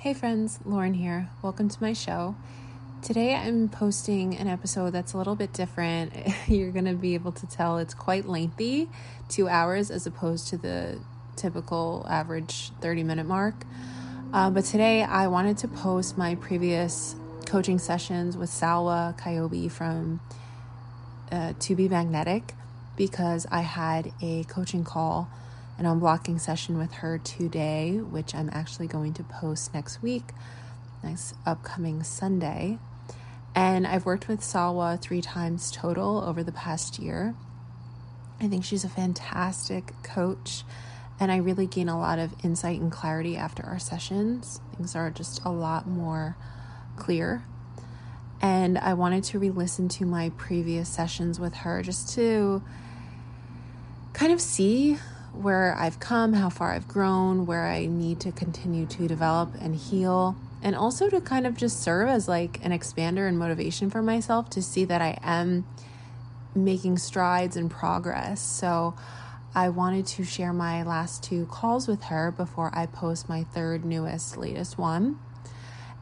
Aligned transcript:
Hey 0.00 0.14
friends, 0.14 0.60
Lauren 0.64 0.94
here. 0.94 1.28
Welcome 1.42 1.68
to 1.68 1.82
my 1.82 1.92
show. 1.92 2.36
Today 3.02 3.34
I'm 3.34 3.68
posting 3.68 4.36
an 4.36 4.46
episode 4.46 4.90
that's 4.90 5.12
a 5.12 5.18
little 5.18 5.34
bit 5.34 5.52
different. 5.52 6.12
You're 6.46 6.70
going 6.70 6.84
to 6.84 6.94
be 6.94 7.14
able 7.14 7.32
to 7.32 7.46
tell 7.48 7.78
it's 7.78 7.94
quite 7.94 8.24
lengthy, 8.24 8.88
two 9.28 9.48
hours 9.48 9.90
as 9.90 10.06
opposed 10.06 10.46
to 10.50 10.56
the 10.56 11.00
typical 11.34 12.06
average 12.08 12.70
30 12.80 13.02
minute 13.02 13.26
mark. 13.26 13.56
Uh, 14.32 14.50
but 14.50 14.66
today 14.66 15.02
I 15.02 15.26
wanted 15.26 15.58
to 15.58 15.68
post 15.68 16.16
my 16.16 16.36
previous 16.36 17.16
coaching 17.46 17.80
sessions 17.80 18.36
with 18.36 18.50
Salwa 18.50 19.18
Kyobe 19.18 19.68
from 19.68 20.20
uh, 21.32 21.54
To 21.58 21.74
Be 21.74 21.88
Magnetic 21.88 22.54
because 22.96 23.48
I 23.50 23.62
had 23.62 24.12
a 24.22 24.44
coaching 24.44 24.84
call 24.84 25.28
an 25.78 25.84
unblocking 25.84 26.40
session 26.40 26.76
with 26.76 26.92
her 26.94 27.18
today, 27.18 27.98
which 27.98 28.34
I'm 28.34 28.50
actually 28.52 28.88
going 28.88 29.14
to 29.14 29.22
post 29.22 29.72
next 29.72 30.02
week, 30.02 30.24
next 31.02 31.34
upcoming 31.46 32.02
Sunday. 32.02 32.78
And 33.54 33.86
I've 33.86 34.04
worked 34.04 34.28
with 34.28 34.40
Salwa 34.40 35.00
three 35.00 35.22
times 35.22 35.70
total 35.70 36.22
over 36.22 36.42
the 36.42 36.52
past 36.52 36.98
year. 36.98 37.34
I 38.40 38.48
think 38.48 38.64
she's 38.64 38.84
a 38.84 38.88
fantastic 38.88 39.92
coach, 40.02 40.64
and 41.18 41.30
I 41.30 41.36
really 41.36 41.66
gain 41.66 41.88
a 41.88 41.98
lot 41.98 42.18
of 42.18 42.34
insight 42.44 42.80
and 42.80 42.90
clarity 42.90 43.36
after 43.36 43.64
our 43.64 43.78
sessions. 43.78 44.60
Things 44.76 44.94
are 44.94 45.10
just 45.10 45.44
a 45.44 45.50
lot 45.50 45.86
more 45.86 46.36
clear. 46.96 47.44
And 48.40 48.78
I 48.78 48.94
wanted 48.94 49.24
to 49.24 49.38
re 49.38 49.50
listen 49.50 49.88
to 49.90 50.06
my 50.06 50.30
previous 50.36 50.88
sessions 50.88 51.40
with 51.40 51.54
her 51.54 51.82
just 51.82 52.14
to 52.14 52.62
kind 54.12 54.32
of 54.32 54.40
see 54.40 54.98
where 55.38 55.74
I've 55.78 56.00
come, 56.00 56.32
how 56.34 56.50
far 56.50 56.72
I've 56.72 56.88
grown, 56.88 57.46
where 57.46 57.66
I 57.66 57.86
need 57.86 58.20
to 58.20 58.32
continue 58.32 58.86
to 58.86 59.06
develop 59.06 59.54
and 59.60 59.74
heal, 59.74 60.36
and 60.62 60.74
also 60.74 61.08
to 61.08 61.20
kind 61.20 61.46
of 61.46 61.56
just 61.56 61.80
serve 61.80 62.08
as 62.08 62.28
like 62.28 62.58
an 62.64 62.72
expander 62.72 63.28
and 63.28 63.38
motivation 63.38 63.90
for 63.90 64.02
myself 64.02 64.50
to 64.50 64.62
see 64.62 64.84
that 64.84 65.00
I 65.00 65.18
am 65.22 65.66
making 66.54 66.98
strides 66.98 67.56
and 67.56 67.70
progress. 67.70 68.40
So 68.40 68.94
I 69.54 69.68
wanted 69.68 70.06
to 70.08 70.24
share 70.24 70.52
my 70.52 70.82
last 70.82 71.22
two 71.22 71.46
calls 71.46 71.88
with 71.88 72.04
her 72.04 72.30
before 72.30 72.70
I 72.74 72.86
post 72.86 73.28
my 73.28 73.44
third 73.44 73.84
newest 73.84 74.36
latest 74.36 74.78
one. 74.78 75.18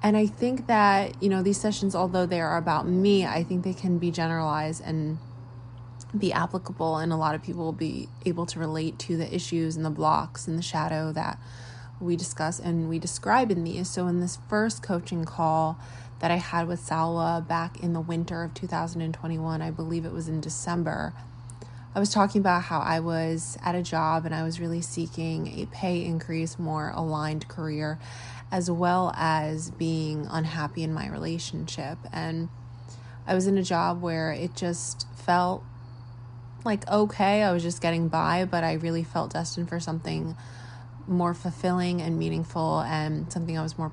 And 0.02 0.16
I 0.16 0.26
think 0.26 0.66
that, 0.66 1.22
you 1.22 1.28
know, 1.28 1.42
these 1.42 1.60
sessions, 1.60 1.94
although 1.94 2.26
they 2.26 2.40
are 2.40 2.56
about 2.56 2.86
me, 2.86 3.24
I 3.26 3.42
think 3.42 3.64
they 3.64 3.74
can 3.74 3.98
be 3.98 4.10
generalized 4.10 4.82
and 4.84 5.18
be 6.16 6.32
applicable 6.32 6.98
and 6.98 7.12
a 7.12 7.16
lot 7.16 7.34
of 7.34 7.42
people 7.42 7.64
will 7.64 7.72
be 7.72 8.08
able 8.24 8.46
to 8.46 8.58
relate 8.58 8.98
to 8.98 9.16
the 9.16 9.34
issues 9.34 9.76
and 9.76 9.84
the 9.84 9.90
blocks 9.90 10.46
and 10.46 10.58
the 10.58 10.62
shadow 10.62 11.12
that 11.12 11.38
we 12.00 12.16
discuss 12.16 12.58
and 12.58 12.88
we 12.88 12.98
describe 12.98 13.50
in 13.50 13.64
these. 13.64 13.88
So 13.88 14.06
in 14.06 14.20
this 14.20 14.38
first 14.48 14.82
coaching 14.82 15.24
call 15.24 15.78
that 16.20 16.30
I 16.30 16.36
had 16.36 16.68
with 16.68 16.80
Salwa 16.80 17.46
back 17.46 17.82
in 17.82 17.92
the 17.92 18.00
winter 18.00 18.42
of 18.42 18.54
2021, 18.54 19.62
I 19.62 19.70
believe 19.70 20.04
it 20.04 20.12
was 20.12 20.28
in 20.28 20.40
December, 20.40 21.12
I 21.94 21.98
was 21.98 22.10
talking 22.10 22.40
about 22.42 22.64
how 22.64 22.80
I 22.80 23.00
was 23.00 23.56
at 23.64 23.74
a 23.74 23.82
job 23.82 24.26
and 24.26 24.34
I 24.34 24.42
was 24.42 24.60
really 24.60 24.82
seeking 24.82 25.60
a 25.60 25.66
pay 25.66 26.04
increase, 26.04 26.58
more 26.58 26.92
aligned 26.94 27.48
career, 27.48 27.98
as 28.52 28.70
well 28.70 29.14
as 29.16 29.70
being 29.70 30.26
unhappy 30.30 30.82
in 30.82 30.92
my 30.92 31.08
relationship. 31.08 31.96
And 32.12 32.50
I 33.26 33.34
was 33.34 33.46
in 33.46 33.56
a 33.56 33.62
job 33.62 34.02
where 34.02 34.30
it 34.30 34.54
just 34.54 35.06
felt 35.16 35.64
like 36.66 36.86
okay. 36.90 37.42
I 37.42 37.52
was 37.52 37.62
just 37.62 37.80
getting 37.80 38.08
by, 38.08 38.44
but 38.44 38.64
I 38.64 38.74
really 38.74 39.04
felt 39.04 39.32
destined 39.32 39.68
for 39.68 39.80
something 39.80 40.36
more 41.06 41.34
fulfilling 41.34 42.02
and 42.02 42.18
meaningful 42.18 42.80
and 42.80 43.32
something 43.32 43.56
I 43.56 43.62
was 43.62 43.78
more 43.78 43.92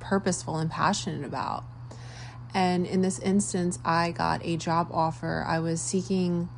purposeful 0.00 0.56
and 0.56 0.70
passionate 0.70 1.26
about. 1.26 1.64
And 2.54 2.86
in 2.86 3.02
this 3.02 3.18
instance, 3.18 3.78
I 3.84 4.12
got 4.12 4.44
a 4.44 4.56
job 4.56 4.88
offer. 4.90 5.44
I 5.46 5.58
was 5.58 5.80
seeking 5.80 6.48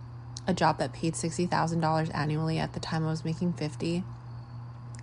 a 0.47 0.55
job 0.55 0.79
that 0.79 0.93
paid 0.93 1.15
$60,000 1.15 2.15
annually. 2.15 2.59
At 2.59 2.75
the 2.75 2.81
time, 2.81 3.07
I 3.07 3.11
was 3.11 3.25
making 3.25 3.55
50. 3.55 4.05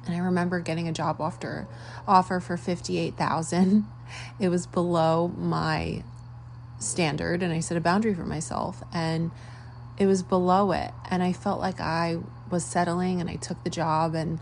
And 0.06 0.16
I 0.16 0.20
remember 0.20 0.62
getting 0.62 0.88
a 0.88 0.94
job 0.94 1.20
offer 1.20 1.68
offer 2.08 2.40
for 2.40 2.58
58,000. 2.58 3.86
It 4.40 4.48
was 4.48 4.68
below 4.68 5.34
my 5.36 6.02
standard 6.80 7.44
and 7.44 7.52
I 7.52 7.60
set 7.60 7.76
a 7.76 7.82
boundary 7.82 8.14
for 8.14 8.24
myself 8.24 8.82
and 8.94 9.32
it 9.98 10.06
was 10.06 10.24
below 10.24 10.72
it 10.72 10.92
and 11.10 11.24
i 11.24 11.34
felt 11.34 11.60
like 11.60 11.80
i 11.80 12.18
was 12.50 12.64
settling 12.64 13.20
and 13.22 13.30
i 13.30 13.36
took 13.36 13.62
the 13.64 13.70
job 13.70 14.16
and 14.16 14.40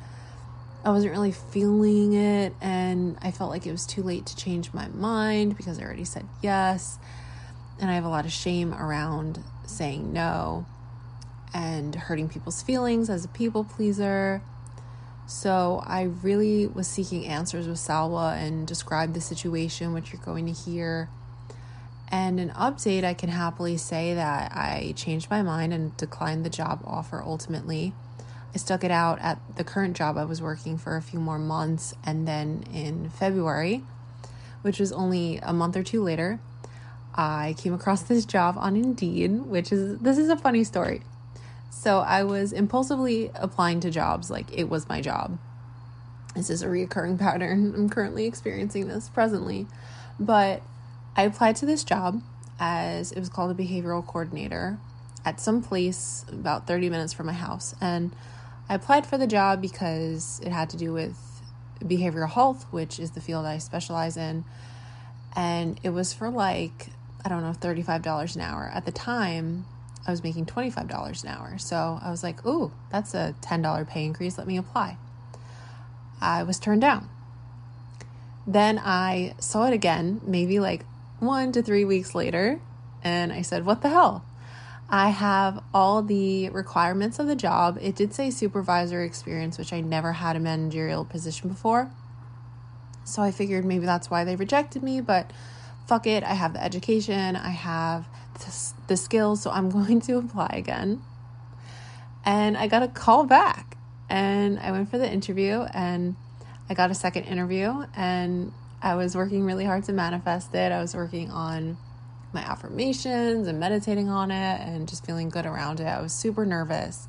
i 0.83 0.89
wasn't 0.89 1.11
really 1.11 1.31
feeling 1.31 2.13
it 2.13 2.53
and 2.61 3.17
i 3.21 3.31
felt 3.31 3.49
like 3.49 3.65
it 3.65 3.71
was 3.71 3.85
too 3.85 4.03
late 4.03 4.25
to 4.25 4.35
change 4.35 4.73
my 4.73 4.87
mind 4.89 5.57
because 5.57 5.79
i 5.79 5.83
already 5.83 6.05
said 6.05 6.25
yes 6.41 6.97
and 7.79 7.89
i 7.89 7.93
have 7.95 8.05
a 8.05 8.09
lot 8.09 8.25
of 8.25 8.31
shame 8.31 8.73
around 8.73 9.43
saying 9.65 10.13
no 10.13 10.65
and 11.55 11.95
hurting 11.95 12.27
people's 12.27 12.61
feelings 12.61 13.09
as 13.09 13.23
a 13.23 13.29
people 13.29 13.63
pleaser. 13.63 14.41
So 15.25 15.81
i 15.85 16.03
really 16.03 16.67
was 16.67 16.85
seeking 16.85 17.25
answers 17.25 17.67
with 17.67 17.77
salwa 17.77 18.35
and 18.35 18.67
described 18.67 19.15
the 19.15 19.21
situation 19.21 19.93
which 19.93 20.11
you're 20.11 20.21
going 20.21 20.45
to 20.45 20.51
hear 20.51 21.09
and 22.11 22.39
an 22.39 22.49
update, 22.51 23.03
I 23.03 23.13
can 23.13 23.29
happily 23.29 23.77
say 23.77 24.13
that 24.13 24.51
I 24.51 24.93
changed 24.95 25.29
my 25.29 25.41
mind 25.41 25.73
and 25.73 25.95
declined 25.97 26.45
the 26.45 26.49
job 26.49 26.81
offer 26.85 27.21
ultimately. 27.23 27.93
I 28.53 28.57
stuck 28.57 28.83
it 28.83 28.91
out 28.91 29.19
at 29.19 29.39
the 29.57 29.63
current 29.63 29.97
job 29.97 30.17
I 30.17 30.23
was 30.23 30.41
working 30.41 30.77
for 30.77 30.95
a 30.95 31.01
few 31.01 31.19
more 31.19 31.39
months. 31.39 31.93
And 32.05 32.27
then 32.27 32.63
in 32.71 33.09
February, 33.09 33.83
which 34.61 34.79
was 34.79 34.91
only 34.91 35.37
a 35.43 35.51
month 35.51 35.75
or 35.75 35.83
two 35.83 36.03
later, 36.03 36.39
I 37.15 37.55
came 37.57 37.73
across 37.73 38.03
this 38.03 38.25
job 38.25 38.55
on 38.57 38.75
Indeed, 38.75 39.45
which 39.45 39.71
is 39.71 39.99
this 39.99 40.17
is 40.17 40.29
a 40.29 40.37
funny 40.37 40.63
story. 40.63 41.01
So 41.69 41.99
I 41.99 42.23
was 42.23 42.53
impulsively 42.53 43.31
applying 43.35 43.79
to 43.81 43.91
jobs 43.91 44.29
like 44.29 44.51
it 44.53 44.69
was 44.69 44.87
my 44.87 45.01
job. 45.01 45.37
This 46.35 46.49
is 46.49 46.61
a 46.61 46.67
reoccurring 46.67 47.19
pattern. 47.19 47.73
I'm 47.75 47.89
currently 47.89 48.25
experiencing 48.25 48.87
this 48.87 49.09
presently. 49.09 49.67
But 50.19 50.61
I 51.15 51.23
applied 51.23 51.55
to 51.57 51.65
this 51.65 51.83
job 51.83 52.21
as 52.59 53.11
it 53.11 53.19
was 53.19 53.29
called 53.29 53.51
a 53.51 53.53
behavioral 53.53 54.05
coordinator 54.05 54.77
at 55.23 55.39
some 55.39 55.61
place 55.61 56.25
about 56.29 56.67
30 56.67 56.89
minutes 56.89 57.13
from 57.13 57.25
my 57.25 57.33
house. 57.33 57.73
And 57.81 58.13
I 58.69 58.75
applied 58.75 59.05
for 59.05 59.17
the 59.17 59.27
job 59.27 59.61
because 59.61 60.41
it 60.43 60.51
had 60.51 60.69
to 60.71 60.77
do 60.77 60.93
with 60.93 61.17
behavioral 61.81 62.29
health, 62.29 62.65
which 62.71 62.99
is 62.99 63.11
the 63.11 63.21
field 63.21 63.45
I 63.45 63.57
specialize 63.57 64.17
in. 64.17 64.43
And 65.35 65.79
it 65.83 65.89
was 65.89 66.13
for 66.13 66.29
like, 66.29 66.87
I 67.23 67.29
don't 67.29 67.41
know, 67.41 67.51
$35 67.51 68.35
an 68.35 68.41
hour. 68.41 68.69
At 68.73 68.85
the 68.85 68.91
time, 68.91 69.65
I 70.07 70.11
was 70.11 70.23
making 70.23 70.45
$25 70.45 71.23
an 71.23 71.29
hour. 71.29 71.57
So 71.57 71.99
I 72.01 72.11
was 72.11 72.23
like, 72.23 72.45
ooh, 72.45 72.71
that's 72.91 73.13
a 73.13 73.35
$10 73.41 73.87
pay 73.87 74.05
increase. 74.05 74.37
Let 74.37 74.47
me 74.47 74.57
apply. 74.57 74.97
I 76.21 76.43
was 76.43 76.59
turned 76.59 76.81
down. 76.81 77.09
Then 78.47 78.79
I 78.83 79.33
saw 79.39 79.65
it 79.65 79.73
again, 79.73 80.21
maybe 80.23 80.59
like 80.59 80.85
one 81.19 81.51
to 81.53 81.61
three 81.61 81.85
weeks 81.85 82.13
later, 82.15 82.59
and 83.03 83.31
I 83.31 83.41
said, 83.41 83.65
What 83.65 83.81
the 83.81 83.89
hell? 83.89 84.25
I 84.89 85.09
have 85.09 85.63
all 85.73 86.03
the 86.03 86.49
requirements 86.49 87.17
of 87.17 87.27
the 87.27 87.35
job. 87.35 87.79
It 87.81 87.95
did 87.95 88.13
say 88.13 88.29
supervisor 88.29 89.01
experience, 89.01 89.57
which 89.57 89.73
I 89.73 89.81
never 89.81 90.13
had 90.13 90.35
a 90.35 90.39
managerial 90.39 91.05
position 91.05 91.49
before. 91.49 91.89
So 93.03 93.21
I 93.21 93.31
figured 93.31 93.65
maybe 93.65 93.85
that's 93.85 94.09
why 94.09 94.23
they 94.23 94.35
rejected 94.35 94.83
me, 94.83 95.01
but 95.01 95.31
fuck 95.87 96.05
it. 96.05 96.23
I 96.23 96.33
have 96.33 96.53
the 96.53 96.63
education, 96.63 97.35
I 97.35 97.49
have 97.49 98.07
the 98.87 98.97
skills, 98.97 99.41
so 99.41 99.49
I'm 99.49 99.69
going 99.71 100.01
to 100.01 100.17
apply 100.17 100.51
again. 100.53 101.01
And 102.23 102.57
I 102.57 102.67
got 102.67 102.83
a 102.83 102.87
call 102.87 103.25
back, 103.25 103.77
and 104.09 104.59
I 104.59 104.71
went 104.71 104.89
for 104.89 104.97
the 104.97 105.11
interview, 105.11 105.61
and 105.73 106.15
I 106.69 106.73
got 106.73 106.89
a 106.89 106.95
second 106.95 107.23
interview, 107.23 107.85
and 107.95 108.51
I 108.85 108.93
was 108.93 109.15
working 109.15 109.45
really 109.45 109.65
hard 109.65 109.83
to 109.85 109.93
manifest 109.93 110.53
it. 110.53 110.71
I 110.71 110.79
was 110.79 110.93
working 110.93 111.31
on 111.31 111.75
my 112.33 112.41
affirmations 112.41 113.47
and 113.47 113.59
meditating 113.59 114.09
on 114.09 114.29
it 114.29 114.61
and 114.61 114.87
just 114.87 115.03
feeling 115.07 115.29
good 115.29 115.47
around 115.47 115.79
it. 115.79 115.85
I 115.85 115.99
was 116.01 116.13
super 116.13 116.45
nervous. 116.45 117.07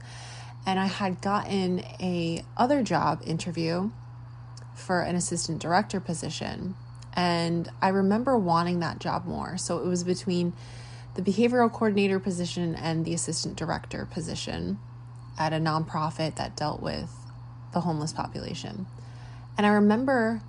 And 0.64 0.80
I 0.80 0.86
had 0.86 1.20
gotten 1.20 1.80
a 2.00 2.42
other 2.56 2.82
job 2.82 3.20
interview 3.26 3.90
for 4.74 5.02
an 5.02 5.16
assistant 5.16 5.60
director 5.60 6.00
position. 6.00 6.76
And 7.12 7.70
I 7.82 7.88
remember 7.88 8.38
wanting 8.38 8.80
that 8.80 8.98
job 8.98 9.26
more. 9.26 9.58
So 9.58 9.78
it 9.78 9.86
was 9.86 10.02
between 10.02 10.54
the 11.14 11.20
behavioral 11.20 11.70
coordinator 11.70 12.18
position 12.18 12.74
and 12.74 13.04
the 13.04 13.12
assistant 13.12 13.54
director 13.54 14.08
position 14.10 14.78
at 15.38 15.52
a 15.52 15.56
nonprofit 15.56 16.36
that 16.36 16.56
dealt 16.56 16.80
with 16.80 17.10
the 17.74 17.80
homeless 17.80 18.14
population. 18.14 18.86
And 19.58 19.66
I 19.66 19.70
remember 19.70 20.40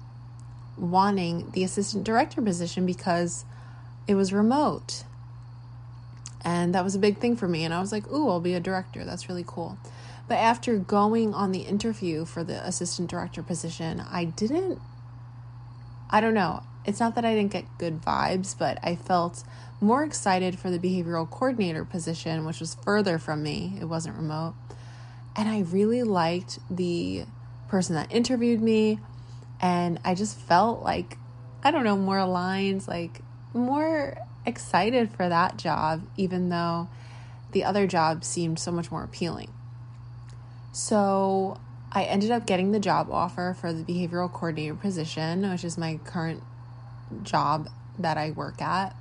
wanting 0.77 1.51
the 1.51 1.63
assistant 1.63 2.03
director 2.03 2.41
position 2.41 2.85
because 2.85 3.45
it 4.07 4.15
was 4.15 4.31
remote. 4.31 5.03
And 6.43 6.73
that 6.73 6.83
was 6.83 6.95
a 6.95 6.99
big 6.99 7.17
thing 7.17 7.35
for 7.35 7.47
me. 7.47 7.65
And 7.65 7.73
I 7.73 7.79
was 7.79 7.91
like, 7.91 8.07
ooh, 8.11 8.29
I'll 8.29 8.39
be 8.39 8.53
a 8.53 8.59
director. 8.59 9.03
That's 9.03 9.27
really 9.27 9.43
cool. 9.45 9.77
But 10.27 10.35
after 10.35 10.77
going 10.77 11.33
on 11.33 11.51
the 11.51 11.61
interview 11.61 12.25
for 12.25 12.43
the 12.43 12.65
assistant 12.65 13.09
director 13.09 13.41
position, 13.41 14.01
I 14.09 14.25
didn't 14.25 14.79
I 16.09 16.21
don't 16.21 16.33
know. 16.33 16.63
It's 16.85 17.01
not 17.01 17.15
that 17.15 17.25
I 17.25 17.35
didn't 17.35 17.51
get 17.51 17.65
good 17.77 18.01
vibes, 18.01 18.57
but 18.57 18.79
I 18.81 18.95
felt 18.95 19.43
more 19.81 20.03
excited 20.03 20.57
for 20.57 20.71
the 20.71 20.79
behavioral 20.79 21.29
coordinator 21.29 21.83
position, 21.83 22.45
which 22.45 22.61
was 22.61 22.75
further 22.75 23.19
from 23.19 23.43
me. 23.43 23.77
It 23.79 23.85
wasn't 23.85 24.15
remote. 24.15 24.55
And 25.35 25.49
I 25.49 25.59
really 25.59 26.03
liked 26.03 26.59
the 26.71 27.25
person 27.67 27.95
that 27.95 28.11
interviewed 28.11 28.61
me. 28.61 28.99
And 29.61 29.99
I 30.03 30.15
just 30.15 30.37
felt 30.37 30.83
like, 30.83 31.17
I 31.63 31.71
don't 31.71 31.83
know, 31.83 31.97
more 31.97 32.19
aligned, 32.19 32.87
like 32.87 33.21
more 33.53 34.17
excited 34.45 35.09
for 35.11 35.27
that 35.27 35.57
job, 35.57 36.07
even 36.15 36.49
though 36.49 36.87
the 37.51 37.63
other 37.63 37.87
job 37.87 38.23
seemed 38.23 38.59
so 38.59 38.71
much 38.71 38.91
more 38.91 39.03
appealing. 39.03 39.51
So 40.71 41.59
I 41.91 42.03
ended 42.03 42.31
up 42.31 42.45
getting 42.45 42.71
the 42.71 42.79
job 42.79 43.09
offer 43.11 43.55
for 43.59 43.73
the 43.73 43.83
behavioral 43.83 44.31
coordinator 44.31 44.75
position, 44.75 45.49
which 45.49 45.63
is 45.63 45.77
my 45.77 45.99
current 46.03 46.43
job 47.23 47.69
that 47.97 48.17
I 48.17 48.31
work 48.31 48.61
at. 48.61 48.95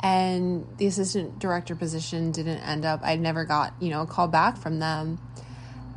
And 0.00 0.66
the 0.78 0.86
assistant 0.86 1.38
director 1.38 1.76
position 1.76 2.32
didn't 2.32 2.58
end 2.58 2.84
up, 2.84 3.00
I 3.04 3.14
never 3.16 3.44
got, 3.44 3.74
you 3.78 3.90
know, 3.90 4.02
a 4.02 4.06
call 4.06 4.26
back 4.26 4.56
from 4.56 4.80
them. 4.80 5.20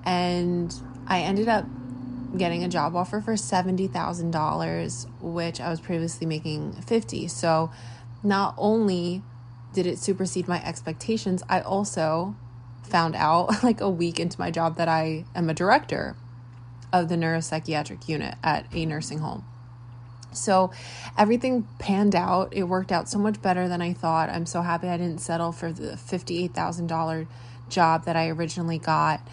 And 0.05 0.73
I 1.07 1.21
ended 1.21 1.47
up 1.47 1.65
getting 2.37 2.63
a 2.63 2.67
job 2.67 2.95
offer 2.95 3.21
for 3.21 3.33
$70,000, 3.33 5.21
which 5.21 5.59
I 5.59 5.69
was 5.69 5.79
previously 5.79 6.27
making 6.27 6.73
50. 6.73 7.27
So 7.27 7.71
not 8.23 8.55
only 8.57 9.21
did 9.73 9.85
it 9.85 9.99
supersede 9.99 10.47
my 10.47 10.63
expectations, 10.63 11.43
I 11.49 11.61
also 11.61 12.35
found 12.83 13.15
out 13.15 13.63
like 13.63 13.81
a 13.81 13.89
week 13.89 14.19
into 14.19 14.39
my 14.39 14.51
job 14.51 14.77
that 14.77 14.87
I 14.87 15.25
am 15.35 15.49
a 15.49 15.53
director 15.53 16.15
of 16.93 17.09
the 17.09 17.15
neuropsychiatric 17.15 18.07
unit 18.07 18.35
at 18.43 18.65
a 18.73 18.85
nursing 18.85 19.19
home. 19.19 19.43
So 20.31 20.71
everything 21.17 21.67
panned 21.79 22.15
out. 22.15 22.53
It 22.53 22.63
worked 22.63 22.91
out 22.91 23.09
so 23.09 23.17
much 23.17 23.41
better 23.41 23.67
than 23.67 23.81
I 23.81 23.93
thought. 23.93 24.29
I'm 24.29 24.45
so 24.45 24.61
happy 24.61 24.87
I 24.87 24.97
didn't 24.97 25.19
settle 25.19 25.51
for 25.51 25.71
the 25.71 25.93
$58,000 25.93 27.27
job 27.69 28.05
that 28.05 28.15
I 28.15 28.29
originally 28.29 28.77
got 28.77 29.25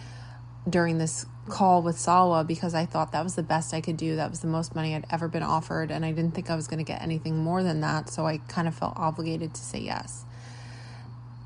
during 0.67 0.97
this 0.97 1.25
call 1.49 1.81
with 1.81 1.97
Salwa 1.97 2.45
because 2.45 2.73
I 2.73 2.85
thought 2.85 3.11
that 3.11 3.23
was 3.23 3.35
the 3.35 3.43
best 3.43 3.73
I 3.73 3.81
could 3.81 3.97
do. 3.97 4.15
That 4.15 4.29
was 4.29 4.39
the 4.39 4.47
most 4.47 4.75
money 4.75 4.95
I'd 4.95 5.05
ever 5.09 5.27
been 5.27 5.43
offered, 5.43 5.91
and 5.91 6.05
I 6.05 6.11
didn't 6.11 6.31
think 6.31 6.49
I 6.49 6.55
was 6.55 6.67
going 6.67 6.77
to 6.77 6.89
get 6.89 7.01
anything 7.01 7.37
more 7.37 7.63
than 7.63 7.81
that. 7.81 8.09
So 8.09 8.25
I 8.25 8.37
kind 8.37 8.67
of 8.67 8.75
felt 8.75 8.93
obligated 8.95 9.53
to 9.53 9.61
say 9.61 9.79
yes 9.79 10.25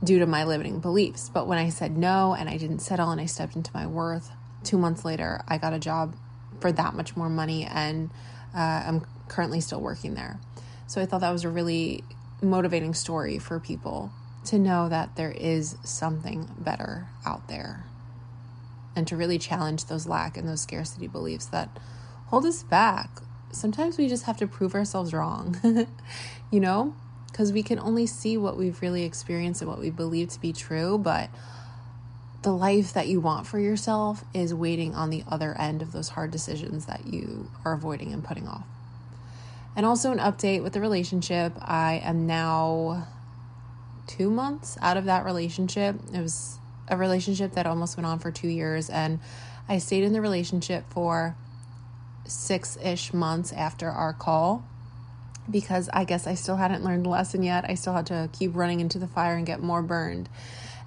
due 0.04 0.20
to 0.20 0.26
my 0.28 0.44
limiting 0.44 0.80
beliefs. 0.80 1.30
But 1.30 1.48
when 1.48 1.58
I 1.58 1.70
said 1.70 1.98
no 1.98 2.36
and 2.38 2.48
I 2.48 2.58
didn't 2.58 2.80
settle 2.80 3.10
and 3.10 3.20
I 3.20 3.26
stepped 3.26 3.56
into 3.56 3.72
my 3.74 3.88
worth, 3.88 4.30
two 4.64 4.78
months 4.78 5.04
later, 5.04 5.42
I 5.48 5.58
got 5.58 5.74
a 5.74 5.80
job 5.80 6.16
for 6.60 6.72
that 6.72 6.94
much 6.94 7.16
more 7.16 7.30
money 7.30 7.66
and 7.66 8.10
uh, 8.56 8.84
I'm 8.86 9.06
currently 9.28 9.62
still 9.62 9.82
working 9.82 10.14
there. 10.14 10.40
So 10.86 11.02
I 11.02 11.06
thought 11.06 11.22
that 11.22 11.32
was 11.32 11.44
a 11.44 11.50
really 11.50 12.04
motivating 12.42 12.94
story 12.94 13.40
for 13.40 13.60
people 13.60 14.12
to 14.46 14.60
know 14.60 14.88
that 14.88 15.16
there 15.16 15.32
is 15.32 15.76
something 15.84 16.48
better 16.60 17.08
out 17.26 17.48
there 17.48 17.84
and 18.98 19.08
to 19.08 19.16
really 19.16 19.38
challenge 19.38 19.86
those 19.86 20.08
lack 20.08 20.36
and 20.36 20.48
those 20.48 20.62
scarcity 20.62 21.08
beliefs 21.08 21.46
that 21.46 21.70
hold 22.28 22.46
us 22.46 22.64
back. 22.64 23.22
Sometimes 23.52 23.98
we 23.98 24.10
just 24.10 24.26
have 24.26 24.38
to 24.38 24.48
prove 24.48 24.76
ourselves 24.76 25.14
wrong, 25.14 25.56
you 26.52 26.60
know? 26.60 26.94
because 27.38 27.54
we 27.54 27.62
can 27.62 27.78
only 27.78 28.08
see 28.08 28.36
what 28.36 28.58
we've 28.58 28.82
really 28.82 29.04
experienced 29.04 29.62
and 29.62 29.70
what 29.70 29.78
we 29.78 29.92
believe 29.92 30.30
to 30.30 30.42
be 30.42 30.52
true, 30.52 30.98
but 30.98 31.30
the 32.42 32.52
life 32.52 32.94
that 32.94 33.08
you 33.08 33.20
want 33.20 33.46
for 33.46 33.60
yourself 33.60 34.24
is 34.34 34.56
waiting 34.56 34.96
on 34.96 35.12
the 35.12 35.24
other 35.28 35.56
end 35.60 35.84
of 35.84 35.92
those 35.92 36.10
hard 36.10 36.32
decisions 36.32 36.88
that 36.88 37.06
you 37.06 37.52
are 37.64 37.74
avoiding 37.74 38.12
and 38.12 38.24
putting 38.24 38.48
off. 38.48 38.66
And 39.76 39.86
also, 39.86 40.12
an 40.12 40.18
update 40.18 40.64
with 40.64 40.74
the 40.74 40.82
relationship. 40.82 41.54
I 41.62 42.02
am 42.04 42.26
now 42.26 43.08
two 44.08 44.32
months 44.32 44.76
out 44.82 44.98
of 44.98 45.06
that 45.06 45.24
relationship. 45.24 45.96
It 46.12 46.20
was 46.20 46.58
a 46.88 46.98
relationship 46.98 47.54
that 47.54 47.66
almost 47.66 47.98
went 47.98 48.08
on 48.08 48.20
for 48.20 48.32
two 48.32 48.48
years, 48.48 48.90
and 48.90 49.20
I 49.68 49.80
stayed 49.80 50.04
in 50.04 50.14
the 50.14 50.22
relationship 50.22 50.86
for 50.90 51.36
six 52.26 52.78
ish 52.84 53.14
months 53.14 53.54
after 53.54 53.90
our 53.90 54.14
call 54.14 54.66
because 55.50 55.90
I 55.94 56.04
guess 56.04 56.28
I 56.28 56.34
still 56.36 56.58
hadn't 56.58 56.84
learned 56.84 57.06
the 57.06 57.10
lesson 57.10 57.44
yet. 57.44 57.66
I 57.70 57.76
still 57.76 57.94
had 57.94 58.08
to 58.08 58.30
keep 58.34 58.56
running 58.56 58.80
into 58.80 59.00
the 59.00 59.08
fire 59.08 59.36
and 59.36 59.46
get 59.46 59.62
more 59.62 59.82
burned. 59.82 60.30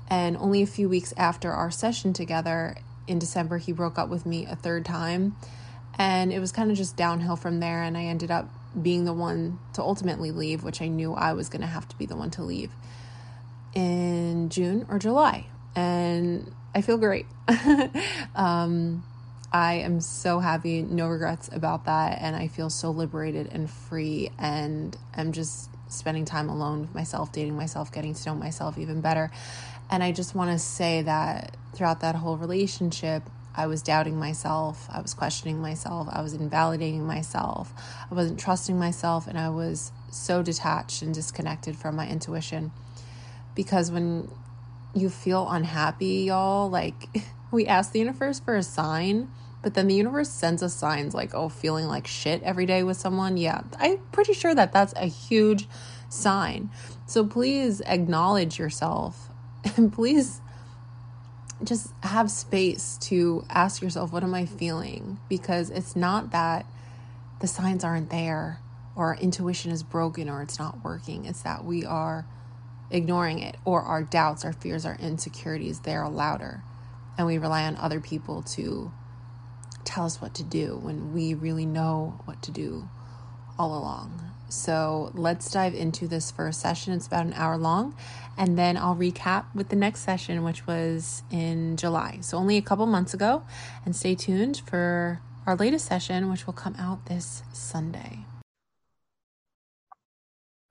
And 0.08 0.36
only 0.36 0.62
a 0.62 0.66
few 0.66 0.88
weeks 0.88 1.14
after 1.16 1.52
our 1.52 1.70
session 1.70 2.12
together 2.12 2.76
in 3.06 3.18
December, 3.18 3.58
he 3.58 3.72
broke 3.72 3.98
up 3.98 4.08
with 4.08 4.26
me 4.26 4.46
a 4.46 4.56
third 4.56 4.84
time. 4.84 5.36
And 5.98 6.32
it 6.32 6.40
was 6.40 6.52
kind 6.52 6.70
of 6.70 6.76
just 6.76 6.96
downhill 6.96 7.36
from 7.36 7.60
there. 7.60 7.82
And 7.82 7.96
I 7.96 8.04
ended 8.04 8.30
up 8.30 8.48
being 8.80 9.04
the 9.04 9.12
one 9.12 9.58
to 9.74 9.82
ultimately 9.82 10.30
leave, 10.30 10.62
which 10.62 10.82
I 10.82 10.88
knew 10.88 11.14
I 11.14 11.32
was 11.32 11.48
going 11.48 11.62
to 11.62 11.66
have 11.66 11.88
to 11.88 11.96
be 11.96 12.06
the 12.06 12.16
one 12.16 12.30
to 12.32 12.42
leave 12.42 12.70
in 13.74 14.48
June 14.50 14.86
or 14.88 14.98
July. 14.98 15.46
And 15.74 16.52
I 16.74 16.82
feel 16.82 16.98
great. 16.98 17.26
um, 18.34 19.04
I 19.52 19.74
am 19.74 20.00
so 20.00 20.38
happy, 20.38 20.82
no 20.82 21.08
regrets 21.08 21.50
about 21.52 21.86
that. 21.86 22.18
And 22.20 22.36
I 22.36 22.48
feel 22.48 22.70
so 22.70 22.90
liberated 22.90 23.48
and 23.52 23.68
free. 23.68 24.30
And 24.38 24.96
I'm 25.14 25.32
just 25.32 25.70
spending 25.88 26.24
time 26.24 26.48
alone 26.48 26.82
with 26.82 26.94
myself, 26.94 27.32
dating 27.32 27.56
myself, 27.56 27.92
getting 27.92 28.14
to 28.14 28.28
know 28.28 28.34
myself 28.34 28.78
even 28.78 29.00
better. 29.00 29.30
And 29.90 30.04
I 30.04 30.12
just 30.12 30.34
want 30.34 30.52
to 30.52 30.58
say 30.58 31.02
that 31.02 31.56
throughout 31.74 32.00
that 32.00 32.14
whole 32.14 32.36
relationship, 32.36 33.24
I 33.54 33.66
was 33.66 33.82
doubting 33.82 34.16
myself. 34.16 34.88
I 34.88 35.00
was 35.00 35.14
questioning 35.14 35.60
myself. 35.60 36.08
I 36.10 36.22
was 36.22 36.32
invalidating 36.32 37.04
myself. 37.04 37.72
I 38.08 38.14
wasn't 38.14 38.38
trusting 38.38 38.78
myself. 38.78 39.26
And 39.26 39.36
I 39.36 39.48
was 39.48 39.90
so 40.12 40.42
detached 40.42 41.02
and 41.02 41.12
disconnected 41.12 41.76
from 41.76 41.96
my 41.96 42.08
intuition. 42.08 42.70
Because 43.56 43.90
when 43.90 44.30
you 44.94 45.10
feel 45.10 45.48
unhappy, 45.48 46.24
y'all, 46.26 46.68
like 46.68 47.08
we 47.50 47.66
ask 47.66 47.92
the 47.92 47.98
universe 47.98 48.40
for 48.40 48.56
a 48.56 48.62
sign 48.62 49.28
but 49.62 49.74
then 49.74 49.88
the 49.88 49.94
universe 49.94 50.30
sends 50.30 50.62
us 50.62 50.74
signs 50.74 51.14
like, 51.14 51.34
oh, 51.34 51.48
feeling 51.48 51.86
like 51.86 52.06
shit 52.06 52.42
every 52.42 52.66
day 52.66 52.82
with 52.82 52.96
someone. 52.96 53.36
Yeah, 53.36 53.62
I'm 53.78 53.98
pretty 54.12 54.32
sure 54.32 54.54
that 54.54 54.72
that's 54.72 54.94
a 54.96 55.06
huge 55.06 55.68
sign. 56.08 56.70
So 57.06 57.26
please 57.26 57.82
acknowledge 57.82 58.58
yourself 58.58 59.28
and 59.76 59.92
please 59.92 60.40
just 61.62 61.92
have 62.02 62.30
space 62.30 62.96
to 63.02 63.44
ask 63.50 63.82
yourself, 63.82 64.12
what 64.12 64.22
am 64.22 64.34
I 64.34 64.46
feeling? 64.46 65.18
Because 65.28 65.68
it's 65.68 65.94
not 65.94 66.30
that 66.30 66.64
the 67.40 67.46
signs 67.46 67.84
aren't 67.84 68.10
there 68.10 68.60
or 68.96 69.14
intuition 69.16 69.70
is 69.70 69.82
broken 69.82 70.30
or 70.30 70.40
it's 70.40 70.58
not 70.58 70.82
working. 70.82 71.26
It's 71.26 71.42
that 71.42 71.64
we 71.64 71.84
are 71.84 72.24
ignoring 72.90 73.38
it 73.38 73.56
or 73.64 73.82
our 73.82 74.02
doubts, 74.02 74.44
our 74.44 74.52
fears, 74.52 74.84
our 74.84 74.96
insecurities, 74.96 75.80
they're 75.80 76.08
louder. 76.08 76.62
And 77.16 77.26
we 77.26 77.38
rely 77.38 77.64
on 77.64 77.76
other 77.76 78.00
people 78.00 78.42
to 78.42 78.92
tell 79.84 80.04
us 80.04 80.20
what 80.20 80.34
to 80.34 80.42
do 80.42 80.76
when 80.76 81.12
we 81.12 81.34
really 81.34 81.66
know 81.66 82.20
what 82.24 82.42
to 82.42 82.50
do 82.50 82.88
all 83.58 83.76
along. 83.76 84.22
So 84.48 85.12
let's 85.14 85.50
dive 85.50 85.74
into 85.74 86.08
this 86.08 86.30
first 86.30 86.60
session. 86.60 86.92
It's 86.92 87.06
about 87.06 87.26
an 87.26 87.34
hour 87.34 87.56
long, 87.56 87.94
and 88.36 88.58
then 88.58 88.76
I'll 88.76 88.96
recap 88.96 89.44
with 89.54 89.68
the 89.68 89.76
next 89.76 90.00
session, 90.00 90.42
which 90.42 90.66
was 90.66 91.22
in 91.30 91.76
July. 91.76 92.18
So 92.20 92.36
only 92.36 92.56
a 92.56 92.62
couple 92.62 92.86
months 92.86 93.14
ago. 93.14 93.44
And 93.84 93.94
stay 93.94 94.14
tuned 94.14 94.62
for 94.66 95.20
our 95.46 95.56
latest 95.56 95.86
session, 95.86 96.30
which 96.30 96.46
will 96.46 96.54
come 96.54 96.74
out 96.76 97.06
this 97.06 97.42
Sunday. 97.52 98.24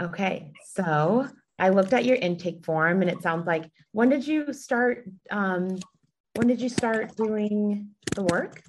Okay, 0.02 0.52
so 0.74 1.28
I 1.60 1.70
looked 1.70 1.94
at 1.94 2.06
your 2.06 2.16
intake 2.16 2.64
form, 2.64 3.02
and 3.02 3.10
it 3.10 3.22
sounds 3.22 3.46
like 3.46 3.70
when 3.92 4.10
did 4.10 4.26
you 4.26 4.54
start? 4.54 5.10
Um, 5.30 5.78
when 6.36 6.48
did 6.48 6.62
you 6.62 6.70
start 6.70 7.16
doing 7.16 7.90
the 8.16 8.24
work? 8.24 8.62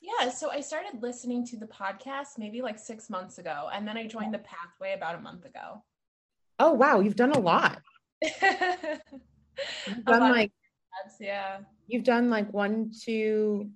Yeah, 0.00 0.28
so 0.30 0.50
I 0.50 0.60
started 0.60 1.02
listening 1.02 1.46
to 1.46 1.56
the 1.56 1.66
podcast 1.66 2.38
maybe 2.38 2.62
like 2.62 2.78
six 2.78 3.10
months 3.10 3.38
ago, 3.38 3.68
and 3.72 3.86
then 3.86 3.96
I 3.96 4.06
joined 4.06 4.34
the 4.34 4.38
pathway 4.38 4.94
about 4.94 5.16
a 5.16 5.20
month 5.20 5.44
ago. 5.44 5.82
Oh 6.58 6.72
wow, 6.72 7.00
you've 7.00 7.16
done 7.16 7.32
a 7.32 7.40
lot. 7.40 7.80
you've 8.22 10.04
done 10.04 10.30
like 10.30 10.52
yeah. 11.20 11.58
You've 11.86 12.04
done 12.04 12.30
like 12.30 12.52
one, 12.52 12.92
two, 13.04 13.70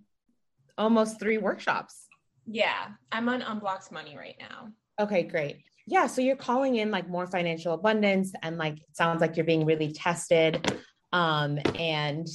almost 0.76 1.20
three 1.20 1.38
workshops. 1.38 2.06
Yeah, 2.46 2.88
I'm 3.12 3.28
on 3.28 3.42
Unblocked 3.42 3.92
Money 3.92 4.16
right 4.16 4.36
now. 4.38 4.72
Okay, 5.00 5.22
great. 5.24 5.58
Yeah, 5.90 6.06
so 6.06 6.20
you're 6.20 6.36
calling 6.36 6.76
in 6.76 6.90
like 6.90 7.08
more 7.08 7.26
financial 7.26 7.72
abundance, 7.72 8.32
and 8.42 8.58
like 8.58 8.74
it 8.74 8.94
sounds 8.94 9.22
like 9.22 9.36
you're 9.36 9.46
being 9.46 9.64
really 9.64 9.90
tested, 9.90 10.78
um, 11.12 11.58
and 11.78 12.26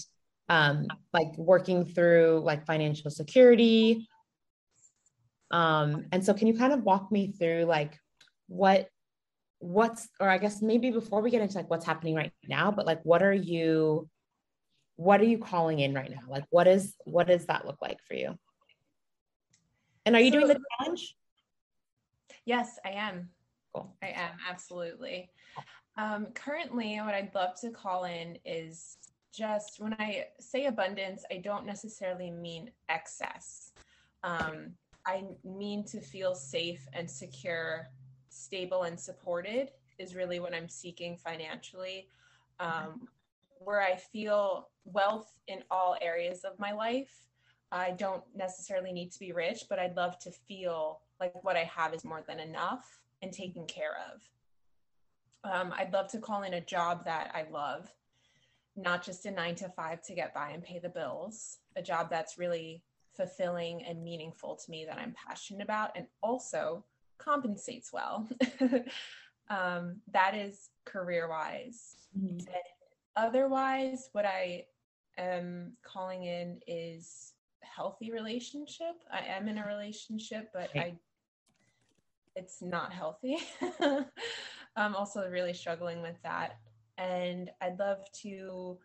um, 0.50 0.88
like 1.14 1.38
working 1.38 1.86
through 1.86 2.42
like 2.44 2.66
financial 2.66 3.12
security. 3.12 4.08
Um, 5.52 6.06
and 6.12 6.26
so 6.26 6.34
can 6.34 6.48
you 6.48 6.58
kind 6.58 6.74
of 6.74 6.82
walk 6.82 7.12
me 7.12 7.32
through 7.32 7.66
like 7.66 8.00
what 8.48 8.90
what's 9.60 10.10
or 10.20 10.28
I 10.28 10.40
guess 10.40 10.62
maybe 10.64 10.90
before 10.90 11.22
we 11.22 11.30
get 11.30 11.42
into 11.42 11.56
like 11.56 11.70
what's 11.70 11.86
happening 11.86 12.16
right 12.16 12.34
now, 12.48 12.72
but 12.72 12.88
like 12.88 13.02
what 13.04 13.22
are 13.22 13.34
you 13.34 14.10
what 14.96 15.22
are 15.22 15.26
you 15.26 15.38
calling 15.38 15.80
in 15.80 15.94
right 15.94 16.10
now? 16.10 16.28
Like 16.28 16.46
what 16.50 16.68
is 16.68 16.96
what 17.06 17.28
does 17.28 17.46
that 17.46 17.68
look 17.68 17.84
like 17.84 18.00
for 18.08 18.16
you? 18.16 18.36
And 20.08 20.16
are 20.16 20.22
you 20.22 20.32
so, 20.32 20.40
doing 20.40 20.48
the 20.48 20.60
challenge? 20.80 21.16
Yes, 22.46 22.80
I 22.84 22.92
am. 22.92 23.30
Cool. 23.74 23.96
I 24.02 24.08
am 24.08 24.32
absolutely. 24.50 25.30
Um, 25.98 26.28
currently, 26.34 26.98
what 26.98 27.14
I'd 27.14 27.34
love 27.34 27.60
to 27.62 27.70
call 27.70 28.06
in 28.06 28.38
is 28.46 28.98
just 29.34 29.80
when 29.80 29.94
I 30.00 30.26
say 30.40 30.66
abundance, 30.66 31.24
I 31.32 31.38
don't 31.38 31.66
necessarily 31.66 32.30
mean 32.30 32.72
excess. 32.90 33.72
Um, 34.24 34.74
I 35.06 35.24
mean 35.44 35.84
to 35.86 36.00
feel 36.00 36.36
safe 36.36 36.88
and 36.94 37.10
secure, 37.10 37.88
stable 38.30 38.84
and 38.84 39.00
supported 39.00 39.72
is 40.00 40.16
really 40.16 40.40
what 40.40 40.54
I'm 40.54 40.70
seeking 40.70 41.18
financially. 41.18 42.08
Um, 42.60 43.08
where 43.60 43.82
I 43.82 43.96
feel 43.96 44.70
wealth 44.86 45.40
in 45.48 45.64
all 45.72 45.98
areas 46.02 46.44
of 46.44 46.60
my 46.60 46.72
life. 46.74 47.28
I 47.72 47.92
don't 47.92 48.24
necessarily 48.36 48.92
need 48.92 49.12
to 49.14 49.20
be 49.20 49.32
rich, 49.32 49.64
but 49.70 49.80
I'd 49.80 49.96
love 49.96 50.20
to 50.20 50.32
feel 50.32 51.02
like 51.20 51.44
what 51.44 51.56
I 51.56 51.64
have 51.64 51.94
is 51.94 52.04
more 52.04 52.24
than 52.28 52.40
enough 52.40 53.00
and 53.24 53.32
taken 53.34 53.66
care 53.66 53.96
of. 54.14 54.22
Um, 55.50 55.74
I'd 55.76 55.92
love 55.92 56.08
to 56.10 56.20
call 56.20 56.44
in 56.44 56.54
a 56.54 56.62
job 56.62 57.06
that 57.06 57.32
I 57.34 57.46
love, 57.52 57.92
not 58.76 59.04
just 59.04 59.26
a 59.26 59.32
nine 59.32 59.56
to 59.56 59.70
five 59.70 60.02
to 60.04 60.14
get 60.14 60.34
by 60.34 60.52
and 60.52 60.64
pay 60.64 60.80
the 60.80 60.90
bills, 60.90 61.58
a 61.76 61.82
job 61.82 62.10
that's 62.10 62.38
really 62.38 62.84
fulfilling 63.16 63.84
and 63.84 64.04
meaningful 64.04 64.56
to 64.56 64.72
me 64.72 64.86
that 64.86 64.98
I'm 64.98 65.14
passionate 65.14 65.64
about 65.64 65.92
and 65.96 66.06
also 66.22 66.84
compensates 67.18 67.92
well. 67.94 68.28
um, 69.50 69.98
that 70.12 70.36
is 70.36 70.70
career 70.86 71.30
wise. 71.30 71.96
Mm-hmm. 72.18 72.46
otherwise, 73.16 74.10
what 74.12 74.26
I 74.26 74.66
am 75.18 75.74
calling 75.84 76.24
in 76.26 76.60
is 76.68 77.34
healthy 77.62 78.12
relationship. 78.12 79.04
I 79.12 79.26
am 79.26 79.48
in 79.48 79.58
a 79.58 79.66
relationship, 79.66 80.50
but 80.54 80.70
I 80.76 80.94
it's 82.36 82.62
not 82.62 82.94
healthy. 82.94 83.38
I'm 84.76 84.96
also 84.96 85.28
really 85.30 85.54
struggling 85.54 86.02
with 86.02 86.22
that. 86.24 86.58
And 86.98 87.52
I'd 87.62 87.80
love 87.80 88.00
to 88.22 88.78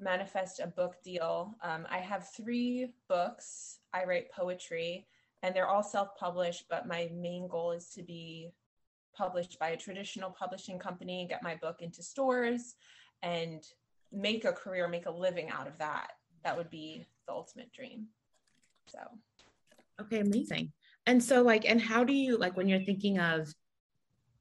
manifest 0.00 0.60
a 0.60 0.66
book 0.66 0.96
deal. 1.02 1.54
Um, 1.62 1.86
I 1.90 1.98
have 1.98 2.28
three 2.30 2.92
books. 3.08 3.78
I 3.92 4.04
write 4.04 4.30
poetry, 4.30 5.06
and 5.42 5.54
they're 5.54 5.68
all 5.68 5.82
self 5.82 6.16
published, 6.18 6.64
but 6.68 6.86
my 6.86 7.10
main 7.14 7.48
goal 7.48 7.72
is 7.72 7.88
to 7.90 8.02
be 8.02 8.52
published 9.16 9.58
by 9.58 9.70
a 9.70 9.76
traditional 9.76 10.30
publishing 10.30 10.78
company, 10.78 11.26
get 11.28 11.42
my 11.42 11.56
book 11.56 11.78
into 11.80 12.02
stores, 12.02 12.76
and 13.22 13.64
make 14.12 14.44
a 14.44 14.52
career, 14.52 14.88
make 14.88 15.06
a 15.06 15.10
living 15.10 15.50
out 15.50 15.66
of 15.66 15.76
that. 15.78 16.12
That 16.44 16.56
would 16.56 16.70
be 16.70 17.06
the 17.26 17.32
ultimate 17.32 17.72
dream. 17.72 18.06
So, 18.86 18.98
okay, 20.00 20.20
amazing. 20.20 20.72
And 21.08 21.24
so, 21.24 21.40
like, 21.40 21.66
and 21.66 21.80
how 21.80 22.04
do 22.04 22.12
you 22.12 22.36
like 22.36 22.54
when 22.54 22.68
you're 22.68 22.84
thinking 22.84 23.18
of 23.18 23.48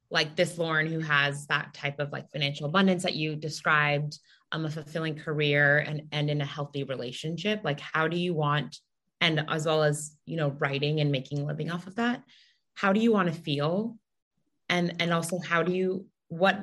like 0.10 0.36
this 0.36 0.58
Lauren 0.58 0.88
who 0.88 1.00
has 1.00 1.48
that 1.48 1.74
type 1.74 1.98
of 2.00 2.12
like 2.12 2.30
financial 2.30 2.66
abundance 2.66 3.04
that 3.04 3.16
you 3.16 3.38
described, 3.38 4.20
um, 4.52 4.66
a 4.66 4.70
fulfilling 4.70 5.16
career 5.16 5.78
and 5.78 6.02
and 6.12 6.30
in 6.30 6.42
a 6.42 6.46
healthy 6.46 6.84
relationship? 6.84 7.62
Like, 7.64 7.80
how 7.80 8.10
do 8.10 8.18
you 8.18 8.34
want, 8.34 8.80
and 9.22 9.46
as 9.48 9.66
well 9.66 9.82
as 9.82 10.18
you 10.26 10.36
know, 10.36 10.50
writing 10.60 11.00
and 11.00 11.10
making 11.10 11.40
a 11.40 11.46
living 11.46 11.72
off 11.72 11.88
of 11.88 11.96
that, 11.96 12.22
how 12.74 12.92
do 12.92 13.00
you 13.00 13.14
want 13.14 13.34
to 13.34 13.42
feel? 13.42 13.98
And 14.68 15.02
and 15.02 15.14
also, 15.14 15.40
how 15.40 15.64
do 15.64 15.72
you 15.72 16.06
what 16.28 16.60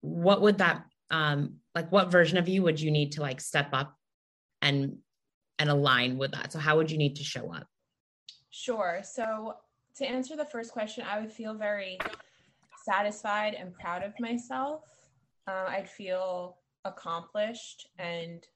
what 0.00 0.40
would 0.40 0.56
that 0.56 0.86
um 1.10 1.56
like 1.74 1.92
what 1.92 2.10
version 2.10 2.38
of 2.38 2.48
you 2.48 2.62
would 2.62 2.80
you 2.80 2.90
need 2.90 3.12
to 3.12 3.20
like 3.20 3.42
step 3.42 3.68
up 3.74 3.94
and 4.62 5.00
and 5.58 5.68
align 5.68 6.16
with 6.16 6.32
that 6.32 6.50
so 6.50 6.58
how 6.58 6.78
would 6.78 6.90
you 6.90 6.96
need 6.96 7.16
to 7.16 7.22
show 7.22 7.52
up 7.52 7.66
sure. 8.54 9.00
So 9.02 9.54
to 9.96 10.06
answer 10.06 10.36
the 10.36 10.44
first 10.44 10.72
question 10.72 11.04
i 11.08 11.20
would 11.20 11.30
feel 11.30 11.54
very 11.54 11.98
satisfied 12.84 13.54
and 13.54 13.74
proud 13.74 14.02
of 14.02 14.12
myself. 14.20 14.82
Uh, 15.46 15.66
i'd 15.68 15.88
feel 15.88 16.58
accomplished 16.84 17.88
and 17.98 18.46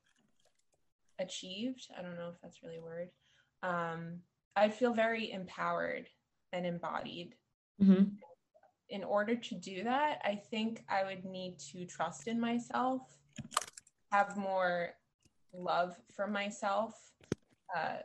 achieved. 1.18 1.88
I 1.98 2.02
don't 2.02 2.16
know 2.16 2.28
if 2.28 2.40
that's 2.42 2.62
really 2.62 2.76
a 2.76 2.82
word. 2.82 3.08
Um, 3.62 4.20
i'd 4.56 4.74
feel 4.74 4.92
very 4.92 5.32
empowered 5.32 6.08
and 6.52 6.64
embodied. 6.64 7.34
Mm-hmm. 7.82 8.04
In 8.90 9.04
order 9.04 9.36
to 9.36 9.54
do 9.54 9.84
that, 9.84 10.20
I 10.24 10.40
think 10.50 10.82
I 10.88 11.04
would 11.04 11.24
need 11.24 11.58
to 11.72 11.84
trust 11.84 12.26
in 12.26 12.40
myself, 12.40 13.02
have 14.12 14.36
more 14.36 14.94
love 15.52 15.96
for 16.14 16.26
myself, 16.26 16.94
uh, 17.76 17.98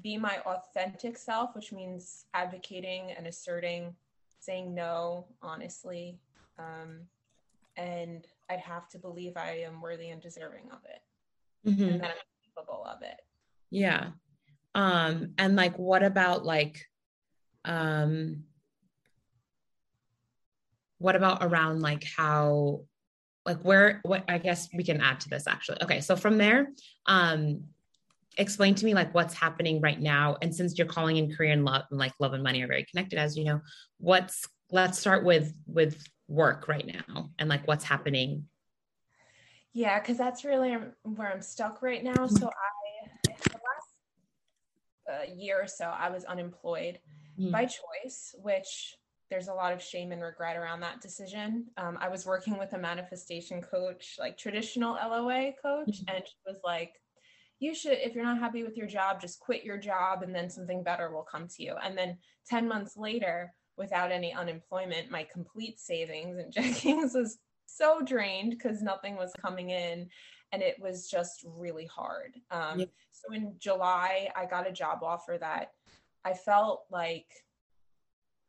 be 0.00 0.16
my 0.16 0.38
authentic 0.46 1.18
self, 1.18 1.54
which 1.54 1.72
means 1.72 2.24
advocating 2.34 3.12
and 3.12 3.26
asserting, 3.26 3.94
saying 4.40 4.74
no 4.74 5.26
honestly. 5.42 6.18
Um, 6.58 7.00
and 7.76 8.26
I'd 8.50 8.60
have 8.60 8.88
to 8.90 8.98
believe 8.98 9.36
I 9.36 9.60
am 9.66 9.80
worthy 9.80 10.10
and 10.10 10.20
deserving 10.20 10.70
of 10.70 10.78
it 10.84 11.68
mm-hmm. 11.68 11.82
and 11.82 12.00
that 12.00 12.10
I'm 12.10 12.16
capable 12.44 12.84
of 12.84 13.02
it. 13.02 13.20
Yeah. 13.70 14.08
Um, 14.74 15.32
and 15.38 15.56
like, 15.56 15.78
what 15.78 16.02
about 16.02 16.44
like, 16.44 16.86
um, 17.64 18.44
what 21.02 21.16
about 21.16 21.38
around 21.42 21.82
like 21.82 22.04
how 22.16 22.80
like 23.44 23.60
where 23.62 24.00
what 24.04 24.24
i 24.28 24.38
guess 24.38 24.68
we 24.72 24.84
can 24.84 25.00
add 25.00 25.18
to 25.18 25.28
this 25.28 25.48
actually 25.48 25.76
okay 25.82 26.00
so 26.00 26.14
from 26.14 26.38
there 26.38 26.68
um 27.06 27.62
explain 28.38 28.74
to 28.74 28.84
me 28.84 28.94
like 28.94 29.14
what's 29.14 29.34
happening 29.34 29.80
right 29.80 30.00
now 30.00 30.36
and 30.42 30.54
since 30.54 30.78
you're 30.78 30.86
calling 30.86 31.16
in 31.16 31.34
career 31.34 31.52
and 31.52 31.64
love 31.64 31.84
and 31.90 31.98
like 31.98 32.12
love 32.18 32.32
and 32.32 32.42
money 32.42 32.62
are 32.62 32.66
very 32.66 32.84
connected 32.90 33.18
as 33.18 33.36
you 33.36 33.44
know 33.44 33.60
what's 33.98 34.48
let's 34.70 34.98
start 34.98 35.24
with 35.24 35.52
with 35.66 36.02
work 36.28 36.66
right 36.68 36.86
now 36.86 37.30
and 37.38 37.48
like 37.48 37.66
what's 37.68 37.84
happening 37.84 38.44
yeah 39.72 39.98
because 39.98 40.16
that's 40.16 40.44
really 40.44 40.76
where 41.02 41.32
i'm 41.32 41.42
stuck 41.42 41.82
right 41.82 42.02
now 42.02 42.26
so 42.26 42.46
i 42.46 43.18
the 43.26 43.32
last 43.32 45.30
uh, 45.30 45.34
year 45.34 45.62
or 45.62 45.66
so 45.66 45.84
i 45.84 46.08
was 46.08 46.24
unemployed 46.24 46.98
mm-hmm. 47.38 47.50
by 47.50 47.64
choice 47.64 48.34
which 48.42 48.96
there's 49.32 49.48
a 49.48 49.54
lot 49.54 49.72
of 49.72 49.82
shame 49.82 50.12
and 50.12 50.20
regret 50.20 50.58
around 50.58 50.80
that 50.80 51.00
decision. 51.00 51.64
Um, 51.78 51.96
I 51.98 52.10
was 52.10 52.26
working 52.26 52.58
with 52.58 52.74
a 52.74 52.78
manifestation 52.78 53.62
coach, 53.62 54.16
like 54.18 54.36
traditional 54.36 54.92
LOA 54.92 55.52
coach, 55.52 55.88
mm-hmm. 55.88 56.14
and 56.14 56.22
she 56.26 56.34
was 56.46 56.58
like, 56.62 57.00
you 57.62 57.76
should, 57.76 57.98
if 57.98 58.16
you're 58.16 58.24
not 58.24 58.40
happy 58.40 58.64
with 58.64 58.76
your 58.76 58.88
job, 58.88 59.20
just 59.20 59.38
quit 59.38 59.62
your 59.62 59.78
job 59.78 60.24
and 60.24 60.34
then 60.34 60.50
something 60.50 60.82
better 60.82 61.12
will 61.12 61.22
come 61.22 61.46
to 61.46 61.62
you. 61.62 61.76
And 61.80 61.96
then 61.96 62.18
10 62.48 62.66
months 62.66 62.96
later, 62.96 63.54
without 63.76 64.10
any 64.10 64.32
unemployment, 64.32 65.12
my 65.12 65.22
complete 65.32 65.78
savings 65.78 66.38
and 66.38 66.52
checkings 66.54 67.14
was 67.14 67.38
so 67.66 68.02
drained 68.02 68.50
because 68.50 68.82
nothing 68.82 69.14
was 69.14 69.32
coming 69.40 69.70
in 69.70 70.08
and 70.50 70.60
it 70.60 70.74
was 70.80 71.08
just 71.08 71.44
really 71.46 71.86
hard. 71.86 72.34
Um, 72.50 72.80
yep. 72.80 72.90
So 73.12 73.32
in 73.32 73.54
July, 73.60 74.28
I 74.34 74.44
got 74.44 74.68
a 74.68 74.72
job 74.72 75.04
offer 75.04 75.38
that 75.38 75.70
I 76.24 76.34
felt 76.34 76.86
like 76.90 77.26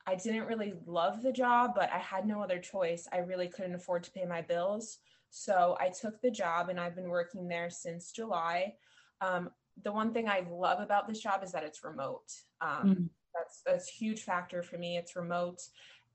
I 0.08 0.15
didn't 0.15 0.48
really 0.48 0.74
love 0.88 1.22
the 1.22 1.32
job, 1.32 1.74
but 1.75 1.91
I 1.93 2.00
had 2.00 2.25
no 2.25 2.41
other 2.41 2.58
choice. 2.58 3.08
I 3.13 3.20
really 3.20 3.48
couldn't 3.48 3.75
afford 3.75 4.03
to 4.05 4.12
pay 4.12 4.25
my 4.25 4.41
bills. 4.41 4.98
So 5.29 5.77
I 5.79 5.89
took 5.89 6.20
the 6.20 6.32
job 6.32 6.70
and 6.70 6.79
I've 6.79 6.96
been 6.96 7.10
working 7.10 7.48
there 7.48 7.70
since 7.70 8.12
July. 8.12 8.74
Um, 9.22 9.50
the 9.84 9.91
one 9.91 10.13
thing 10.13 10.27
I 10.29 10.46
love 10.50 10.79
about 10.79 11.08
this 11.08 11.20
job 11.20 11.43
is 11.43 11.51
that 11.51 11.63
it's 11.63 11.84
remote. 11.84 12.32
Um, 12.62 12.89
mm 12.89 13.10
That's 13.36 13.62
that's 13.65 13.89
a 13.89 13.91
huge 13.91 14.22
factor 14.22 14.62
for 14.62 14.77
me. 14.77 14.98
It's 14.98 15.15
remote, 15.15 15.62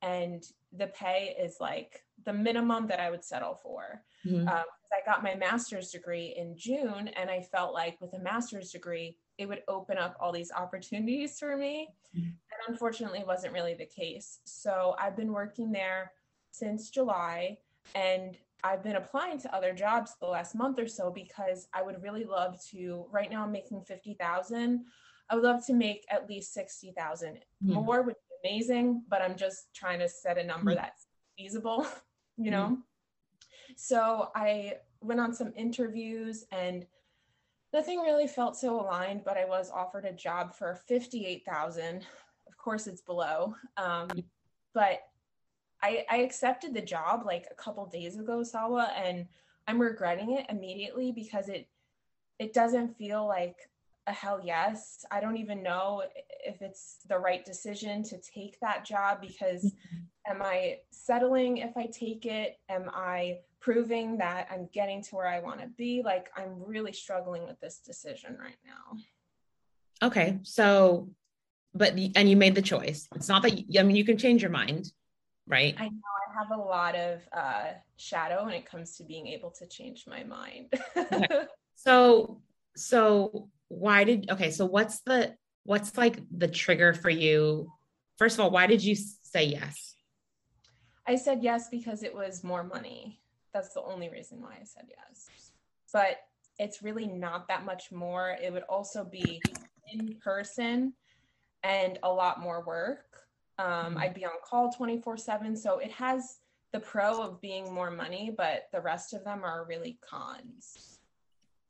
and 0.02 0.42
the 0.72 0.86
pay 0.88 1.34
is 1.40 1.56
like 1.60 2.04
the 2.24 2.32
minimum 2.32 2.86
that 2.88 3.00
I 3.00 3.10
would 3.10 3.24
settle 3.24 3.56
for. 3.62 4.02
mm 4.24 4.46
Um, 4.48 4.64
I 4.90 5.04
got 5.04 5.22
my 5.22 5.34
master's 5.34 5.90
degree 5.90 6.34
in 6.36 6.56
June, 6.56 7.08
and 7.08 7.30
I 7.30 7.42
felt 7.42 7.74
like 7.74 8.00
with 8.00 8.14
a 8.14 8.18
master's 8.18 8.70
degree, 8.70 9.18
it 9.36 9.46
would 9.46 9.62
open 9.68 9.98
up 9.98 10.16
all 10.20 10.32
these 10.32 10.50
opportunities 10.50 11.38
for 11.38 11.56
me. 11.56 11.88
Mm-hmm. 12.16 12.26
And 12.26 12.60
unfortunately, 12.68 13.22
wasn't 13.26 13.52
really 13.52 13.74
the 13.74 13.86
case. 13.86 14.40
So 14.44 14.94
I've 14.98 15.16
been 15.16 15.32
working 15.32 15.72
there 15.72 16.12
since 16.52 16.90
July 16.90 17.58
and 17.94 18.36
I've 18.64 18.82
been 18.82 18.96
applying 18.96 19.38
to 19.40 19.54
other 19.54 19.72
jobs 19.72 20.14
the 20.20 20.26
last 20.26 20.54
month 20.54 20.78
or 20.78 20.88
so 20.88 21.10
because 21.10 21.68
I 21.72 21.82
would 21.82 22.02
really 22.02 22.24
love 22.24 22.60
to. 22.70 23.06
Right 23.10 23.30
now, 23.30 23.44
I'm 23.44 23.52
making 23.52 23.82
50,000. 23.82 24.84
I 25.30 25.34
would 25.34 25.44
love 25.44 25.64
to 25.66 25.74
make 25.74 26.04
at 26.10 26.28
least 26.28 26.54
60,000. 26.54 27.34
Mm-hmm. 27.34 27.72
More 27.72 28.02
would 28.02 28.14
be 28.14 28.50
amazing, 28.50 29.02
but 29.08 29.22
I'm 29.22 29.36
just 29.36 29.74
trying 29.74 30.00
to 30.00 30.08
set 30.08 30.38
a 30.38 30.44
number 30.44 30.72
mm-hmm. 30.72 30.82
that's 30.82 31.06
feasible, 31.36 31.86
you 32.36 32.50
know? 32.50 32.64
Mm-hmm. 32.64 32.80
So 33.76 34.30
I 34.34 34.74
went 35.00 35.20
on 35.20 35.32
some 35.32 35.52
interviews 35.54 36.44
and 36.50 36.86
nothing 37.72 38.00
really 38.00 38.26
felt 38.26 38.56
so 38.56 38.80
aligned, 38.80 39.22
but 39.24 39.36
I 39.36 39.44
was 39.44 39.70
offered 39.70 40.04
a 40.04 40.12
job 40.12 40.54
for 40.54 40.74
58,000. 40.74 42.06
Of 42.48 42.56
course 42.56 42.86
it's 42.86 43.02
below. 43.02 43.54
Um, 43.76 44.08
but 44.74 45.00
I, 45.82 46.04
I 46.10 46.16
accepted 46.18 46.74
the 46.74 46.80
job 46.80 47.22
like 47.24 47.46
a 47.50 47.54
couple 47.54 47.86
days 47.86 48.18
ago, 48.18 48.40
Salwa, 48.40 48.90
and 48.96 49.26
I'm 49.66 49.80
regretting 49.80 50.32
it 50.32 50.46
immediately 50.48 51.12
because 51.12 51.48
it 51.48 51.68
it 52.38 52.52
doesn't 52.52 52.96
feel 52.96 53.26
like 53.26 53.56
a 54.06 54.12
hell 54.12 54.40
yes. 54.42 55.04
I 55.10 55.20
don't 55.20 55.36
even 55.36 55.62
know 55.62 56.02
if 56.44 56.62
it's 56.62 56.98
the 57.08 57.18
right 57.18 57.44
decision 57.44 58.02
to 58.04 58.18
take 58.18 58.58
that 58.60 58.84
job 58.84 59.20
because 59.20 59.64
mm-hmm. 59.64 60.32
am 60.32 60.42
I 60.42 60.78
settling 60.90 61.58
if 61.58 61.76
I 61.76 61.86
take 61.86 62.24
it? 62.24 62.58
Am 62.68 62.90
I 62.94 63.40
proving 63.60 64.16
that 64.18 64.48
I'm 64.50 64.68
getting 64.72 65.02
to 65.02 65.16
where 65.16 65.26
I 65.26 65.40
want 65.40 65.60
to 65.60 65.66
be? 65.66 66.02
Like, 66.02 66.30
I'm 66.36 66.62
really 66.64 66.92
struggling 66.92 67.44
with 67.44 67.60
this 67.60 67.80
decision 67.80 68.36
right 68.40 68.56
now. 68.64 70.06
Okay. 70.06 70.38
So, 70.42 71.10
but, 71.74 71.92
and 72.16 72.30
you 72.30 72.36
made 72.36 72.54
the 72.54 72.62
choice. 72.62 73.08
It's 73.14 73.28
not 73.28 73.42
that, 73.42 73.68
you, 73.68 73.80
I 73.80 73.82
mean, 73.82 73.96
you 73.96 74.04
can 74.04 74.16
change 74.16 74.42
your 74.42 74.50
mind, 74.50 74.92
right? 75.48 75.74
I 75.78 75.88
know 75.88 76.00
I 76.30 76.38
have 76.38 76.50
a 76.58 76.62
lot 76.62 76.94
of 76.94 77.20
uh, 77.32 77.72
shadow 77.96 78.44
when 78.44 78.54
it 78.54 78.66
comes 78.66 78.96
to 78.96 79.04
being 79.04 79.26
able 79.26 79.50
to 79.52 79.66
change 79.66 80.04
my 80.06 80.24
mind. 80.24 80.72
okay. 80.96 81.26
So, 81.80 82.42
so 82.74 83.50
why 83.68 84.04
did 84.04 84.30
okay 84.30 84.50
so 84.50 84.64
what's 84.64 85.00
the 85.00 85.34
what's 85.64 85.96
like 85.96 86.20
the 86.36 86.48
trigger 86.48 86.94
for 86.94 87.10
you 87.10 87.70
first 88.16 88.38
of 88.38 88.40
all 88.40 88.50
why 88.50 88.66
did 88.66 88.82
you 88.82 88.96
say 89.22 89.44
yes 89.44 89.94
i 91.06 91.14
said 91.14 91.42
yes 91.42 91.68
because 91.68 92.02
it 92.02 92.14
was 92.14 92.42
more 92.42 92.64
money 92.64 93.20
that's 93.52 93.74
the 93.74 93.82
only 93.82 94.08
reason 94.08 94.40
why 94.40 94.56
i 94.60 94.64
said 94.64 94.86
yes 94.88 95.50
but 95.92 96.18
it's 96.58 96.82
really 96.82 97.06
not 97.06 97.46
that 97.48 97.64
much 97.64 97.92
more 97.92 98.36
it 98.42 98.52
would 98.52 98.64
also 98.64 99.04
be 99.04 99.40
in 99.92 100.16
person 100.22 100.92
and 101.62 101.98
a 102.02 102.10
lot 102.10 102.40
more 102.40 102.64
work 102.64 103.04
um, 103.58 103.66
mm-hmm. 103.66 103.98
i'd 103.98 104.14
be 104.14 104.24
on 104.24 104.32
call 104.44 104.72
24 104.72 105.16
7 105.16 105.56
so 105.56 105.78
it 105.78 105.90
has 105.92 106.38
the 106.72 106.80
pro 106.80 107.22
of 107.22 107.40
being 107.40 107.72
more 107.72 107.90
money 107.90 108.32
but 108.36 108.68
the 108.72 108.80
rest 108.80 109.14
of 109.14 109.24
them 109.24 109.42
are 109.44 109.66
really 109.68 109.98
cons 110.08 110.98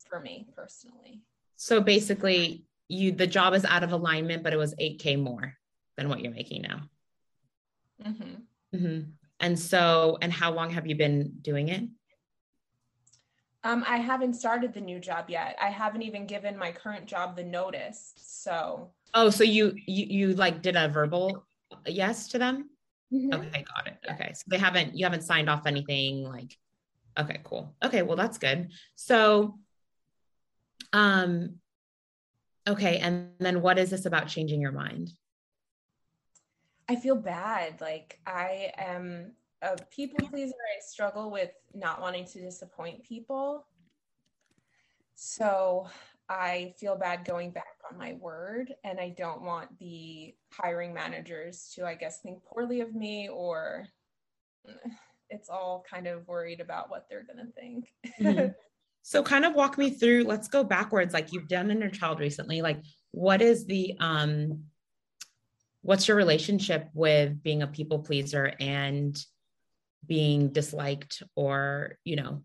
for 0.09 0.19
me 0.19 0.47
personally 0.55 1.21
so 1.59 1.81
basically, 1.81 2.63
you 2.87 3.11
the 3.11 3.27
job 3.27 3.53
is 3.53 3.65
out 3.65 3.83
of 3.83 3.91
alignment, 3.91 4.43
but 4.43 4.53
it 4.53 4.57
was 4.57 4.73
8K 4.75 5.21
more 5.21 5.57
than 5.97 6.07
what 6.07 6.21
you're 6.21 6.31
making 6.31 6.61
now. 6.61 6.81
Mm-hmm. 8.01 8.77
Mm-hmm. 8.77 9.09
And 9.41 9.59
so, 9.59 10.17
and 10.21 10.31
how 10.31 10.53
long 10.53 10.69
have 10.69 10.87
you 10.87 10.95
been 10.95 11.33
doing 11.41 11.67
it? 11.67 11.83
Um, 13.65 13.83
I 13.85 13.97
haven't 13.97 14.35
started 14.35 14.73
the 14.73 14.79
new 14.79 14.99
job 14.99 15.29
yet. 15.29 15.57
I 15.61 15.67
haven't 15.67 16.03
even 16.03 16.27
given 16.27 16.57
my 16.57 16.71
current 16.71 17.07
job 17.07 17.35
the 17.35 17.43
notice. 17.43 18.13
So. 18.15 18.91
Oh, 19.13 19.29
so 19.29 19.43
you 19.43 19.75
you 19.85 20.05
you 20.05 20.33
like 20.35 20.61
did 20.61 20.77
a 20.77 20.87
verbal 20.87 21.45
yes 21.85 22.27
to 22.29 22.39
them? 22.39 22.69
Mm-hmm. 23.13 23.33
Okay, 23.33 23.65
got 23.75 23.87
it. 23.87 23.97
Okay, 24.11 24.33
so 24.33 24.43
they 24.47 24.57
haven't 24.57 24.95
you 24.95 25.05
haven't 25.05 25.23
signed 25.23 25.49
off 25.49 25.65
anything 25.65 26.23
like. 26.23 26.57
Okay, 27.17 27.41
cool. 27.43 27.75
Okay, 27.83 28.01
well 28.01 28.15
that's 28.15 28.37
good. 28.37 28.71
So 28.95 29.59
um, 30.93 31.55
okay. 32.67 32.97
And 32.99 33.31
then 33.39 33.61
what 33.61 33.77
is 33.77 33.89
this 33.89 34.05
about 34.05 34.27
changing 34.27 34.61
your 34.61 34.71
mind? 34.71 35.11
I 36.87 36.95
feel 36.95 37.15
bad. 37.15 37.81
Like 37.81 38.19
I 38.25 38.71
am 38.77 39.33
a 39.61 39.75
people 39.91 40.27
pleaser. 40.27 40.53
I 40.53 40.81
struggle 40.81 41.29
with 41.29 41.51
not 41.73 42.01
wanting 42.01 42.25
to 42.25 42.41
disappoint 42.41 43.03
people. 43.03 43.65
So 45.15 45.87
I 46.29 46.73
feel 46.79 46.95
bad 46.95 47.25
going 47.25 47.51
back 47.51 47.65
on 47.91 47.97
my 47.97 48.13
word 48.13 48.71
and 48.83 48.99
I 48.99 49.15
don't 49.17 49.41
want 49.41 49.77
the 49.79 50.35
hiring 50.53 50.93
managers 50.93 51.71
to, 51.75 51.85
I 51.85 51.95
guess, 51.95 52.21
think 52.21 52.43
poorly 52.43 52.81
of 52.81 52.93
me 52.93 53.29
or 53.29 53.87
it's 55.31 55.49
all 55.49 55.83
kind 55.89 56.07
of 56.07 56.27
worried 56.27 56.59
about 56.59 56.89
what 56.89 57.07
they're 57.09 57.25
going 57.25 57.45
to 57.45 57.53
think. 57.53 57.85
Mm-hmm. 58.21 58.51
So 59.01 59.23
kind 59.23 59.45
of 59.45 59.55
walk 59.55 59.77
me 59.77 59.89
through, 59.89 60.25
let's 60.25 60.49
go 60.49 60.63
backwards. 60.63 61.13
Like 61.13 61.31
you've 61.31 61.47
done 61.47 61.71
inner 61.71 61.89
child 61.89 62.19
recently. 62.19 62.61
Like 62.61 62.81
what 63.11 63.41
is 63.41 63.65
the 63.65 63.95
um 63.99 64.65
what's 65.81 66.07
your 66.07 66.17
relationship 66.17 66.89
with 66.93 67.41
being 67.41 67.63
a 67.63 67.67
people 67.67 67.99
pleaser 67.99 68.53
and 68.59 69.17
being 70.05 70.49
disliked 70.49 71.23
or, 71.35 71.97
you 72.03 72.17
know, 72.17 72.43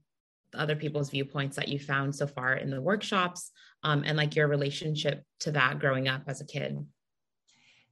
other 0.55 0.77
people's 0.77 1.11
viewpoints 1.11 1.57
that 1.57 1.69
you 1.69 1.79
found 1.79 2.15
so 2.15 2.27
far 2.27 2.55
in 2.55 2.71
the 2.71 2.81
workshops 2.81 3.51
um, 3.83 4.03
and 4.07 4.17
like 4.17 4.35
your 4.35 4.49
relationship 4.49 5.23
to 5.41 5.53
that 5.53 5.79
growing 5.79 6.09
up 6.09 6.23
as 6.27 6.41
a 6.41 6.47
kid? 6.47 6.85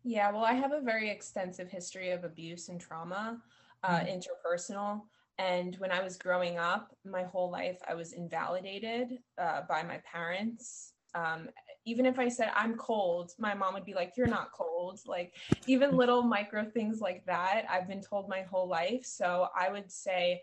Yeah, 0.05 0.33
well, 0.33 0.44
I 0.44 0.55
have 0.55 0.72
a 0.72 0.81
very 0.81 1.11
extensive 1.11 1.68
history 1.68 2.11
of 2.11 2.25
abuse 2.25 2.68
and 2.68 2.81
trauma, 2.81 3.40
uh, 3.85 4.01
mm-hmm. 4.01 4.18
interpersonal. 4.18 5.03
And 5.38 5.77
when 5.77 5.90
I 5.90 6.03
was 6.03 6.16
growing 6.16 6.59
up, 6.59 6.94
my 7.05 7.22
whole 7.22 7.51
life, 7.51 7.79
I 7.88 7.94
was 7.94 8.12
invalidated 8.12 9.18
uh, 9.38 9.62
by 9.68 9.83
my 9.83 10.01
parents. 10.11 10.92
Um, 11.14 11.48
even 11.85 12.07
if 12.07 12.18
I 12.18 12.29
said 12.29 12.51
I'm 12.55 12.77
cold, 12.77 13.33
my 13.38 13.55
mom 13.55 13.75
would 13.75 13.85
be 13.85 13.94
like, 13.94 14.12
You're 14.16 14.27
not 14.27 14.53
cold. 14.53 15.01
Like, 15.07 15.35
even 15.66 15.96
little 15.96 16.22
micro 16.22 16.64
things 16.64 17.01
like 17.01 17.25
that, 17.27 17.64
I've 17.70 17.88
been 17.88 18.03
told 18.03 18.29
my 18.29 18.42
whole 18.42 18.68
life. 18.68 19.05
So 19.05 19.48
I 19.59 19.70
would 19.70 19.90
say 19.90 20.42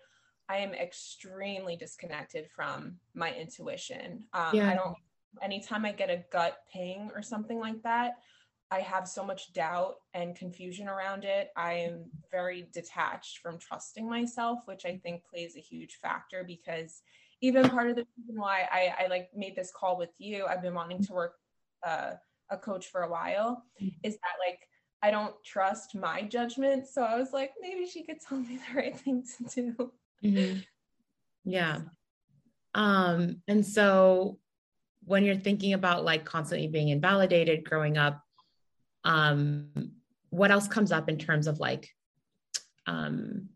I 0.49 0.57
am 0.57 0.73
extremely 0.73 1.75
disconnected 1.75 2.49
from 2.55 2.95
my 3.13 3.33
intuition. 3.33 4.25
Um, 4.33 4.55
yeah. 4.55 4.69
I 4.69 4.75
don't, 4.75 4.95
anytime 5.43 5.85
I 5.85 5.91
get 5.91 6.09
a 6.09 6.25
gut 6.31 6.57
ping 6.73 7.11
or 7.15 7.21
something 7.21 7.59
like 7.59 7.83
that, 7.83 8.13
I 8.71 8.79
have 8.79 9.07
so 9.07 9.23
much 9.23 9.53
doubt 9.53 9.95
and 10.13 10.35
confusion 10.35 10.87
around 10.87 11.23
it. 11.23 11.49
I 11.55 11.73
am 11.73 12.05
very 12.31 12.67
detached 12.73 13.39
from 13.39 13.57
trusting 13.59 14.07
myself, 14.07 14.59
which 14.65 14.85
I 14.85 14.97
think 14.97 15.23
plays 15.25 15.55
a 15.55 15.61
huge 15.61 15.99
factor 16.01 16.43
because 16.43 17.01
even 17.41 17.69
part 17.69 17.89
of 17.89 17.95
the 17.95 18.05
reason 18.17 18.35
why 18.35 18.67
I, 18.71 19.05
I 19.05 19.07
like 19.07 19.29
made 19.35 19.55
this 19.55 19.71
call 19.71 19.97
with 19.97 20.11
you, 20.17 20.45
I've 20.45 20.61
been 20.61 20.73
wanting 20.73 21.03
to 21.05 21.13
work 21.13 21.33
uh, 21.85 22.13
a 22.49 22.57
coach 22.57 22.87
for 22.87 23.01
a 23.01 23.09
while, 23.09 23.63
is 24.03 24.15
that 24.15 24.47
like 24.47 24.59
I 25.01 25.11
don't 25.11 25.33
trust 25.45 25.95
my 25.95 26.23
judgment. 26.23 26.87
So 26.87 27.03
I 27.03 27.17
was 27.17 27.31
like, 27.31 27.53
maybe 27.61 27.85
she 27.87 28.03
could 28.03 28.19
tell 28.19 28.39
me 28.39 28.59
the 28.73 28.77
right 28.77 28.99
thing 28.99 29.23
to 29.37 29.43
do. 29.55 29.91
Mm-hmm. 30.23 30.59
Yeah. 31.45 31.79
Um, 32.75 33.41
and 33.47 33.65
so 33.65 34.39
when 35.05 35.23
you're 35.25 35.35
thinking 35.35 35.73
about 35.73 36.03
like 36.03 36.25
constantly 36.25 36.67
being 36.67 36.89
invalidated 36.89 37.63
growing 37.63 37.97
up, 37.97 38.21
um, 39.03 39.91
what 40.29 40.51
else 40.51 40.67
comes 40.67 40.91
up 40.91 41.09
in 41.09 41.17
terms 41.17 41.47
of 41.47 41.59
like 41.59 41.89
um, 42.85 43.49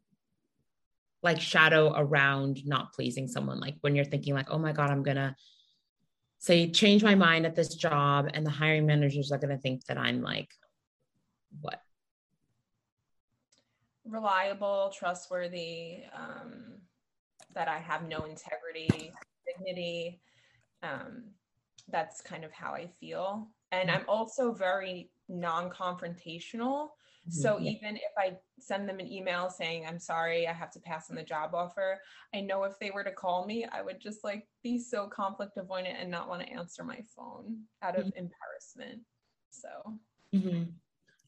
like 1.23 1.39
shadow 1.39 1.93
around 1.95 2.65
not 2.65 2.93
pleasing 2.93 3.27
someone 3.27 3.59
like 3.59 3.75
when 3.81 3.95
you're 3.95 4.05
thinking 4.05 4.33
like 4.33 4.51
oh 4.51 4.59
my 4.59 4.73
god 4.73 4.91
i'm 4.91 5.01
gonna 5.01 5.35
say 6.37 6.69
change 6.69 7.01
my 7.03 7.15
mind 7.15 7.45
at 7.45 7.55
this 7.55 7.75
job 7.75 8.29
and 8.33 8.45
the 8.45 8.51
hiring 8.51 8.85
managers 8.85 9.31
are 9.31 9.37
gonna 9.37 9.57
think 9.57 9.83
that 9.85 9.97
i'm 9.97 10.21
like 10.21 10.49
what 11.61 11.79
reliable 14.05 14.91
trustworthy 14.97 16.03
um, 16.15 16.75
that 17.53 17.67
i 17.67 17.77
have 17.77 18.07
no 18.07 18.23
integrity 18.25 19.11
dignity 19.45 20.19
um, 20.81 21.23
that's 21.89 22.21
kind 22.21 22.43
of 22.43 22.51
how 22.51 22.73
i 22.73 22.87
feel 22.99 23.47
and 23.71 23.89
i'm 23.89 24.03
also 24.07 24.53
very 24.53 25.09
non-confrontational 25.29 26.89
so 27.29 27.55
mm-hmm. 27.55 27.67
even 27.67 27.95
if 27.95 28.11
i 28.17 28.33
send 28.59 28.87
them 28.87 28.99
an 28.99 29.09
email 29.09 29.49
saying 29.49 29.85
i'm 29.87 29.99
sorry 29.99 30.45
i 30.45 30.51
have 30.51 30.69
to 30.71 30.79
pass 30.81 31.09
on 31.09 31.15
the 31.15 31.23
job 31.23 31.55
offer 31.55 31.97
i 32.35 32.41
know 32.41 32.63
if 32.63 32.77
they 32.79 32.91
were 32.91 33.03
to 33.03 33.11
call 33.11 33.45
me 33.45 33.65
i 33.71 33.81
would 33.81 33.99
just 34.01 34.23
like 34.25 34.45
be 34.61 34.77
so 34.77 35.07
conflict 35.07 35.57
avoidant 35.57 35.95
and 35.99 36.11
not 36.11 36.27
want 36.27 36.41
to 36.41 36.51
answer 36.51 36.83
my 36.83 36.99
phone 37.15 37.57
out 37.81 37.97
of 37.97 38.05
mm-hmm. 38.05 38.17
embarrassment 38.25 39.01
so 39.51 39.69
mm-hmm. 40.35 40.63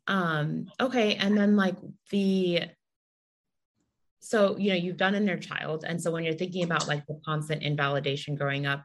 Um 0.08 0.68
okay 0.80 1.16
and 1.16 1.38
then 1.38 1.56
like 1.56 1.76
the 2.12 2.62
so 4.20 4.58
you 4.58 4.70
know 4.70 4.76
you've 4.76 4.98
done 4.98 5.16
inner 5.16 5.38
child 5.38 5.84
and 5.88 6.02
so 6.02 6.12
when 6.12 6.24
you're 6.24 6.34
thinking 6.34 6.64
about 6.64 6.88
like 6.88 7.06
the 7.08 7.20
constant 7.26 7.64
invalidation 7.64 8.36
growing 8.36 8.66
up 8.66 8.84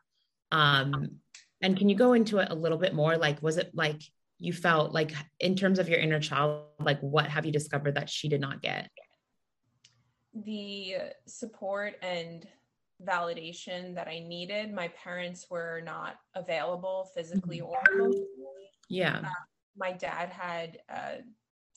um 0.52 1.20
and 1.62 1.76
can 1.76 1.88
you 1.88 1.94
go 1.96 2.14
into 2.14 2.38
it 2.38 2.48
a 2.50 2.54
little 2.54 2.78
bit 2.78 2.94
more? 2.94 3.16
Like 3.16 3.42
was 3.42 3.56
it 3.56 3.70
like 3.74 4.00
you 4.38 4.52
felt 4.52 4.92
like 4.92 5.12
in 5.38 5.54
terms 5.54 5.78
of 5.78 5.88
your 5.88 5.98
inner 5.98 6.20
child 6.20 6.64
like 6.80 7.00
what 7.00 7.26
have 7.26 7.44
you 7.44 7.52
discovered 7.52 7.96
that 7.96 8.08
she 8.08 8.28
did 8.28 8.40
not 8.40 8.62
get? 8.62 8.88
The 10.34 10.96
support 11.26 11.96
and 12.02 12.46
validation 13.06 13.94
that 13.94 14.06
i 14.08 14.18
needed 14.18 14.70
my 14.74 14.88
parents 14.88 15.46
were 15.48 15.80
not 15.86 16.16
available 16.34 17.10
physically 17.14 17.62
or 17.62 17.78
emotionally. 17.90 18.68
Yeah 18.90 19.22
my 19.76 19.92
dad 19.92 20.28
had 20.30 20.78
uh, 20.92 21.22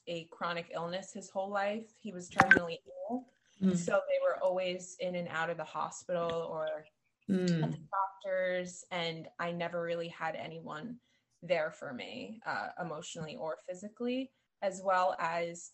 a 0.08 0.28
chronic 0.32 0.72
illness 0.74 1.12
his 1.14 1.30
whole 1.30 1.50
life 1.50 1.92
he 2.02 2.12
was 2.12 2.30
terminally 2.30 2.78
ill 3.10 3.26
mm. 3.62 3.78
so 3.78 3.92
they 3.92 4.20
were 4.22 4.42
always 4.44 4.98
in 5.00 5.16
and 5.16 5.28
out 5.30 5.50
of 5.50 5.58
the 5.58 5.64
hospital 5.64 6.48
or 6.52 6.68
mm. 7.30 7.60
doctors 7.60 8.84
and 8.92 9.28
i 9.40 9.52
never 9.52 9.82
really 9.82 10.10
had 10.10 10.36
anyone 10.36 10.98
there 11.44 11.72
for 11.72 11.94
me 11.94 12.40
uh, 12.48 12.70
emotionally 12.82 13.36
or 13.36 13.58
physically, 13.68 14.32
as 14.62 14.82
well 14.84 15.16
as 15.20 15.72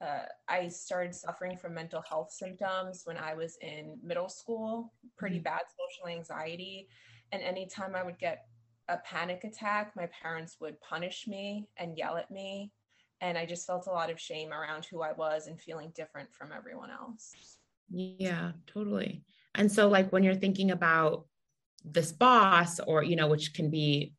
uh, 0.00 0.26
I 0.48 0.68
started 0.68 1.14
suffering 1.14 1.56
from 1.56 1.74
mental 1.74 2.02
health 2.08 2.30
symptoms 2.30 3.02
when 3.04 3.16
I 3.16 3.34
was 3.34 3.58
in 3.60 3.98
middle 4.02 4.28
school, 4.28 4.92
pretty 5.16 5.36
mm-hmm. 5.36 5.44
bad 5.44 5.62
social 5.76 6.16
anxiety. 6.16 6.88
And 7.32 7.42
anytime 7.42 7.96
I 7.96 8.04
would 8.04 8.18
get 8.18 8.46
a 8.88 8.98
panic 8.98 9.44
attack, 9.44 9.92
my 9.94 10.08
parents 10.22 10.56
would 10.60 10.80
punish 10.80 11.26
me 11.26 11.68
and 11.76 11.96
yell 11.96 12.16
at 12.16 12.30
me. 12.30 12.72
And 13.20 13.36
I 13.36 13.46
just 13.46 13.66
felt 13.66 13.86
a 13.86 13.90
lot 13.90 14.10
of 14.10 14.20
shame 14.20 14.52
around 14.52 14.84
who 14.84 15.02
I 15.02 15.12
was 15.12 15.46
and 15.46 15.60
feeling 15.60 15.92
different 15.94 16.32
from 16.32 16.50
everyone 16.56 16.90
else. 16.90 17.34
Yeah, 17.90 18.52
totally. 18.66 19.24
And 19.54 19.70
so, 19.70 19.88
like, 19.88 20.12
when 20.12 20.22
you're 20.22 20.34
thinking 20.34 20.70
about 20.70 21.26
this 21.84 22.12
boss, 22.12 22.80
or, 22.80 23.02
you 23.02 23.16
know, 23.16 23.26
which 23.26 23.54
can 23.54 23.70
be 23.70 24.12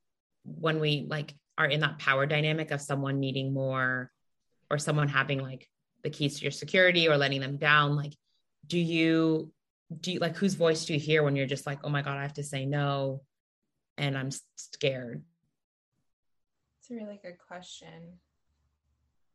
when 0.43 0.79
we 0.79 1.05
like 1.10 1.34
are 1.58 1.67
in 1.67 1.82
that 1.82 1.99
power 1.99 2.25
dynamic 2.25 2.71
of 2.71 2.82
someone 2.82 3.19
needing 3.19 3.53
more 3.53 4.12
or 4.71 4.77
someone 4.77 5.08
having 5.08 5.39
like 5.39 5.67
the 6.03 6.10
keys 6.10 6.38
to 6.38 6.43
your 6.43 6.51
security 6.51 7.08
or 7.08 7.17
letting 7.17 7.41
them 7.41 7.58
down, 7.58 7.95
like, 7.95 8.13
do 8.67 8.77
you, 8.77 9.51
do 9.99 10.12
you 10.12 10.19
like 10.19 10.36
whose 10.36 10.53
voice 10.53 10.86
do 10.86 10.93
you 10.93 10.99
hear 10.99 11.23
when 11.23 11.36
you're 11.36 11.45
just 11.45 11.65
like, 11.65 11.79
oh 11.84 11.89
my 11.89 12.01
God, 12.01 12.17
I 12.17 12.21
have 12.21 12.34
to 12.36 12.43
say 12.43 12.65
no? 12.65 13.21
And 14.00 14.18
I'm 14.18 14.32
scared? 14.56 15.22
It's 16.80 16.90
a 16.90 16.96
really 16.96 17.20
good 17.22 17.38
question. 17.38 18.18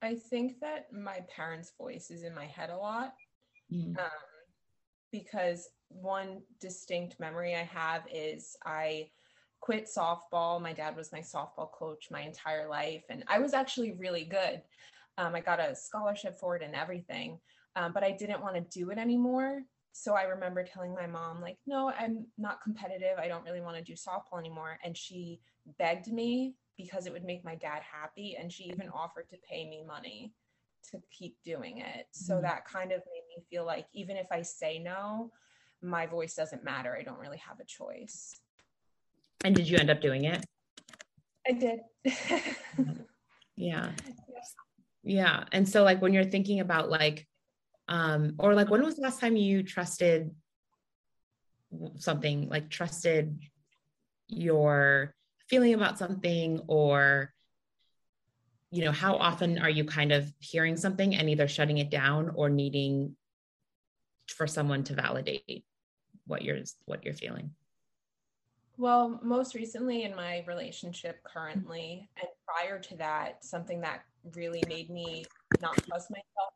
I 0.02 0.16
think 0.16 0.58
that 0.60 0.92
my 0.92 1.20
parents' 1.34 1.72
voice 1.78 2.10
is 2.10 2.24
in 2.24 2.34
my 2.34 2.46
head 2.46 2.70
a 2.70 2.76
lot 2.76 3.14
mm. 3.72 3.96
um, 3.98 4.10
because 5.12 5.68
one 5.88 6.40
distinct 6.60 7.20
memory 7.20 7.54
I 7.54 7.62
have 7.62 8.02
is 8.12 8.56
I 8.64 9.10
quit 9.60 9.86
softball. 9.86 10.60
My 10.60 10.72
dad 10.72 10.96
was 10.96 11.12
my 11.12 11.20
softball 11.20 11.70
coach 11.70 12.08
my 12.10 12.22
entire 12.22 12.68
life, 12.68 13.04
and 13.10 13.22
I 13.28 13.38
was 13.38 13.54
actually 13.54 13.92
really 13.92 14.24
good. 14.24 14.62
Um, 15.16 15.34
I 15.34 15.40
got 15.40 15.60
a 15.60 15.76
scholarship 15.76 16.36
for 16.38 16.56
it 16.56 16.62
and 16.62 16.74
everything, 16.74 17.38
um, 17.76 17.92
but 17.92 18.02
I 18.02 18.10
didn't 18.10 18.42
want 18.42 18.56
to 18.56 18.78
do 18.78 18.90
it 18.90 18.98
anymore 18.98 19.62
so 19.96 20.14
I 20.14 20.24
remember 20.24 20.64
telling 20.64 20.92
my 20.92 21.06
mom, 21.06 21.40
like, 21.40 21.56
no, 21.68 21.92
I'm 21.96 22.26
not 22.36 22.60
competitive. 22.60 23.16
I 23.16 23.28
don't 23.28 23.44
really 23.44 23.60
want 23.60 23.76
to 23.76 23.82
do 23.82 23.92
softball 23.92 24.40
anymore. 24.40 24.76
And 24.84 24.96
she 24.96 25.40
begged 25.78 26.12
me 26.12 26.56
because 26.76 27.06
it 27.06 27.12
would 27.12 27.24
make 27.24 27.44
my 27.44 27.54
dad 27.54 27.82
happy. 27.82 28.36
And 28.38 28.52
she 28.52 28.64
even 28.64 28.88
offered 28.88 29.28
to 29.30 29.36
pay 29.48 29.64
me 29.70 29.84
money 29.86 30.34
to 30.90 31.00
keep 31.16 31.36
doing 31.44 31.78
it. 31.78 32.08
So 32.10 32.34
mm-hmm. 32.34 32.42
that 32.42 32.66
kind 32.66 32.90
of 32.90 32.98
made 32.98 33.22
me 33.36 33.44
feel 33.48 33.64
like 33.64 33.86
even 33.94 34.16
if 34.16 34.26
I 34.32 34.42
say 34.42 34.80
no, 34.80 35.30
my 35.80 36.06
voice 36.06 36.34
doesn't 36.34 36.64
matter. 36.64 36.96
I 36.98 37.04
don't 37.04 37.20
really 37.20 37.38
have 37.38 37.60
a 37.60 37.64
choice. 37.64 38.40
And 39.44 39.54
did 39.54 39.68
you 39.68 39.78
end 39.78 39.90
up 39.90 40.00
doing 40.00 40.24
it? 40.24 40.44
I 41.46 41.52
did. 41.52 41.80
yeah. 43.56 43.92
Yeah. 45.04 45.44
And 45.52 45.68
so, 45.68 45.84
like, 45.84 46.02
when 46.02 46.12
you're 46.12 46.24
thinking 46.24 46.58
about 46.58 46.90
like 46.90 47.28
um 47.88 48.34
or 48.38 48.54
like 48.54 48.70
when 48.70 48.82
was 48.82 48.96
the 48.96 49.02
last 49.02 49.20
time 49.20 49.36
you 49.36 49.62
trusted 49.62 50.30
something 51.98 52.48
like 52.48 52.70
trusted 52.70 53.38
your 54.28 55.14
feeling 55.48 55.74
about 55.74 55.98
something? 55.98 56.60
Or 56.66 57.32
you 58.70 58.84
know 58.84 58.92
how 58.92 59.16
often 59.16 59.58
are 59.58 59.70
you 59.70 59.84
kind 59.84 60.12
of 60.12 60.32
hearing 60.38 60.76
something 60.76 61.14
and 61.14 61.30
either 61.30 61.48
shutting 61.48 61.78
it 61.78 61.90
down 61.90 62.32
or 62.34 62.48
needing 62.48 63.16
for 64.28 64.46
someone 64.46 64.84
to 64.84 64.94
validate 64.94 65.64
what 66.26 66.42
you're 66.42 66.60
what 66.86 67.04
you're 67.04 67.14
feeling? 67.14 67.50
Well 68.76 69.20
most 69.22 69.54
recently 69.54 70.02
in 70.02 70.16
my 70.16 70.44
relationship 70.48 71.22
currently 71.22 72.08
and 72.16 72.28
prior 72.44 72.80
to 72.80 72.96
that 72.96 73.44
something 73.44 73.80
that 73.82 74.02
really 74.34 74.62
made 74.68 74.90
me 74.90 75.24
not 75.60 75.76
trust 75.76 76.10
myself 76.10 76.54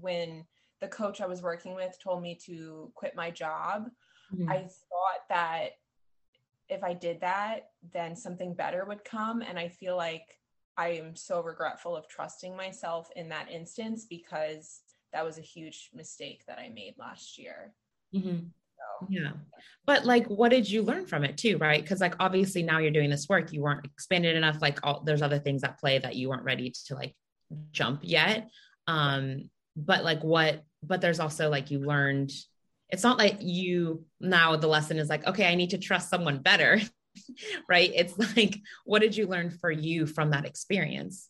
when 0.00 0.44
the 0.80 0.88
coach 0.88 1.20
I 1.20 1.26
was 1.26 1.42
working 1.42 1.74
with 1.74 1.96
told 2.02 2.22
me 2.22 2.38
to 2.46 2.90
quit 2.94 3.16
my 3.16 3.30
job, 3.30 3.88
mm-hmm. 4.34 4.50
I 4.50 4.58
thought 4.58 5.28
that 5.28 5.70
if 6.68 6.82
I 6.82 6.94
did 6.94 7.20
that, 7.20 7.70
then 7.92 8.16
something 8.16 8.54
better 8.54 8.84
would 8.84 9.04
come. 9.04 9.42
And 9.42 9.58
I 9.58 9.68
feel 9.68 9.96
like 9.96 10.38
I 10.76 10.88
am 10.90 11.14
so 11.14 11.42
regretful 11.42 11.96
of 11.96 12.08
trusting 12.08 12.56
myself 12.56 13.08
in 13.16 13.28
that 13.28 13.50
instance 13.50 14.06
because 14.08 14.80
that 15.12 15.24
was 15.24 15.38
a 15.38 15.42
huge 15.42 15.90
mistake 15.94 16.42
that 16.48 16.58
I 16.58 16.70
made 16.70 16.94
last 16.98 17.38
year. 17.38 17.72
Mm-hmm. 18.14 18.46
So. 18.76 19.06
Yeah. 19.08 19.32
But 19.86 20.04
like, 20.04 20.26
what 20.26 20.48
did 20.48 20.68
you 20.68 20.82
learn 20.82 21.06
from 21.06 21.24
it 21.24 21.38
too? 21.38 21.58
Right. 21.58 21.86
Cause 21.86 22.00
like, 22.00 22.16
obviously 22.18 22.62
now 22.62 22.78
you're 22.78 22.90
doing 22.90 23.10
this 23.10 23.28
work, 23.28 23.52
you 23.52 23.62
weren't 23.62 23.84
expanded 23.84 24.36
enough. 24.36 24.60
Like 24.60 24.80
all, 24.82 25.02
there's 25.04 25.22
other 25.22 25.38
things 25.38 25.62
at 25.62 25.78
play 25.78 25.98
that 25.98 26.16
you 26.16 26.28
weren't 26.28 26.42
ready 26.42 26.72
to 26.86 26.94
like 26.94 27.14
jump 27.70 28.00
yet. 28.02 28.50
Um, 28.86 29.50
but 29.76 30.04
like 30.04 30.22
what 30.22 30.62
but 30.82 31.00
there's 31.00 31.20
also 31.20 31.48
like 31.50 31.70
you 31.70 31.80
learned 31.80 32.32
it's 32.90 33.02
not 33.02 33.18
like 33.18 33.38
you 33.40 34.04
now 34.20 34.56
the 34.56 34.68
lesson 34.68 34.98
is 34.98 35.08
like 35.08 35.26
okay 35.26 35.46
i 35.46 35.54
need 35.54 35.70
to 35.70 35.78
trust 35.78 36.10
someone 36.10 36.38
better 36.38 36.80
right 37.68 37.92
it's 37.94 38.16
like 38.36 38.58
what 38.84 39.00
did 39.00 39.16
you 39.16 39.26
learn 39.26 39.50
for 39.50 39.70
you 39.70 40.06
from 40.06 40.30
that 40.30 40.46
experience 40.46 41.28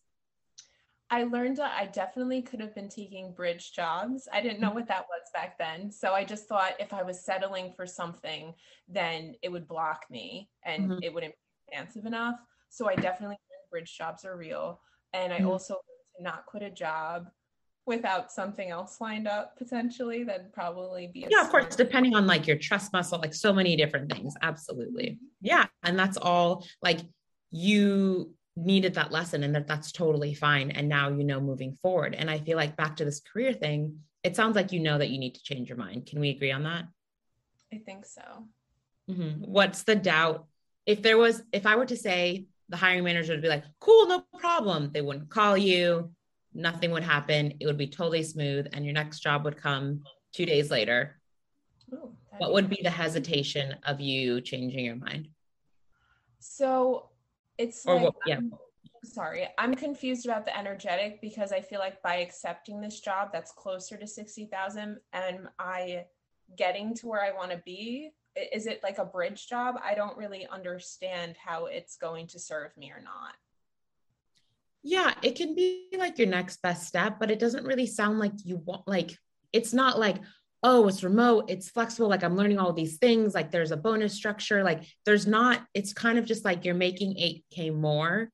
I 1.10 1.24
learned 1.24 1.58
that 1.58 1.76
I 1.78 1.86
definitely 1.86 2.42
could 2.42 2.60
have 2.60 2.74
been 2.74 2.88
taking 2.88 3.34
bridge 3.34 3.72
jobs. 3.72 4.26
I 4.32 4.40
didn't 4.40 4.58
know 4.58 4.72
what 4.72 4.88
that 4.88 5.04
was 5.08 5.22
back 5.32 5.56
then. 5.58 5.92
So 5.92 6.12
I 6.12 6.24
just 6.24 6.48
thought 6.48 6.72
if 6.80 6.92
I 6.92 7.04
was 7.04 7.24
settling 7.24 7.72
for 7.76 7.86
something, 7.86 8.52
then 8.88 9.34
it 9.42 9.52
would 9.52 9.68
block 9.68 10.06
me 10.10 10.48
and 10.64 10.90
mm-hmm. 10.90 11.02
it 11.02 11.14
wouldn't 11.14 11.34
be 11.34 11.72
expansive 11.72 12.06
enough. 12.06 12.40
So 12.70 12.88
I 12.88 12.96
definitely 12.96 13.36
learned 13.36 13.70
bridge 13.70 13.96
jobs 13.96 14.24
are 14.24 14.36
real. 14.36 14.80
And 15.12 15.32
I 15.32 15.38
mm-hmm. 15.38 15.50
also 15.50 15.74
learned 15.74 16.16
to 16.16 16.22
not 16.24 16.46
quit 16.46 16.64
a 16.64 16.70
job 16.70 17.28
without 17.86 18.32
something 18.32 18.70
else 18.70 19.00
lined 19.00 19.28
up 19.28 19.56
potentially 19.58 20.24
that'd 20.24 20.52
probably 20.52 21.06
be 21.06 21.26
yeah 21.28 21.42
of 21.42 21.50
course 21.50 21.76
depending 21.76 22.14
on 22.14 22.26
like 22.26 22.46
your 22.46 22.56
trust 22.56 22.92
muscle 22.92 23.18
like 23.18 23.34
so 23.34 23.52
many 23.52 23.76
different 23.76 24.10
things 24.10 24.34
absolutely. 24.42 25.18
Yeah 25.40 25.66
and 25.82 25.98
that's 25.98 26.16
all 26.16 26.66
like 26.82 27.00
you 27.50 28.32
needed 28.56 28.94
that 28.94 29.12
lesson 29.12 29.42
and 29.42 29.54
that 29.54 29.66
that's 29.66 29.92
totally 29.92 30.32
fine 30.32 30.70
and 30.70 30.88
now 30.88 31.08
you 31.08 31.24
know 31.24 31.40
moving 31.40 31.74
forward. 31.74 32.14
And 32.14 32.30
i 32.30 32.38
feel 32.38 32.56
like 32.56 32.76
back 32.76 32.96
to 32.96 33.04
this 33.04 33.20
career 33.20 33.52
thing 33.52 33.98
it 34.22 34.34
sounds 34.34 34.56
like 34.56 34.72
you 34.72 34.80
know 34.80 34.96
that 34.96 35.10
you 35.10 35.18
need 35.18 35.34
to 35.34 35.42
change 35.42 35.68
your 35.68 35.76
mind. 35.76 36.06
Can 36.06 36.18
we 36.18 36.30
agree 36.30 36.50
on 36.50 36.62
that? 36.62 36.86
I 37.72 37.76
think 37.76 38.06
so. 38.06 38.22
Mm-hmm. 39.10 39.42
what's 39.42 39.82
the 39.82 39.94
doubt? 39.94 40.46
If 40.86 41.02
there 41.02 41.18
was 41.18 41.42
if 41.52 41.66
i 41.66 41.76
were 41.76 41.86
to 41.86 41.96
say 41.96 42.46
the 42.70 42.76
hiring 42.76 43.04
manager 43.04 43.34
would 43.34 43.42
be 43.42 43.48
like 43.48 43.64
cool 43.80 44.06
no 44.06 44.24
problem 44.38 44.90
they 44.92 45.02
wouldn't 45.02 45.30
call 45.30 45.56
you 45.56 46.10
nothing 46.54 46.90
would 46.92 47.02
happen. 47.02 47.54
It 47.60 47.66
would 47.66 47.78
be 47.78 47.86
totally 47.86 48.22
smooth, 48.22 48.66
and 48.72 48.84
your 48.84 48.94
next 48.94 49.20
job 49.20 49.44
would 49.44 49.56
come 49.56 50.02
two 50.32 50.46
days 50.46 50.70
later. 50.70 51.20
Ooh, 51.92 52.12
what 52.38 52.52
would 52.52 52.70
be 52.70 52.80
the 52.82 52.90
hesitation 52.90 53.76
of 53.84 54.00
you 54.00 54.40
changing 54.40 54.84
your 54.84 54.96
mind? 54.96 55.28
So 56.38 57.10
it's 57.58 57.86
or 57.86 57.94
like, 57.94 58.04
what, 58.04 58.14
yeah. 58.26 58.36
I'm, 58.36 58.52
sorry, 59.04 59.48
I'm 59.58 59.74
confused 59.74 60.26
about 60.26 60.44
the 60.44 60.56
energetic 60.56 61.20
because 61.20 61.52
I 61.52 61.60
feel 61.60 61.78
like 61.78 62.02
by 62.02 62.16
accepting 62.16 62.80
this 62.80 63.00
job 63.00 63.30
that's 63.32 63.52
closer 63.52 63.96
to 63.96 64.06
60,000 64.06 64.98
and 65.12 65.48
I 65.58 66.06
getting 66.56 66.94
to 66.94 67.06
where 67.06 67.22
I 67.22 67.32
want 67.32 67.50
to 67.50 67.62
be, 67.64 68.10
is 68.52 68.66
it 68.66 68.82
like 68.82 68.98
a 68.98 69.04
bridge 69.04 69.48
job? 69.48 69.76
I 69.82 69.94
don't 69.94 70.16
really 70.16 70.46
understand 70.46 71.36
how 71.42 71.66
it's 71.66 71.96
going 71.96 72.26
to 72.28 72.38
serve 72.38 72.76
me 72.76 72.90
or 72.90 73.00
not. 73.00 73.34
Yeah, 74.86 75.14
it 75.22 75.34
can 75.34 75.54
be 75.54 75.88
like 75.98 76.18
your 76.18 76.28
next 76.28 76.60
best 76.60 76.86
step, 76.86 77.18
but 77.18 77.30
it 77.30 77.38
doesn't 77.38 77.64
really 77.64 77.86
sound 77.86 78.18
like 78.18 78.32
you 78.44 78.58
want, 78.58 78.86
like, 78.86 79.16
it's 79.50 79.72
not 79.72 79.98
like, 79.98 80.16
oh, 80.62 80.86
it's 80.88 81.02
remote, 81.02 81.46
it's 81.48 81.70
flexible. 81.70 82.08
Like, 82.08 82.22
I'm 82.22 82.36
learning 82.36 82.58
all 82.58 82.72
these 82.72 82.98
things. 82.98 83.34
Like, 83.34 83.50
there's 83.50 83.70
a 83.70 83.78
bonus 83.78 84.12
structure. 84.12 84.62
Like, 84.62 84.82
there's 85.06 85.26
not, 85.26 85.62
it's 85.72 85.94
kind 85.94 86.18
of 86.18 86.26
just 86.26 86.44
like 86.44 86.64
you're 86.64 86.74
making 86.74 87.14
8K 87.14 87.74
more, 87.74 88.30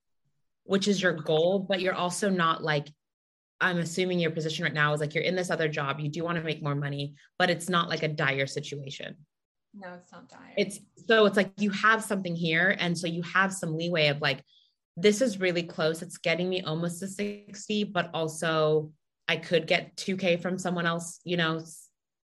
which 0.64 0.88
is 0.88 1.00
your 1.00 1.12
goal, 1.12 1.60
but 1.60 1.80
you're 1.80 1.94
also 1.94 2.28
not 2.28 2.64
like, 2.64 2.88
I'm 3.60 3.78
assuming 3.78 4.18
your 4.18 4.30
position 4.30 4.64
right 4.64 4.74
now 4.74 4.92
is 4.92 5.00
like 5.00 5.14
you're 5.14 5.22
in 5.22 5.36
this 5.36 5.50
other 5.50 5.68
job, 5.68 6.00
you 6.00 6.08
do 6.08 6.24
want 6.24 6.38
to 6.38 6.44
make 6.44 6.62
more 6.62 6.74
money, 6.74 7.14
but 7.38 7.50
it's 7.50 7.68
not 7.68 7.88
like 7.88 8.02
a 8.02 8.08
dire 8.08 8.46
situation. 8.46 9.16
No, 9.74 9.94
it's 10.00 10.10
not 10.10 10.28
dire. 10.28 10.54
It's 10.56 10.80
so 11.06 11.26
it's 11.26 11.36
like 11.36 11.52
you 11.58 11.70
have 11.70 12.02
something 12.02 12.34
here. 12.34 12.74
And 12.78 12.96
so 12.96 13.06
you 13.06 13.22
have 13.22 13.52
some 13.52 13.76
leeway 13.76 14.08
of 14.08 14.20
like, 14.20 14.42
this 15.00 15.20
is 15.20 15.40
really 15.40 15.62
close. 15.62 16.02
It's 16.02 16.18
getting 16.18 16.48
me 16.48 16.62
almost 16.62 17.00
to 17.00 17.08
60, 17.08 17.84
but 17.84 18.10
also 18.12 18.92
I 19.28 19.36
could 19.36 19.66
get 19.66 19.96
2K 19.96 20.40
from 20.40 20.58
someone 20.58 20.86
else, 20.86 21.20
you 21.24 21.36
know. 21.36 21.62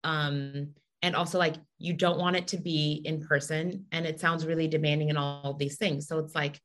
Um, 0.04 0.74
and 1.02 1.14
also 1.14 1.38
like 1.38 1.54
you 1.78 1.92
don't 1.92 2.18
want 2.18 2.36
it 2.36 2.48
to 2.48 2.56
be 2.56 3.02
in 3.04 3.24
person 3.24 3.86
and 3.92 4.06
it 4.06 4.18
sounds 4.18 4.46
really 4.46 4.66
demanding 4.66 5.10
and 5.10 5.18
all, 5.18 5.54
these 5.54 5.76
things. 5.76 6.06
So 6.08 6.18
it's 6.18 6.34
like 6.34 6.60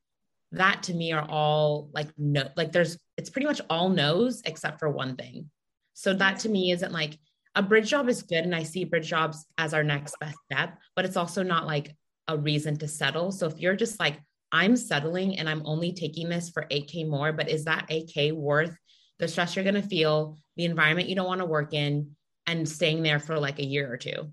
that 0.51 0.83
to 0.83 0.93
me 0.93 1.11
are 1.11 1.25
all 1.29 1.89
like 1.93 2.09
no, 2.17 2.49
like 2.55 2.71
there's 2.71 2.97
it's 3.17 3.29
pretty 3.29 3.47
much 3.47 3.61
all 3.69 3.89
no's 3.89 4.41
except 4.45 4.79
for 4.79 4.89
one 4.89 5.15
thing. 5.15 5.49
So 5.93 6.13
that 6.13 6.39
to 6.39 6.49
me 6.49 6.71
isn't 6.71 6.91
like 6.91 7.19
a 7.55 7.61
bridge 7.61 7.89
job 7.89 8.09
is 8.09 8.23
good 8.23 8.43
and 8.43 8.55
I 8.55 8.63
see 8.63 8.85
bridge 8.85 9.07
jobs 9.07 9.45
as 9.57 9.73
our 9.73 9.83
next 9.83 10.15
best 10.19 10.37
step, 10.51 10.77
but 10.95 11.05
it's 11.05 11.17
also 11.17 11.43
not 11.43 11.67
like 11.67 11.95
a 12.27 12.37
reason 12.37 12.77
to 12.77 12.87
settle. 12.87 13.31
So 13.31 13.47
if 13.47 13.59
you're 13.59 13.75
just 13.75 13.99
like, 13.99 14.19
I'm 14.51 14.75
settling 14.75 15.39
and 15.39 15.49
I'm 15.49 15.65
only 15.65 15.93
taking 15.93 16.29
this 16.29 16.49
for 16.49 16.65
8K 16.69 17.07
more, 17.07 17.31
but 17.31 17.49
is 17.49 17.65
that 17.65 17.87
8K 17.89 18.33
worth 18.33 18.75
the 19.19 19.27
stress 19.27 19.55
you're 19.55 19.63
going 19.63 19.75
to 19.75 19.81
feel, 19.81 20.37
the 20.57 20.65
environment 20.65 21.07
you 21.09 21.15
don't 21.15 21.27
want 21.27 21.39
to 21.39 21.45
work 21.45 21.73
in, 21.73 22.15
and 22.47 22.67
staying 22.67 23.03
there 23.03 23.19
for 23.19 23.39
like 23.39 23.59
a 23.59 23.65
year 23.65 23.91
or 23.91 23.97
two? 23.97 24.31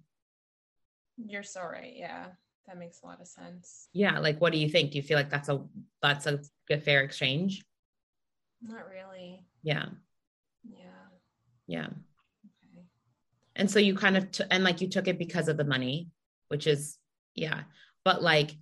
You're 1.17 1.43
so 1.43 1.63
right. 1.63 1.95
Yeah. 1.97 2.27
that 2.67 2.79
makes 2.79 3.01
a 3.03 3.07
lot 3.07 3.21
of 3.21 3.29
sense. 3.29 3.89
Yeah. 3.93 4.19
Like, 4.19 4.41
what 4.41 4.53
do 4.53 4.59
you 4.59 4.69
think? 4.69 4.91
Do 4.93 4.99
you 4.99 5.03
feel 5.03 5.17
like 5.19 5.31
that's 5.31 5.49
a 5.49 5.65
that's 6.03 6.27
a 6.27 6.41
good 6.69 6.83
fair 6.83 7.03
exchange? 7.03 7.65
Not 8.63 8.89
really. 8.89 9.45
Yeah. 9.63 9.87
Yeah. 10.69 11.07
Yeah. 11.67 11.87
Okay. 11.87 12.85
And 13.57 13.71
so 13.71 13.79
you 13.79 13.95
kind 13.95 14.17
of 14.17 14.31
t- 14.31 14.45
and 14.51 14.65
like 14.65 14.81
you 14.81 14.89
took 14.89 15.09
it 15.09 15.19
because 15.19 15.49
of 15.49 15.57
the 15.57 15.65
money, 15.65 16.09
which 16.49 16.67
is 16.67 16.99
yeah. 17.35 17.63
But 18.05 18.23
like 18.23 18.53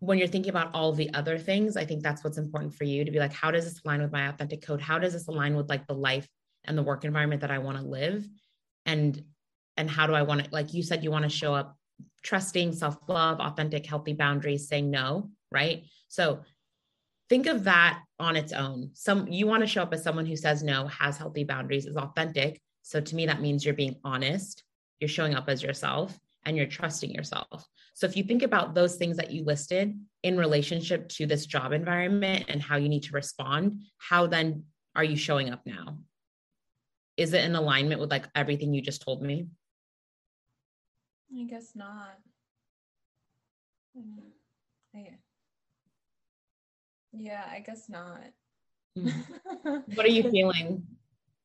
when 0.00 0.18
you're 0.18 0.28
thinking 0.28 0.50
about 0.50 0.74
all 0.74 0.92
the 0.92 1.12
other 1.14 1.38
things, 1.38 1.76
I 1.76 1.84
think 1.84 2.02
that's 2.02 2.24
what's 2.24 2.38
important 2.38 2.74
for 2.74 2.84
you 2.84 3.04
to 3.04 3.10
be 3.10 3.18
like, 3.18 3.32
how 3.32 3.50
does 3.50 3.64
this 3.64 3.80
align 3.84 4.00
with 4.00 4.12
my 4.12 4.28
authentic 4.28 4.62
code? 4.62 4.80
How 4.80 4.98
does 4.98 5.12
this 5.12 5.28
align 5.28 5.54
with 5.54 5.68
like 5.68 5.86
the 5.86 5.94
life 5.94 6.26
and 6.64 6.76
the 6.76 6.82
work 6.82 7.04
environment 7.04 7.42
that 7.42 7.50
I 7.50 7.58
want 7.58 7.78
to 7.78 7.84
live? 7.84 8.26
And 8.86 9.22
and 9.76 9.88
how 9.88 10.06
do 10.06 10.14
I 10.14 10.22
want 10.22 10.44
to, 10.44 10.50
like 10.50 10.74
you 10.74 10.82
said, 10.82 11.04
you 11.04 11.10
want 11.10 11.24
to 11.24 11.30
show 11.30 11.54
up 11.54 11.76
trusting, 12.22 12.72
self-love, 12.72 13.40
authentic, 13.40 13.86
healthy 13.86 14.12
boundaries, 14.12 14.68
saying 14.68 14.90
no, 14.90 15.30
right? 15.50 15.84
So 16.08 16.40
think 17.28 17.46
of 17.46 17.64
that 17.64 18.02
on 18.18 18.36
its 18.36 18.52
own. 18.52 18.90
Some 18.94 19.28
you 19.28 19.46
want 19.46 19.62
to 19.62 19.66
show 19.66 19.82
up 19.82 19.94
as 19.94 20.02
someone 20.02 20.26
who 20.26 20.36
says 20.36 20.62
no, 20.62 20.86
has 20.88 21.16
healthy 21.16 21.44
boundaries, 21.44 21.86
is 21.86 21.96
authentic. 21.96 22.60
So 22.82 23.00
to 23.00 23.14
me, 23.14 23.26
that 23.26 23.40
means 23.40 23.64
you're 23.64 23.74
being 23.74 23.96
honest, 24.02 24.64
you're 24.98 25.08
showing 25.08 25.34
up 25.34 25.48
as 25.48 25.62
yourself, 25.62 26.18
and 26.44 26.56
you're 26.56 26.66
trusting 26.66 27.10
yourself. 27.10 27.66
So 27.94 28.06
if 28.06 28.16
you 28.16 28.24
think 28.24 28.42
about 28.42 28.74
those 28.74 28.96
things 28.96 29.16
that 29.18 29.30
you 29.30 29.44
listed 29.44 29.98
in 30.22 30.38
relationship 30.38 31.08
to 31.10 31.26
this 31.26 31.46
job 31.46 31.72
environment 31.72 32.46
and 32.48 32.62
how 32.62 32.76
you 32.76 32.88
need 32.88 33.02
to 33.04 33.12
respond, 33.12 33.82
how 33.98 34.26
then 34.26 34.64
are 34.96 35.04
you 35.04 35.16
showing 35.16 35.50
up 35.50 35.66
now? 35.66 35.98
Is 37.16 37.34
it 37.34 37.44
in 37.44 37.54
alignment 37.54 38.00
with 38.00 38.10
like 38.10 38.26
everything 38.34 38.72
you 38.72 38.80
just 38.80 39.02
told 39.02 39.22
me? 39.22 39.48
I 41.38 41.44
guess 41.44 41.72
not. 41.74 42.16
I- 44.94 45.18
yeah, 47.12 47.44
I 47.50 47.60
guess 47.60 47.88
not. 47.88 48.20
Mm. 48.98 49.12
What 49.94 50.06
are 50.06 50.10
you 50.10 50.30
feeling? 50.30 50.86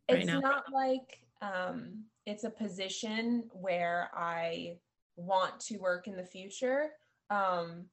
right 0.10 0.20
it's 0.20 0.28
now? 0.28 0.40
not 0.40 0.72
like 0.72 1.20
um 1.42 2.06
it's 2.26 2.44
a 2.44 2.50
position 2.50 3.50
where 3.54 4.10
I 4.16 4.78
want 5.16 5.60
to 5.62 5.78
work 5.78 6.08
in 6.08 6.16
the 6.16 6.24
future. 6.26 6.92
Um 7.30 7.86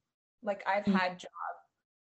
like 0.42 0.62
I've 0.66 0.84
Mm. 0.84 0.92
had 0.98 1.18
job 1.18 1.30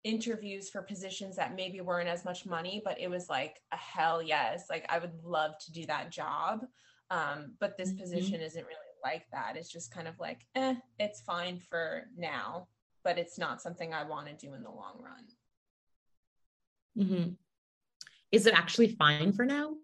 interviews 0.04 0.68
for 0.68 0.82
positions 0.82 1.36
that 1.36 1.54
maybe 1.54 1.80
weren't 1.80 2.08
as 2.08 2.24
much 2.24 2.44
money, 2.44 2.82
but 2.84 3.00
it 3.00 3.08
was 3.08 3.28
like 3.28 3.60
a 3.70 3.76
hell 3.76 4.20
yes. 4.20 4.66
Like 4.68 4.84
I 4.88 4.98
would 4.98 5.22
love 5.22 5.52
to 5.60 5.72
do 5.72 5.86
that 5.86 6.10
job. 6.10 6.66
Um, 7.10 7.56
but 7.60 7.76
this 7.76 7.92
Mhm. 7.92 7.98
position 7.98 8.40
isn't 8.40 8.64
really 8.66 8.92
like 9.04 9.30
that. 9.30 9.56
It's 9.56 9.70
just 9.70 9.92
kind 9.92 10.08
of 10.08 10.18
like, 10.18 10.46
eh, 10.56 10.74
it's 10.98 11.20
fine 11.20 11.58
for 11.58 12.08
now, 12.16 12.68
but 13.04 13.18
it's 13.18 13.38
not 13.38 13.62
something 13.62 13.92
I 13.94 14.02
want 14.02 14.26
to 14.26 14.34
do 14.34 14.54
in 14.54 14.62
the 14.62 14.70
long 14.70 15.00
run. 15.00 15.28
Mhm. 16.96 17.36
Is 18.32 18.46
it 18.46 18.54
actually 18.54 18.88
fine 18.96 19.32
for 19.32 19.44
now? 19.44 19.76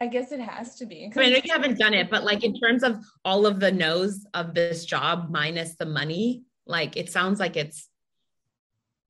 I 0.00 0.06
guess 0.06 0.32
it 0.32 0.40
has 0.40 0.76
to 0.76 0.86
be. 0.86 1.10
I, 1.14 1.18
mean, 1.18 1.28
I 1.28 1.30
know 1.30 1.40
you 1.44 1.52
haven't 1.52 1.78
done 1.78 1.92
it, 1.92 2.10
but 2.10 2.24
like 2.24 2.42
in 2.42 2.58
terms 2.58 2.82
of 2.82 3.04
all 3.24 3.46
of 3.46 3.60
the 3.60 3.70
no's 3.70 4.26
of 4.32 4.54
this 4.54 4.86
job 4.86 5.28
minus 5.30 5.76
the 5.76 5.84
money, 5.84 6.44
like 6.66 6.96
it 6.96 7.10
sounds 7.10 7.38
like 7.38 7.56
it's 7.56 7.88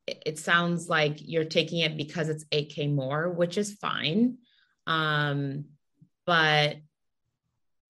it 0.06 0.38
sounds 0.38 0.88
like 0.88 1.18
you're 1.20 1.44
taking 1.44 1.80
it 1.80 1.96
because 1.96 2.28
it's 2.28 2.44
8k 2.46 2.92
more, 2.92 3.30
which 3.30 3.56
is 3.56 3.74
fine. 3.74 4.38
Um, 4.88 5.66
but 6.26 6.78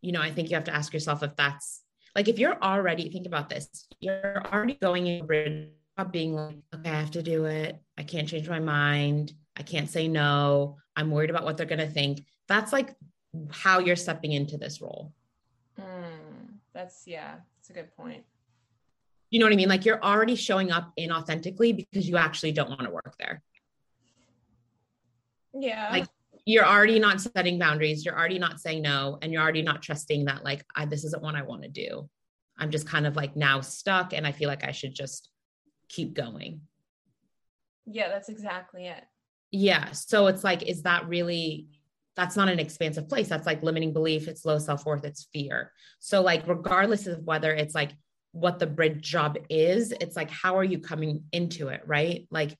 you 0.03 0.13
know, 0.13 0.21
I 0.21 0.31
think 0.31 0.51
you 0.51 0.57
have 0.57 0.65
to 0.65 0.75
ask 0.75 0.93
yourself 0.93 1.23
if 1.23 1.35
that's 1.37 1.83
like 2.15 2.29
if 2.29 2.39
you're 2.39 2.63
already 2.63 3.09
think 3.11 3.27
about 3.27 3.49
this, 3.49 3.87
you're 4.01 4.43
already 4.53 4.75
going 4.75 5.07
in 5.07 5.71
being 6.11 6.35
like, 6.35 6.57
okay, 6.75 6.91
I 6.91 7.01
have 7.01 7.11
to 7.13 7.23
do 7.23 7.45
it. 7.45 7.79
I 7.99 8.03
can't 8.03 8.29
change 8.29 8.49
my 8.49 8.61
mind. 8.61 9.33
I 9.57 9.63
can't 9.63 9.91
say 9.91 10.09
no. 10.09 10.77
I'm 10.97 11.11
worried 11.11 11.31
about 11.31 11.45
what 11.45 11.57
they're 11.57 11.67
gonna 11.67 11.89
think. 11.89 12.25
That's 12.51 12.71
like 12.71 12.95
how 13.51 13.79
you're 13.79 13.97
stepping 13.97 14.33
into 14.33 14.59
this 14.59 14.83
role. 14.83 15.15
Mm, 15.81 16.59
that's 16.75 17.05
yeah, 17.07 17.37
that's 17.57 17.71
a 17.71 17.73
good 17.73 17.97
point. 17.97 18.25
You 19.31 19.39
know 19.39 19.47
what 19.47 19.55
I 19.55 19.57
mean? 19.57 19.71
Like 19.71 19.87
you're 19.87 20.03
already 20.03 20.35
showing 20.35 20.71
up 20.71 20.93
inauthentically 20.99 21.75
because 21.77 22.07
you 22.07 22.19
actually 22.19 22.53
don't 22.53 22.69
want 22.69 22.83
to 22.83 22.91
work 22.91 23.15
there. 23.19 23.43
Yeah. 25.55 25.89
Like, 25.91 26.07
You're 26.45 26.67
already 26.67 26.99
not 26.99 27.21
setting 27.21 27.59
boundaries. 27.59 28.05
You're 28.05 28.19
already 28.19 28.39
not 28.39 28.61
saying 28.61 28.83
no. 28.83 29.19
And 29.21 29.33
you're 29.33 29.43
already 29.43 29.63
not 29.63 29.83
trusting 29.83 30.25
that, 30.25 30.43
like, 30.45 30.65
I, 30.75 30.85
this 30.87 31.05
isn't 31.05 31.23
what 31.23 31.35
I 31.35 31.43
want 31.43 31.63
to 31.63 31.69
do. 31.69 32.09
I'm 32.59 32.71
just 32.71 32.89
kind 32.89 33.07
of 33.07 33.17
like 33.17 33.37
now 33.37 33.61
stuck 33.61 34.13
and 34.13 34.27
I 34.27 34.33
feel 34.33 34.49
like 34.49 34.65
I 34.65 34.73
should 34.73 34.95
just 34.95 35.31
keep 35.89 36.15
going. 36.15 36.63
yeah, 37.87 38.09
that's 38.09 38.29
exactly 38.29 38.87
it. 38.87 39.05
Yeah. 39.51 39.91
So 39.93 40.29
it's 40.29 40.45
like, 40.45 40.63
is 40.63 40.83
that 40.83 41.09
really, 41.09 41.69
that's 42.17 42.37
not 42.37 42.49
an 42.49 42.59
expansive 42.59 43.09
place. 43.09 43.29
That's 43.29 43.47
like 43.47 43.63
limiting 43.63 43.93
belief. 43.93 44.29
It's 44.29 44.45
low 44.45 44.59
self 44.59 44.85
worth. 44.85 45.05
It's 45.05 45.29
fear. 45.33 45.73
So, 45.99 46.23
like, 46.23 46.47
regardless 46.47 47.07
of 47.07 47.23
whether 47.25 47.53
it's 47.55 47.75
like 47.75 47.93
what 48.33 48.59
the 48.59 48.67
bridge 48.67 49.03
job 49.03 49.39
is, 49.49 49.93
it's 49.93 50.17
like, 50.17 50.31
how 50.31 50.59
are 50.59 50.65
you 50.65 50.79
coming 50.79 51.25
into 51.33 51.69
it? 51.69 51.83
Right. 51.87 52.27
Like, 52.31 52.57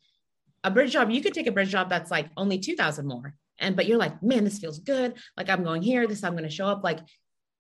a 0.63 0.71
bridge 0.71 0.93
job, 0.93 1.11
you 1.11 1.23
could 1.23 1.35
take 1.35 1.47
a 1.47 1.53
bridge 1.53 1.71
job 1.71 1.89
that's 1.89 2.11
like 2.11 2.29
only 2.37 2.59
2000 2.59 3.07
more. 3.07 3.35
And, 3.59 3.77
but 3.77 3.87
you're 3.87 3.99
like, 3.99 4.23
man, 4.23 4.45
this 4.45 4.59
feels 4.59 4.79
good. 4.79 5.15
Like, 5.37 5.49
I'm 5.49 5.65
going 5.65 5.83
here. 5.83 6.07
This, 6.07 6.25
I'm 6.25 6.33
going 6.33 6.45
to 6.45 6.51
show 6.51 6.67
up. 6.67 6.83
Like, 6.85 7.01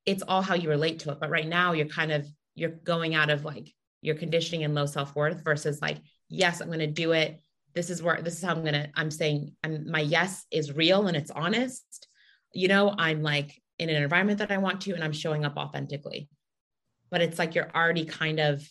it's 0.06 0.22
all 0.26 0.42
how 0.42 0.54
you 0.54 0.68
relate 0.68 1.00
to 1.00 1.12
it. 1.12 1.20
But 1.20 1.30
right 1.30 1.46
now, 1.46 1.72
you're 1.72 1.86
kind 1.86 2.12
of, 2.12 2.26
you're 2.54 2.70
going 2.70 3.14
out 3.14 3.30
of 3.30 3.44
like 3.44 3.72
your 4.00 4.14
conditioning 4.14 4.64
and 4.64 4.74
low 4.74 4.86
self 4.86 5.14
worth 5.14 5.44
versus 5.44 5.80
like, 5.82 5.98
yes, 6.28 6.60
I'm 6.60 6.68
going 6.68 6.80
to 6.80 6.86
do 6.86 7.12
it 7.12 7.40
this 7.74 7.90
is 7.90 8.02
where 8.02 8.20
this 8.22 8.36
is 8.36 8.42
how 8.42 8.52
i'm 8.54 8.64
gonna 8.64 8.88
i'm 8.96 9.10
saying 9.10 9.52
I'm, 9.64 9.90
my 9.90 10.00
yes 10.00 10.46
is 10.50 10.72
real 10.72 11.06
and 11.06 11.16
it's 11.16 11.30
honest. 11.30 12.08
You 12.52 12.68
know 12.68 12.94
i'm 12.98 13.22
like 13.22 13.60
in 13.78 13.88
an 13.88 14.02
environment 14.02 14.38
that 14.38 14.50
i 14.50 14.58
want 14.58 14.80
to 14.82 14.92
and 14.92 15.04
i'm 15.04 15.12
showing 15.12 15.44
up 15.44 15.56
authentically. 15.56 16.28
But 17.10 17.22
it's 17.22 17.38
like 17.38 17.54
you're 17.54 17.70
already 17.74 18.04
kind 18.04 18.40
of 18.40 18.68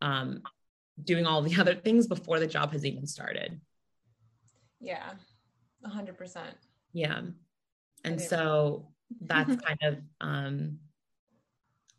um 0.00 0.42
doing 1.02 1.26
all 1.26 1.42
the 1.42 1.56
other 1.60 1.74
things 1.74 2.06
before 2.06 2.38
the 2.38 2.46
job 2.46 2.72
has 2.72 2.84
even 2.84 3.06
started. 3.06 3.60
Yeah. 4.80 5.10
A 5.84 5.88
hundred 5.88 6.16
percent. 6.18 6.56
yeah. 6.92 7.20
And 8.04 8.20
so 8.20 8.88
that's 9.20 9.56
kind 9.66 9.78
of 9.82 9.98
um 10.20 10.78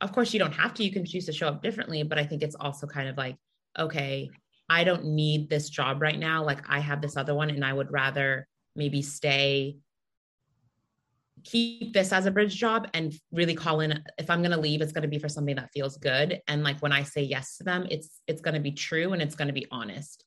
of 0.02 0.12
course 0.12 0.34
you 0.34 0.40
don't 0.40 0.54
have 0.54 0.74
to 0.74 0.84
you 0.84 0.92
can 0.92 1.06
choose 1.06 1.26
to 1.26 1.34
show 1.34 1.48
up 1.48 1.64
differently 1.64 2.04
but 2.04 2.20
i 2.20 2.26
think 2.26 2.44
it's 2.44 2.56
also 2.60 2.86
kind 2.86 3.08
of 3.08 3.18
like 3.18 3.38
okay 3.80 4.30
i 4.70 4.84
don't 4.84 5.06
need 5.06 5.50
this 5.50 5.70
job 5.70 6.02
right 6.02 6.20
now. 6.20 6.44
Like 6.44 6.70
i 6.70 6.80
have 6.80 7.02
this 7.02 7.18
other 7.18 7.36
one 7.36 7.50
and 7.50 7.64
i 7.64 7.74
would 7.74 7.92
rather 7.92 8.48
maybe 8.76 9.02
stay 9.02 9.78
keep 11.44 11.94
this 11.94 12.12
as 12.12 12.26
a 12.26 12.32
bridge 12.32 12.56
job 12.56 12.88
and 12.94 13.14
really 13.32 13.56
call 13.56 13.80
in. 13.80 14.04
If 14.18 14.30
i'm 14.30 14.42
going 14.42 14.52
to 14.52 14.60
leave 14.60 14.82
it's 14.82 14.92
going 14.92 15.04
to 15.04 15.08
be 15.08 15.20
for 15.20 15.30
something 15.30 15.56
that 15.56 15.72
feels 15.72 15.98
good. 15.98 16.42
And 16.48 16.64
like 16.64 16.80
when 16.80 16.92
i 16.92 17.04
say 17.04 17.24
yes 17.24 17.58
to 17.58 17.64
them 17.64 17.88
it's 17.90 18.22
it's 18.28 18.42
going 18.42 18.56
to 18.56 18.60
be 18.60 18.72
true 18.72 19.14
and 19.14 19.22
it's 19.22 19.36
going 19.36 19.48
to 19.48 19.54
be 19.54 19.68
honest. 19.72 20.24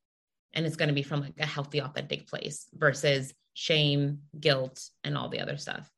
And 0.52 0.66
it's 0.66 0.76
going 0.76 0.88
to 0.88 0.94
be 0.94 1.04
from 1.04 1.20
like 1.20 1.38
a 1.38 1.46
healthy 1.46 1.80
authentic 1.80 2.26
place 2.26 2.66
versus 2.74 3.32
shame 3.54 4.20
guilt 4.38 4.82
and 5.04 5.16
all 5.16 5.28
the 5.28 5.40
other 5.40 5.56
stuff. 5.56 5.90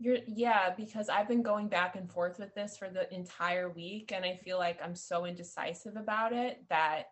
You're 0.00 0.18
yeah, 0.26 0.70
because 0.76 1.08
I've 1.08 1.28
been 1.28 1.42
going 1.42 1.68
back 1.68 1.96
and 1.96 2.10
forth 2.10 2.38
with 2.38 2.54
this 2.54 2.76
for 2.76 2.90
the 2.90 3.12
entire 3.14 3.70
week. 3.70 4.12
And 4.14 4.24
I 4.24 4.36
feel 4.44 4.58
like 4.58 4.80
I'm 4.82 4.94
so 4.94 5.24
indecisive 5.24 5.96
about 5.96 6.32
it 6.32 6.62
that 6.68 7.06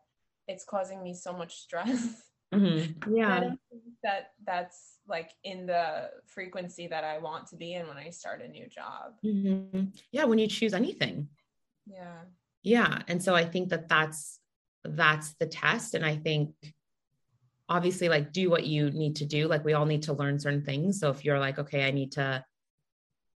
it's 0.49 0.65
causing 0.65 1.03
me 1.03 1.15
so 1.15 1.33
much 1.33 1.57
stress. 1.57 2.23
Mhm. 2.53 3.03
I 3.07 3.11
yeah 3.11 3.41
don't 3.41 3.59
think 3.71 3.83
that 4.03 4.33
that's 4.47 4.99
like 5.09 5.31
in 5.43 5.65
the 5.65 6.11
frequency 6.27 6.87
that 6.87 7.03
I 7.03 7.17
want 7.17 7.47
to 7.47 7.57
be 7.57 7.73
in 7.73 7.89
when 7.89 7.97
I 7.97 8.11
start 8.11 8.43
a 8.43 8.49
new 8.49 8.69
job. 8.69 9.15
Mhm. 9.25 9.99
yeah 10.11 10.25
when 10.25 10.39
you 10.39 10.47
choose 10.49 10.75
anything 10.75 11.29
Yeah. 11.87 12.25
yeah 12.63 13.03
and 13.09 13.23
so 13.25 13.35
i 13.35 13.45
think 13.45 13.71
that 13.71 13.89
that's 13.89 14.39
that's 14.85 15.33
the 15.41 15.47
test 15.47 15.95
and 15.95 16.05
i 16.05 16.15
think 16.17 16.55
obviously 17.71 18.09
like 18.11 18.33
do 18.33 18.51
what 18.51 18.67
you 18.67 18.91
need 18.91 19.17
to 19.17 19.25
do 19.25 19.49
like 19.49 19.65
we 19.65 19.73
all 19.73 19.87
need 19.87 20.03
to 20.03 20.13
learn 20.13 20.39
certain 20.39 20.63
things 20.65 21.01
so 21.01 21.09
if 21.09 21.25
you're 21.25 21.39
like 21.39 21.59
okay 21.59 21.87
i 21.87 21.91
need 21.91 22.13
to 22.13 22.45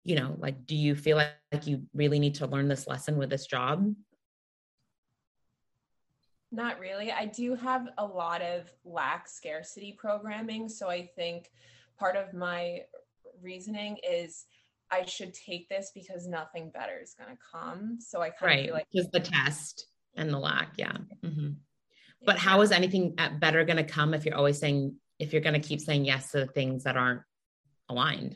you 0.04 0.16
know 0.16 0.36
like 0.40 0.66
do 0.66 0.76
you 0.76 0.94
feel 0.94 1.16
like, 1.18 1.34
like 1.54 1.68
you 1.68 1.84
really 1.94 2.20
need 2.20 2.36
to 2.36 2.48
learn 2.48 2.68
this 2.68 2.86
lesson 2.86 3.18
with 3.18 3.30
this 3.30 3.46
job 3.48 3.96
Not 6.56 6.80
really. 6.80 7.12
I 7.12 7.26
do 7.26 7.56
have 7.56 7.90
a 7.98 8.06
lot 8.06 8.42
of 8.42 8.72
lack 8.86 9.28
scarcity 9.28 9.92
programming. 9.98 10.70
So 10.70 10.90
I 10.90 11.06
think 11.16 11.52
part 12.00 12.16
of 12.16 12.34
my 12.34 12.82
reasoning 13.42 13.98
is 14.08 14.46
I 14.90 15.06
should 15.06 15.34
take 15.34 15.68
this 15.68 15.92
because 15.94 16.28
nothing 16.28 16.70
better 16.70 16.98
is 17.02 17.14
going 17.14 17.36
to 17.36 17.42
come. 17.52 17.98
So 18.00 18.22
I 18.22 18.30
kind 18.30 18.52
of 18.52 18.58
right 18.58 18.66
feel 18.66 18.74
like, 18.74 18.88
just 18.96 19.12
the 19.12 19.20
test 19.20 19.88
and 20.16 20.30
the 20.34 20.40
lack 20.40 20.70
yeah 20.78 20.96
Mhm. 21.24 21.58
but 22.26 22.38
how 22.38 22.62
is 22.62 22.72
anything 22.72 23.16
better 23.40 23.66
going 23.66 23.78
to 23.78 23.84
come 23.84 24.14
if 24.14 24.26
you're 24.26 24.36
always 24.38 24.60
saying 24.60 24.96
if 25.20 25.34
you're 25.34 25.42
going 25.42 25.60
to 25.62 25.68
keep 25.68 25.82
saying 25.82 26.06
yes 26.06 26.32
to 26.32 26.40
the 26.40 26.46
things 26.48 26.86
that 26.86 26.96
aren't 26.96 27.22
aligned 27.90 28.36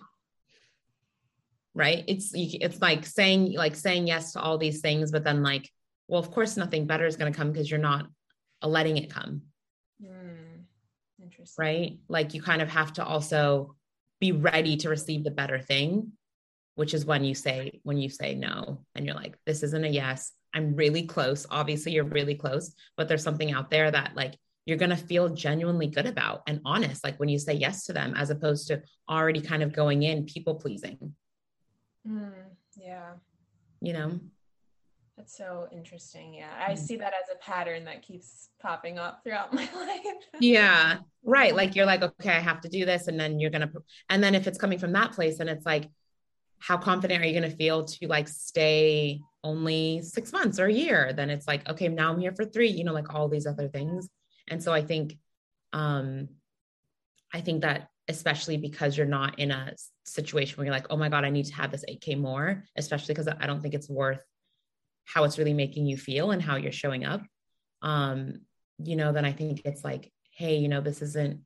right 1.74 2.04
it's 2.08 2.32
it's 2.34 2.82
like 2.82 3.06
saying 3.06 3.54
like 3.54 3.76
saying 3.76 4.08
yes 4.08 4.34
to 4.34 4.42
all 4.42 4.58
these 4.58 4.82
things 4.82 5.12
but 5.12 5.24
then 5.24 5.42
like 5.42 5.70
well 6.10 6.20
of 6.20 6.32
course 6.32 6.58
nothing 6.58 6.88
better 6.88 7.06
is 7.06 7.16
going 7.16 7.32
to 7.32 7.38
come 7.38 7.52
because 7.52 7.70
you're 7.70 7.80
not 7.80 8.10
letting 8.62 8.98
it 8.98 9.10
come. 9.10 9.44
Mm, 10.04 10.64
interesting. 11.22 11.64
Right? 11.64 12.00
Like 12.10 12.34
you 12.34 12.42
kind 12.42 12.62
of 12.62 12.70
have 12.70 12.92
to 12.94 13.06
also 13.06 13.76
be 14.20 14.34
ready 14.34 14.76
to 14.78 14.90
receive 14.90 15.24
the 15.24 15.32
better 15.32 15.60
thing 15.60 16.12
which 16.76 16.94
is 16.94 17.06
when 17.06 17.26
you 17.26 17.36
say 17.36 17.80
when 17.84 17.98
you 17.98 18.10
say 18.10 18.36
no 18.36 18.86
and 18.96 19.06
you're 19.06 19.16
like 19.16 19.38
this 19.46 19.64
isn't 19.64 19.86
a 19.86 19.88
yes. 19.88 20.32
I'm 20.54 20.76
really 20.76 21.04
close. 21.04 21.46
Obviously 21.50 21.92
you're 21.94 22.04
really 22.04 22.36
close 22.36 22.74
but 22.98 23.08
there's 23.08 23.24
something 23.24 23.52
out 23.52 23.70
there 23.70 23.90
that 23.92 24.16
like 24.16 24.36
you're 24.66 24.78
going 24.78 24.90
to 24.90 24.98
feel 24.98 25.30
genuinely 25.30 25.88
good 25.88 26.06
about 26.06 26.44
and 26.48 26.62
honest 26.66 27.04
like 27.04 27.20
when 27.20 27.30
you 27.30 27.40
say 27.40 27.54
yes 27.54 27.86
to 27.86 27.94
them 27.94 28.14
as 28.16 28.30
opposed 28.30 28.68
to 28.68 28.82
already 29.10 29.42
kind 29.42 29.64
of 29.64 29.74
going 29.74 30.04
in 30.04 30.26
people 30.26 30.56
pleasing 30.56 31.16
mm, 32.08 32.32
yeah. 32.78 33.14
You 33.82 33.94
know 33.94 34.20
that's 35.20 35.38
so 35.38 35.68
interesting 35.72 36.34
yeah. 36.34 36.50
I 36.68 36.74
mm. 36.74 36.78
see 36.78 36.96
that 36.96 37.14
as 37.14 37.36
a 37.36 37.38
pattern 37.40 37.86
that 37.86 38.02
keeps 38.02 38.50
popping 38.62 38.98
up 38.98 39.22
throughout 39.24 39.54
my 39.60 39.70
life. 39.76 40.16
Yeah 40.40 40.98
right 41.24 41.54
like 41.54 41.76
you're 41.76 41.86
like 41.86 42.02
okay 42.02 42.30
i 42.30 42.40
have 42.40 42.62
to 42.62 42.70
do 42.70 42.86
this 42.86 43.10
and 43.10 43.20
then 43.20 43.42
you're 43.42 43.50
gonna 43.50 43.70
and 44.08 44.24
then 44.24 44.34
if 44.34 44.48
it's 44.48 44.58
coming 44.58 44.80
from 44.80 44.94
that 44.94 45.12
place 45.12 45.42
and 45.42 45.50
it's 45.50 45.66
like 45.66 45.90
how 46.60 46.78
confident 46.78 47.24
are 47.24 47.28
you 47.28 47.40
going 47.40 47.50
to 47.50 47.56
feel 47.56 47.86
to 47.86 48.08
like 48.08 48.28
stay 48.28 49.22
only 49.44 50.02
six 50.02 50.34
months 50.34 50.60
or 50.60 50.66
a 50.66 50.74
year? 50.74 51.14
Then 51.14 51.30
it's 51.30 51.48
like 51.48 51.68
okay 51.70 51.88
now 51.88 52.12
i'm 52.12 52.20
here 52.20 52.34
for 52.34 52.46
three 52.46 52.70
you 52.70 52.84
know 52.84 52.94
like 52.94 53.14
all 53.14 53.30
these 53.30 53.48
other 53.48 53.68
things. 53.68 54.10
And 54.48 54.62
so 54.62 54.74
i 54.74 54.82
think 54.82 55.18
um 55.74 56.30
i 57.34 57.42
think 57.42 57.62
that 57.62 57.90
especially 58.08 58.58
because 58.58 58.98
you're 58.98 59.06
not 59.06 59.38
in 59.38 59.52
a 59.52 59.74
situation 60.04 60.58
where 60.58 60.66
you're 60.66 60.74
like 60.74 60.88
oh 60.90 60.98
my 60.98 61.10
god 61.10 61.24
i 61.24 61.30
need 61.30 61.46
to 61.46 61.54
have 61.54 61.70
this 61.70 61.86
8k 61.88 62.18
more 62.18 62.64
especially 62.76 63.14
because 63.14 63.28
i 63.28 63.46
don't 63.46 63.62
think 63.62 63.76
it's 63.76 63.88
worth 63.88 64.24
how 65.14 65.24
it's 65.24 65.38
really 65.38 65.54
making 65.54 65.86
you 65.86 65.98
feel 65.98 66.32
and 66.32 66.42
how 66.42 66.56
you're 66.56 66.72
showing 66.72 67.06
up 67.06 67.22
um 67.82 68.42
you 68.78 68.96
know 68.96 69.12
then 69.12 69.26
i 69.26 69.32
think 69.32 69.62
it's 69.66 69.84
like 69.84 70.12
hey 70.32 70.58
you 70.58 70.68
know 70.68 70.82
this 70.82 71.02
isn't 71.02 71.42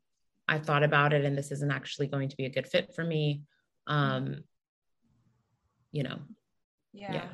i 0.47 0.58
thought 0.58 0.84
about 0.84 1.13
it 1.13 1.26
and 1.26 1.38
this 1.38 1.52
isn't 1.52 1.71
actually 1.71 2.08
going 2.08 2.30
to 2.30 2.38
be 2.38 2.45
a 2.45 2.49
good 2.49 2.67
fit 2.67 2.93
for 2.93 3.04
me 3.04 3.41
um 3.88 4.43
you 5.93 6.04
know. 6.04 6.19
Yeah. 6.91 7.13
yeah. 7.13 7.28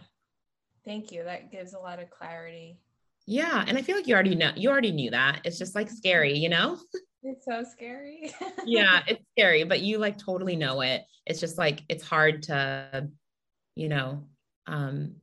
Thank 0.85 1.11
you. 1.11 1.23
That 1.23 1.51
gives 1.51 1.73
a 1.73 1.79
lot 1.79 1.99
of 1.99 2.11
clarity. 2.11 2.77
Yeah 3.25 3.63
and 3.67 3.77
i 3.77 3.81
feel 3.83 3.95
like 3.95 4.07
you 4.07 4.15
already 4.15 4.33
know 4.35 4.51
you 4.55 4.69
already 4.69 4.91
knew 4.91 5.11
that. 5.11 5.41
It's 5.43 5.57
just 5.57 5.73
like 5.73 5.89
scary 5.89 6.37
you 6.37 6.49
know? 6.49 6.77
It's 7.21 7.43
so 7.43 7.65
scary. 7.69 8.33
Yeah 8.65 9.01
it's 9.07 9.23
scary 9.37 9.63
but 9.63 9.81
you 9.81 9.97
like 9.97 10.17
totally 10.17 10.55
know 10.55 10.81
it. 10.81 11.03
It's 11.25 11.39
just 11.39 11.57
like 11.57 11.81
it's 11.89 12.03
hard 12.03 12.43
to 12.43 13.09
you 13.75 13.89
know 13.89 14.23
um 14.67 15.15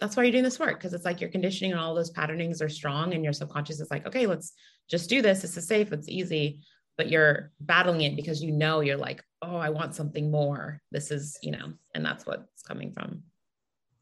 that's 0.00 0.16
why 0.16 0.22
you're 0.22 0.32
doing 0.32 0.44
this 0.44 0.58
work 0.58 0.78
because 0.78 0.94
it's 0.94 1.04
like 1.04 1.20
your 1.20 1.30
conditioning 1.30 1.72
and 1.72 1.80
all 1.80 1.94
those 1.94 2.10
patternings 2.10 2.62
are 2.62 2.68
strong 2.68 3.14
and 3.14 3.22
your 3.22 3.32
subconscious 3.32 3.80
is 3.80 3.90
like 3.90 4.06
okay 4.06 4.26
let's 4.26 4.54
just 4.90 5.08
do 5.08 5.22
this. 5.22 5.42
This 5.42 5.56
is 5.56 5.66
safe. 5.66 5.92
It's 5.92 6.08
easy. 6.08 6.60
But 6.96 7.08
you're 7.08 7.52
battling 7.60 8.02
it 8.02 8.16
because 8.16 8.42
you 8.42 8.52
know 8.52 8.80
you're 8.80 8.96
like 8.96 9.22
oh 9.42 9.56
i 9.56 9.70
want 9.70 9.94
something 9.94 10.30
more. 10.30 10.82
This 10.90 11.10
is 11.10 11.38
you 11.42 11.52
know 11.52 11.72
and 11.94 12.04
that's 12.04 12.26
what's 12.26 12.62
coming 12.62 12.92
from. 12.92 13.22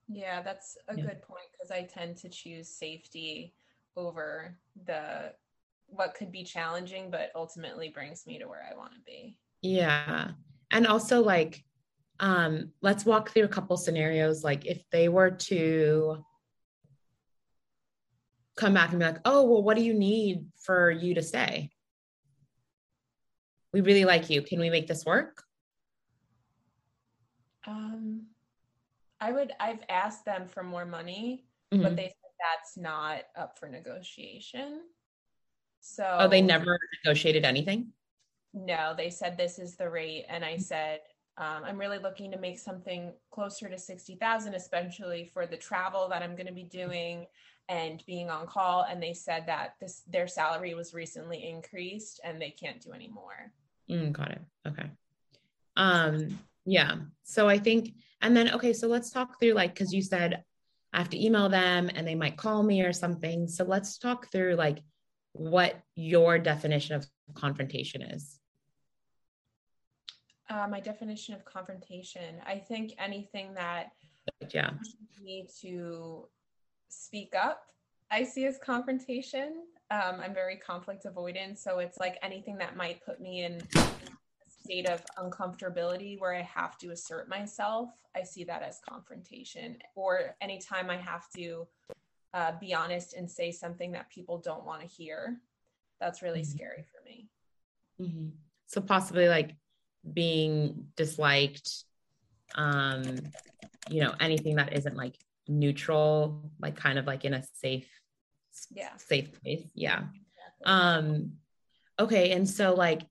Yeah 0.08 0.42
that's 0.42 0.76
a 0.88 0.96
yeah. 0.96 1.02
good 1.02 1.22
point 1.22 1.44
because 1.52 1.70
i 1.70 1.82
tend 1.82 2.16
to 2.18 2.28
choose 2.28 2.68
safety 2.68 3.52
over 3.96 4.56
the 4.86 5.32
what 5.86 6.14
could 6.14 6.32
be 6.32 6.42
challenging 6.44 7.10
but 7.10 7.30
ultimately 7.34 7.88
brings 7.88 8.26
me 8.26 8.38
to 8.38 8.46
where 8.46 8.64
i 8.70 8.76
want 8.76 8.92
to 8.94 9.00
be. 9.00 9.36
Yeah. 9.62 10.30
And 10.70 10.86
also 10.86 11.22
like 11.22 11.64
um 12.20 12.72
let's 12.80 13.04
walk 13.04 13.30
through 13.30 13.44
a 13.44 13.48
couple 13.48 13.76
scenarios. 13.76 14.42
Like 14.42 14.66
if 14.66 14.82
they 14.90 15.08
were 15.08 15.30
to 15.30 16.24
come 18.56 18.74
back 18.74 18.90
and 18.90 18.98
be 18.98 19.04
like 19.04 19.20
oh 19.24 19.44
well 19.44 19.62
what 19.62 19.76
do 19.76 19.84
you 19.84 19.94
need 19.94 20.46
for 20.56 20.90
you 20.90 21.14
to 21.14 21.22
stay? 21.22 21.70
We 23.72 23.82
really 23.82 24.04
like 24.04 24.30
you. 24.30 24.42
Can 24.42 24.60
we 24.60 24.70
make 24.70 24.86
this 24.86 25.04
work? 25.04 25.42
Um 27.66 28.26
i 29.20 29.32
would 29.32 29.50
i've 29.58 29.82
asked 29.88 30.24
them 30.24 30.46
for 30.46 30.62
more 30.62 30.86
money 30.86 31.44
mm-hmm. 31.74 31.82
but 31.82 31.96
they 31.96 32.04
said 32.04 32.30
that's 32.38 32.76
not 32.76 33.22
up 33.36 33.58
for 33.58 33.68
negotiation. 33.68 34.80
So 35.80 36.04
oh 36.20 36.28
they 36.28 36.40
never 36.40 36.78
negotiated 37.04 37.44
anything? 37.44 37.92
No 38.54 38.94
they 38.96 39.10
said 39.10 39.36
this 39.36 39.58
is 39.58 39.76
the 39.76 39.88
rate 39.88 40.24
and 40.28 40.44
i 40.44 40.56
said 40.56 41.00
um, 41.38 41.64
i'm 41.64 41.78
really 41.78 41.98
looking 41.98 42.30
to 42.30 42.38
make 42.38 42.58
something 42.58 43.12
closer 43.30 43.68
to 43.68 43.78
60000 43.78 44.54
especially 44.54 45.30
for 45.32 45.46
the 45.46 45.56
travel 45.56 46.08
that 46.08 46.22
i'm 46.22 46.34
going 46.34 46.46
to 46.46 46.52
be 46.52 46.64
doing 46.64 47.26
and 47.68 48.02
being 48.06 48.30
on 48.30 48.46
call. 48.46 48.86
And 48.88 49.02
they 49.02 49.12
said 49.12 49.44
that 49.46 49.74
this 49.80 50.02
their 50.08 50.26
salary 50.26 50.74
was 50.74 50.94
recently 50.94 51.48
increased 51.48 52.20
and 52.24 52.40
they 52.40 52.50
can't 52.50 52.80
do 52.80 52.92
any 52.92 53.08
more 53.08 53.52
mm, 53.90 54.12
got 54.12 54.32
it. 54.32 54.40
Okay. 54.66 54.90
Um 55.76 56.38
yeah. 56.64 56.96
So 57.24 57.48
i 57.48 57.58
think 57.58 57.94
and 58.20 58.36
then 58.36 58.50
okay 58.52 58.72
so 58.72 58.88
let's 58.88 59.10
talk 59.10 59.38
through 59.38 59.52
like 59.52 59.74
because 59.74 59.92
you 59.92 60.02
said 60.02 60.42
i 60.92 60.98
have 60.98 61.10
to 61.10 61.24
email 61.24 61.48
them 61.48 61.90
and 61.94 62.06
they 62.06 62.14
might 62.14 62.36
call 62.36 62.62
me 62.62 62.82
or 62.82 62.92
something. 62.92 63.48
So 63.48 63.64
let's 63.64 63.98
talk 63.98 64.30
through 64.32 64.54
like 64.54 64.78
what 65.32 65.80
your 65.94 66.38
definition 66.38 66.96
of 66.96 67.06
confrontation 67.34 68.02
is 68.02 68.37
uh, 70.50 70.66
my 70.68 70.80
definition 70.80 71.34
of 71.34 71.44
confrontation. 71.44 72.36
I 72.46 72.58
think 72.58 72.94
anything 72.98 73.54
that 73.54 73.92
yeah. 74.50 74.70
me 75.22 75.48
to 75.60 76.28
speak 76.88 77.34
up 77.34 77.62
i 78.10 78.22
see 78.22 78.46
as 78.46 78.58
confrontation. 78.58 79.64
Um, 79.90 80.20
i'm 80.20 80.34
very 80.34 80.56
conflict 80.56 81.06
avoidant 81.06 81.56
so 81.56 81.78
it's 81.78 81.98
like 81.98 82.18
anything 82.22 82.58
that 82.58 82.76
might 82.76 83.04
put 83.04 83.20
me 83.20 83.44
in 83.44 83.62
a 83.74 84.50
state 84.62 84.88
of 84.88 85.02
uncomfortability 85.18 86.18
where 86.20 86.34
i 86.34 86.42
have 86.42 86.76
to 86.78 86.90
assert 86.90 87.28
myself 87.28 87.90
i 88.16 88.22
see 88.22 88.44
that 88.44 88.62
as 88.62 88.80
confrontation. 88.88 89.76
Or 89.94 90.36
anytime 90.40 90.90
i 90.90 90.96
have 90.96 91.28
to 91.36 91.66
uh, 92.34 92.52
be 92.60 92.74
honest 92.74 93.14
and 93.14 93.30
say 93.30 93.50
something 93.50 93.92
that 93.92 94.10
people 94.10 94.38
don't 94.38 94.66
want 94.66 94.82
to 94.82 94.86
hear 94.86 95.40
that's 96.00 96.22
really 96.22 96.42
mm-hmm. 96.42 96.56
scary 96.56 96.84
for 96.92 97.02
me. 97.04 97.28
Mm-hmm. 98.00 98.28
so 98.66 98.80
possibly 98.80 99.28
like 99.28 99.56
being 100.12 100.86
disliked 100.96 101.84
um 102.54 103.18
you 103.90 104.00
know 104.00 104.14
anything 104.20 104.56
that 104.56 104.72
isn't 104.72 104.96
like 104.96 105.16
neutral 105.48 106.50
like 106.60 106.76
kind 106.76 106.98
of 106.98 107.06
like 107.06 107.24
in 107.24 107.34
a 107.34 107.42
safe 107.54 107.88
yeah. 108.70 108.90
safe 108.96 109.30
place. 109.40 109.66
Yeah. 109.74 110.04
Um 110.64 111.32
okay 111.98 112.32
and 112.32 112.48
so 112.48 112.74
like 112.74 113.02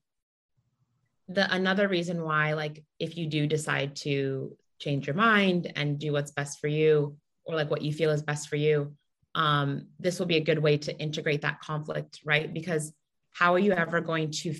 the 1.28 1.54
another 1.54 1.88
reason 1.88 2.24
why 2.24 2.54
like 2.54 2.84
if 3.00 3.18
you 3.18 3.28
do 3.28 3.48
decide 3.48 3.96
to 3.98 4.56
change 4.80 5.08
your 5.08 5.16
mind 5.16 5.72
and 5.76 6.00
do 6.00 6.14
what's 6.14 6.32
best 6.32 6.60
for 6.60 6.68
you 6.68 7.18
or 7.46 7.56
like 7.56 7.70
what 7.70 7.82
you 7.82 7.92
feel 7.92 8.12
is 8.12 8.22
best 8.22 8.48
for 8.48 8.56
you 8.56 8.94
um 9.36 9.88
this 10.00 10.20
will 10.20 10.26
be 10.26 10.38
a 10.38 10.44
good 10.44 10.60
way 10.60 10.78
to 10.78 10.98
integrate 11.00 11.42
that 11.42 11.60
conflict 11.60 12.22
right? 12.26 12.54
Because 12.54 12.94
how 13.34 13.54
are 13.54 13.60
you 13.60 13.74
ever 13.74 14.02
going 14.02 14.32
to 14.32 14.56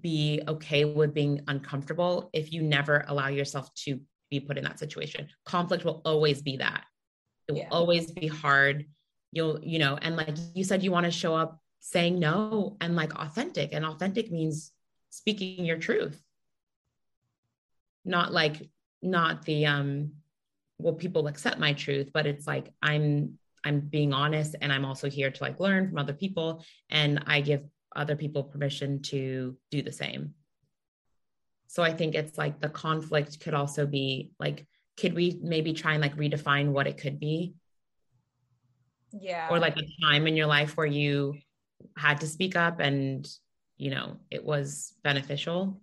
be 0.00 0.42
okay 0.46 0.84
with 0.84 1.14
being 1.14 1.40
uncomfortable 1.48 2.30
if 2.32 2.52
you 2.52 2.62
never 2.62 3.04
allow 3.08 3.28
yourself 3.28 3.72
to 3.74 4.00
be 4.30 4.40
put 4.40 4.58
in 4.58 4.64
that 4.64 4.78
situation. 4.78 5.28
Conflict 5.44 5.84
will 5.84 6.02
always 6.04 6.42
be 6.42 6.58
that. 6.58 6.84
It 7.48 7.52
will 7.52 7.58
yeah. 7.60 7.68
always 7.70 8.10
be 8.10 8.26
hard. 8.26 8.86
You'll 9.32 9.60
you 9.62 9.78
know 9.78 9.98
and 10.00 10.16
like 10.16 10.36
you 10.54 10.64
said 10.64 10.82
you 10.82 10.90
want 10.90 11.04
to 11.04 11.12
show 11.12 11.34
up 11.34 11.60
saying 11.80 12.18
no 12.18 12.76
and 12.80 12.96
like 12.96 13.14
authentic 13.14 13.70
and 13.72 13.84
authentic 13.84 14.30
means 14.30 14.72
speaking 15.10 15.64
your 15.64 15.78
truth. 15.78 16.20
Not 18.04 18.32
like 18.32 18.68
not 19.02 19.44
the 19.44 19.66
um 19.66 20.12
well 20.78 20.94
people 20.94 21.26
accept 21.26 21.58
my 21.58 21.72
truth 21.72 22.10
but 22.12 22.26
it's 22.26 22.46
like 22.46 22.72
i'm 22.82 23.38
i'm 23.64 23.80
being 23.80 24.12
honest 24.12 24.56
and 24.60 24.72
i'm 24.72 24.84
also 24.84 25.08
here 25.08 25.30
to 25.30 25.42
like 25.42 25.60
learn 25.60 25.88
from 25.88 25.98
other 25.98 26.12
people 26.12 26.64
and 26.90 27.22
i 27.26 27.40
give 27.40 27.62
other 27.98 28.16
people 28.16 28.44
permission 28.44 29.02
to 29.02 29.56
do 29.70 29.82
the 29.82 29.92
same. 29.92 30.34
So 31.66 31.82
i 31.82 31.92
think 31.92 32.14
it's 32.14 32.38
like 32.38 32.60
the 32.60 32.70
conflict 32.70 33.40
could 33.40 33.54
also 33.54 33.86
be 33.86 34.30
like 34.38 34.66
could 34.96 35.14
we 35.14 35.38
maybe 35.42 35.72
try 35.74 35.92
and 35.92 36.02
like 36.02 36.16
redefine 36.16 36.70
what 36.70 36.86
it 36.86 36.98
could 36.98 37.20
be? 37.20 37.54
Yeah. 39.12 39.48
Or 39.48 39.58
like 39.60 39.76
a 39.76 39.86
time 40.02 40.26
in 40.26 40.36
your 40.36 40.46
life 40.46 40.76
where 40.76 40.86
you 40.86 41.36
had 41.96 42.20
to 42.20 42.26
speak 42.26 42.56
up 42.56 42.80
and 42.80 43.28
you 43.76 43.90
know 43.90 44.16
it 44.30 44.44
was 44.44 44.94
beneficial? 45.04 45.80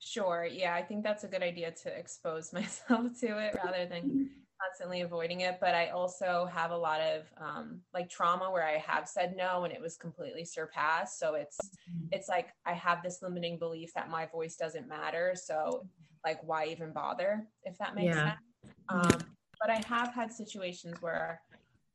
Sure. 0.00 0.46
Yeah 0.50 0.74
i 0.74 0.82
think 0.82 1.04
that's 1.04 1.24
a 1.24 1.28
good 1.28 1.42
idea 1.42 1.70
to 1.82 1.88
expose 1.88 2.52
myself 2.58 3.06
to 3.20 3.38
it 3.38 3.54
rather 3.62 3.86
than 3.86 4.02
mm-hmm. 4.02 4.24
Constantly 4.60 5.02
avoiding 5.02 5.40
it 5.40 5.58
but 5.60 5.74
i 5.74 5.88
also 5.88 6.48
have 6.52 6.70
a 6.70 6.76
lot 6.76 7.00
of 7.00 7.22
um, 7.40 7.80
like 7.94 8.08
trauma 8.08 8.50
where 8.50 8.66
i 8.66 8.78
have 8.78 9.08
said 9.08 9.34
no 9.36 9.64
and 9.64 9.72
it 9.72 9.80
was 9.80 9.96
completely 9.96 10.44
surpassed 10.44 11.18
so 11.18 11.34
it's 11.34 11.58
mm-hmm. 11.58 12.06
it's 12.12 12.28
like 12.28 12.48
i 12.66 12.72
have 12.72 13.02
this 13.02 13.22
limiting 13.22 13.58
belief 13.58 13.92
that 13.94 14.10
my 14.10 14.26
voice 14.26 14.56
doesn't 14.56 14.88
matter 14.88 15.34
so 15.34 15.86
like 16.24 16.40
why 16.42 16.66
even 16.66 16.92
bother 16.92 17.46
if 17.64 17.76
that 17.78 17.94
makes 17.94 18.14
yeah. 18.14 18.30
sense 18.30 18.74
um, 18.88 19.18
but 19.60 19.70
i 19.70 19.80
have 19.86 20.12
had 20.12 20.32
situations 20.32 20.96
where 21.00 21.40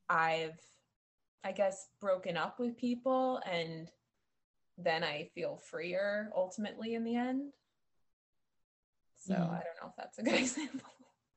i've 0.09 0.59
i 1.43 1.51
guess 1.51 1.87
broken 1.99 2.37
up 2.37 2.59
with 2.59 2.77
people 2.77 3.41
and 3.49 3.89
then 4.77 5.03
i 5.03 5.29
feel 5.35 5.57
freer 5.57 6.29
ultimately 6.35 6.95
in 6.95 7.03
the 7.03 7.15
end 7.15 7.51
so 9.15 9.33
mm-hmm. 9.33 9.43
i 9.43 9.61
don't 9.61 9.81
know 9.81 9.89
if 9.89 9.95
that's 9.97 10.19
a 10.19 10.23
good 10.23 10.33
example 10.39 10.89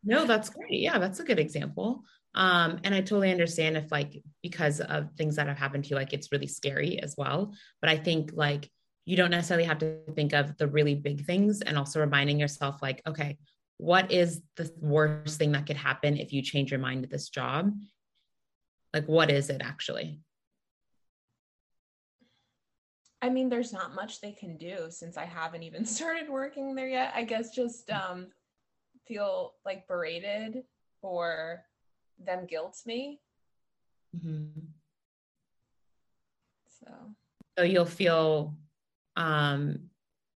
no 0.07 0.25
that's 0.25 0.49
great 0.49 0.81
yeah 0.81 0.99
that's 0.99 1.21
a 1.21 1.25
good 1.25 1.39
example 1.39 2.03
um, 2.37 2.81
and 2.85 2.95
I 2.95 3.01
totally 3.01 3.31
understand 3.31 3.79
if 3.79 3.91
like 3.91 4.23
because 4.43 4.81
of 4.81 5.11
things 5.17 5.37
that 5.37 5.49
have 5.49 5.57
happened 5.57 5.85
to 5.85 5.91
you, 5.91 5.97
like 5.97 6.13
it's 6.13 6.31
really 6.31 6.47
scary 6.47 7.01
as 7.01 7.15
well. 7.17 7.55
But 7.81 7.89
I 7.89 7.97
think 7.97 8.33
like 8.35 8.71
you 9.07 9.17
don't 9.17 9.31
necessarily 9.31 9.65
have 9.65 9.79
to 9.79 10.01
think 10.15 10.35
of 10.35 10.57
the 10.59 10.67
really 10.69 10.95
big 10.95 11.25
things 11.25 11.63
and 11.63 11.79
also 11.79 11.99
reminding 11.99 12.39
yourself 12.39 12.83
like, 12.83 13.01
okay, 13.07 13.39
what 13.79 14.13
is 14.13 14.43
the 14.57 14.71
worst 14.81 15.39
thing 15.39 15.53
that 15.53 15.67
could 15.67 15.79
happen 15.79 16.19
if 16.19 16.33
you 16.33 16.43
change 16.43 16.71
your 16.71 16.81
mind 16.81 17.05
to 17.05 17.09
this 17.09 17.31
job? 17.31 17.73
Like 18.93 19.07
what 19.07 19.31
is 19.31 19.49
it 19.49 19.63
actually? 19.65 20.21
I 23.23 23.31
mean, 23.31 23.49
there's 23.49 23.73
not 23.73 23.95
much 23.95 24.21
they 24.21 24.33
can 24.33 24.59
do 24.59 24.89
since 24.91 25.17
I 25.17 25.25
haven't 25.25 25.63
even 25.63 25.85
started 25.87 26.29
working 26.29 26.75
there 26.75 26.89
yet. 26.89 27.13
I 27.15 27.25
guess 27.25 27.55
just 27.55 27.91
um, 27.91 28.27
feel 29.07 29.55
like 29.65 29.89
berated 29.89 30.65
or 31.03 31.65
them 32.25 32.47
guilt 32.47 32.79
me. 32.87 33.21
Mm-hmm. 34.17 34.61
So. 36.81 36.93
So 37.59 37.65
you'll 37.65 37.85
feel, 37.87 38.57
um, 39.17 39.91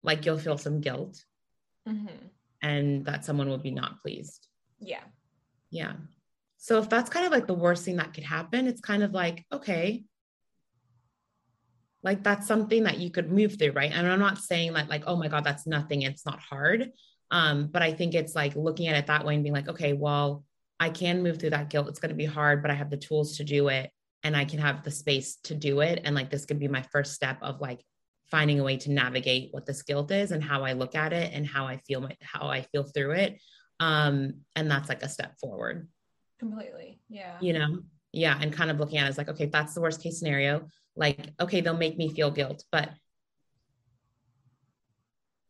like 0.03 0.25
you'll 0.25 0.37
feel 0.37 0.57
some 0.57 0.79
guilt, 0.79 1.23
mm-hmm. 1.87 2.27
and 2.61 3.05
that 3.05 3.25
someone 3.25 3.49
will 3.49 3.57
be 3.57 3.71
not 3.71 4.01
pleased. 4.01 4.47
Yeah. 4.79 5.03
Yeah. 5.69 5.93
So 6.57 6.79
if 6.79 6.89
that's 6.89 7.09
kind 7.09 7.25
of 7.25 7.31
like 7.31 7.47
the 7.47 7.53
worst 7.53 7.85
thing 7.85 7.97
that 7.97 8.13
could 8.13 8.23
happen, 8.23 8.67
it's 8.67 8.81
kind 8.81 9.03
of 9.03 9.11
like 9.11 9.45
okay, 9.51 10.03
like 12.03 12.23
that's 12.23 12.47
something 12.47 12.83
that 12.83 12.99
you 12.99 13.11
could 13.11 13.31
move 13.31 13.57
through, 13.57 13.71
right? 13.71 13.91
And 13.93 14.07
I'm 14.07 14.19
not 14.19 14.37
saying 14.37 14.73
that 14.73 14.89
like, 14.89 15.03
oh 15.07 15.15
my 15.15 15.27
god, 15.27 15.43
that's 15.43 15.67
nothing. 15.67 16.01
It's 16.03 16.25
not 16.25 16.39
hard. 16.39 16.91
Um, 17.31 17.67
but 17.67 17.81
I 17.81 17.93
think 17.93 18.15
it's 18.15 18.35
like 18.35 18.55
looking 18.55 18.87
at 18.87 18.97
it 18.97 19.07
that 19.07 19.25
way 19.25 19.35
and 19.35 19.43
being 19.43 19.53
like, 19.53 19.69
okay, 19.69 19.93
well, 19.93 20.43
I 20.79 20.89
can 20.89 21.23
move 21.23 21.39
through 21.39 21.51
that 21.51 21.69
guilt. 21.69 21.87
It's 21.89 21.99
going 21.99 22.09
to 22.09 22.15
be 22.15 22.25
hard, 22.25 22.61
but 22.61 22.71
I 22.71 22.75
have 22.75 22.89
the 22.89 22.97
tools 22.97 23.37
to 23.37 23.43
do 23.43 23.67
it 23.67 23.91
and 24.23 24.35
I 24.35 24.45
can 24.45 24.59
have 24.59 24.83
the 24.83 24.91
space 24.91 25.35
to 25.43 25.55
do 25.55 25.81
it. 25.81 26.01
And 26.03 26.15
like 26.15 26.29
this 26.29 26.45
could 26.45 26.59
be 26.59 26.67
my 26.67 26.83
first 26.91 27.13
step 27.13 27.37
of 27.41 27.61
like 27.61 27.83
finding 28.31 28.59
a 28.59 28.63
way 28.63 28.77
to 28.77 28.91
navigate 28.91 29.49
what 29.51 29.65
this 29.65 29.81
guilt 29.81 30.11
is 30.11 30.31
and 30.31 30.43
how 30.43 30.63
I 30.63 30.73
look 30.73 30.95
at 30.95 31.13
it 31.13 31.33
and 31.33 31.45
how 31.45 31.65
I 31.65 31.77
feel 31.77 32.01
my, 32.01 32.15
how 32.21 32.47
I 32.47 32.61
feel 32.61 32.83
through 32.83 33.11
it. 33.11 33.39
Um, 33.79 34.41
and 34.55 34.69
that's 34.69 34.89
like 34.89 35.03
a 35.03 35.09
step 35.09 35.37
forward. 35.39 35.87
Completely. 36.39 36.99
Yeah. 37.09 37.37
You 37.41 37.53
know, 37.53 37.79
yeah. 38.11 38.37
And 38.39 38.53
kind 38.53 38.71
of 38.71 38.79
looking 38.79 38.97
at 38.97 39.05
it 39.05 39.09
as 39.09 39.17
like, 39.17 39.29
okay, 39.29 39.45
that's 39.45 39.73
the 39.73 39.81
worst 39.81 40.01
case 40.01 40.19
scenario. 40.19 40.67
Like, 40.95 41.29
okay, 41.39 41.61
they'll 41.61 41.77
make 41.77 41.97
me 41.97 42.13
feel 42.13 42.31
guilt, 42.31 42.63
but 42.71 42.89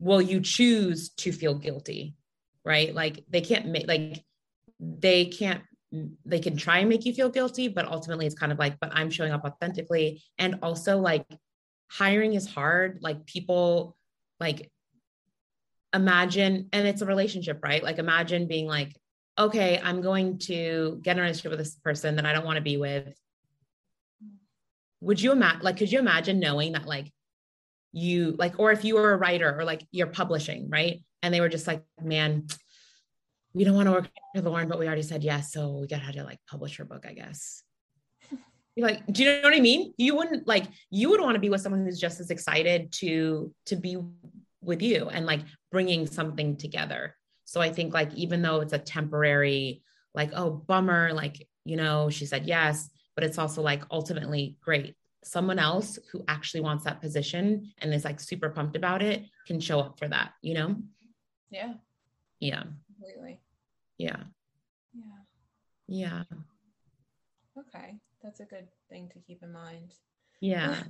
will 0.00 0.20
you 0.20 0.40
choose 0.40 1.10
to 1.10 1.30
feel 1.30 1.54
guilty? 1.54 2.16
Right. 2.64 2.94
Like 2.94 3.24
they 3.28 3.40
can't 3.40 3.66
make 3.66 3.86
like 3.86 4.24
they 4.80 5.26
can't 5.26 5.62
they 6.24 6.38
can 6.38 6.56
try 6.56 6.78
and 6.78 6.88
make 6.88 7.04
you 7.04 7.12
feel 7.12 7.28
guilty 7.28 7.66
but 7.66 7.84
ultimately 7.86 8.24
it's 8.24 8.34
kind 8.34 8.52
of 8.52 8.58
like 8.58 8.78
but 8.80 8.90
i'm 8.92 9.10
showing 9.10 9.32
up 9.32 9.44
authentically 9.44 10.22
and 10.38 10.56
also 10.62 10.98
like 10.98 11.26
hiring 11.90 12.34
is 12.34 12.46
hard 12.48 13.00
like 13.02 13.26
people 13.26 13.96
like 14.38 14.70
imagine 15.92 16.68
and 16.72 16.86
it's 16.86 17.02
a 17.02 17.06
relationship 17.06 17.58
right 17.64 17.82
like 17.82 17.98
imagine 17.98 18.46
being 18.46 18.66
like 18.66 18.96
okay 19.36 19.80
i'm 19.82 20.00
going 20.00 20.38
to 20.38 21.00
get 21.02 21.12
in 21.12 21.18
a 21.18 21.22
relationship 21.22 21.50
with 21.50 21.58
this 21.58 21.74
person 21.74 22.14
that 22.14 22.24
i 22.24 22.32
don't 22.32 22.46
want 22.46 22.56
to 22.56 22.62
be 22.62 22.76
with 22.76 23.12
would 25.00 25.20
you 25.20 25.32
imagine 25.32 25.62
like 25.62 25.76
could 25.76 25.90
you 25.90 25.98
imagine 25.98 26.38
knowing 26.38 26.72
that 26.72 26.86
like 26.86 27.12
you 27.92 28.36
like 28.38 28.58
or 28.58 28.70
if 28.70 28.84
you 28.84 28.94
were 28.94 29.12
a 29.12 29.16
writer 29.16 29.58
or 29.58 29.64
like 29.64 29.86
you're 29.90 30.06
publishing 30.06 30.68
right 30.70 31.02
and 31.22 31.34
they 31.34 31.40
were 31.40 31.48
just 31.48 31.66
like 31.66 31.82
man 32.00 32.46
we 33.52 33.64
don't 33.64 33.74
want 33.74 33.86
to 33.86 33.92
work 33.92 34.08
with 34.34 34.44
Lauren, 34.44 34.68
but 34.68 34.78
we 34.78 34.86
already 34.86 35.02
said 35.02 35.24
yes. 35.24 35.52
So 35.52 35.78
we 35.80 35.86
got 35.86 36.00
to 36.12 36.24
like 36.24 36.38
publish 36.48 36.76
her 36.76 36.84
book, 36.84 37.04
I 37.06 37.14
guess. 37.14 37.62
You're 38.76 38.86
like, 38.86 39.04
do 39.12 39.24
you 39.24 39.30
know 39.30 39.48
what 39.48 39.56
I 39.56 39.60
mean? 39.60 39.92
You 39.96 40.14
wouldn't 40.14 40.46
like, 40.46 40.66
you 40.90 41.10
would 41.10 41.20
want 41.20 41.34
to 41.34 41.40
be 41.40 41.50
with 41.50 41.60
someone 41.60 41.84
who's 41.84 41.98
just 41.98 42.20
as 42.20 42.30
excited 42.30 42.92
to, 42.92 43.52
to 43.66 43.76
be 43.76 43.98
with 44.62 44.82
you 44.82 45.08
and 45.08 45.26
like 45.26 45.40
bringing 45.72 46.06
something 46.06 46.56
together. 46.56 47.16
So 47.44 47.60
I 47.60 47.72
think 47.72 47.92
like, 47.92 48.14
even 48.14 48.42
though 48.42 48.60
it's 48.60 48.72
a 48.72 48.78
temporary, 48.78 49.82
like, 50.14 50.30
oh, 50.34 50.50
bummer, 50.50 51.12
like, 51.12 51.48
you 51.64 51.76
know, 51.76 52.10
she 52.10 52.26
said 52.26 52.46
yes, 52.46 52.88
but 53.16 53.24
it's 53.24 53.38
also 53.38 53.62
like 53.62 53.82
ultimately 53.90 54.56
great. 54.62 54.94
Someone 55.22 55.58
else 55.58 55.98
who 56.10 56.24
actually 56.28 56.60
wants 56.60 56.84
that 56.84 57.00
position 57.00 57.72
and 57.78 57.92
is 57.92 58.04
like 58.04 58.20
super 58.20 58.48
pumped 58.50 58.76
about 58.76 59.02
it 59.02 59.24
can 59.46 59.60
show 59.60 59.80
up 59.80 59.98
for 59.98 60.08
that, 60.08 60.32
you 60.42 60.54
know? 60.54 60.76
Yeah. 61.50 61.74
Yeah 62.38 62.62
completely. 63.00 63.40
Yeah. 63.98 64.22
Yeah. 64.94 65.02
Yeah. 65.88 66.22
Okay. 67.58 67.98
That's 68.22 68.40
a 68.40 68.44
good 68.44 68.68
thing 68.88 69.08
to 69.12 69.18
keep 69.20 69.42
in 69.42 69.52
mind. 69.52 69.94
Yeah. 70.40 70.82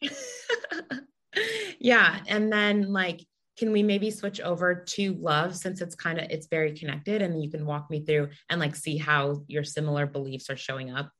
yeah. 1.78 2.20
And 2.28 2.52
then 2.52 2.92
like, 2.92 3.24
can 3.58 3.72
we 3.72 3.82
maybe 3.82 4.10
switch 4.10 4.40
over 4.40 4.84
to 4.86 5.14
love 5.14 5.56
since 5.56 5.80
it's 5.80 5.94
kind 5.94 6.20
of 6.20 6.26
it's 6.30 6.46
very 6.46 6.72
connected 6.72 7.22
and 7.22 7.42
you 7.42 7.50
can 7.50 7.66
walk 7.66 7.90
me 7.90 8.04
through 8.04 8.28
and 8.48 8.60
like 8.60 8.76
see 8.76 8.96
how 8.96 9.42
your 9.48 9.64
similar 9.64 10.06
beliefs 10.06 10.48
are 10.48 10.56
showing 10.56 10.92
up 10.92 11.10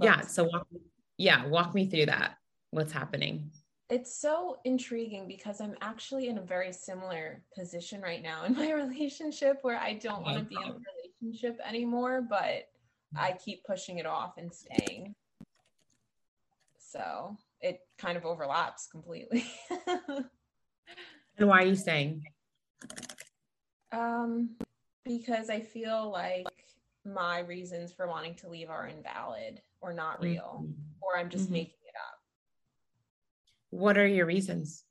yeah 0.00 0.20
so 0.20 0.44
walk, 0.44 0.68
yeah 1.20 1.46
walk 1.46 1.74
me 1.74 1.86
through 1.86 2.06
that 2.06 2.36
what's 2.70 2.92
happening 2.92 3.50
it's 3.90 4.14
so 4.14 4.58
intriguing 4.64 5.26
because 5.26 5.60
I'm 5.60 5.74
actually 5.80 6.28
in 6.28 6.38
a 6.38 6.42
very 6.42 6.72
similar 6.72 7.42
position 7.56 8.00
right 8.00 8.22
now 8.22 8.44
in 8.44 8.54
my 8.56 8.72
relationship 8.72 9.58
where 9.62 9.78
I 9.78 9.94
don't 9.94 10.22
want 10.22 10.38
to 10.38 10.44
be 10.44 10.54
in 10.54 10.70
a 10.70 10.76
relationship 11.22 11.60
anymore, 11.66 12.24
but 12.28 12.68
I 13.16 13.32
keep 13.32 13.64
pushing 13.64 13.98
it 13.98 14.06
off 14.06 14.34
and 14.38 14.52
staying. 14.54 15.14
So 16.78 17.36
it 17.60 17.80
kind 17.98 18.16
of 18.16 18.24
overlaps 18.24 18.86
completely. 18.86 19.44
and 21.36 21.48
why 21.48 21.62
are 21.62 21.66
you 21.66 21.74
staying? 21.74 22.22
Um, 23.92 24.50
because 25.04 25.50
I 25.50 25.60
feel 25.60 26.10
like 26.10 26.46
my 27.04 27.40
reasons 27.40 27.92
for 27.92 28.06
wanting 28.06 28.34
to 28.36 28.48
leave 28.48 28.70
are 28.70 28.86
invalid 28.86 29.60
or 29.80 29.92
not 29.92 30.20
real, 30.22 30.62
mm-hmm. 30.64 30.72
or 31.00 31.18
I'm 31.18 31.30
just 31.30 31.44
mm-hmm. 31.44 31.54
making 31.54 31.74
it 31.86 31.94
up 31.96 32.20
what 33.70 33.96
are 33.96 34.06
your 34.06 34.26
reasons? 34.26 34.84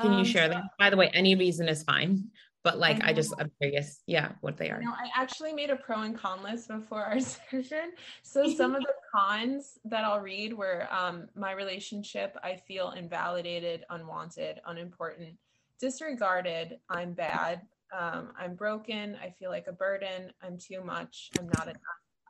Can 0.00 0.12
um, 0.12 0.18
you 0.18 0.24
share 0.24 0.48
them? 0.48 0.68
By 0.78 0.90
the 0.90 0.96
way, 0.96 1.08
any 1.14 1.36
reason 1.36 1.68
is 1.68 1.82
fine. 1.84 2.30
But 2.64 2.78
like, 2.78 3.04
I, 3.04 3.10
I 3.10 3.12
just, 3.12 3.34
I'm 3.38 3.50
curious, 3.60 4.00
yeah, 4.06 4.32
what 4.40 4.56
they 4.56 4.70
are. 4.70 4.80
No, 4.80 4.90
I 4.90 5.10
actually 5.14 5.52
made 5.52 5.68
a 5.68 5.76
pro 5.76 6.00
and 6.00 6.16
con 6.16 6.42
list 6.42 6.68
before 6.68 7.04
our 7.04 7.20
session. 7.50 7.92
So 8.22 8.48
some 8.56 8.74
of 8.74 8.82
the 8.82 8.94
cons 9.14 9.78
that 9.84 10.02
I'll 10.02 10.20
read 10.20 10.54
were 10.54 10.88
um, 10.90 11.28
my 11.36 11.52
relationship, 11.52 12.36
I 12.42 12.56
feel 12.56 12.92
invalidated, 12.92 13.84
unwanted, 13.90 14.60
unimportant, 14.66 15.36
disregarded, 15.78 16.78
I'm 16.88 17.12
bad, 17.12 17.60
um, 17.96 18.32
I'm 18.38 18.54
broken, 18.54 19.16
I 19.22 19.30
feel 19.30 19.50
like 19.50 19.66
a 19.68 19.72
burden, 19.72 20.32
I'm 20.42 20.58
too 20.58 20.82
much, 20.82 21.30
I'm 21.38 21.46
not 21.46 21.64
enough, 21.64 21.78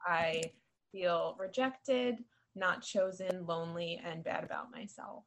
I 0.06 0.42
feel 0.92 1.36
rejected, 1.38 2.22
not 2.54 2.82
chosen, 2.82 3.46
lonely, 3.46 4.00
and 4.04 4.22
bad 4.22 4.44
about 4.44 4.70
myself. 4.70 5.24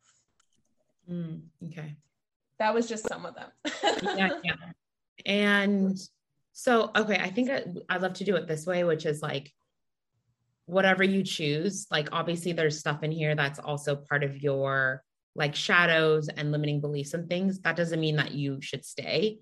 Mm, 1.09 1.41
okay. 1.67 1.95
That 2.59 2.73
was 2.73 2.87
just 2.87 3.07
some 3.07 3.25
of 3.25 3.35
them. 3.35 3.49
yeah, 4.17 4.29
yeah. 4.43 4.53
And 5.25 5.97
so, 6.53 6.91
okay, 6.95 7.17
I 7.17 7.29
think 7.29 7.49
I, 7.49 7.63
I 7.89 7.97
love 7.97 8.13
to 8.13 8.23
do 8.23 8.35
it 8.35 8.47
this 8.47 8.65
way, 8.65 8.83
which 8.83 9.05
is 9.05 9.21
like 9.21 9.51
whatever 10.65 11.03
you 11.03 11.23
choose. 11.23 11.87
Like, 11.91 12.09
obviously, 12.11 12.51
there's 12.51 12.79
stuff 12.79 13.03
in 13.03 13.11
here 13.11 13.35
that's 13.35 13.59
also 13.59 13.95
part 13.95 14.23
of 14.23 14.41
your 14.41 15.03
like 15.35 15.55
shadows 15.55 16.29
and 16.29 16.51
limiting 16.51 16.81
beliefs 16.81 17.13
and 17.13 17.29
things. 17.29 17.59
That 17.59 17.75
doesn't 17.75 17.99
mean 17.99 18.15
that 18.15 18.31
you 18.31 18.59
should 18.61 18.83
stay. 18.83 19.39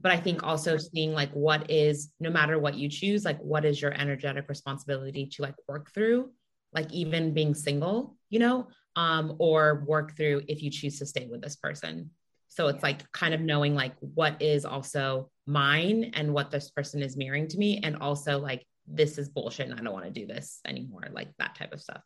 But 0.00 0.12
I 0.12 0.16
think 0.16 0.44
also 0.44 0.76
seeing 0.76 1.12
like 1.12 1.30
what 1.32 1.70
is, 1.70 2.10
no 2.20 2.30
matter 2.30 2.58
what 2.58 2.76
you 2.76 2.88
choose, 2.88 3.24
like 3.24 3.40
what 3.40 3.64
is 3.64 3.82
your 3.82 3.92
energetic 3.92 4.48
responsibility 4.48 5.26
to 5.26 5.42
like 5.42 5.56
work 5.66 5.92
through 5.92 6.30
like 6.72 6.92
even 6.92 7.32
being 7.32 7.54
single, 7.54 8.16
you 8.30 8.38
know, 8.38 8.68
um, 8.96 9.36
or 9.38 9.84
work 9.86 10.16
through 10.16 10.42
if 10.48 10.62
you 10.62 10.70
choose 10.70 10.98
to 10.98 11.06
stay 11.06 11.26
with 11.30 11.40
this 11.40 11.56
person. 11.56 12.10
So 12.48 12.68
it's 12.68 12.82
like 12.82 13.10
kind 13.12 13.34
of 13.34 13.40
knowing 13.40 13.74
like 13.74 13.94
what 14.00 14.40
is 14.40 14.64
also 14.64 15.30
mine 15.46 16.12
and 16.14 16.32
what 16.32 16.50
this 16.50 16.70
person 16.70 17.02
is 17.02 17.16
mirroring 17.16 17.48
to 17.48 17.58
me. 17.58 17.80
And 17.82 17.96
also 17.96 18.38
like, 18.38 18.64
this 18.86 19.18
is 19.18 19.28
bullshit 19.28 19.68
and 19.68 19.78
I 19.78 19.82
don't 19.82 19.92
want 19.92 20.06
to 20.06 20.10
do 20.10 20.26
this 20.26 20.60
anymore, 20.66 21.08
like 21.12 21.28
that 21.38 21.54
type 21.54 21.72
of 21.72 21.80
stuff. 21.80 22.00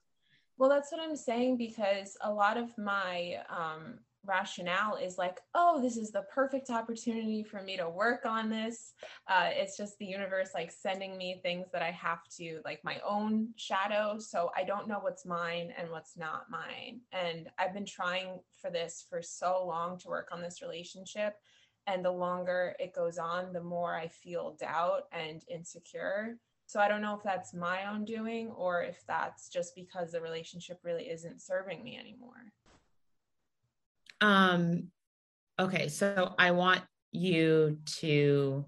Well, 0.59 0.68
that's 0.68 0.93
what 0.93 1.01
I'm 1.01 1.16
saying 1.16 1.57
because 1.57 2.16
a 2.20 2.32
lot 2.32 2.57
of 2.57 2.76
my 2.76 3.38
um, 3.49 3.99
rationale 4.25 4.97
is 4.97 5.18
like, 5.18 5.41
oh, 5.55 5.81
this 5.81 5.97
is 5.97 6.11
the 6.11 6.25
perfect 6.33 6.70
opportunity 6.70 7.43
for 7.43 7.62
me 7.62 7.77
to 7.77 7.89
work 7.89 8.25
on 8.25 8.49
this. 8.49 8.95
Uh, 9.29 9.49
it's 9.51 9.77
just 9.77 9.99
the 9.99 10.07
universe 10.07 10.51
like 10.55 10.70
sending 10.70 11.16
me 11.16 11.41
things 11.43 11.66
that 11.73 11.83
I 11.83 11.91
have 11.91 12.25
to, 12.39 12.61
like 12.64 12.83
my 12.85 13.01
own 13.07 13.49
shadow. 13.57 14.18
So 14.18 14.51
I 14.57 14.64
don't 14.64 14.89
know 14.89 14.99
what's 15.01 15.27
mine 15.27 15.73
and 15.77 15.91
what's 15.91 16.16
not 16.16 16.51
mine. 16.51 17.01
And 17.12 17.49
I've 17.59 17.75
been 17.75 17.87
trying 17.87 18.41
for 18.61 18.70
this 18.70 19.05
for 19.09 19.23
so 19.23 19.64
long 19.66 19.99
to 19.99 20.09
work 20.09 20.29
on 20.33 20.41
this 20.41 20.62
relationship. 20.62 21.37
And 21.87 22.05
the 22.05 22.12
longer 22.12 22.77
it 22.79 22.95
goes 22.95 23.18
on, 23.18 23.53
the 23.53 23.62
more 23.62 23.97
I 23.97 24.07
feel 24.07 24.57
doubt 24.61 25.09
and 25.12 25.43
insecure. 25.51 26.37
So 26.66 26.81
I 26.81 26.89
don't 26.89 27.03
know 27.03 27.14
if 27.14 27.23
that's 27.23 27.53
my 27.53 27.91
own 27.91 28.05
doing 28.05 28.49
or 28.51 28.83
if 28.83 29.05
that's 29.07 29.49
just 29.49 29.75
because 29.75 30.12
the 30.12 30.20
relationship 30.20 30.79
really 30.85 31.11
isn't 31.11 31.43
serving 31.43 31.83
me 31.83 31.99
anymore. 31.99 32.53
Um, 34.23 34.85
okay, 35.59 35.89
so 35.89 36.35
I 36.39 36.53
want 36.53 36.81
you 37.11 37.79
to 37.99 38.64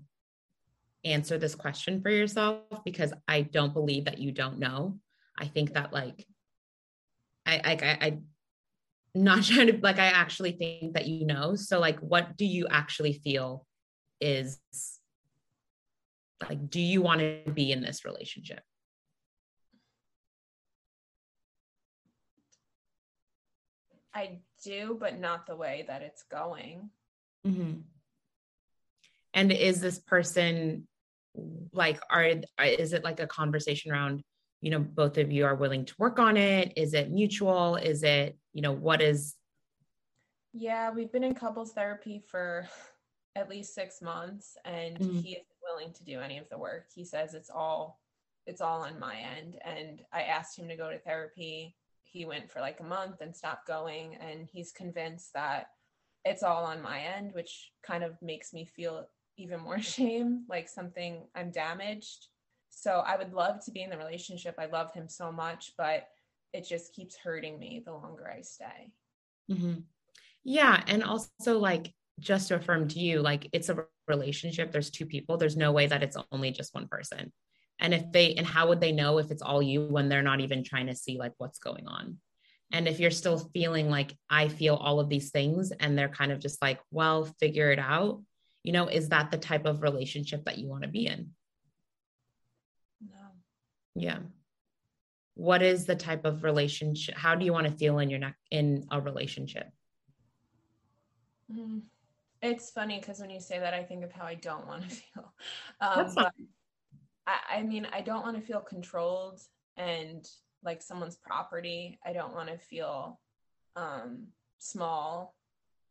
answer 1.05 1.39
this 1.39 1.55
question 1.55 2.03
for 2.03 2.11
yourself 2.11 2.63
because 2.85 3.13
I 3.29 3.43
don't 3.43 3.73
believe 3.73 4.07
that 4.07 4.19
you 4.19 4.33
don't 4.33 4.59
know. 4.59 4.99
I 5.39 5.47
think 5.47 5.75
that 5.75 5.93
like 5.93 6.27
I 7.47 7.55
I 7.65 7.73
I, 7.73 7.99
I 8.07 8.19
not 9.15 9.45
trying 9.45 9.69
to 9.69 9.79
like 9.81 10.01
I 10.01 10.07
actually 10.07 10.53
think 10.53 10.95
that 10.95 11.07
you 11.07 11.25
know. 11.25 11.55
So 11.55 11.79
like 11.79 12.01
what 12.01 12.37
do 12.37 12.45
you 12.45 12.67
actually 12.69 13.13
feel 13.13 13.65
is 14.21 14.61
like 16.49 16.69
do 16.69 16.81
you 16.81 17.01
want 17.01 17.21
to 17.21 17.53
be 17.53 17.71
in 17.71 17.81
this 17.81 18.05
relationship? 18.05 18.61
I 24.13 24.39
do, 24.65 24.97
but 24.99 25.19
not 25.19 25.47
the 25.47 25.57
way 25.57 25.85
that 25.89 26.03
it's 26.03 26.25
going. 26.31 26.91
Mm-hmm. 27.47 27.81
And 29.35 29.53
is 29.53 29.81
this 29.81 29.99
person 29.99 30.87
like, 31.73 32.01
are, 32.11 32.25
is 32.63 32.93
it 32.93 33.05
like 33.05 33.21
a 33.21 33.27
conversation 33.27 33.93
around, 33.93 34.23
you 34.61 34.71
know, 34.71 34.79
both 34.79 35.19
of 35.19 35.33
you 35.33 35.45
are 35.45 35.55
willing 35.55 35.85
to 35.85 35.95
work 35.99 36.19
on 36.19 36.37
it? 36.37 36.73
Is 36.77 36.95
it 36.95 37.11
mutual? 37.11 37.77
Is 37.77 38.03
it, 38.03 38.39
you 38.53 38.63
know, 38.63 38.73
what 38.73 39.03
is? 39.03 39.35
Yeah, 40.53 40.91
we've 40.91 41.13
been 41.13 41.25
in 41.25 41.35
couples 41.35 41.73
therapy 41.73 42.23
for 42.31 42.69
at 43.37 43.51
least 43.51 43.75
six 43.75 44.01
months 44.01 44.57
and 44.65 44.97
mm-hmm. 44.97 45.19
he 45.19 45.33
isn't 45.33 45.47
willing 45.69 45.93
to 45.93 46.05
do 46.05 46.21
any 46.21 46.39
of 46.39 46.49
the 46.49 46.59
work. 46.59 46.87
He 46.95 47.05
says 47.05 47.35
it's 47.35 47.51
all 47.51 48.01
it's 48.47 48.61
all 48.61 48.83
on 48.83 48.99
my 49.01 49.17
end. 49.17 49.57
And 49.65 50.03
I 50.13 50.23
asked 50.23 50.59
him 50.59 50.69
to 50.69 50.77
go 50.77 50.91
to 50.91 50.99
therapy 50.99 51.75
he 52.15 52.25
went 52.25 52.49
for 52.49 52.61
like 52.61 52.79
a 52.79 52.85
month 52.85 53.21
and 53.21 53.35
stopped 53.35 53.67
going 53.67 54.15
and 54.15 54.49
he's 54.51 54.71
convinced 54.71 55.33
that 55.35 55.67
it's 56.25 56.45
all 56.45 56.65
on 56.65 56.81
my 56.81 57.01
end 57.01 57.33
which 57.35 57.73
kind 57.85 58.05
of 58.05 58.13
makes 58.23 58.53
me 58.53 58.65
feel 58.65 59.09
even 59.37 59.61
more 59.61 59.81
shame 59.95 60.45
like 60.49 60.69
something 60.69 61.27
i'm 61.35 61.51
damaged. 61.51 62.29
So 62.71 63.03
i 63.07 63.17
would 63.17 63.33
love 63.33 63.65
to 63.65 63.73
be 63.73 63.83
in 63.83 63.91
the 63.91 63.99
relationship. 63.99 64.55
I 64.59 64.67
love 64.67 64.93
him 64.95 65.09
so 65.09 65.31
much 65.33 65.73
but 65.77 66.07
it 66.53 66.67
just 66.67 66.95
keeps 66.95 67.17
hurting 67.17 67.59
me 67.59 67.83
the 67.85 67.93
longer 67.93 68.33
i 68.35 68.41
stay. 68.41 68.93
Mm-hmm. 69.51 69.81
yeah 70.45 70.83
and 70.87 71.03
also 71.03 71.59
like 71.59 71.93
just 72.21 72.49
to 72.49 72.55
affirm 72.55 72.87
to 72.89 73.01
you 73.01 73.21
like 73.21 73.49
it's 73.53 73.71
a 73.71 73.85
relationship. 74.07 74.71
There's 74.71 74.91
two 74.91 75.07
people. 75.07 75.37
There's 75.37 75.57
no 75.57 75.73
way 75.73 75.89
that 75.89 76.03
it's 76.05 76.17
only 76.31 76.53
just 76.53 76.75
one 76.75 76.87
person 76.87 77.33
and 77.81 77.93
if 77.93 78.11
they 78.13 78.35
and 78.35 78.47
how 78.47 78.69
would 78.69 78.81
they 78.81 78.93
know 78.93 79.19
if 79.19 79.31
it's 79.31 79.43
all 79.43 79.63
you 79.63 79.85
when 79.85 80.09
they're 80.09 80.23
not 80.23 80.41
even 80.41 80.63
trying 80.63 80.87
to 80.87 80.95
see 80.95 81.19
like 81.19 81.33
what's 81.39 81.59
going 81.59 81.87
on? 81.87 82.19
And 82.73 82.89
if 82.89 82.99
you're 82.99 83.11
still 83.11 83.39
feeling 83.39 83.89
like 83.89 84.17
i 84.29 84.49
feel 84.49 84.75
all 84.75 84.99
of 84.99 85.09
these 85.09 85.31
things 85.31 85.73
and 85.79 85.97
they're 85.97 86.09
kind 86.09 86.33
of 86.33 86.41
just 86.41 86.61
like 86.61 86.81
well 86.91 87.25
figure 87.39 87.71
it 87.71 87.79
out 87.79 88.21
you 88.63 88.73
know 88.73 88.89
is 88.89 89.11
that 89.11 89.31
the 89.31 89.39
type 89.39 89.67
of 89.67 89.83
relationship 89.83 90.45
that 90.45 90.59
you 90.59 90.69
want 90.69 90.83
to 90.83 90.89
be 90.89 91.07
in? 91.07 91.31
No. 93.01 93.21
Yeah. 93.95 94.19
What 95.35 95.63
is 95.63 95.85
the 95.85 95.97
type 95.97 96.25
of 96.25 96.43
relationship 96.43 97.17
how 97.17 97.35
do 97.35 97.45
you 97.45 97.53
want 97.53 97.67
to 97.67 97.73
feel 97.73 97.99
in 97.99 98.11
your 98.11 98.21
neck 98.21 98.37
in 98.51 98.87
a 98.91 99.01
relationship? 99.01 99.71
Mm. 101.53 101.83
it's 102.41 102.71
funny 102.71 102.99
because 102.99 103.21
when 103.21 103.29
you 103.29 103.39
say 103.39 103.59
that 103.59 103.75
i 103.75 103.83
think 103.83 104.03
of 104.03 104.11
how 104.11 104.25
i 104.25 104.35
don't 104.35 104.67
want 104.67 104.83
to 104.83 104.89
feel 104.97 105.33
um, 105.83 106.11
but 106.15 106.33
I, 107.27 107.59
I 107.59 107.63
mean, 107.63 107.87
I 107.93 108.01
don't 108.01 108.23
want 108.23 108.37
to 108.37 108.43
feel 108.43 108.61
controlled 108.61 109.41
and 109.77 110.29
like 110.63 110.83
someone's 110.83 111.17
property. 111.17 111.99
I 112.05 112.13
don't 112.13 112.35
want 112.35 112.49
to 112.49 112.59
feel 112.59 113.21
um, 113.77 114.29
small. 114.59 115.35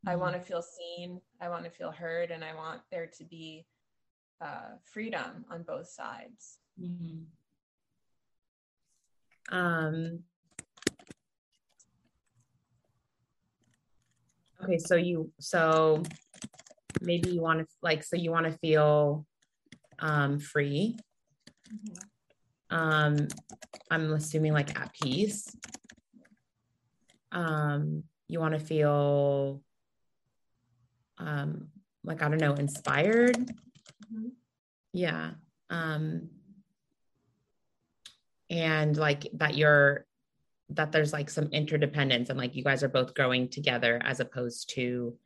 Mm-hmm. 0.06 0.10
I 0.10 0.16
want 0.16 0.34
to 0.34 0.40
feel 0.40 0.62
seen. 0.62 1.20
I 1.40 1.48
want 1.48 1.64
to 1.64 1.70
feel 1.70 1.90
heard, 1.90 2.30
and 2.30 2.44
I 2.44 2.54
want 2.54 2.80
there 2.90 3.10
to 3.18 3.24
be 3.24 3.66
uh, 4.40 4.76
freedom 4.82 5.44
on 5.50 5.62
both 5.62 5.88
sides. 5.88 6.58
Mm-hmm. 6.80 7.24
Um. 9.56 10.20
Okay, 14.62 14.78
so 14.78 14.94
you 14.96 15.30
so 15.38 16.02
maybe 17.02 17.30
you 17.30 17.42
want 17.42 17.60
to 17.60 17.66
like 17.82 18.02
so 18.02 18.16
you 18.16 18.30
want 18.30 18.46
to 18.46 18.58
feel 18.58 19.26
um 19.98 20.38
free. 20.38 20.96
Um, 22.70 23.28
I'm 23.90 24.12
assuming 24.12 24.52
like 24.52 24.78
at 24.78 24.92
peace. 24.92 25.54
Um, 27.32 28.04
you 28.28 28.40
want 28.40 28.54
to 28.54 28.60
feel 28.60 29.62
um, 31.18 31.68
like, 32.02 32.22
I 32.22 32.28
don't 32.28 32.40
know, 32.40 32.54
inspired. 32.54 33.36
Mm-hmm. 33.36 34.28
Yeah. 34.92 35.30
Um, 35.70 36.28
and 38.50 38.96
like 38.96 39.26
that 39.34 39.56
you're 39.56 40.06
that 40.70 40.92
there's 40.92 41.12
like 41.12 41.28
some 41.28 41.46
interdependence 41.46 42.30
and 42.30 42.38
like 42.38 42.54
you 42.54 42.64
guys 42.64 42.82
are 42.82 42.88
both 42.88 43.14
growing 43.14 43.48
together 43.48 44.00
as 44.04 44.20
opposed 44.20 44.70
to 44.70 45.16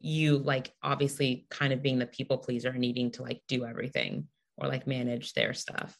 you 0.00 0.38
like 0.38 0.72
obviously 0.82 1.46
kind 1.50 1.72
of 1.72 1.82
being 1.82 1.98
the 1.98 2.06
people 2.06 2.38
pleaser 2.38 2.70
and 2.70 2.80
needing 2.80 3.10
to 3.10 3.22
like 3.22 3.42
do 3.48 3.64
everything 3.64 4.26
or 4.58 4.68
like 4.68 4.86
manage 4.86 5.32
their 5.32 5.54
stuff? 5.54 5.98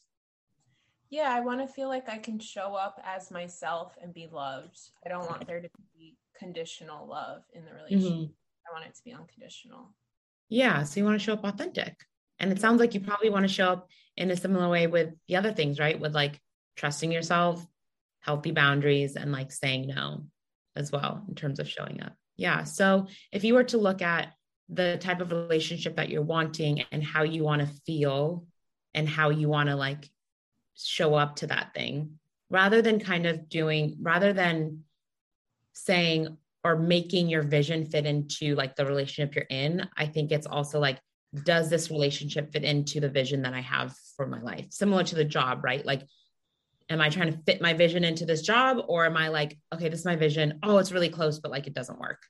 Yeah, 1.10 1.32
I 1.32 1.40
want 1.40 1.60
to 1.60 1.72
feel 1.72 1.88
like 1.88 2.08
I 2.08 2.18
can 2.18 2.38
show 2.38 2.74
up 2.74 3.00
as 3.04 3.30
myself 3.30 3.96
and 4.02 4.12
be 4.12 4.28
loved. 4.30 4.78
I 5.04 5.08
don't 5.08 5.26
want 5.26 5.46
there 5.46 5.60
to 5.60 5.68
be 5.96 6.16
conditional 6.38 7.08
love 7.08 7.42
in 7.54 7.64
the 7.64 7.72
relationship. 7.72 8.12
Mm-hmm. 8.12 8.32
I 8.68 8.72
want 8.72 8.86
it 8.86 8.94
to 8.94 9.04
be 9.04 9.12
unconditional. 9.12 9.94
Yeah, 10.50 10.82
so 10.82 11.00
you 11.00 11.06
want 11.06 11.18
to 11.18 11.24
show 11.24 11.32
up 11.32 11.44
authentic. 11.44 11.94
And 12.38 12.52
it 12.52 12.60
sounds 12.60 12.80
like 12.80 12.94
you 12.94 13.00
probably 13.00 13.30
want 13.30 13.44
to 13.44 13.52
show 13.52 13.72
up 13.72 13.88
in 14.16 14.30
a 14.30 14.36
similar 14.36 14.68
way 14.68 14.86
with 14.86 15.14
the 15.26 15.36
other 15.36 15.52
things, 15.52 15.78
right? 15.78 15.98
With 15.98 16.14
like 16.14 16.38
trusting 16.76 17.10
yourself, 17.10 17.64
healthy 18.20 18.52
boundaries, 18.52 19.16
and 19.16 19.32
like 19.32 19.50
saying 19.50 19.88
no 19.88 20.26
as 20.76 20.92
well 20.92 21.24
in 21.28 21.34
terms 21.34 21.58
of 21.58 21.68
showing 21.68 22.02
up. 22.02 22.12
Yeah. 22.36 22.64
So 22.64 23.08
if 23.32 23.44
you 23.44 23.54
were 23.54 23.64
to 23.64 23.78
look 23.78 24.02
at 24.02 24.32
the 24.68 24.98
type 24.98 25.20
of 25.20 25.32
relationship 25.32 25.96
that 25.96 26.10
you're 26.10 26.22
wanting 26.22 26.84
and 26.92 27.02
how 27.02 27.22
you 27.22 27.42
want 27.42 27.62
to 27.62 27.74
feel 27.86 28.44
and 28.98 29.08
how 29.08 29.30
you 29.30 29.48
want 29.48 29.68
to 29.68 29.76
like 29.76 30.10
show 30.74 31.14
up 31.14 31.36
to 31.36 31.46
that 31.46 31.72
thing 31.72 32.18
rather 32.50 32.82
than 32.82 32.98
kind 32.98 33.26
of 33.26 33.48
doing 33.48 33.96
rather 34.00 34.32
than 34.32 34.82
saying 35.72 36.36
or 36.64 36.74
making 36.74 37.28
your 37.28 37.42
vision 37.42 37.86
fit 37.86 38.06
into 38.06 38.56
like 38.56 38.74
the 38.74 38.84
relationship 38.84 39.36
you're 39.36 39.44
in. 39.48 39.88
I 39.96 40.06
think 40.06 40.32
it's 40.32 40.48
also 40.48 40.80
like 40.80 40.98
does 41.44 41.70
this 41.70 41.90
relationship 41.90 42.52
fit 42.52 42.64
into 42.64 43.00
the 43.00 43.08
vision 43.08 43.42
that 43.42 43.54
i 43.54 43.60
have 43.60 43.94
for 44.16 44.26
my 44.26 44.40
life? 44.40 44.66
Similar 44.70 45.04
to 45.04 45.14
the 45.14 45.24
job 45.24 45.62
right? 45.62 45.86
Like 45.86 46.02
am 46.90 47.00
i 47.00 47.08
trying 47.08 47.32
to 47.32 47.38
fit 47.46 47.62
my 47.62 47.74
vision 47.74 48.02
into 48.02 48.26
this 48.26 48.42
job 48.42 48.84
or 48.88 49.06
am 49.06 49.16
i 49.16 49.28
like 49.28 49.56
okay 49.72 49.88
this 49.88 50.00
is 50.00 50.06
my 50.06 50.16
vision. 50.16 50.58
Oh 50.64 50.78
it's 50.78 50.90
really 50.90 51.10
close 51.10 51.38
but 51.38 51.52
like 51.52 51.68
it 51.68 51.74
doesn't 51.74 52.00
work 52.00 52.22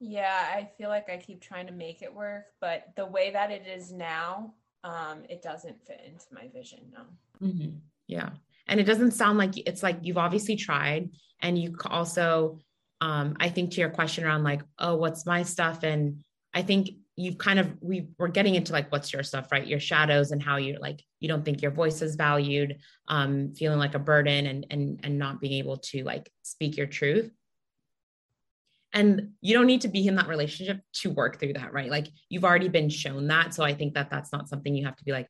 yeah, 0.00 0.46
I 0.54 0.68
feel 0.76 0.88
like 0.88 1.08
I 1.08 1.16
keep 1.16 1.40
trying 1.40 1.66
to 1.66 1.72
make 1.72 2.02
it 2.02 2.14
work, 2.14 2.46
but 2.60 2.84
the 2.96 3.06
way 3.06 3.30
that 3.30 3.50
it 3.50 3.66
is 3.66 3.92
now, 3.92 4.54
um, 4.84 5.24
it 5.28 5.42
doesn't 5.42 5.84
fit 5.86 6.02
into 6.06 6.26
my 6.32 6.48
vision. 6.48 6.80
No. 6.92 7.46
Mm-hmm. 7.46 7.76
Yeah. 8.06 8.30
And 8.68 8.80
it 8.80 8.84
doesn't 8.84 9.12
sound 9.12 9.38
like 9.38 9.56
it's 9.56 9.82
like 9.82 9.98
you've 10.02 10.18
obviously 10.18 10.56
tried. 10.56 11.10
And 11.40 11.58
you 11.58 11.76
also, 11.86 12.58
um, 13.00 13.36
I 13.40 13.48
think 13.48 13.72
to 13.72 13.80
your 13.80 13.90
question 13.90 14.24
around 14.24 14.44
like, 14.44 14.62
oh, 14.78 14.96
what's 14.96 15.26
my 15.26 15.42
stuff? 15.42 15.82
And 15.82 16.22
I 16.54 16.62
think 16.62 16.90
you've 17.16 17.38
kind 17.38 17.58
of, 17.58 17.72
we 17.80 18.08
we're 18.18 18.28
getting 18.28 18.54
into 18.54 18.72
like, 18.72 18.92
what's 18.92 19.12
your 19.12 19.22
stuff, 19.22 19.50
right? 19.50 19.66
Your 19.66 19.80
shadows 19.80 20.32
and 20.32 20.42
how 20.42 20.56
you're 20.56 20.78
like, 20.78 21.02
you 21.20 21.28
don't 21.28 21.44
think 21.44 21.62
your 21.62 21.70
voice 21.70 22.02
is 22.02 22.16
valued, 22.16 22.78
um, 23.08 23.54
feeling 23.54 23.78
like 23.78 23.94
a 23.94 23.98
burden 23.98 24.46
and, 24.46 24.66
and, 24.70 25.00
and 25.02 25.18
not 25.18 25.40
being 25.40 25.54
able 25.54 25.78
to 25.78 26.04
like 26.04 26.30
speak 26.42 26.76
your 26.76 26.86
truth 26.86 27.30
and 28.96 29.30
you 29.42 29.52
don't 29.54 29.66
need 29.66 29.82
to 29.82 29.88
be 29.88 30.06
in 30.08 30.16
that 30.16 30.26
relationship 30.26 30.80
to 30.92 31.10
work 31.10 31.38
through 31.38 31.52
that 31.52 31.72
right 31.72 31.90
like 31.90 32.08
you've 32.30 32.44
already 32.44 32.68
been 32.68 32.88
shown 32.88 33.28
that 33.28 33.54
so 33.54 33.62
i 33.62 33.72
think 33.72 33.94
that 33.94 34.10
that's 34.10 34.32
not 34.32 34.48
something 34.48 34.74
you 34.74 34.84
have 34.84 34.96
to 34.96 35.04
be 35.04 35.12
like 35.12 35.28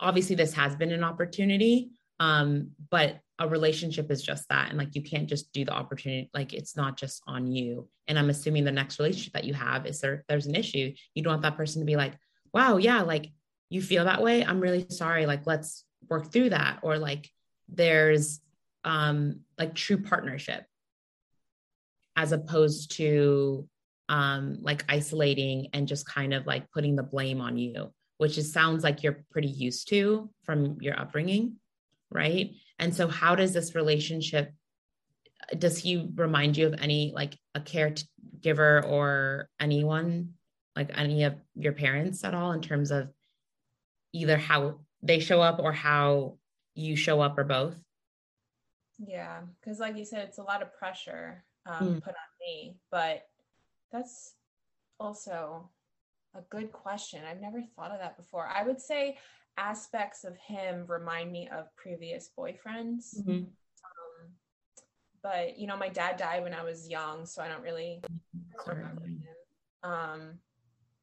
obviously 0.00 0.34
this 0.34 0.54
has 0.54 0.74
been 0.76 0.92
an 0.92 1.04
opportunity 1.04 1.90
Um, 2.18 2.70
but 2.90 3.20
a 3.38 3.46
relationship 3.46 4.10
is 4.10 4.22
just 4.22 4.48
that. 4.48 4.70
And 4.70 4.78
like 4.78 4.94
you 4.94 5.02
can't 5.02 5.28
just 5.28 5.52
do 5.52 5.64
the 5.64 5.72
opportunity, 5.72 6.30
like 6.32 6.54
it's 6.54 6.76
not 6.76 6.96
just 6.96 7.22
on 7.26 7.52
you. 7.52 7.88
And 8.08 8.18
I'm 8.18 8.30
assuming 8.30 8.64
the 8.64 8.72
next 8.72 8.98
relationship 8.98 9.34
that 9.34 9.44
you 9.44 9.54
have 9.54 9.86
is 9.86 10.00
there 10.00 10.24
there's 10.28 10.46
an 10.46 10.54
issue. 10.54 10.94
You 11.14 11.22
don't 11.22 11.32
want 11.32 11.42
that 11.42 11.56
person 11.56 11.82
to 11.82 11.86
be 11.86 11.96
like, 11.96 12.14
wow, 12.54 12.78
yeah, 12.78 13.02
like 13.02 13.32
you 13.68 13.82
feel 13.82 14.04
that 14.04 14.22
way. 14.22 14.44
I'm 14.44 14.60
really 14.60 14.86
sorry. 14.88 15.26
Like 15.26 15.46
let's 15.46 15.84
work 16.08 16.32
through 16.32 16.50
that. 16.50 16.78
Or 16.82 16.98
like 16.98 17.28
there's 17.68 18.40
um 18.84 19.40
like 19.58 19.74
true 19.74 19.98
partnership 19.98 20.64
as 22.16 22.32
opposed 22.32 22.92
to 22.96 23.68
um 24.08 24.58
like 24.62 24.84
isolating 24.88 25.68
and 25.72 25.88
just 25.88 26.06
kind 26.06 26.32
of 26.32 26.46
like 26.46 26.70
putting 26.70 26.96
the 26.96 27.02
blame 27.02 27.40
on 27.40 27.58
you 27.58 27.92
which 28.18 28.38
is 28.38 28.52
sounds 28.52 28.82
like 28.82 29.02
you're 29.02 29.24
pretty 29.30 29.48
used 29.48 29.88
to 29.88 30.30
from 30.44 30.78
your 30.80 30.98
upbringing 30.98 31.56
right? 32.10 32.52
And 32.78 32.94
so 32.94 33.08
how 33.08 33.34
does 33.34 33.52
this 33.52 33.74
relationship 33.74 34.52
does 35.56 35.78
he 35.78 36.08
remind 36.16 36.56
you 36.56 36.66
of 36.66 36.74
any 36.80 37.12
like 37.14 37.36
a 37.54 37.60
caregiver 37.60 38.84
or 38.84 39.48
anyone 39.60 40.30
like 40.74 40.90
any 40.94 41.22
of 41.22 41.34
your 41.54 41.72
parents 41.72 42.24
at 42.24 42.34
all 42.34 42.50
in 42.52 42.60
terms 42.60 42.90
of 42.90 43.10
either 44.12 44.36
how 44.36 44.80
they 45.02 45.20
show 45.20 45.40
up 45.40 45.60
or 45.60 45.72
how 45.72 46.36
you 46.74 46.96
show 46.96 47.20
up 47.20 47.38
or 47.38 47.44
both? 47.44 47.76
Yeah 48.98 49.40
because 49.60 49.78
like 49.78 49.96
you 49.96 50.04
said 50.04 50.26
it's 50.26 50.38
a 50.38 50.42
lot 50.42 50.62
of 50.62 50.74
pressure 50.74 51.44
um, 51.66 51.96
mm. 51.96 52.02
put 52.02 52.14
on 52.14 52.30
me 52.40 52.76
but 52.90 53.26
that's 53.92 54.34
also 54.98 55.68
a 56.34 56.40
good 56.50 56.72
question. 56.72 57.22
I've 57.28 57.40
never 57.40 57.62
thought 57.74 57.90
of 57.90 58.00
that 58.00 58.16
before. 58.16 58.46
I 58.46 58.62
would 58.62 58.80
say 58.80 59.16
aspects 59.56 60.24
of 60.24 60.36
him 60.36 60.84
remind 60.86 61.32
me 61.32 61.48
of 61.48 61.74
previous 61.76 62.30
boyfriends. 62.38 63.18
Mm-hmm. 63.18 63.30
Um, 63.30 64.30
but 65.22 65.58
you 65.58 65.66
know, 65.66 65.76
my 65.76 65.88
dad 65.88 66.16
died 66.16 66.42
when 66.42 66.54
I 66.54 66.62
was 66.62 66.88
young, 66.88 67.26
so 67.26 67.42
I 67.42 67.48
don't 67.48 67.62
really 67.62 68.02
remember 68.66 69.06
him. 69.06 69.22
Um, 69.82 70.38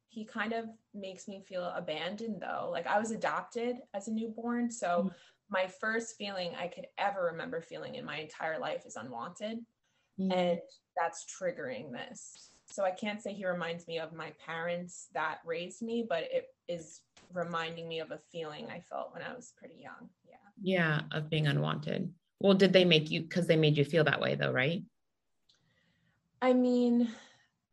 he 0.10 0.26
kind 0.26 0.54
of 0.54 0.66
makes 0.94 1.28
me 1.28 1.42
feel 1.48 1.66
abandoned 1.76 2.42
though. 2.42 2.70
Like 2.72 2.86
I 2.86 3.00
was 3.00 3.12
adopted 3.12 3.78
as 3.94 4.08
a 4.08 4.14
newborn, 4.14 4.70
so 4.70 4.88
mm-hmm. 4.88 5.08
my 5.50 5.68
first 5.68 6.16
feeling 6.18 6.52
I 6.56 6.68
could 6.68 6.86
ever 6.98 7.30
remember 7.32 7.62
feeling 7.62 7.96
in 7.96 8.06
my 8.06 8.18
entire 8.18 8.60
life 8.60 8.86
is 8.86 8.96
unwanted. 8.96 9.60
Mm-hmm. 10.20 10.32
And 10.32 10.60
that's 10.98 11.26
triggering 11.26 11.92
this. 11.92 12.52
So 12.72 12.84
I 12.84 12.92
can't 12.92 13.22
say 13.22 13.34
he 13.34 13.46
reminds 13.46 13.88
me 13.88 14.00
of 14.00 14.14
my 14.14 14.34
parents 14.44 15.08
that 15.14 15.40
raised 15.46 15.82
me, 15.82 16.06
but 16.08 16.24
it 16.32 16.48
is 16.68 17.02
reminding 17.32 17.88
me 17.88 18.00
of 18.00 18.12
a 18.12 18.18
feeling 18.32 18.68
I 18.70 18.80
felt 18.80 19.14
when 19.14 19.22
I 19.22 19.34
was 19.34 19.54
pretty 19.58 19.76
young. 19.80 20.10
Yeah. 20.28 20.36
Yeah, 20.62 21.02
of 21.12 21.30
being 21.30 21.48
unwanted. 21.48 22.12
Well, 22.40 22.54
did 22.54 22.74
they 22.74 22.86
make 22.86 23.12
you 23.12 23.22
because 23.22 23.48
they 23.48 23.56
made 23.56 23.78
you 23.78 23.86
feel 23.86 24.04
that 24.06 24.20
way 24.20 24.36
though, 24.36 24.52
right? 24.52 24.84
I 26.42 26.54
mean, 26.54 27.10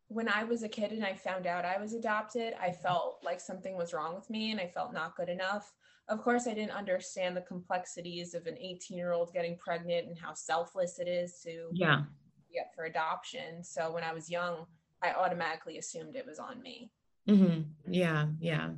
when 0.07 0.29
I 0.29 0.43
was 0.43 0.63
a 0.63 0.69
kid 0.69 0.91
and 0.91 1.03
I 1.03 1.13
found 1.13 1.47
out 1.47 1.65
I 1.65 1.79
was 1.79 1.93
adopted, 1.93 2.53
I 2.61 2.71
felt 2.71 3.19
like 3.23 3.39
something 3.39 3.75
was 3.75 3.93
wrong 3.93 4.13
with 4.13 4.29
me 4.29 4.51
and 4.51 4.59
I 4.59 4.67
felt 4.67 4.93
not 4.93 5.15
good 5.15 5.29
enough. 5.29 5.73
Of 6.09 6.21
course, 6.21 6.47
I 6.47 6.53
didn't 6.53 6.71
understand 6.71 7.35
the 7.35 7.41
complexities 7.41 8.33
of 8.33 8.45
an 8.47 8.57
18 8.59 8.97
year 8.97 9.13
old 9.13 9.33
getting 9.33 9.57
pregnant 9.57 10.07
and 10.07 10.17
how 10.17 10.33
selfless 10.33 10.99
it 10.99 11.07
is 11.07 11.39
to 11.43 11.69
yeah. 11.73 12.03
Get 12.51 12.73
for 12.75 12.85
adoption. 12.85 13.63
So 13.63 13.91
when 13.91 14.03
I 14.03 14.13
was 14.13 14.29
young, 14.29 14.65
I 15.01 15.13
automatically 15.13 15.77
assumed 15.77 16.15
it 16.15 16.25
was 16.25 16.39
on 16.39 16.61
me. 16.61 16.91
Mm-hmm. 17.27 17.61
Yeah, 17.91 18.27
yeah. 18.39 18.69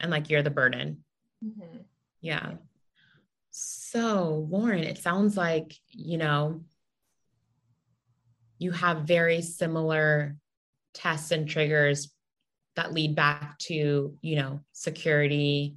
And 0.00 0.10
like 0.10 0.30
you're 0.30 0.42
the 0.42 0.50
burden. 0.50 1.04
Mm-hmm. 1.44 1.78
Yeah. 2.20 2.52
So, 3.50 4.46
Lauren, 4.50 4.84
it 4.84 4.98
sounds 4.98 5.36
like, 5.36 5.74
you 5.90 6.18
know, 6.18 6.62
you 8.58 8.70
have 8.70 9.02
very 9.02 9.42
similar 9.42 10.36
tests 10.94 11.32
and 11.32 11.48
triggers 11.48 12.10
that 12.76 12.92
lead 12.92 13.14
back 13.14 13.58
to, 13.58 14.16
you 14.22 14.36
know, 14.36 14.60
security, 14.72 15.76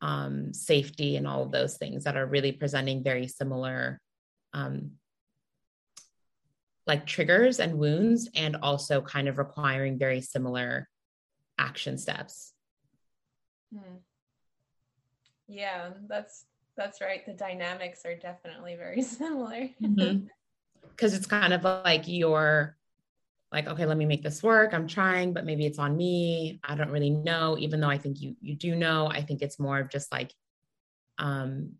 um, 0.00 0.52
safety, 0.52 1.16
and 1.16 1.26
all 1.26 1.44
of 1.44 1.52
those 1.52 1.76
things 1.76 2.04
that 2.04 2.16
are 2.16 2.26
really 2.26 2.52
presenting 2.52 3.04
very 3.04 3.28
similar 3.28 4.00
um, 4.52 4.92
like 6.86 7.06
triggers 7.06 7.58
and 7.58 7.78
wounds 7.78 8.28
and 8.34 8.56
also 8.62 9.00
kind 9.00 9.28
of 9.28 9.38
requiring 9.38 9.98
very 9.98 10.20
similar 10.20 10.88
action 11.58 11.98
steps. 11.98 12.52
Hmm. 13.74 13.96
yeah 15.48 15.90
that's 16.08 16.44
that's 16.76 17.00
right. 17.00 17.24
The 17.24 17.32
dynamics 17.32 18.04
are 18.04 18.14
definitely 18.14 18.76
very 18.76 19.02
similar. 19.18 19.70
Because 19.80 19.96
mm-hmm. 19.98 20.26
it's 21.00 21.26
kind 21.26 21.52
of 21.52 21.64
like 21.64 22.06
you're 22.06 22.76
like 23.52 23.66
okay 23.66 23.86
let 23.86 23.96
me 23.96 24.04
make 24.04 24.22
this 24.22 24.42
work. 24.42 24.72
I'm 24.74 24.86
trying 24.86 25.32
but 25.32 25.44
maybe 25.44 25.66
it's 25.66 25.78
on 25.78 25.96
me. 25.96 26.60
I 26.62 26.76
don't 26.76 26.90
really 26.90 27.10
know 27.10 27.56
even 27.58 27.80
though 27.80 27.88
i 27.88 27.98
think 27.98 28.20
you 28.20 28.36
you 28.40 28.54
do 28.54 28.76
know. 28.76 29.08
I 29.08 29.22
think 29.22 29.42
it's 29.42 29.58
more 29.58 29.78
of 29.80 29.90
just 29.90 30.12
like 30.12 30.32
um 31.18 31.72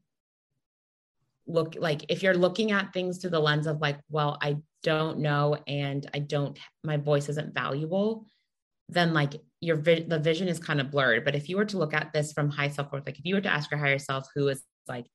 look 1.46 1.76
like 1.78 2.06
if 2.08 2.22
you're 2.22 2.34
looking 2.34 2.72
at 2.72 2.92
things 2.92 3.18
through 3.18 3.30
the 3.30 3.38
lens 3.38 3.68
of 3.68 3.80
like 3.80 4.00
well 4.10 4.36
i 4.42 4.56
don't 4.86 5.18
know 5.18 5.56
and 5.66 6.08
I 6.14 6.20
don't, 6.20 6.56
my 6.84 6.96
voice 6.96 7.28
isn't 7.28 7.52
valuable, 7.52 8.24
then 8.88 9.12
like 9.12 9.34
your 9.60 9.76
the 9.76 10.20
vision 10.22 10.46
is 10.46 10.60
kind 10.60 10.80
of 10.80 10.92
blurred. 10.92 11.24
But 11.24 11.34
if 11.34 11.48
you 11.48 11.56
were 11.56 11.64
to 11.64 11.78
look 11.78 11.92
at 11.92 12.12
this 12.12 12.32
from 12.32 12.50
high 12.50 12.68
self 12.68 12.92
worth, 12.92 13.04
like 13.04 13.18
if 13.18 13.24
you 13.24 13.34
were 13.34 13.40
to 13.40 13.52
ask 13.52 13.68
your 13.68 13.80
higher 13.80 13.98
self 13.98 14.28
who 14.36 14.46
is 14.46 14.62
like 14.86 15.06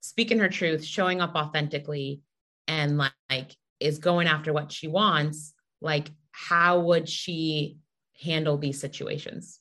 speaking 0.00 0.38
her 0.38 0.48
truth, 0.48 0.84
showing 0.84 1.20
up 1.20 1.34
authentically, 1.34 2.22
and 2.68 2.98
like, 2.98 3.12
like 3.28 3.56
is 3.80 3.98
going 3.98 4.28
after 4.28 4.52
what 4.52 4.70
she 4.70 4.86
wants, 4.86 5.54
like 5.80 6.08
how 6.30 6.78
would 6.78 7.08
she 7.08 7.78
handle 8.22 8.58
these 8.58 8.80
situations? 8.80 9.58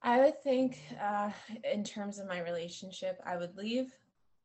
I 0.00 0.20
would 0.20 0.42
think, 0.42 0.78
uh, 1.02 1.30
in 1.70 1.84
terms 1.84 2.18
of 2.18 2.28
my 2.28 2.40
relationship, 2.40 3.20
I 3.26 3.36
would 3.36 3.56
leave 3.56 3.92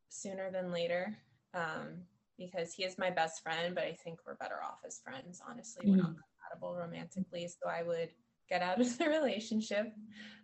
sooner 0.09 0.51
than 0.51 0.71
later. 0.71 1.15
Um, 1.53 2.03
because 2.38 2.73
he 2.73 2.84
is 2.84 2.97
my 2.97 3.09
best 3.09 3.41
friend, 3.43 3.75
but 3.75 3.84
I 3.84 3.93
think 4.03 4.19
we're 4.25 4.36
better 4.36 4.61
off 4.63 4.79
as 4.86 4.99
friends. 5.03 5.41
Honestly, 5.47 5.86
we're 5.86 5.97
not 5.97 6.11
mm-hmm. 6.11 6.19
compatible 6.41 6.75
romantically, 6.77 7.47
so 7.47 7.69
I 7.69 7.84
would 7.84 8.09
get 8.49 8.61
out 8.61 8.81
of 8.81 8.97
the 8.97 9.07
relationship 9.07 9.93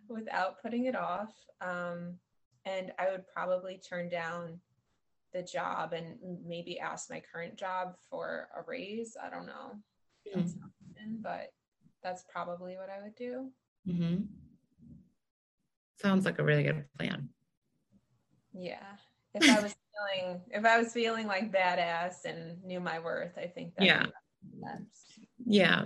without 0.08 0.62
putting 0.62 0.86
it 0.86 0.96
off. 0.96 1.32
Um, 1.60 2.18
and 2.64 2.92
I 2.98 3.10
would 3.10 3.24
probably 3.32 3.78
turn 3.78 4.08
down 4.08 4.60
the 5.32 5.42
job 5.42 5.92
and 5.92 6.16
maybe 6.46 6.78
ask 6.78 7.08
my 7.10 7.22
current 7.32 7.56
job 7.56 7.94
for 8.08 8.48
a 8.56 8.62
raise. 8.66 9.16
I 9.22 9.30
don't 9.30 9.46
know, 9.46 9.76
mm-hmm. 10.36 11.16
but 11.22 11.52
that's 12.02 12.24
probably 12.30 12.76
what 12.76 12.88
I 12.90 13.02
would 13.02 13.14
do. 13.14 13.50
Mm-hmm. 13.88 14.24
Sounds 16.00 16.24
like 16.24 16.38
a 16.38 16.44
really 16.44 16.62
good 16.62 16.84
plan. 16.98 17.28
Yeah. 18.52 18.96
If 19.34 19.48
I 19.48 19.60
was 19.60 19.74
feeling 20.00 20.40
if 20.50 20.64
I 20.64 20.78
was 20.78 20.92
feeling 20.92 21.26
like 21.26 21.52
badass 21.52 22.24
and 22.24 22.62
knew 22.64 22.80
my 22.80 22.98
worth, 22.98 23.36
I 23.36 23.46
think 23.46 23.74
that 23.76 23.86
yeah. 23.86 24.06
Yeah. 25.46 25.84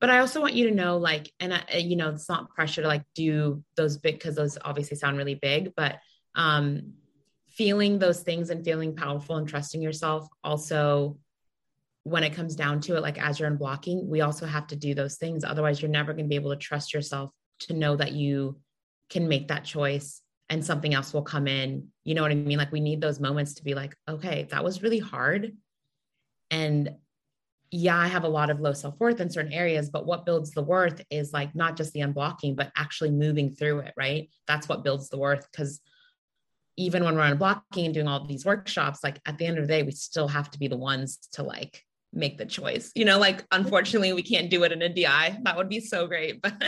But 0.00 0.10
I 0.10 0.20
also 0.20 0.40
want 0.40 0.54
you 0.54 0.68
to 0.68 0.74
know, 0.74 0.96
like, 0.98 1.32
and 1.40 1.52
I, 1.52 1.78
you 1.78 1.96
know, 1.96 2.10
it's 2.10 2.28
not 2.28 2.50
pressure 2.50 2.82
to 2.82 2.88
like 2.88 3.02
do 3.14 3.64
those 3.76 3.98
big 3.98 4.14
because 4.14 4.36
those 4.36 4.56
obviously 4.64 4.96
sound 4.96 5.16
really 5.16 5.34
big, 5.34 5.74
but 5.76 5.96
um, 6.36 6.92
feeling 7.48 7.98
those 7.98 8.20
things 8.20 8.50
and 8.50 8.64
feeling 8.64 8.94
powerful 8.94 9.36
and 9.36 9.48
trusting 9.48 9.82
yourself 9.82 10.28
also 10.44 11.18
when 12.04 12.22
it 12.22 12.32
comes 12.32 12.54
down 12.54 12.80
to 12.80 12.96
it 12.96 13.02
like 13.02 13.18
as 13.18 13.38
you're 13.38 13.50
unblocking 13.50 14.06
we 14.06 14.20
also 14.20 14.46
have 14.46 14.66
to 14.68 14.76
do 14.76 14.94
those 14.94 15.16
things 15.16 15.44
otherwise 15.44 15.82
you're 15.82 15.90
never 15.90 16.12
going 16.12 16.24
to 16.24 16.28
be 16.28 16.36
able 16.36 16.52
to 16.52 16.56
trust 16.56 16.94
yourself 16.94 17.30
to 17.58 17.74
know 17.74 17.96
that 17.96 18.12
you 18.12 18.58
can 19.10 19.26
make 19.26 19.48
that 19.48 19.64
choice 19.64 20.22
and 20.50 20.64
something 20.64 20.94
else 20.94 21.12
will 21.12 21.22
come 21.22 21.46
in. 21.46 21.88
You 22.04 22.14
know 22.14 22.22
what 22.22 22.30
I 22.30 22.34
mean? 22.34 22.58
Like 22.58 22.72
we 22.72 22.80
need 22.80 23.00
those 23.00 23.20
moments 23.20 23.54
to 23.54 23.64
be 23.64 23.74
like, 23.74 23.94
okay, 24.08 24.46
that 24.50 24.64
was 24.64 24.82
really 24.82 24.98
hard. 24.98 25.56
And 26.50 26.96
yeah, 27.70 27.98
I 27.98 28.06
have 28.06 28.24
a 28.24 28.28
lot 28.28 28.48
of 28.48 28.60
low 28.60 28.72
self 28.72 28.98
worth 28.98 29.20
in 29.20 29.28
certain 29.28 29.52
areas, 29.52 29.90
but 29.90 30.06
what 30.06 30.24
builds 30.24 30.52
the 30.52 30.62
worth 30.62 31.02
is 31.10 31.32
like 31.34 31.54
not 31.54 31.76
just 31.76 31.92
the 31.92 32.00
unblocking, 32.00 32.56
but 32.56 32.72
actually 32.76 33.10
moving 33.10 33.50
through 33.50 33.80
it, 33.80 33.92
right? 33.96 34.30
That's 34.46 34.68
what 34.68 34.84
builds 34.84 35.10
the 35.10 35.18
worth. 35.18 35.46
Because 35.50 35.80
even 36.78 37.04
when 37.04 37.16
we're 37.16 37.34
unblocking 37.34 37.84
and 37.84 37.92
doing 37.92 38.08
all 38.08 38.24
these 38.24 38.46
workshops, 38.46 39.00
like 39.04 39.20
at 39.26 39.36
the 39.36 39.44
end 39.44 39.58
of 39.58 39.64
the 39.64 39.68
day, 39.68 39.82
we 39.82 39.90
still 39.90 40.28
have 40.28 40.50
to 40.52 40.58
be 40.58 40.68
the 40.68 40.78
ones 40.78 41.18
to 41.32 41.42
like 41.42 41.84
make 42.12 42.38
the 42.38 42.46
choice. 42.46 42.90
You 42.94 43.04
know, 43.04 43.18
like 43.18 43.44
unfortunately 43.52 44.12
we 44.12 44.22
can't 44.22 44.50
do 44.50 44.64
it 44.64 44.72
in 44.72 44.82
a 44.82 44.88
DI. 44.88 45.38
That 45.42 45.56
would 45.56 45.68
be 45.68 45.80
so 45.80 46.06
great. 46.06 46.42
But 46.42 46.58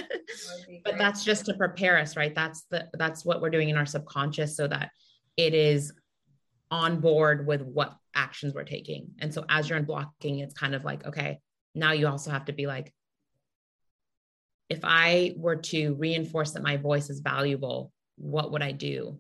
great. 0.67 0.85
but 0.85 0.99
that's 0.99 1.25
just 1.25 1.47
to 1.47 1.55
prepare 1.55 1.99
us, 1.99 2.17
right? 2.17 2.35
That's 2.35 2.65
the 2.71 2.89
that's 2.95 3.25
what 3.25 3.41
we're 3.41 3.51
doing 3.51 3.69
in 3.69 3.77
our 3.77 3.87
subconscious 3.87 4.57
so 4.57 4.69
that 4.69 4.91
it 5.37 5.55
is 5.55 5.93
on 6.71 7.01
board 7.01 7.47
with 7.47 7.63
what 7.63 7.97
actions 8.15 8.55
we're 8.55 8.65
taking. 8.65 9.09
And 9.19 9.35
so 9.35 9.45
as 9.49 9.69
you're 9.69 9.81
unblocking, 9.81 10.43
it's 10.43 10.55
kind 10.55 10.75
of 10.75 10.85
like, 10.85 11.05
okay, 11.07 11.41
now 11.75 11.93
you 11.93 12.07
also 12.07 12.31
have 12.31 12.45
to 12.47 12.53
be 12.53 12.67
like, 12.67 12.93
if 14.69 14.81
I 14.85 15.35
were 15.37 15.57
to 15.57 15.95
reinforce 15.95 16.53
that 16.53 16.63
my 16.63 16.77
voice 16.77 17.11
is 17.11 17.21
valuable, 17.21 17.93
what 18.17 18.53
would 18.53 18.63
I 18.63 18.71
do? 18.73 19.19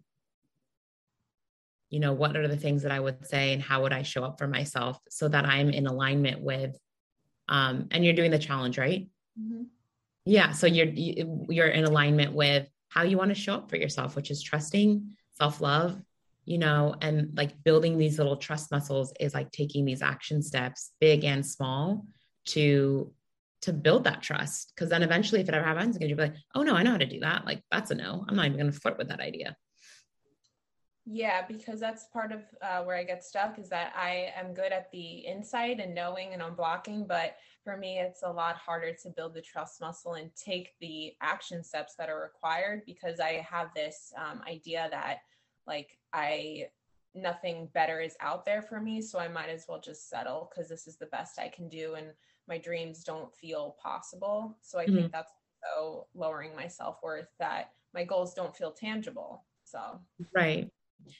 You 1.90 2.00
know, 2.00 2.12
what 2.12 2.36
are 2.36 2.48
the 2.48 2.56
things 2.56 2.82
that 2.82 2.92
I 2.92 3.00
would 3.00 3.26
say 3.26 3.52
and 3.52 3.62
how 3.62 3.82
would 3.82 3.92
I 3.92 4.02
show 4.02 4.24
up 4.24 4.38
for 4.38 4.46
myself 4.46 4.98
so 5.08 5.28
that 5.28 5.44
I'm 5.44 5.70
in 5.70 5.86
alignment 5.86 6.40
with 6.40 6.76
um 7.48 7.88
and 7.90 8.04
you're 8.04 8.14
doing 8.14 8.30
the 8.30 8.38
challenge, 8.38 8.78
right? 8.78 9.08
Mm-hmm. 9.38 9.64
Yeah, 10.24 10.52
so 10.52 10.66
you're 10.66 10.86
you're 10.86 11.68
in 11.68 11.84
alignment 11.84 12.32
with 12.32 12.68
how 12.88 13.02
you 13.02 13.16
want 13.16 13.30
to 13.30 13.34
show 13.34 13.54
up 13.54 13.70
for 13.70 13.76
yourself, 13.76 14.16
which 14.16 14.30
is 14.30 14.42
trusting, 14.42 15.16
self-love, 15.38 16.00
you 16.44 16.58
know, 16.58 16.94
and 17.00 17.30
like 17.36 17.62
building 17.64 17.96
these 17.96 18.18
little 18.18 18.36
trust 18.36 18.70
muscles 18.70 19.12
is 19.20 19.34
like 19.34 19.50
taking 19.52 19.84
these 19.84 20.02
action 20.02 20.42
steps, 20.42 20.92
big 21.00 21.24
and 21.24 21.44
small, 21.46 22.04
to 22.46 23.12
to 23.62 23.72
build 23.72 24.04
that 24.04 24.22
trust. 24.22 24.72
Cause 24.76 24.88
then 24.88 25.02
eventually, 25.02 25.40
if 25.40 25.48
it 25.48 25.54
ever 25.54 25.64
happens, 25.64 25.96
you're 26.00 26.08
gonna 26.08 26.16
be 26.16 26.34
like, 26.34 26.40
oh 26.54 26.62
no, 26.62 26.74
I 26.74 26.82
know 26.82 26.92
how 26.92 26.96
to 26.96 27.06
do 27.06 27.20
that. 27.20 27.44
Like 27.44 27.62
that's 27.70 27.90
a 27.90 27.94
no. 27.94 28.24
I'm 28.28 28.36
not 28.36 28.46
even 28.46 28.58
gonna 28.58 28.72
flirt 28.72 28.98
with 28.98 29.08
that 29.08 29.20
idea. 29.20 29.56
Yeah, 31.12 31.44
because 31.44 31.80
that's 31.80 32.04
part 32.04 32.30
of 32.30 32.42
uh, 32.62 32.84
where 32.84 32.96
I 32.96 33.02
get 33.02 33.24
stuck 33.24 33.58
is 33.58 33.68
that 33.70 33.92
I 33.96 34.32
am 34.36 34.54
good 34.54 34.70
at 34.70 34.92
the 34.92 35.18
insight 35.18 35.80
and 35.80 35.92
knowing 35.92 36.34
and 36.34 36.40
unblocking, 36.40 37.08
but 37.08 37.34
for 37.64 37.76
me, 37.76 37.98
it's 37.98 38.22
a 38.22 38.30
lot 38.30 38.54
harder 38.54 38.92
to 39.02 39.10
build 39.10 39.34
the 39.34 39.42
trust 39.42 39.80
muscle 39.80 40.14
and 40.14 40.30
take 40.36 40.74
the 40.80 41.12
action 41.20 41.64
steps 41.64 41.96
that 41.98 42.08
are 42.08 42.22
required 42.22 42.82
because 42.86 43.18
I 43.18 43.44
have 43.50 43.74
this 43.74 44.12
um, 44.16 44.40
idea 44.48 44.86
that 44.92 45.22
like 45.66 45.98
I 46.12 46.68
nothing 47.12 47.68
better 47.74 48.00
is 48.00 48.14
out 48.20 48.46
there 48.46 48.62
for 48.62 48.80
me, 48.80 49.02
so 49.02 49.18
I 49.18 49.26
might 49.26 49.50
as 49.50 49.64
well 49.68 49.80
just 49.80 50.08
settle 50.08 50.48
because 50.48 50.68
this 50.68 50.86
is 50.86 50.96
the 50.96 51.06
best 51.06 51.40
I 51.40 51.48
can 51.48 51.68
do 51.68 51.94
and 51.94 52.12
my 52.46 52.56
dreams 52.56 53.02
don't 53.02 53.34
feel 53.34 53.74
possible. 53.82 54.56
So 54.62 54.78
I 54.78 54.84
mm-hmm. 54.84 54.94
think 54.94 55.12
that's 55.12 55.32
so 55.74 56.06
lowering 56.14 56.54
my 56.54 56.68
self 56.68 56.98
worth 57.02 57.30
that 57.40 57.72
my 57.94 58.04
goals 58.04 58.32
don't 58.32 58.54
feel 58.54 58.70
tangible. 58.70 59.44
So, 59.64 60.00
right. 60.32 60.70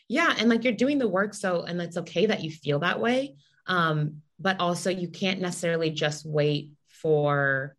Yeah. 0.09 0.35
And 0.39 0.49
like 0.49 0.65
you're 0.65 0.73
doing 0.73 0.99
the 0.99 1.09
work. 1.09 1.35
So, 1.35 1.63
and 1.63 1.81
it's 1.81 1.97
okay 1.97 2.27
that 2.27 2.43
you 2.43 2.51
feel 2.51 2.81
that 2.81 3.01
way. 3.01 3.37
Um, 3.67 4.23
but 4.39 4.59
also 4.61 4.91
you 4.91 5.09
can't 5.09 5.41
necessarily 5.41 5.91
just 5.91 6.25
wait 6.25 6.73
for 6.89 7.77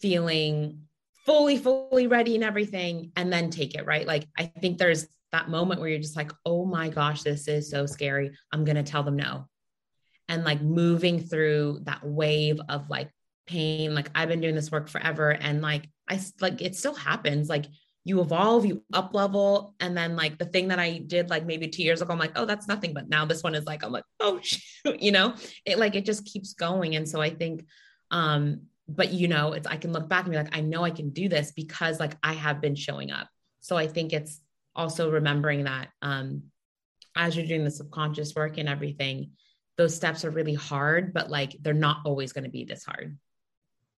feeling 0.00 0.82
fully, 1.26 1.58
fully 1.58 2.06
ready 2.06 2.34
and 2.34 2.44
everything 2.44 3.12
and 3.16 3.32
then 3.32 3.50
take 3.50 3.74
it. 3.74 3.86
Right. 3.86 4.06
Like 4.06 4.26
I 4.36 4.46
think 4.46 4.78
there's 4.78 5.06
that 5.32 5.50
moment 5.50 5.80
where 5.80 5.90
you're 5.90 5.98
just 5.98 6.16
like, 6.16 6.32
oh 6.46 6.64
my 6.64 6.88
gosh, 6.88 7.22
this 7.22 7.48
is 7.48 7.70
so 7.70 7.86
scary. 7.86 8.30
I'm 8.52 8.64
going 8.64 8.76
to 8.76 8.82
tell 8.82 9.02
them 9.02 9.16
no 9.16 9.46
and 10.28 10.44
like 10.44 10.60
moving 10.60 11.20
through 11.20 11.80
that 11.84 12.04
wave 12.04 12.60
of 12.68 12.88
like 12.90 13.10
pain 13.46 13.94
like 13.94 14.10
i've 14.14 14.28
been 14.28 14.40
doing 14.40 14.54
this 14.54 14.70
work 14.70 14.88
forever 14.88 15.30
and 15.30 15.62
like 15.62 15.88
i 16.08 16.20
like 16.40 16.60
it 16.60 16.76
still 16.76 16.94
happens 16.94 17.48
like 17.48 17.64
you 18.08 18.20
evolve 18.20 18.64
you 18.64 18.82
up 18.92 19.14
level. 19.14 19.74
And 19.80 19.96
then 19.96 20.16
like 20.16 20.38
the 20.38 20.46
thing 20.46 20.68
that 20.68 20.78
i 20.78 20.98
did 20.98 21.28
like 21.28 21.44
maybe 21.44 21.68
two 21.68 21.82
years 21.82 22.00
ago 22.00 22.12
i'm 22.12 22.18
like 22.18 22.32
oh 22.36 22.46
that's 22.46 22.66
nothing. 22.66 22.94
But 22.94 23.08
now 23.08 23.24
this 23.24 23.42
one 23.42 23.54
is 23.54 23.66
like 23.66 23.84
i'm 23.84 23.92
like 23.92 24.04
oh 24.20 24.40
shoot 24.42 25.00
you 25.00 25.12
know? 25.12 25.34
It 25.64 25.78
like 25.78 25.94
it 25.94 26.04
just 26.04 26.24
keeps 26.24 26.54
going. 26.54 26.96
And 26.96 27.08
so 27.08 27.20
i 27.20 27.30
think 27.30 27.64
um 28.10 28.62
but 28.88 29.12
you 29.12 29.28
know 29.28 29.52
it's 29.52 29.66
i 29.66 29.76
can 29.76 29.92
look 29.92 30.08
back 30.08 30.24
and 30.24 30.32
be 30.32 30.38
like 30.38 30.56
i 30.56 30.62
know 30.62 30.82
i 30.82 30.90
can 30.90 31.10
do 31.10 31.28
this 31.28 31.52
because 31.52 32.00
like 32.00 32.16
i 32.22 32.32
have 32.32 32.60
been 32.60 32.74
showing 32.74 33.10
up. 33.10 33.28
So 33.60 33.76
i 33.76 33.86
think 33.86 34.12
it's 34.12 34.40
also 34.74 35.10
remembering 35.10 35.64
that 35.64 35.88
um 36.02 36.44
as 37.16 37.36
you're 37.36 37.46
doing 37.46 37.64
the 37.64 37.70
subconscious 37.70 38.34
work 38.34 38.58
and 38.58 38.68
everything 38.68 39.32
those 39.76 39.94
steps 39.94 40.24
are 40.24 40.30
really 40.30 40.54
hard, 40.54 41.14
but 41.14 41.30
like 41.30 41.56
they're 41.62 41.72
not 41.72 41.98
always 42.04 42.32
going 42.32 42.42
to 42.42 42.50
be 42.50 42.64
this 42.64 42.84
hard. 42.84 43.16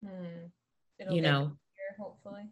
Hmm. 0.05 1.11
You 1.11 1.23
know, 1.23 1.41
easier, 1.41 1.97
hopefully 1.99 2.51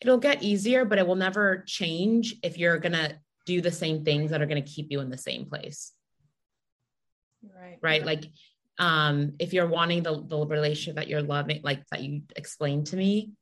it'll 0.00 0.18
get 0.18 0.42
easier, 0.42 0.84
but 0.84 0.98
it 0.98 1.06
will 1.06 1.14
never 1.14 1.64
change 1.66 2.36
if 2.42 2.58
you're 2.58 2.78
going 2.78 2.92
to 2.92 3.16
do 3.46 3.60
the 3.60 3.70
same 3.70 4.04
things 4.04 4.30
that 4.30 4.40
are 4.40 4.46
going 4.46 4.62
to 4.62 4.70
keep 4.70 4.90
you 4.90 5.00
in 5.00 5.10
the 5.10 5.18
same 5.18 5.46
place. 5.46 5.92
Right. 7.42 7.78
Right. 7.82 8.04
Like, 8.04 8.24
um, 8.78 9.34
if 9.38 9.52
you're 9.52 9.68
wanting 9.68 10.02
the, 10.02 10.24
the 10.26 10.46
relationship 10.46 10.96
that 10.96 11.08
you're 11.08 11.22
loving, 11.22 11.60
like 11.62 11.86
that 11.90 12.02
you 12.02 12.22
explained 12.34 12.88
to 12.88 12.96
me, 12.96 13.32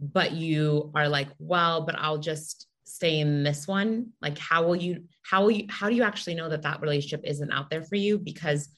but 0.00 0.32
you 0.32 0.90
are 0.94 1.08
like, 1.08 1.28
well, 1.38 1.84
but 1.84 1.96
I'll 1.98 2.18
just 2.18 2.66
stay 2.84 3.18
in 3.18 3.42
this 3.42 3.66
one 3.66 4.12
like 4.20 4.38
how 4.38 4.62
will 4.62 4.76
you 4.76 5.04
how 5.22 5.42
will 5.42 5.50
you 5.50 5.66
how 5.70 5.88
do 5.88 5.96
you 5.96 6.02
actually 6.02 6.34
know 6.34 6.48
that 6.48 6.62
that 6.62 6.80
relationship 6.80 7.22
isn't 7.24 7.50
out 7.50 7.70
there 7.70 7.82
for 7.82 7.96
you 7.96 8.18
because 8.18 8.68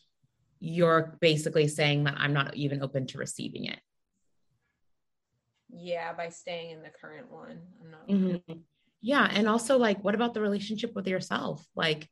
you're 0.60 1.18
basically 1.20 1.66
saying 1.66 2.04
that 2.04 2.14
i'm 2.16 2.32
not 2.32 2.54
even 2.54 2.82
open 2.82 3.06
to 3.06 3.18
receiving 3.18 3.64
it 3.64 3.78
yeah 5.68 6.12
by 6.12 6.28
staying 6.28 6.70
in 6.70 6.82
the 6.82 6.90
current 7.00 7.30
one 7.30 7.60
i'm 7.82 7.90
not 7.90 8.08
mm-hmm. 8.08 8.52
yeah 9.00 9.28
and 9.32 9.48
also 9.48 9.78
like 9.78 10.02
what 10.04 10.14
about 10.14 10.34
the 10.34 10.40
relationship 10.40 10.94
with 10.94 11.06
yourself 11.06 11.64
like 11.74 12.08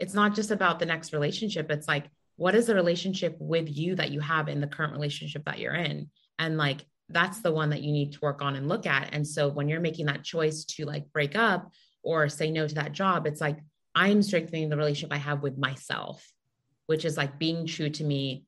it's 0.00 0.14
not 0.14 0.34
just 0.34 0.50
about 0.50 0.78
the 0.78 0.86
next 0.86 1.12
relationship 1.12 1.70
it's 1.70 1.88
like 1.88 2.06
what 2.36 2.54
is 2.54 2.66
the 2.66 2.74
relationship 2.74 3.36
with 3.38 3.68
you 3.68 3.94
that 3.94 4.10
you 4.10 4.20
have 4.20 4.48
in 4.48 4.60
the 4.60 4.66
current 4.66 4.92
relationship 4.92 5.44
that 5.44 5.58
you're 5.58 5.74
in 5.74 6.10
and 6.38 6.56
like 6.56 6.84
that's 7.08 7.40
the 7.40 7.52
one 7.52 7.70
that 7.70 7.82
you 7.82 7.92
need 7.92 8.12
to 8.12 8.18
work 8.22 8.42
on 8.42 8.56
and 8.56 8.68
look 8.68 8.86
at. 8.86 9.10
And 9.12 9.26
so 9.26 9.48
when 9.48 9.68
you're 9.68 9.80
making 9.80 10.06
that 10.06 10.24
choice 10.24 10.64
to 10.64 10.84
like 10.84 11.12
break 11.12 11.36
up 11.36 11.70
or 12.02 12.28
say 12.28 12.50
no 12.50 12.66
to 12.66 12.74
that 12.76 12.92
job, 12.92 13.26
it's 13.26 13.40
like 13.40 13.58
I'm 13.94 14.22
strengthening 14.22 14.68
the 14.68 14.76
relationship 14.76 15.12
I 15.14 15.18
have 15.18 15.42
with 15.42 15.58
myself, 15.58 16.26
which 16.86 17.04
is 17.04 17.16
like 17.16 17.38
being 17.38 17.66
true 17.66 17.90
to 17.90 18.04
me, 18.04 18.44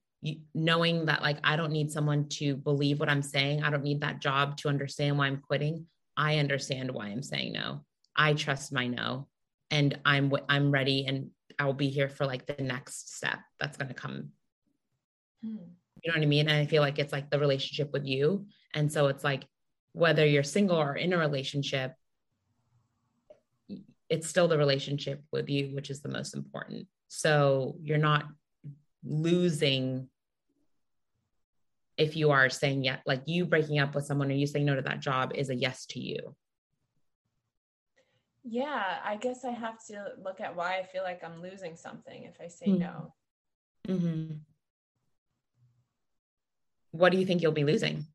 knowing 0.55 1.07
that 1.07 1.23
like 1.23 1.39
I 1.45 1.57
don't 1.57 1.73
need 1.73 1.91
someone 1.91 2.29
to 2.31 2.57
believe 2.57 3.01
what 3.01 3.09
I'm 3.09 3.23
saying. 3.23 3.63
I 3.63 3.71
don't 3.71 3.85
need 3.85 4.01
that 4.01 4.21
job 4.21 4.57
to 4.59 4.69
understand 4.69 5.19
why 5.19 5.27
I'm 5.27 5.39
quitting. 5.39 5.87
I 6.17 6.39
understand 6.39 6.91
why 6.91 7.07
I'm 7.07 7.23
saying 7.23 7.53
no. 7.53 7.85
I 8.17 8.33
trust 8.33 8.73
my 8.73 8.87
no 8.87 9.29
and 9.71 9.99
I'm 10.05 10.33
I'm 10.49 10.71
ready 10.71 11.07
and 11.07 11.31
I'll 11.59 11.73
be 11.73 11.89
here 11.89 12.09
for 12.09 12.27
like 12.27 12.47
the 12.47 12.63
next 12.63 13.17
step 13.17 13.39
that's 13.59 13.77
going 13.77 13.89
to 13.89 13.95
come. 13.95 14.31
Hmm. 15.43 15.57
You 16.03 16.13
know 16.13 16.19
what 16.19 16.23
I 16.23 16.27
mean? 16.27 16.49
And 16.49 16.59
I 16.59 16.67
feel 16.67 16.83
like 16.83 16.99
it's 16.99 17.13
like 17.13 17.31
the 17.31 17.39
relationship 17.39 17.93
with 17.93 18.07
you. 18.07 18.47
And 18.75 18.93
so 18.93 19.09
it's 19.09 19.25
like 19.25 19.45
whether 19.93 20.27
you're 20.27 20.43
single 20.43 20.77
or 20.77 20.95
in 20.95 21.13
a 21.13 21.19
relationship, 21.19 21.95
it's 24.09 24.29
still 24.29 24.47
the 24.47 24.59
relationship 24.59 25.23
with 25.33 25.49
you, 25.49 25.75
which 25.75 25.91
is 25.91 26.01
the 26.01 26.09
most 26.09 26.35
important. 26.35 26.87
So 27.09 27.77
you're 27.83 27.99
not 27.99 28.27
losing 29.05 30.09
if 31.97 32.17
you 32.17 32.31
are 32.31 32.49
saying 32.51 32.85
yes, 32.85 33.01
like 33.07 33.23
you 33.27 33.45
breaking 33.47 33.79
up 33.79 33.95
with 33.95 34.07
someone 34.07 34.31
or 34.31 34.35
you 34.35 34.47
saying 34.47 34.67
no 34.67 34.77
to 34.77 34.83
that 34.83 35.01
job 35.01 35.33
is 35.35 35.51
a 35.51 35.55
yes 35.55 35.87
to 35.87 36.01
you. 36.01 36.35
Yeah, 38.45 38.99
I 39.05 39.17
guess 39.17 39.45
I 39.45 39.51
have 39.51 39.85
to 39.87 40.13
look 40.23 40.41
at 40.41 40.55
why 40.55 40.79
I 40.79 40.85
feel 40.85 41.03
like 41.03 41.25
I'm 41.25 41.43
losing 41.43 41.75
something 41.75 42.25
if 42.25 42.37
I 42.41 42.49
say 42.49 42.67
mm-hmm. 42.67 42.79
no. 42.79 43.15
Mm-hmm 43.89 44.35
what 46.97 47.13
do 47.13 47.19
you 47.19 47.27
think 47.27 47.43
you'll 47.43 47.53
be 47.53 47.65
losing 47.65 48.07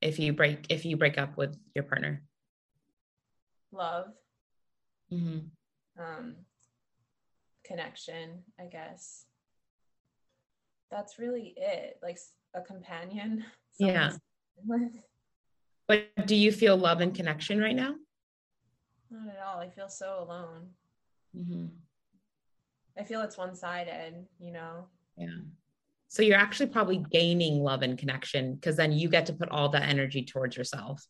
if 0.00 0.18
you 0.18 0.32
break 0.32 0.66
if 0.68 0.84
you 0.84 0.96
break 0.96 1.18
up 1.18 1.36
with 1.36 1.56
your 1.74 1.84
partner 1.84 2.22
love 3.72 4.08
mm-hmm. 5.12 5.38
um 6.02 6.34
connection 7.64 8.42
i 8.60 8.64
guess 8.64 9.24
that's 10.90 11.18
really 11.18 11.54
it 11.56 11.98
like 12.02 12.18
a 12.54 12.60
companion 12.60 13.44
yeah 13.78 14.12
but 15.86 16.08
do 16.26 16.34
you 16.34 16.52
feel 16.52 16.76
love 16.76 17.00
and 17.00 17.14
connection 17.14 17.60
right 17.60 17.76
now 17.76 17.94
not 19.10 19.28
at 19.28 19.42
all 19.44 19.58
i 19.58 19.68
feel 19.68 19.88
so 19.88 20.24
alone 20.26 20.68
mm-hmm. 21.36 21.66
i 22.98 23.04
feel 23.04 23.20
it's 23.20 23.36
one-sided 23.36 24.14
you 24.38 24.52
know 24.52 24.86
yeah 25.16 25.38
so 26.14 26.22
you're 26.22 26.38
actually 26.38 26.68
probably 26.68 27.04
gaining 27.10 27.60
love 27.60 27.82
and 27.82 27.98
connection 27.98 28.54
because 28.54 28.76
then 28.76 28.92
you 28.92 29.08
get 29.08 29.26
to 29.26 29.32
put 29.32 29.48
all 29.48 29.68
that 29.70 29.82
energy 29.82 30.22
towards 30.22 30.56
yourself. 30.56 31.04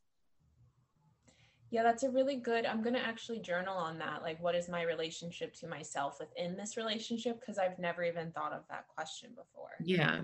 Yeah, 1.71 1.83
that's 1.83 2.05
a 2.05 2.11
really 2.11 2.37
good. 2.37 2.65
I'm 2.65 2.83
going 2.83 2.95
to 2.95 3.05
actually 3.05 3.41
journal 3.41 3.77
on 3.77 3.99
that. 3.99 4.23
Like, 4.23 4.43
what 4.43 4.55
is 4.55 4.67
my 4.67 4.81
relationship 4.81 5.53
to 5.57 5.69
myself 5.69 6.17
within 6.21 6.57
this 6.57 6.79
relationship? 6.79 7.39
Because 7.39 7.59
I've 7.59 7.79
never 7.79 8.03
even 8.03 8.33
thought 8.33 8.55
of 8.55 8.63
that 8.71 8.89
question 8.89 9.33
before. 9.37 9.73
Yeah. 9.79 10.21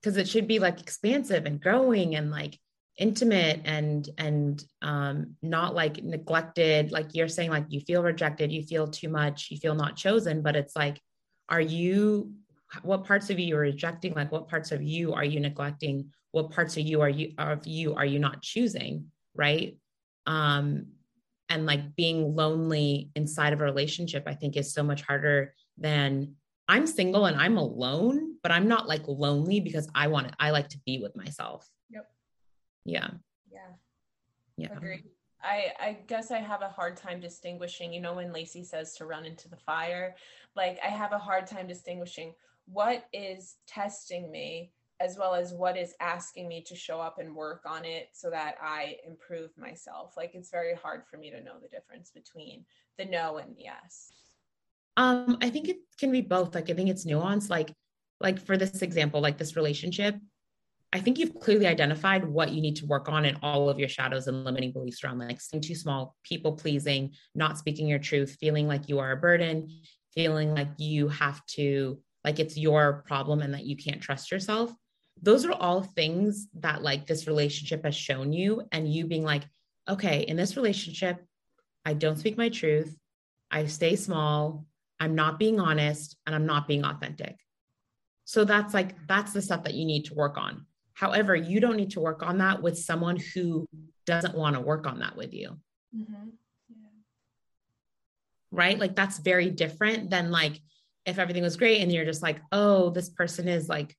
Because 0.00 0.16
it 0.16 0.28
should 0.28 0.46
be 0.46 0.58
like 0.58 0.80
expansive 0.80 1.44
and 1.44 1.60
growing 1.60 2.14
and 2.14 2.30
like 2.30 2.58
intimate 2.98 3.60
and 3.64 4.08
and 4.18 4.64
um 4.82 5.36
not 5.42 5.74
like 5.74 6.02
neglected. 6.02 6.92
Like 6.92 7.14
you're 7.14 7.28
saying 7.28 7.50
like 7.50 7.66
you 7.68 7.80
feel 7.80 8.02
rejected 8.02 8.52
you 8.52 8.62
feel 8.62 8.88
too 8.88 9.08
much 9.08 9.48
you 9.50 9.56
feel 9.56 9.74
not 9.74 9.96
chosen 9.96 10.42
but 10.42 10.56
it's 10.56 10.76
like 10.76 11.00
are 11.48 11.60
you 11.60 12.32
what 12.82 13.04
parts 13.04 13.30
of 13.30 13.38
you 13.38 13.56
are 13.56 13.60
rejecting? 13.60 14.14
Like 14.14 14.30
what 14.30 14.48
parts 14.48 14.72
of 14.72 14.82
you 14.82 15.14
are 15.14 15.24
you 15.24 15.40
neglecting? 15.40 16.10
What 16.32 16.50
parts 16.50 16.76
of 16.76 16.82
you 16.82 17.00
are 17.00 17.08
you 17.08 17.32
of 17.38 17.66
you 17.66 17.94
are 17.94 18.04
you 18.04 18.18
not 18.18 18.42
choosing 18.42 19.06
right? 19.34 19.76
Um 20.26 20.88
and 21.48 21.66
like 21.66 21.96
being 21.96 22.34
lonely 22.36 23.10
inside 23.14 23.52
of 23.52 23.60
a 23.60 23.64
relationship 23.64 24.24
i 24.26 24.34
think 24.34 24.56
is 24.56 24.72
so 24.72 24.82
much 24.82 25.02
harder 25.02 25.54
than 25.76 26.34
i'm 26.68 26.86
single 26.86 27.26
and 27.26 27.36
i'm 27.40 27.56
alone 27.56 28.34
but 28.42 28.52
i'm 28.52 28.68
not 28.68 28.88
like 28.88 29.02
lonely 29.06 29.60
because 29.60 29.88
i 29.94 30.06
want 30.06 30.26
it 30.26 30.34
i 30.40 30.50
like 30.50 30.68
to 30.68 30.78
be 30.86 30.98
with 30.98 31.14
myself 31.16 31.68
yep 31.90 32.10
yeah 32.84 33.08
yeah 33.50 33.70
yeah 34.56 34.72
Agreed. 34.76 35.04
I 35.40 35.72
I 35.78 35.98
guess 36.08 36.32
I 36.32 36.38
have 36.38 36.62
a 36.62 36.68
hard 36.68 36.96
time 36.96 37.20
distinguishing, 37.20 37.92
you 37.92 38.00
know 38.00 38.14
when 38.14 38.32
Lacy 38.32 38.64
says 38.64 38.94
to 38.94 39.06
run 39.06 39.24
into 39.24 39.48
the 39.48 39.56
fire, 39.56 40.16
like 40.56 40.78
I 40.84 40.88
have 40.88 41.12
a 41.12 41.18
hard 41.18 41.46
time 41.46 41.68
distinguishing 41.68 42.34
what 42.66 43.06
is 43.12 43.56
testing 43.66 44.30
me 44.30 44.72
as 45.00 45.16
well 45.16 45.34
as 45.34 45.54
what 45.54 45.76
is 45.76 45.94
asking 46.00 46.48
me 46.48 46.60
to 46.60 46.74
show 46.74 47.00
up 47.00 47.18
and 47.18 47.34
work 47.34 47.62
on 47.64 47.84
it 47.84 48.08
so 48.12 48.30
that 48.30 48.56
I 48.60 48.96
improve 49.06 49.56
myself. 49.56 50.16
Like 50.16 50.34
it's 50.34 50.50
very 50.50 50.74
hard 50.74 51.02
for 51.06 51.18
me 51.18 51.30
to 51.30 51.42
know 51.42 51.54
the 51.62 51.68
difference 51.68 52.10
between 52.10 52.64
the 52.96 53.04
no 53.04 53.36
and 53.38 53.54
the 53.56 53.62
yes. 53.62 54.12
Um, 54.98 55.38
I 55.40 55.48
think 55.48 55.68
it 55.68 55.78
can 55.98 56.10
be 56.10 56.20
both. 56.20 56.54
Like 56.54 56.68
I 56.68 56.74
think 56.74 56.90
it's 56.90 57.06
nuanced. 57.06 57.48
Like, 57.48 57.72
like 58.20 58.40
for 58.40 58.56
this 58.56 58.82
example, 58.82 59.20
like 59.20 59.38
this 59.38 59.54
relationship, 59.54 60.16
I 60.92 60.98
think 60.98 61.18
you've 61.18 61.38
clearly 61.38 61.66
identified 61.66 62.24
what 62.26 62.50
you 62.50 62.60
need 62.60 62.76
to 62.76 62.86
work 62.86 63.08
on 63.08 63.24
in 63.24 63.36
all 63.42 63.70
of 63.70 63.78
your 63.78 63.88
shadows 63.88 64.26
and 64.26 64.44
limiting 64.44 64.72
beliefs 64.72 65.04
around 65.04 65.18
like 65.18 65.40
staying 65.40 65.62
too 65.62 65.76
small, 65.76 66.16
people 66.24 66.52
pleasing, 66.52 67.12
not 67.34 67.58
speaking 67.58 67.86
your 67.86 68.00
truth, 68.00 68.36
feeling 68.40 68.66
like 68.66 68.88
you 68.88 68.98
are 68.98 69.12
a 69.12 69.16
burden, 69.16 69.68
feeling 70.14 70.52
like 70.52 70.70
you 70.78 71.08
have 71.08 71.44
to, 71.46 72.00
like 72.24 72.40
it's 72.40 72.56
your 72.56 73.04
problem 73.06 73.40
and 73.40 73.54
that 73.54 73.66
you 73.66 73.76
can't 73.76 74.00
trust 74.00 74.32
yourself. 74.32 74.74
Those 75.22 75.44
are 75.44 75.52
all 75.52 75.82
things 75.82 76.48
that 76.54 76.82
like 76.82 77.06
this 77.06 77.28
relationship 77.28 77.84
has 77.84 77.94
shown 77.94 78.32
you, 78.32 78.62
and 78.72 78.92
you 78.92 79.06
being 79.06 79.24
like, 79.24 79.44
okay, 79.88 80.22
in 80.22 80.36
this 80.36 80.56
relationship, 80.56 81.24
I 81.84 81.94
don't 81.94 82.18
speak 82.18 82.36
my 82.36 82.48
truth. 82.48 82.96
I 83.50 83.66
stay 83.66 83.94
small. 83.94 84.64
I'm 85.00 85.14
not 85.14 85.38
being 85.38 85.60
honest 85.60 86.16
and 86.26 86.34
I'm 86.34 86.46
not 86.46 86.66
being 86.66 86.84
authentic. 86.84 87.36
So 88.24 88.44
that's 88.44 88.74
like, 88.74 88.94
that's 89.06 89.32
the 89.32 89.42
stuff 89.42 89.64
that 89.64 89.74
you 89.74 89.84
need 89.84 90.06
to 90.06 90.14
work 90.14 90.36
on. 90.36 90.66
However, 90.94 91.34
you 91.36 91.60
don't 91.60 91.76
need 91.76 91.92
to 91.92 92.00
work 92.00 92.22
on 92.22 92.38
that 92.38 92.60
with 92.60 92.76
someone 92.76 93.16
who 93.34 93.68
doesn't 94.04 94.36
want 94.36 94.56
to 94.56 94.60
work 94.60 94.86
on 94.86 94.98
that 94.98 95.16
with 95.16 95.32
you. 95.32 95.56
Mm-hmm. 95.96 96.28
Yeah. 96.68 96.88
Right? 98.50 98.78
Like 98.78 98.96
that's 98.96 99.18
very 99.18 99.48
different 99.50 100.10
than 100.10 100.30
like 100.30 100.60
if 101.06 101.18
everything 101.18 101.42
was 101.42 101.56
great 101.56 101.80
and 101.80 101.92
you're 101.92 102.04
just 102.04 102.22
like, 102.22 102.40
oh, 102.52 102.90
this 102.90 103.08
person 103.08 103.48
is 103.48 103.68
like, 103.68 103.96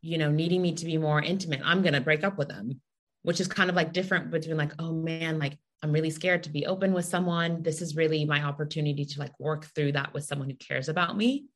you 0.00 0.18
know, 0.18 0.30
needing 0.30 0.62
me 0.62 0.72
to 0.72 0.84
be 0.84 0.98
more 0.98 1.22
intimate. 1.22 1.60
I'm 1.64 1.82
going 1.82 1.94
to 1.94 2.00
break 2.00 2.24
up 2.24 2.36
with 2.36 2.48
them, 2.48 2.80
which 3.22 3.40
is 3.40 3.46
kind 3.46 3.70
of 3.70 3.76
like 3.76 3.92
different 3.92 4.30
between 4.32 4.56
like, 4.56 4.72
oh 4.80 4.92
man, 4.92 5.38
like 5.38 5.56
I'm 5.82 5.92
really 5.92 6.10
scared 6.10 6.44
to 6.44 6.50
be 6.50 6.66
open 6.66 6.92
with 6.92 7.04
someone. 7.04 7.62
This 7.62 7.82
is 7.82 7.96
really 7.96 8.24
my 8.24 8.42
opportunity 8.42 9.04
to 9.04 9.18
like 9.18 9.38
work 9.40 9.66
through 9.74 9.92
that 9.92 10.14
with 10.14 10.24
someone 10.24 10.48
who 10.48 10.56
cares 10.56 10.88
about 10.88 11.16
me. 11.16 11.46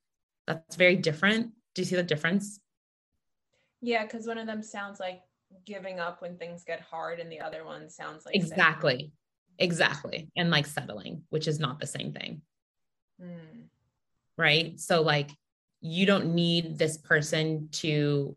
That's 0.46 0.76
very 0.76 0.96
different. 0.96 1.52
Do 1.74 1.82
you 1.82 1.86
see 1.86 1.96
the 1.96 2.02
difference? 2.02 2.60
Yeah, 3.80 4.04
because 4.04 4.26
one 4.26 4.38
of 4.38 4.46
them 4.46 4.62
sounds 4.62 4.98
like 4.98 5.20
giving 5.64 6.00
up 6.00 6.22
when 6.22 6.36
things 6.36 6.64
get 6.64 6.80
hard, 6.80 7.20
and 7.20 7.30
the 7.30 7.40
other 7.40 7.64
one 7.64 7.88
sounds 7.88 8.24
like 8.26 8.34
exactly, 8.34 9.12
exactly, 9.58 10.28
and 10.36 10.50
like 10.50 10.66
settling, 10.66 11.22
which 11.30 11.46
is 11.46 11.60
not 11.60 11.78
the 11.78 11.86
same 11.86 12.12
thing. 12.12 12.42
Mm. 13.22 13.68
Right. 14.36 14.78
So, 14.80 15.02
like, 15.02 15.30
you 15.80 16.06
don't 16.06 16.34
need 16.34 16.78
this 16.78 16.96
person 16.96 17.68
to 17.72 18.36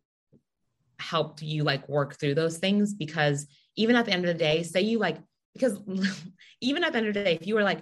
help 0.99 1.41
you 1.41 1.63
like 1.63 1.87
work 1.89 2.19
through 2.19 2.35
those 2.35 2.57
things 2.57 2.93
because 2.93 3.47
even 3.75 3.95
at 3.95 4.05
the 4.05 4.11
end 4.11 4.25
of 4.25 4.27
the 4.27 4.43
day, 4.43 4.63
say 4.63 4.81
you 4.81 4.99
like, 4.99 5.17
because 5.53 5.79
even 6.61 6.83
at 6.83 6.93
the 6.93 6.99
end 6.99 7.07
of 7.07 7.13
the 7.13 7.23
day, 7.23 7.37
if 7.39 7.47
you 7.47 7.55
were 7.55 7.63
like, 7.63 7.81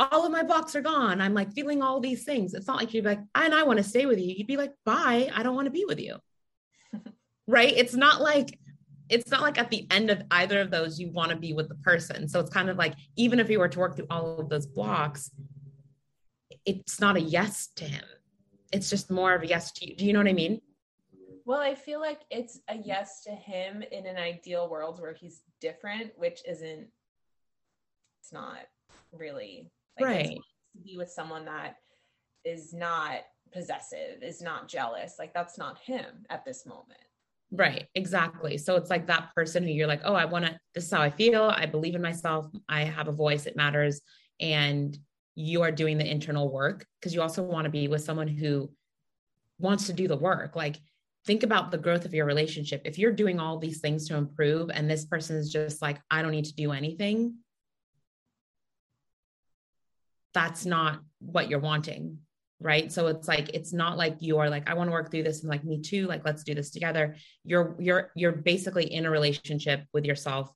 all 0.00 0.26
of 0.26 0.32
my 0.32 0.42
blocks 0.42 0.74
are 0.74 0.80
gone, 0.80 1.20
I'm 1.20 1.34
like 1.34 1.52
feeling 1.52 1.82
all 1.82 2.00
these 2.00 2.24
things. 2.24 2.54
It's 2.54 2.66
not 2.66 2.76
like 2.76 2.92
you'd 2.92 3.04
be 3.04 3.10
like, 3.10 3.20
and 3.34 3.54
I 3.54 3.62
want 3.62 3.76
to 3.78 3.84
stay 3.84 4.06
with 4.06 4.18
you. 4.18 4.34
You'd 4.36 4.46
be 4.46 4.56
like, 4.56 4.72
bye, 4.84 5.30
I 5.32 5.42
don't 5.42 5.54
want 5.54 5.66
to 5.66 5.70
be 5.70 5.84
with 5.86 6.00
you 6.00 6.16
right? 7.46 7.72
It's 7.76 7.94
not 7.94 8.20
like 8.20 8.58
it's 9.10 9.30
not 9.30 9.42
like 9.42 9.58
at 9.58 9.70
the 9.70 9.86
end 9.90 10.10
of 10.10 10.22
either 10.30 10.60
of 10.60 10.70
those 10.70 10.98
you 10.98 11.10
want 11.10 11.30
to 11.30 11.36
be 11.36 11.52
with 11.52 11.68
the 11.68 11.74
person. 11.76 12.26
So 12.26 12.40
it's 12.40 12.50
kind 12.50 12.70
of 12.70 12.78
like 12.78 12.94
even 13.16 13.38
if 13.38 13.50
you 13.50 13.58
were 13.58 13.68
to 13.68 13.78
work 13.78 13.96
through 13.96 14.06
all 14.10 14.40
of 14.40 14.48
those 14.48 14.66
blocks, 14.66 15.30
it's 16.64 17.00
not 17.00 17.16
a 17.16 17.20
yes 17.20 17.68
to 17.76 17.84
him. 17.84 18.04
It's 18.72 18.88
just 18.90 19.10
more 19.10 19.34
of 19.34 19.42
a 19.42 19.46
yes 19.46 19.72
to 19.72 19.88
you. 19.88 19.96
Do 19.96 20.06
you 20.06 20.12
know 20.12 20.20
what 20.20 20.28
I 20.28 20.32
mean? 20.32 20.60
Well, 21.44 21.60
I 21.60 21.74
feel 21.74 22.00
like 22.00 22.22
it's 22.30 22.60
a 22.68 22.76
yes 22.76 23.22
to 23.24 23.30
him 23.30 23.82
in 23.92 24.06
an 24.06 24.16
ideal 24.16 24.70
world 24.70 25.00
where 25.00 25.12
he's 25.12 25.42
different, 25.60 26.12
which 26.16 26.40
isn't 26.48 26.88
not 28.34 28.58
really 29.12 29.70
like 29.98 30.06
right 30.06 30.38
to 30.74 30.82
be 30.84 30.98
with 30.98 31.08
someone 31.08 31.46
that 31.46 31.76
is 32.44 32.74
not 32.74 33.20
possessive, 33.52 34.22
is 34.22 34.42
not 34.42 34.68
jealous. 34.68 35.14
Like 35.18 35.32
that's 35.32 35.56
not 35.56 35.78
him 35.78 36.26
at 36.28 36.44
this 36.44 36.66
moment. 36.66 37.00
Right, 37.50 37.86
exactly. 37.94 38.58
So 38.58 38.76
it's 38.76 38.90
like 38.90 39.06
that 39.06 39.30
person 39.34 39.62
who 39.62 39.70
you're 39.70 39.86
like, 39.86 40.00
oh, 40.04 40.14
I 40.14 40.24
want 40.24 40.44
to, 40.44 40.58
this 40.74 40.84
is 40.84 40.90
how 40.90 41.00
I 41.00 41.10
feel. 41.10 41.44
I 41.44 41.66
believe 41.66 41.94
in 41.94 42.02
myself. 42.02 42.46
I 42.68 42.82
have 42.82 43.06
a 43.06 43.12
voice, 43.12 43.46
it 43.46 43.56
matters. 43.56 44.00
And 44.40 44.98
you 45.36 45.62
are 45.62 45.70
doing 45.70 45.96
the 45.96 46.10
internal 46.10 46.52
work 46.52 46.84
because 46.98 47.14
you 47.14 47.22
also 47.22 47.42
want 47.42 47.64
to 47.64 47.70
be 47.70 47.86
with 47.86 48.02
someone 48.02 48.28
who 48.28 48.70
wants 49.58 49.86
to 49.86 49.92
do 49.92 50.08
the 50.08 50.16
work. 50.16 50.56
Like, 50.56 50.76
think 51.26 51.42
about 51.44 51.70
the 51.70 51.78
growth 51.78 52.04
of 52.04 52.12
your 52.12 52.26
relationship. 52.26 52.82
If 52.84 52.98
you're 52.98 53.12
doing 53.12 53.38
all 53.38 53.58
these 53.58 53.80
things 53.80 54.08
to 54.08 54.16
improve 54.16 54.70
and 54.70 54.90
this 54.90 55.04
person 55.04 55.36
is 55.36 55.50
just 55.50 55.80
like, 55.80 56.00
I 56.10 56.22
don't 56.22 56.32
need 56.32 56.46
to 56.46 56.54
do 56.54 56.72
anything, 56.72 57.36
that's 60.34 60.66
not 60.66 61.00
what 61.20 61.48
you're 61.48 61.60
wanting 61.60 62.18
right? 62.64 62.90
So 62.90 63.08
it's 63.08 63.28
like 63.28 63.50
it's 63.50 63.72
not 63.72 63.98
like 63.98 64.16
you 64.20 64.38
are 64.38 64.48
like 64.48 64.68
i 64.68 64.74
want 64.74 64.88
to 64.88 64.92
work 64.92 65.10
through 65.10 65.24
this 65.24 65.42
and 65.42 65.50
like 65.50 65.64
me 65.64 65.80
too 65.80 66.06
like 66.06 66.24
let's 66.24 66.42
do 66.44 66.54
this 66.54 66.70
together. 66.70 67.16
You're 67.44 67.76
you're 67.78 68.10
you're 68.16 68.32
basically 68.32 68.92
in 68.92 69.06
a 69.06 69.10
relationship 69.10 69.84
with 69.92 70.04
yourself 70.04 70.50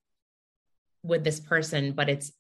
with 1.03 1.22
this 1.22 1.39
person 1.39 1.93
but 1.93 2.09
it's 2.09 2.33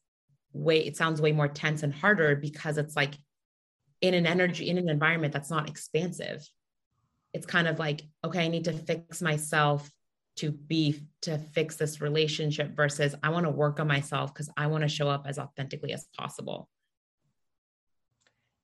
way 0.52 0.78
it 0.78 0.96
sounds 0.96 1.20
way 1.20 1.32
more 1.32 1.48
tense 1.48 1.82
and 1.82 1.92
harder 1.92 2.34
because 2.34 2.78
it's 2.78 2.96
like 2.96 3.14
in 4.00 4.14
an 4.14 4.26
energy 4.26 4.68
in 4.68 4.78
an 4.78 4.88
environment 4.88 5.32
that's 5.32 5.50
not 5.50 5.68
expansive. 5.68 6.48
It's 7.34 7.46
kind 7.46 7.68
of 7.68 7.78
like 7.78 8.02
okay 8.24 8.46
i 8.46 8.48
need 8.48 8.64
to 8.64 8.72
fix 8.72 9.20
myself 9.20 9.88
to 10.36 10.50
be 10.50 11.02
to 11.22 11.36
fix 11.36 11.76
this 11.76 12.00
relationship 12.00 12.74
versus 12.74 13.14
i 13.22 13.28
want 13.28 13.44
to 13.44 13.50
work 13.50 13.80
on 13.80 13.86
myself 13.86 14.32
because 14.32 14.48
i 14.56 14.66
want 14.66 14.82
to 14.82 14.88
show 14.88 15.08
up 15.08 15.24
as 15.26 15.38
authentically 15.38 15.92
as 15.92 16.06
possible 16.16 16.68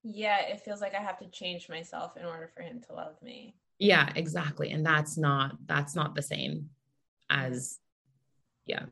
yeah, 0.05 0.42
it 0.42 0.61
feels 0.61 0.82
like 0.82 0.94
I 0.94 1.02
have 1.02 1.18
to 1.18 1.28
change 1.28 1.70
myself 1.70 2.16
in 2.18 2.26
order 2.26 2.50
for 2.55 2.62
him 2.62 2.80
to 2.86 2.94
love 2.94 3.14
me. 3.22 3.57
Yeah, 3.78 4.12
exactly. 4.14 4.70
And 4.70 4.84
that's 4.84 5.16
not 5.16 5.57
that's 5.66 5.96
not 5.96 6.14
the 6.14 6.22
same 6.22 6.68
as 7.30 7.78
yeah. 8.66 8.84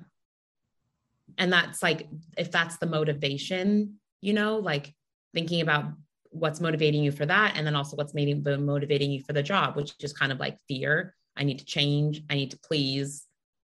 And 1.36 1.52
that's 1.52 1.82
like 1.82 2.08
if 2.36 2.50
that's 2.50 2.78
the 2.78 2.86
motivation, 2.86 4.00
you 4.22 4.32
know, 4.32 4.56
like 4.56 4.94
thinking 5.34 5.60
about 5.60 5.84
what's 6.30 6.60
motivating 6.60 7.04
you 7.04 7.12
for 7.12 7.26
that 7.26 7.56
and 7.56 7.66
then 7.66 7.76
also 7.76 7.96
what's 7.96 8.14
making 8.14 8.42
motivating 8.64 9.10
you 9.10 9.22
for 9.22 9.34
the 9.34 9.42
job, 9.42 9.76
which 9.76 9.92
is 10.00 10.14
kind 10.14 10.32
of 10.32 10.40
like 10.40 10.58
fear. 10.66 11.14
I 11.36 11.44
need 11.44 11.58
to 11.58 11.64
change, 11.64 12.22
I 12.30 12.34
need 12.34 12.50
to 12.52 12.58
please. 12.58 13.26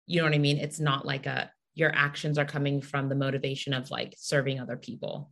You 0.07 0.21
know 0.21 0.25
what 0.25 0.35
I 0.35 0.39
mean? 0.39 0.57
It's 0.57 0.81
not 0.81 1.05
like 1.05 1.27
a 1.27 1.51
your 1.75 1.95
actions 1.95 2.39
are 2.39 2.47
coming 2.47 2.81
from 2.81 3.11
the 3.11 3.15
motivation 3.15 3.75
of 3.75 3.91
like 3.91 4.15
serving 4.17 4.59
other 4.59 4.79
people 4.79 5.31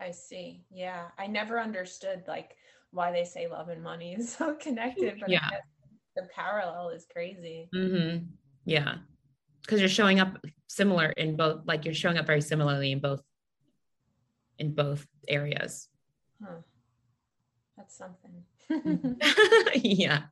I 0.00 0.10
see. 0.10 0.64
Yeah. 0.70 1.08
I 1.18 1.26
never 1.26 1.60
understood 1.60 2.24
like 2.26 2.56
why 2.90 3.12
they 3.12 3.24
say 3.24 3.46
love 3.48 3.68
and 3.68 3.82
money 3.82 4.14
is 4.14 4.32
so 4.36 4.54
connected, 4.54 5.20
but 5.20 5.28
yeah. 5.28 5.48
the 6.14 6.28
parallel 6.34 6.90
is 6.90 7.06
crazy. 7.12 7.68
Mm-hmm. 7.74 8.26
Yeah. 8.64 8.96
Because 9.62 9.80
you're 9.80 9.88
showing 9.88 10.20
up 10.20 10.38
similar 10.68 11.06
in 11.10 11.36
both, 11.36 11.62
like 11.66 11.84
you're 11.84 11.94
showing 11.94 12.18
up 12.18 12.26
very 12.26 12.40
similarly 12.40 12.92
in 12.92 13.00
both, 13.00 13.22
in 14.58 14.74
both 14.74 15.06
areas. 15.28 15.88
Huh. 16.42 16.60
That's 17.76 17.96
something. 17.96 18.44
yeah. 19.74 20.22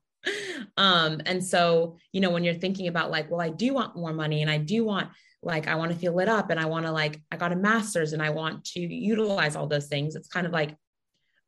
Um, 0.77 1.21
and 1.27 1.45
so, 1.45 1.97
you 2.13 2.21
know, 2.21 2.31
when 2.31 2.45
you're 2.45 2.55
thinking 2.55 2.89
about 2.89 3.11
like, 3.11 3.31
well, 3.31 3.41
I 3.41 3.51
do 3.51 3.75
want 3.75 3.97
more 3.97 4.13
money 4.13 4.43
and 4.43 4.51
I 4.51 4.59
do 4.59 4.85
want 4.85 5.11
like 5.45 5.69
I 5.69 5.75
want 5.75 5.93
to 5.93 5.99
feel 5.99 6.15
lit 6.15 6.29
up 6.29 6.51
and 6.51 6.59
I 6.59 6.67
want 6.67 6.87
to 6.87 6.93
like 6.93 7.21
I 7.31 7.37
got 7.37 7.53
a 7.53 7.57
master's 7.57 8.13
and 8.13 8.23
I 8.23 8.31
want 8.31 8.65
to 8.67 8.81
utilize 8.81 9.57
all 9.57 9.67
those 9.67 9.87
things. 9.87 10.17
It's 10.17 10.29
kind 10.29 10.47
of 10.47 10.53
like 10.53 10.77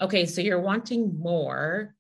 okay, 0.01 0.27
so 0.27 0.43
you're 0.43 0.61
wanting 0.61 1.19
more, 1.19 1.95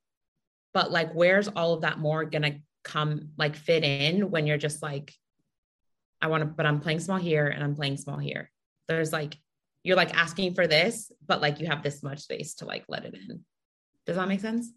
but 0.75 0.91
like 0.91 1.13
where's 1.13 1.49
all 1.49 1.73
of 1.73 1.81
that 1.81 1.99
more 1.99 2.25
going 2.27 2.43
to 2.43 2.59
come 2.85 3.31
like 3.37 3.57
fit 3.57 3.83
in 3.83 4.31
when 4.31 4.47
you're 4.47 4.59
just 4.59 4.83
like 4.83 5.13
I 6.21 6.29
want 6.29 6.43
to 6.43 6.47
but 6.47 6.67
I'm 6.67 6.81
playing 6.81 7.01
small 7.01 7.19
here 7.19 7.47
and 7.47 7.63
I'm 7.65 7.75
playing 7.75 7.97
small 7.97 8.19
here. 8.19 8.51
There's 8.89 9.13
like 9.13 9.37
you're 9.83 9.97
like 9.97 10.17
asking 10.17 10.55
for 10.55 10.67
this, 10.67 11.13
but 11.27 11.41
like 11.41 11.61
you 11.61 11.67
have 11.67 11.83
this 11.83 12.03
much 12.03 12.21
space 12.21 12.55
to 12.57 12.65
like 12.65 12.85
let 12.89 13.05
it 13.05 13.15
in. 13.15 13.45
Does 14.05 14.17
that 14.17 14.29
make 14.29 14.41
sense? 14.41 14.73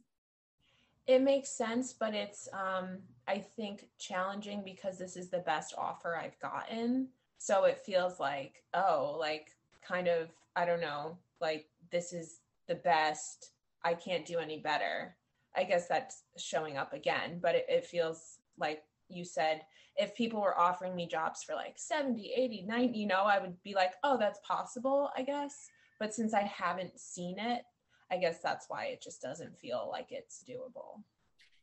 It 1.10 1.24
makes 1.24 1.49
sense, 1.49 1.91
but 1.91 2.14
it's 2.14 2.47
um 2.53 2.99
I 3.28 3.39
think 3.39 3.88
challenging 3.97 4.62
because 4.64 4.99
this 4.99 5.18
is 5.18 5.30
the 5.30 5.39
best 5.39 5.74
offer 5.76 6.16
I've 6.16 6.38
gotten. 6.39 7.07
So 7.39 7.64
it 7.64 7.80
feels 7.80 8.20
like, 8.20 8.62
oh, 8.76 9.16
like 9.20 9.47
kind 9.82 10.07
of 10.07 10.30
I 10.55 10.66
don't 10.66 10.82
know, 10.82 11.18
like 11.41 11.66
this 11.91 12.14
is 12.14 12.41
the 12.68 12.76
best. 12.76 13.53
I 13.84 13.95
can't 13.95 14.24
do 14.24 14.38
any 14.38 14.60
better. 14.60 15.16
I 15.55 15.64
guess 15.64 15.88
that's 15.88 16.26
showing 16.38 16.78
up 16.78 16.93
again, 16.93 17.39
but 17.41 17.55
it, 17.55 17.66
it 17.68 17.86
feels 17.86 18.38
like 18.60 18.84
you 19.07 19.26
said 19.26 19.62
if 19.95 20.14
people 20.16 20.39
were 20.39 20.60
offering 20.60 20.95
me 20.95 21.07
jobs 21.07 21.41
for 21.41 21.55
like 21.55 21.74
70 21.78 22.32
80 22.38 22.66
90 22.68 22.99
you 22.99 23.07
know 23.07 23.24
i 23.24 23.39
would 23.39 23.62
be 23.64 23.74
like 23.74 23.93
oh 24.03 24.16
that's 24.20 24.39
possible 24.47 25.10
i 25.18 25.24
guess 25.24 25.70
but 25.99 26.14
since 26.14 26.36
i 26.36 26.41
haven't 26.43 26.99
seen 26.99 27.39
it 27.39 27.64
i 28.12 28.18
guess 28.18 28.39
that's 28.41 28.68
why 28.70 28.86
it 28.86 29.01
just 29.01 29.22
doesn't 29.22 29.57
feel 29.57 29.88
like 29.91 30.07
it's 30.12 30.43
doable 30.47 31.01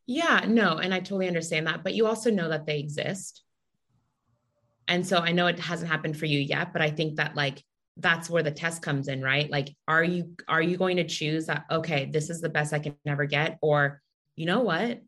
yeah 0.06 0.44
no 0.46 0.76
and 0.78 0.92
i 0.94 0.98
totally 0.98 1.28
understand 1.28 1.66
that 1.66 1.82
but 1.82 1.94
you 1.94 2.06
also 2.06 2.30
know 2.30 2.48
that 2.48 2.66
they 2.66 2.78
exist 2.78 3.42
and 4.88 5.06
so 5.06 5.18
i 5.18 5.32
know 5.32 5.46
it 5.46 5.58
hasn't 5.58 5.90
happened 5.90 6.16
for 6.16 6.26
you 6.26 6.38
yet 6.38 6.72
but 6.72 6.82
i 6.82 6.90
think 6.90 7.16
that 7.16 7.34
like 7.34 7.62
that's 7.98 8.28
where 8.28 8.42
the 8.42 8.50
test 8.50 8.82
comes 8.82 9.08
in 9.08 9.22
right 9.22 9.50
like 9.50 9.74
are 9.88 10.04
you 10.04 10.34
are 10.48 10.62
you 10.62 10.76
going 10.76 10.98
to 10.98 11.04
choose 11.04 11.46
that 11.46 11.64
okay 11.70 12.08
this 12.12 12.30
is 12.30 12.40
the 12.40 12.48
best 12.48 12.72
i 12.72 12.78
can 12.78 12.94
ever 13.06 13.24
get 13.24 13.58
or 13.62 14.02
you 14.36 14.44
know 14.46 14.60
what 14.60 15.00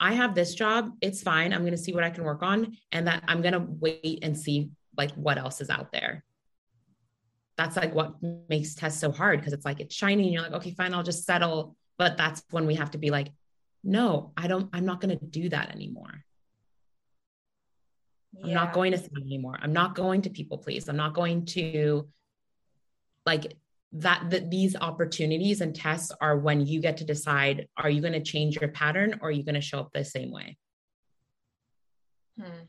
I 0.00 0.12
have 0.12 0.34
this 0.34 0.54
job. 0.54 0.92
It's 1.00 1.22
fine. 1.22 1.52
I'm 1.52 1.62
going 1.62 1.72
to 1.72 1.78
see 1.78 1.92
what 1.92 2.04
I 2.04 2.10
can 2.10 2.24
work 2.24 2.42
on 2.42 2.76
and 2.92 3.06
that 3.06 3.24
I'm 3.26 3.42
going 3.42 3.54
to 3.54 3.66
wait 3.80 4.20
and 4.22 4.38
see 4.38 4.70
like 4.96 5.12
what 5.14 5.38
else 5.38 5.60
is 5.60 5.70
out 5.70 5.92
there. 5.92 6.24
That's 7.58 7.76
like 7.76 7.92
what 7.92 8.14
makes 8.48 8.74
tests 8.76 9.00
so 9.00 9.10
hard 9.10 9.40
because 9.40 9.52
it's 9.52 9.64
like 9.64 9.80
it's 9.80 9.94
shiny 9.94 10.22
and 10.22 10.32
you're 10.32 10.42
like, 10.42 10.52
okay, 10.52 10.70
fine, 10.70 10.94
I'll 10.94 11.02
just 11.02 11.26
settle. 11.26 11.76
But 11.98 12.16
that's 12.16 12.44
when 12.50 12.66
we 12.66 12.76
have 12.76 12.92
to 12.92 12.98
be 12.98 13.10
like, 13.10 13.32
no, 13.82 14.32
I 14.36 14.46
don't, 14.46 14.70
I'm 14.72 14.86
not 14.86 15.00
going 15.00 15.18
to 15.18 15.24
do 15.24 15.48
that 15.48 15.74
anymore. 15.74 16.24
Yeah. 18.32 18.46
I'm 18.46 18.54
not 18.54 18.72
going 18.72 18.92
to 18.92 18.98
settle 18.98 19.24
anymore. 19.24 19.58
I'm 19.60 19.72
not 19.72 19.96
going 19.96 20.22
to 20.22 20.30
people 20.30 20.58
please. 20.58 20.88
I'm 20.88 20.96
not 20.96 21.14
going 21.14 21.46
to 21.46 22.08
like 23.26 23.56
that, 23.92 24.30
that 24.30 24.50
these 24.50 24.76
opportunities 24.76 25.60
and 25.60 25.74
tests 25.74 26.12
are 26.20 26.38
when 26.38 26.64
you 26.64 26.80
get 26.80 26.98
to 26.98 27.04
decide 27.04 27.66
are 27.76 27.90
you 27.90 28.00
going 28.00 28.12
to 28.12 28.22
change 28.22 28.56
your 28.60 28.68
pattern 28.68 29.18
or 29.20 29.28
are 29.28 29.32
you 29.32 29.42
going 29.42 29.56
to 29.56 29.60
show 29.60 29.80
up 29.80 29.90
the 29.92 30.04
same 30.04 30.30
way 30.30 30.56
hmm. 32.38 32.66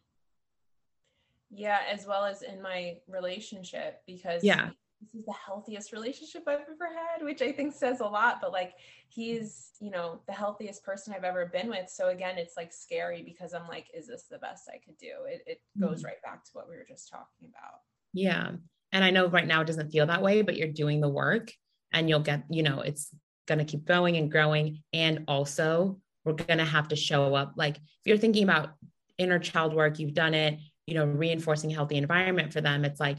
Yeah 1.51 1.79
as 1.91 2.05
well 2.05 2.25
as 2.25 2.41
in 2.41 2.61
my 2.61 2.97
relationship 3.07 4.01
because 4.05 4.43
yeah 4.43 4.69
this 5.01 5.13
is 5.13 5.25
the 5.25 5.33
healthiest 5.33 5.93
relationship 5.93 6.43
I've 6.45 6.59
ever 6.59 6.89
had, 6.93 7.23
which 7.23 7.41
I 7.41 7.51
think 7.51 7.73
says 7.73 8.01
a 8.01 8.05
lot. 8.05 8.39
But 8.41 8.51
like, 8.51 8.73
he's, 9.07 9.71
you 9.79 9.91
know, 9.91 10.19
the 10.27 10.33
healthiest 10.33 10.83
person 10.83 11.13
I've 11.13 11.23
ever 11.23 11.45
been 11.45 11.69
with. 11.69 11.89
So 11.89 12.09
again, 12.09 12.37
it's 12.37 12.57
like 12.57 12.73
scary 12.73 13.23
because 13.23 13.53
I'm 13.53 13.67
like, 13.67 13.87
is 13.93 14.07
this 14.07 14.25
the 14.29 14.39
best 14.39 14.69
I 14.69 14.77
could 14.77 14.97
do? 14.97 15.11
It, 15.27 15.43
it 15.45 15.61
goes 15.79 15.99
mm-hmm. 15.99 16.07
right 16.07 16.21
back 16.23 16.43
to 16.45 16.51
what 16.53 16.69
we 16.69 16.75
were 16.75 16.85
just 16.87 17.09
talking 17.09 17.47
about. 17.47 17.79
Yeah. 18.13 18.51
And 18.91 19.03
I 19.03 19.11
know 19.11 19.27
right 19.27 19.47
now 19.47 19.61
it 19.61 19.67
doesn't 19.67 19.91
feel 19.91 20.07
that 20.07 20.21
way, 20.21 20.41
but 20.41 20.57
you're 20.57 20.67
doing 20.67 20.99
the 20.99 21.09
work 21.09 21.53
and 21.93 22.09
you'll 22.09 22.19
get, 22.19 22.43
you 22.49 22.63
know, 22.63 22.81
it's 22.81 23.09
going 23.47 23.59
to 23.59 23.65
keep 23.65 23.85
going 23.85 24.17
and 24.17 24.31
growing. 24.31 24.83
And 24.91 25.23
also, 25.27 25.99
we're 26.25 26.33
going 26.33 26.59
to 26.59 26.65
have 26.65 26.89
to 26.89 26.95
show 26.95 27.33
up. 27.35 27.53
Like, 27.55 27.77
if 27.77 28.05
you're 28.05 28.17
thinking 28.17 28.43
about 28.43 28.71
inner 29.17 29.39
child 29.39 29.73
work, 29.73 29.99
you've 29.99 30.13
done 30.13 30.33
it, 30.33 30.59
you 30.89 30.95
know, 30.95 31.05
reinforcing 31.05 31.69
healthy 31.69 31.95
environment 31.95 32.51
for 32.51 32.61
them. 32.61 32.83
It's 32.83 32.99
like, 32.99 33.17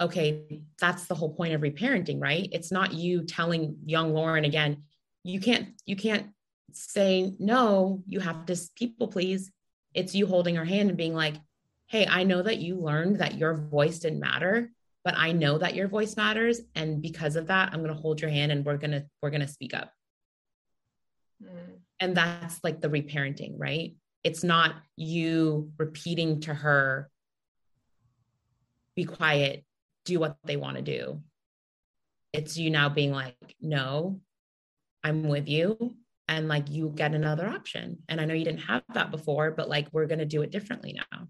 okay, 0.00 0.62
that's 0.80 1.06
the 1.06 1.14
whole 1.14 1.34
point 1.34 1.54
of 1.54 1.60
reparenting, 1.60 2.20
right? 2.20 2.48
It's 2.52 2.72
not 2.72 2.94
you 2.94 3.24
telling 3.24 3.76
young 3.84 4.14
Lauren 4.14 4.44
again, 4.44 4.84
you 5.24 5.40
can't, 5.40 5.68
you 5.86 5.96
can't 5.96 6.28
say 6.72 7.32
no, 7.38 8.02
you 8.06 8.20
have 8.20 8.46
to 8.46 8.56
people 8.76 9.08
please. 9.08 9.50
It's 9.94 10.14
you 10.14 10.26
holding 10.26 10.56
her 10.56 10.64
hand 10.64 10.88
and 10.88 10.96
being 10.96 11.14
like, 11.14 11.34
hey, 11.86 12.06
I 12.06 12.24
know 12.24 12.42
that 12.42 12.58
you 12.58 12.76
learned 12.76 13.18
that 13.18 13.36
your 13.38 13.54
voice 13.54 13.98
didn't 13.98 14.20
matter 14.20 14.70
but 15.08 15.14
I 15.16 15.32
know 15.32 15.56
that 15.56 15.74
your 15.74 15.88
voice 15.88 16.18
matters. 16.18 16.60
And 16.74 17.00
because 17.00 17.36
of 17.36 17.46
that, 17.46 17.70
I'm 17.72 17.82
going 17.82 17.94
to 17.94 17.98
hold 17.98 18.20
your 18.20 18.30
hand 18.30 18.52
and 18.52 18.62
we're 18.62 18.76
going 18.76 18.90
to, 18.90 19.06
we're 19.22 19.30
going 19.30 19.40
to 19.40 19.48
speak 19.48 19.72
up. 19.72 19.90
Mm. 21.42 21.78
And 21.98 22.14
that's 22.14 22.62
like 22.62 22.82
the 22.82 22.90
reparenting, 22.90 23.54
right? 23.56 23.94
It's 24.24 24.44
not 24.44 24.74
you 24.96 25.72
repeating 25.78 26.40
to 26.42 26.54
her, 26.54 27.10
be 28.94 29.04
quiet, 29.04 29.64
do 30.04 30.18
what 30.18 30.36
they 30.44 30.56
want 30.56 30.76
to 30.76 30.82
do. 30.82 31.22
It's 32.32 32.58
you 32.58 32.70
now 32.70 32.88
being 32.88 33.12
like, 33.12 33.36
no, 33.60 34.20
I'm 35.02 35.28
with 35.28 35.48
you. 35.48 35.94
And 36.28 36.46
like 36.48 36.68
you 36.68 36.92
get 36.94 37.14
another 37.14 37.46
option. 37.46 38.02
And 38.08 38.20
I 38.20 38.26
know 38.26 38.34
you 38.34 38.44
didn't 38.44 38.62
have 38.62 38.82
that 38.92 39.10
before, 39.10 39.52
but 39.52 39.68
like 39.68 39.88
we're 39.92 40.06
going 40.06 40.18
to 40.18 40.26
do 40.26 40.42
it 40.42 40.50
differently 40.50 40.98
now 41.12 41.28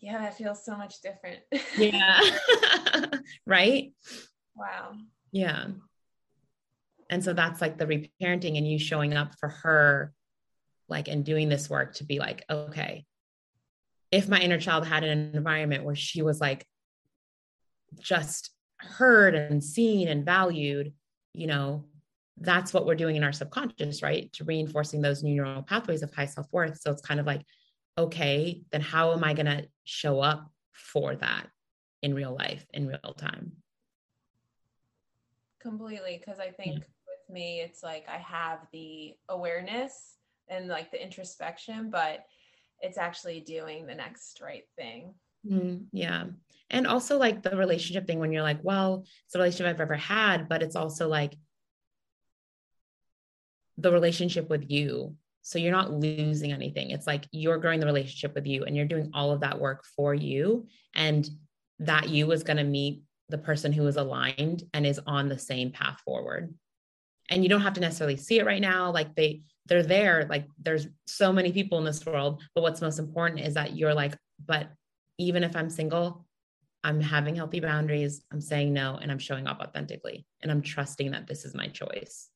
yeah, 0.00 0.18
that 0.18 0.36
feels 0.36 0.64
so 0.64 0.76
much 0.76 1.00
different. 1.02 1.40
yeah. 1.76 2.20
right? 3.46 3.92
Wow. 4.56 4.92
Yeah. 5.30 5.66
And 7.10 7.22
so 7.22 7.32
that's 7.32 7.60
like 7.60 7.76
the 7.76 7.86
reparenting 7.86 8.56
and 8.56 8.66
you 8.66 8.78
showing 8.78 9.14
up 9.14 9.34
for 9.38 9.48
her, 9.48 10.12
like, 10.90 11.08
and 11.08 11.24
doing 11.24 11.48
this 11.48 11.70
work 11.70 11.94
to 11.94 12.04
be 12.04 12.18
like, 12.18 12.44
okay, 12.50 13.04
if 14.10 14.28
my 14.28 14.40
inner 14.40 14.58
child 14.58 14.86
had 14.86 15.04
an 15.04 15.34
environment 15.34 15.84
where 15.84 15.94
she 15.94 16.22
was 16.22 16.40
like 16.40 16.66
just 18.00 18.50
heard 18.78 19.34
and 19.34 19.62
seen 19.62 20.08
and 20.08 20.24
valued, 20.24 20.92
you 21.32 21.46
know, 21.46 21.84
that's 22.38 22.72
what 22.72 22.86
we're 22.86 22.94
doing 22.94 23.16
in 23.16 23.24
our 23.24 23.32
subconscious, 23.32 24.02
right? 24.02 24.32
To 24.34 24.44
reinforcing 24.44 25.02
those 25.02 25.22
new 25.22 25.34
neural 25.34 25.62
pathways 25.62 26.02
of 26.02 26.12
high 26.12 26.26
self 26.26 26.46
worth. 26.52 26.80
So 26.80 26.90
it's 26.90 27.02
kind 27.02 27.20
of 27.20 27.26
like, 27.26 27.42
okay, 27.98 28.62
then 28.72 28.80
how 28.80 29.12
am 29.12 29.22
I 29.22 29.34
going 29.34 29.46
to 29.46 29.66
show 29.84 30.20
up 30.20 30.50
for 30.72 31.14
that 31.16 31.46
in 32.02 32.14
real 32.14 32.34
life, 32.34 32.64
in 32.72 32.86
real 32.86 33.14
time? 33.16 33.52
Completely. 35.60 36.18
Because 36.18 36.40
I 36.40 36.50
think 36.50 36.78
yeah. 36.78 36.78
with 36.78 37.34
me, 37.34 37.60
it's 37.60 37.82
like 37.82 38.06
I 38.08 38.16
have 38.16 38.60
the 38.72 39.14
awareness 39.28 40.16
and 40.50 40.68
like 40.68 40.90
the 40.90 41.02
introspection, 41.02 41.90
but 41.90 42.24
it's 42.80 42.98
actually 42.98 43.40
doing 43.40 43.86
the 43.86 43.94
next 43.94 44.40
right 44.42 44.64
thing. 44.76 45.14
Mm, 45.48 45.86
yeah. 45.92 46.24
And 46.68 46.86
also 46.86 47.18
like 47.18 47.42
the 47.42 47.56
relationship 47.56 48.06
thing 48.06 48.18
when 48.18 48.32
you're 48.32 48.42
like, 48.42 48.60
well, 48.62 49.04
it's 49.24 49.32
the 49.32 49.38
relationship 49.38 49.74
I've 49.74 49.80
ever 49.80 49.96
had, 49.96 50.48
but 50.48 50.62
it's 50.62 50.76
also 50.76 51.08
like 51.08 51.34
the 53.78 53.92
relationship 53.92 54.50
with 54.50 54.70
you 54.70 55.16
so 55.42 55.58
you're 55.58 55.72
not 55.72 55.92
losing 55.92 56.52
anything. 56.52 56.90
It's 56.90 57.06
like 57.06 57.26
you're 57.32 57.58
growing 57.58 57.80
the 57.80 57.86
relationship 57.86 58.34
with 58.34 58.46
you 58.46 58.64
and 58.64 58.76
you're 58.76 58.84
doing 58.84 59.10
all 59.14 59.30
of 59.30 59.40
that 59.40 59.58
work 59.58 59.84
for 59.96 60.14
you. 60.14 60.66
And 60.94 61.28
that 61.78 62.10
you 62.10 62.30
is 62.32 62.42
going 62.42 62.58
to 62.58 62.64
meet 62.64 63.02
the 63.30 63.38
person 63.38 63.72
who 63.72 63.86
is 63.86 63.96
aligned 63.96 64.64
and 64.74 64.86
is 64.86 65.00
on 65.06 65.28
the 65.28 65.38
same 65.38 65.70
path 65.70 65.98
forward. 66.04 66.54
And 67.30 67.42
you 67.42 67.48
don't 67.48 67.62
have 67.62 67.74
to 67.74 67.80
necessarily 67.80 68.16
see 68.16 68.38
it 68.38 68.44
right 68.44 68.60
now. 68.60 68.92
Like 68.92 69.14
they, 69.14 69.42
they're 69.66 69.82
there. 69.82 70.26
Like 70.28 70.46
there's 70.58 70.86
so 71.06 71.32
many 71.32 71.52
people 71.52 71.78
in 71.78 71.84
this 71.84 72.04
world. 72.04 72.42
But 72.54 72.62
what's 72.62 72.80
most 72.80 72.98
important 72.98 73.40
is 73.40 73.54
that 73.54 73.76
you're 73.76 73.94
like, 73.94 74.16
but 74.44 74.70
even 75.18 75.44
if 75.44 75.54
I'm 75.54 75.70
single, 75.70 76.26
I'm 76.82 77.00
having 77.00 77.36
healthy 77.36 77.60
boundaries. 77.60 78.22
I'm 78.32 78.40
saying 78.40 78.72
no 78.72 78.98
and 79.00 79.12
I'm 79.12 79.18
showing 79.18 79.46
up 79.46 79.60
authentically. 79.60 80.26
And 80.42 80.50
I'm 80.50 80.62
trusting 80.62 81.10
that 81.10 81.26
this 81.26 81.44
is 81.44 81.54
my 81.54 81.68
choice. 81.68 82.28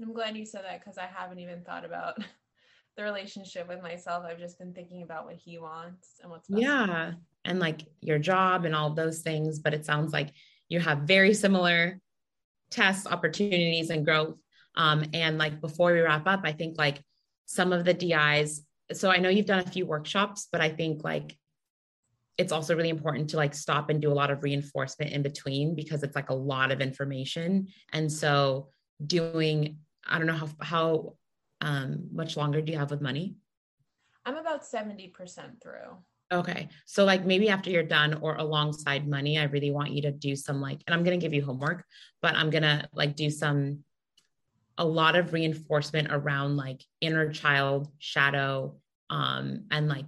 I'm 0.00 0.12
glad 0.12 0.36
you 0.36 0.46
said 0.46 0.64
that 0.64 0.80
because 0.80 0.98
I 0.98 1.06
haven't 1.06 1.40
even 1.40 1.62
thought 1.62 1.84
about 1.84 2.18
the 2.96 3.02
relationship 3.02 3.68
with 3.68 3.82
myself. 3.82 4.24
I've 4.24 4.38
just 4.38 4.58
been 4.58 4.72
thinking 4.72 5.02
about 5.02 5.26
what 5.26 5.36
he 5.36 5.58
wants 5.58 6.20
and 6.22 6.30
what's 6.30 6.48
yeah, 6.48 7.12
and 7.44 7.58
like 7.58 7.82
your 8.00 8.18
job 8.18 8.64
and 8.64 8.74
all 8.74 8.90
those 8.90 9.20
things. 9.20 9.58
But 9.58 9.74
it 9.74 9.84
sounds 9.84 10.12
like 10.12 10.30
you 10.68 10.80
have 10.80 11.00
very 11.00 11.34
similar 11.34 12.00
tests, 12.70 13.06
opportunities, 13.06 13.90
and 13.90 14.04
growth. 14.04 14.36
Um, 14.76 15.04
and 15.12 15.38
like 15.38 15.60
before 15.60 15.92
we 15.92 16.00
wrap 16.00 16.26
up, 16.26 16.40
I 16.44 16.52
think 16.52 16.78
like 16.78 17.02
some 17.46 17.72
of 17.72 17.84
the 17.84 17.94
DIs. 17.94 18.62
So 18.92 19.10
I 19.10 19.18
know 19.18 19.28
you've 19.28 19.46
done 19.46 19.60
a 19.60 19.70
few 19.70 19.86
workshops, 19.86 20.48
but 20.50 20.60
I 20.60 20.68
think 20.68 21.04
like 21.04 21.36
it's 22.38 22.52
also 22.52 22.74
really 22.74 22.88
important 22.88 23.30
to 23.30 23.36
like 23.36 23.54
stop 23.54 23.90
and 23.90 24.00
do 24.00 24.10
a 24.10 24.14
lot 24.14 24.30
of 24.30 24.42
reinforcement 24.42 25.12
in 25.12 25.22
between 25.22 25.74
because 25.74 26.02
it's 26.02 26.16
like 26.16 26.30
a 26.30 26.34
lot 26.34 26.72
of 26.72 26.80
information. 26.80 27.68
And 27.92 28.10
so 28.10 28.68
doing 29.04 29.78
I 30.06 30.18
don't 30.18 30.26
know 30.26 30.34
how 30.34 30.48
how 30.60 31.14
um, 31.60 32.08
much 32.12 32.36
longer 32.36 32.60
do 32.60 32.72
you 32.72 32.78
have 32.78 32.90
with 32.90 33.02
money? 33.02 33.36
I'm 34.24 34.36
about 34.36 34.62
70% 34.62 35.12
through. 35.62 35.98
Okay. 36.32 36.68
So 36.86 37.04
like 37.04 37.24
maybe 37.24 37.48
after 37.48 37.70
you're 37.70 37.82
done 37.82 38.14
or 38.14 38.36
alongside 38.36 39.08
money, 39.08 39.38
I 39.38 39.44
really 39.44 39.70
want 39.70 39.90
you 39.90 40.02
to 40.02 40.12
do 40.12 40.36
some 40.36 40.60
like, 40.60 40.80
and 40.86 40.94
I'm 40.94 41.02
going 41.02 41.18
to 41.18 41.24
give 41.24 41.34
you 41.34 41.44
homework, 41.44 41.84
but 42.22 42.36
I'm 42.36 42.50
going 42.50 42.62
to 42.62 42.88
like 42.92 43.16
do 43.16 43.30
some, 43.30 43.80
a 44.80 44.84
lot 44.84 45.14
of 45.14 45.34
reinforcement 45.34 46.08
around 46.10 46.56
like 46.56 46.82
inner 47.02 47.30
child 47.30 47.88
shadow, 47.98 48.76
um, 49.10 49.66
and 49.70 49.88
like 49.88 50.06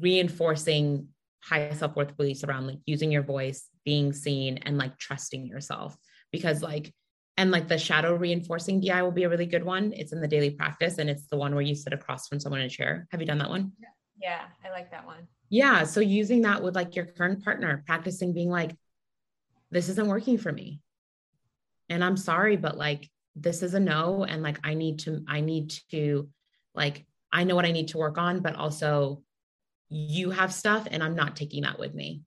reinforcing 0.00 1.08
high 1.42 1.70
self-worth 1.74 2.16
beliefs 2.16 2.44
around 2.44 2.66
like 2.66 2.78
using 2.86 3.12
your 3.12 3.22
voice, 3.22 3.68
being 3.84 4.12
seen 4.12 4.58
and 4.58 4.78
like 4.78 4.98
trusting 4.98 5.46
yourself 5.46 5.96
because 6.32 6.62
like 6.62 6.92
and 7.36 7.50
like 7.50 7.68
the 7.68 7.76
shadow 7.76 8.14
reinforcing 8.14 8.80
DI 8.80 9.02
will 9.02 9.12
be 9.12 9.24
a 9.24 9.28
really 9.28 9.44
good 9.44 9.64
one. 9.64 9.92
It's 9.94 10.12
in 10.12 10.22
the 10.22 10.28
daily 10.28 10.50
practice 10.50 10.96
and 10.96 11.10
it's 11.10 11.26
the 11.26 11.36
one 11.36 11.54
where 11.54 11.62
you 11.62 11.74
sit 11.74 11.92
across 11.92 12.26
from 12.26 12.40
someone 12.40 12.62
in 12.62 12.66
a 12.66 12.70
chair. 12.70 13.06
Have 13.10 13.20
you 13.20 13.26
done 13.26 13.38
that 13.38 13.50
one? 13.50 13.72
Yeah, 14.18 14.40
I 14.64 14.70
like 14.70 14.90
that 14.92 15.04
one. 15.04 15.28
Yeah. 15.50 15.84
So 15.84 16.00
using 16.00 16.42
that 16.42 16.62
with 16.62 16.74
like 16.74 16.96
your 16.96 17.04
current 17.04 17.44
partner, 17.44 17.84
practicing 17.86 18.32
being 18.32 18.48
like, 18.48 18.74
this 19.70 19.90
isn't 19.90 20.08
working 20.08 20.38
for 20.38 20.50
me. 20.50 20.80
And 21.90 22.02
I'm 22.02 22.16
sorry, 22.16 22.56
but 22.56 22.78
like 22.78 23.08
this 23.36 23.62
is 23.62 23.74
a 23.74 23.80
no 23.80 24.24
and 24.24 24.42
like 24.42 24.58
I 24.64 24.74
need 24.74 24.98
to 25.00 25.22
I 25.28 25.40
need 25.40 25.70
to 25.90 26.28
like 26.74 27.04
I 27.32 27.44
know 27.44 27.54
what 27.54 27.66
I 27.66 27.72
need 27.72 27.88
to 27.88 27.98
work 27.98 28.18
on 28.18 28.40
but 28.40 28.56
also 28.56 29.22
you 29.88 30.30
have 30.30 30.52
stuff 30.52 30.88
and 30.90 31.02
I'm 31.02 31.14
not 31.14 31.36
taking 31.36 31.62
that 31.62 31.78
with 31.78 31.94
me. 31.94 32.22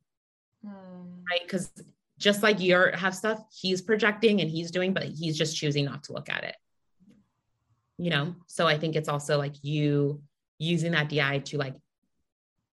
Mm. 0.66 1.24
Right? 1.30 1.48
Cuz 1.48 1.72
just 2.18 2.44
like 2.44 2.60
you 2.60 2.76
have 2.94 3.16
stuff 3.16 3.44
he's 3.52 3.82
projecting 3.82 4.42
and 4.42 4.50
he's 4.50 4.72
doing 4.72 4.94
but 4.94 5.04
he's 5.04 5.38
just 5.38 5.58
choosing 5.58 5.86
not 5.86 6.04
to 6.06 6.14
look 6.14 6.30
at 6.30 6.44
it. 6.44 6.56
You 7.98 8.12
know? 8.12 8.36
So 8.48 8.68
I 8.68 8.78
think 8.78 8.96
it's 8.96 9.10
also 9.10 9.38
like 9.38 9.56
you 9.64 10.22
using 10.60 10.92
that 10.92 11.10
DI 11.10 11.40
to 11.40 11.58
like 11.58 11.76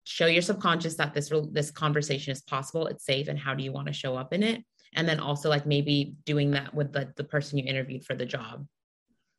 show 0.04 0.26
your 0.26 0.42
subconscious 0.42 0.94
that 0.96 1.14
this 1.14 1.32
this 1.50 1.70
conversation 1.70 2.32
is 2.32 2.42
possible, 2.42 2.86
it's 2.86 3.04
safe 3.04 3.28
and 3.28 3.38
how 3.38 3.54
do 3.54 3.64
you 3.64 3.72
want 3.72 3.86
to 3.86 3.92
show 3.92 4.16
up 4.16 4.32
in 4.32 4.42
it? 4.42 4.64
And 4.96 5.08
then 5.08 5.20
also 5.20 5.48
like 5.48 5.66
maybe 5.66 6.16
doing 6.24 6.50
that 6.52 6.74
with 6.74 6.92
the, 6.92 7.12
the 7.16 7.24
person 7.24 7.58
you 7.58 7.64
interviewed 7.64 8.04
for 8.04 8.14
the 8.14 8.26
job. 8.26 8.66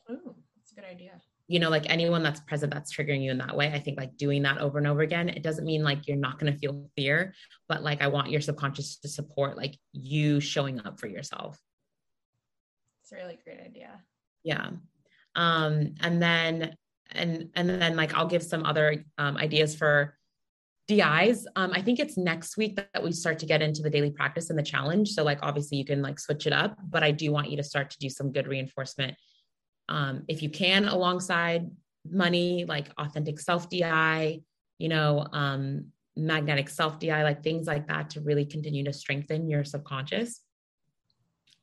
Oh 0.09 0.35
that's 0.55 0.71
a 0.71 0.75
good 0.75 0.85
idea. 0.85 1.19
You 1.47 1.59
know 1.59 1.69
like 1.69 1.89
anyone 1.89 2.23
that's 2.23 2.39
present 2.41 2.73
that's 2.73 2.95
triggering 2.95 3.23
you 3.23 3.31
in 3.31 3.37
that 3.37 3.55
way 3.55 3.71
i 3.73 3.79
think 3.79 3.97
like 3.97 4.17
doing 4.17 4.43
that 4.43 4.57
over 4.57 4.77
and 4.77 4.85
over 4.85 4.99
again 5.01 5.29
it 5.29 5.43
doesn't 5.43 5.63
mean 5.63 5.81
like 5.81 6.05
you're 6.05 6.17
not 6.17 6.39
going 6.39 6.51
to 6.51 6.59
feel 6.59 6.89
fear 6.97 7.33
but 7.69 7.83
like 7.83 8.01
i 8.01 8.07
want 8.07 8.29
your 8.29 8.41
subconscious 8.41 8.97
to 8.97 9.07
support 9.07 9.55
like 9.55 9.77
you 9.93 10.41
showing 10.41 10.81
up 10.81 10.99
for 10.99 11.07
yourself. 11.07 11.57
It's 13.01 13.13
a 13.13 13.15
really 13.15 13.39
great 13.41 13.61
idea. 13.61 14.01
Yeah. 14.43 14.71
Um 15.35 15.95
and 16.01 16.21
then 16.21 16.75
and 17.11 17.49
and 17.55 17.69
then 17.69 17.95
like 17.95 18.13
i'll 18.13 18.27
give 18.27 18.43
some 18.43 18.65
other 18.65 19.05
um, 19.17 19.37
ideas 19.37 19.73
for 19.73 20.17
DIs. 20.87 21.45
Um, 21.55 21.71
I 21.73 21.81
think 21.81 21.99
it's 21.99 22.17
next 22.17 22.57
week 22.57 22.75
that 22.77 23.03
we 23.03 23.11
start 23.11 23.39
to 23.39 23.45
get 23.45 23.61
into 23.61 23.81
the 23.81 23.89
daily 23.89 24.09
practice 24.09 24.49
and 24.49 24.57
the 24.57 24.63
challenge. 24.63 25.09
So 25.09 25.23
like 25.23 25.39
obviously 25.41 25.77
you 25.77 25.85
can 25.85 26.01
like 26.01 26.19
switch 26.19 26.47
it 26.47 26.53
up, 26.53 26.77
but 26.89 27.03
I 27.03 27.11
do 27.11 27.31
want 27.31 27.49
you 27.49 27.57
to 27.57 27.63
start 27.63 27.89
to 27.91 27.97
do 27.99 28.09
some 28.09 28.31
good 28.31 28.47
reinforcement. 28.47 29.15
Um, 29.89 30.23
if 30.27 30.41
you 30.41 30.49
can 30.49 30.87
alongside 30.87 31.69
money, 32.09 32.65
like 32.65 32.87
authentic 32.97 33.39
self 33.39 33.69
DI, 33.69 34.41
you 34.77 34.89
know, 34.89 35.27
um, 35.33 35.87
magnetic 36.15 36.69
self 36.69 36.99
DI, 36.99 37.23
like 37.23 37.43
things 37.43 37.67
like 37.67 37.87
that 37.87 38.11
to 38.11 38.21
really 38.21 38.45
continue 38.45 38.83
to 38.85 38.93
strengthen 38.93 39.49
your 39.49 39.65
subconscious. 39.65 40.41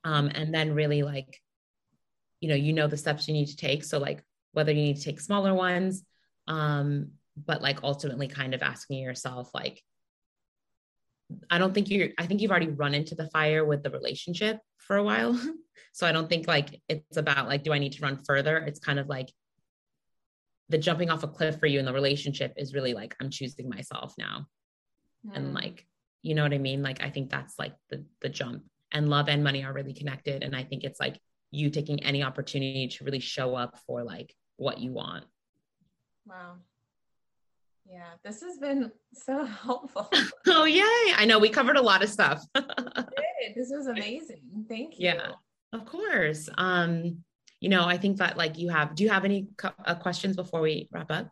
Um, 0.05 0.31
and 0.35 0.55
then 0.55 0.75
really 0.75 1.03
like, 1.03 1.41
you 2.41 2.51
know, 2.51 2.55
you 2.55 2.75
know 2.75 2.89
the 2.89 2.99
steps 2.99 3.27
you 3.27 3.33
need 3.33 3.47
to 3.47 3.57
take. 3.57 3.85
So 3.85 3.99
like 3.99 4.23
whether 4.53 4.71
you 4.71 4.83
need 4.83 4.97
to 4.97 5.03
take 5.03 5.21
smaller 5.21 5.55
ones, 5.55 6.05
um, 6.47 7.13
but 7.37 7.63
like 7.63 7.83
ultimately 7.83 8.29
kind 8.29 8.55
of 8.55 8.63
asking 8.63 8.99
yourself 8.99 9.51
like 9.55 9.83
I 11.51 11.59
don't 11.59 11.75
think 11.75 11.91
you're 11.91 12.11
I 12.19 12.27
think 12.27 12.41
you've 12.41 12.51
already 12.51 12.69
run 12.69 12.95
into 12.95 13.15
the 13.15 13.29
fire 13.31 13.65
with 13.65 13.83
the 13.83 13.91
relationship 13.91 14.59
for 14.79 14.97
a 14.97 15.03
while. 15.03 15.41
so 15.93 16.07
I 16.07 16.13
don't 16.13 16.29
think 16.29 16.47
like 16.47 16.81
it's 16.89 17.17
about 17.17 17.49
like 17.49 17.63
do 17.63 17.73
I 17.73 17.79
need 17.79 17.93
to 17.93 18.03
run 18.03 18.23
further? 18.25 18.59
It's 18.59 18.79
kind 18.79 18.99
of 18.99 19.09
like 19.09 19.33
the 20.69 20.79
jumping 20.79 21.11
off 21.11 21.23
a 21.23 21.29
cliff 21.29 21.59
for 21.59 21.67
you 21.67 21.79
in 21.79 21.85
the 21.85 21.93
relationship 21.93 22.55
is 22.57 22.75
really 22.75 22.95
like 22.95 23.15
I'm 23.21 23.31
choosing 23.31 23.69
myself 23.69 24.15
now. 24.19 24.47
Mm. 25.27 25.37
And 25.37 25.55
like 25.55 25.87
you 26.23 26.35
know 26.35 26.43
what 26.43 26.55
I 26.55 26.59
mean? 26.59 26.83
Like 26.83 27.03
I 27.03 27.11
think 27.11 27.31
that's 27.31 27.59
like 27.59 27.75
the 27.91 28.05
the 28.21 28.29
jump. 28.29 28.65
And 28.93 29.09
love 29.09 29.29
and 29.29 29.43
money 29.43 29.65
are 29.65 29.73
really 29.73 29.95
connected 29.95 30.45
and 30.45 30.55
I 30.55 30.63
think 30.63 30.85
it's 30.85 31.01
like 31.01 31.19
you 31.51 31.71
taking 31.71 32.03
any 32.05 32.23
opportunity 32.23 32.89
to 32.89 33.05
really 33.05 33.21
show 33.21 33.55
up 33.55 33.79
for 33.87 34.05
like 34.05 34.35
what 34.57 34.79
you 34.79 34.93
want. 34.93 35.25
Wow. 36.27 36.57
Yeah, 37.87 38.11
this 38.25 38.41
has 38.41 38.59
been 38.59 38.91
so 39.13 39.45
helpful. 39.65 40.11
oh, 40.47 40.65
yay. 40.65 41.15
I 41.17 41.25
know 41.27 41.39
we 41.39 41.49
covered 41.49 41.77
a 41.77 41.83
lot 41.83 42.03
of 42.03 42.09
stuff. 42.09 42.45
this 42.55 43.71
was 43.71 43.87
amazing. 43.87 44.43
Thank 44.69 44.99
you. 44.99 45.07
Yeah, 45.07 45.33
of 45.73 45.85
course. 45.85 46.49
Um, 46.57 47.25
you 47.61 47.69
know, 47.69 47.85
I 47.85 47.97
think 47.97 48.19
that 48.19 48.37
like 48.37 48.59
you 48.59 48.71
have, 48.71 48.95
do 48.95 49.05
you 49.05 49.11
have 49.11 49.25
any 49.25 49.49
uh, 49.63 49.95
questions 49.95 50.37
before 50.37 50.61
we 50.61 50.89
wrap 50.93 51.11
up? 51.11 51.29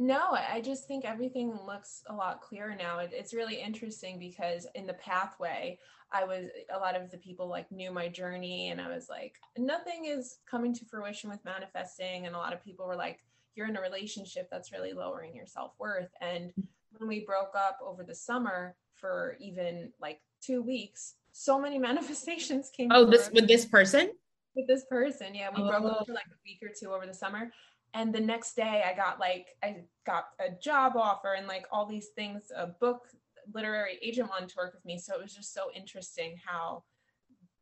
No, 0.00 0.28
I 0.30 0.60
just 0.60 0.86
think 0.86 1.04
everything 1.04 1.58
looks 1.66 2.02
a 2.06 2.14
lot 2.14 2.40
clearer 2.40 2.76
now. 2.76 3.00
It, 3.00 3.10
it's 3.12 3.34
really 3.34 3.60
interesting 3.60 4.20
because 4.20 4.64
in 4.76 4.86
the 4.86 4.94
pathway, 4.94 5.78
I 6.12 6.24
was 6.24 6.46
a 6.72 6.78
lot 6.78 6.94
of 6.94 7.10
the 7.10 7.18
people 7.18 7.48
like 7.48 7.70
knew 7.72 7.90
my 7.90 8.08
journey, 8.08 8.70
and 8.70 8.80
I 8.80 8.88
was 8.88 9.08
like, 9.08 9.34
nothing 9.58 10.04
is 10.06 10.38
coming 10.48 10.72
to 10.74 10.84
fruition 10.84 11.28
with 11.28 11.44
manifesting. 11.44 12.26
And 12.26 12.36
a 12.36 12.38
lot 12.38 12.52
of 12.52 12.64
people 12.64 12.86
were 12.86 12.96
like, 12.96 13.18
you're 13.58 13.68
in 13.68 13.76
a 13.76 13.80
relationship 13.80 14.48
that's 14.50 14.70
really 14.70 14.92
lowering 14.92 15.34
your 15.34 15.46
self-worth. 15.46 16.08
And 16.20 16.52
when 16.92 17.08
we 17.08 17.24
broke 17.26 17.54
up 17.56 17.78
over 17.84 18.04
the 18.04 18.14
summer 18.14 18.76
for 18.94 19.36
even 19.40 19.92
like 20.00 20.20
two 20.40 20.62
weeks 20.62 21.14
so 21.32 21.60
many 21.60 21.78
manifestations 21.90 22.70
came 22.70 22.90
oh 22.92 23.04
this 23.04 23.30
with 23.32 23.48
this 23.48 23.66
person? 23.66 24.12
With 24.54 24.68
this 24.68 24.84
person 24.88 25.34
yeah. 25.34 25.50
We 25.54 25.62
oh. 25.62 25.68
broke 25.68 25.84
up 25.84 26.06
for 26.06 26.14
like 26.14 26.26
a 26.26 26.38
week 26.44 26.60
or 26.62 26.72
two 26.72 26.92
over 26.92 27.04
the 27.04 27.14
summer. 27.14 27.50
And 27.94 28.14
the 28.14 28.20
next 28.20 28.54
day 28.54 28.84
i 28.86 28.94
got 28.94 29.18
like 29.18 29.48
i 29.64 29.78
got 30.06 30.28
a 30.38 30.50
job 30.62 30.92
offer 30.96 31.34
and 31.34 31.48
like 31.48 31.66
all 31.72 31.84
these 31.84 32.08
things 32.14 32.52
a 32.54 32.68
book 32.68 33.08
literary 33.52 33.98
agent 34.02 34.28
wanted 34.28 34.48
to 34.50 34.56
work 34.56 34.74
with 34.74 34.84
me. 34.84 34.98
So 34.98 35.14
it 35.14 35.22
was 35.22 35.34
just 35.34 35.52
so 35.52 35.70
interesting 35.74 36.36
how 36.44 36.84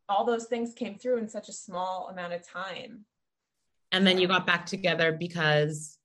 all 0.09 0.25
those 0.25 0.45
things 0.45 0.73
came 0.73 0.97
through 0.97 1.17
in 1.17 1.27
such 1.27 1.49
a 1.49 1.53
small 1.53 2.09
amount 2.11 2.33
of 2.33 2.47
time 2.47 3.05
and 3.91 4.05
then 4.05 4.19
you 4.19 4.27
got 4.27 4.45
back 4.45 4.65
together 4.65 5.11
because 5.11 5.97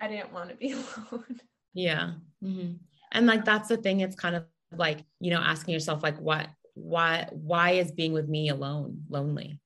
I 0.00 0.08
didn't 0.08 0.32
want 0.32 0.50
to 0.50 0.56
be 0.56 0.72
alone. 1.10 1.40
Yeah. 1.74 2.12
Mm-hmm. 2.42 2.72
And 3.12 3.26
like 3.26 3.44
that's 3.44 3.68
the 3.68 3.76
thing. 3.76 4.00
It's 4.00 4.16
kind 4.16 4.36
of 4.36 4.44
like, 4.72 5.04
you 5.20 5.30
know, 5.30 5.40
asking 5.40 5.74
yourself, 5.74 6.02
like, 6.02 6.18
what, 6.18 6.48
why, 6.74 7.28
why 7.32 7.72
is 7.72 7.92
being 7.92 8.12
with 8.12 8.28
me 8.28 8.48
alone 8.48 9.02
lonely? 9.08 9.60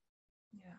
Yeah. 0.53 0.75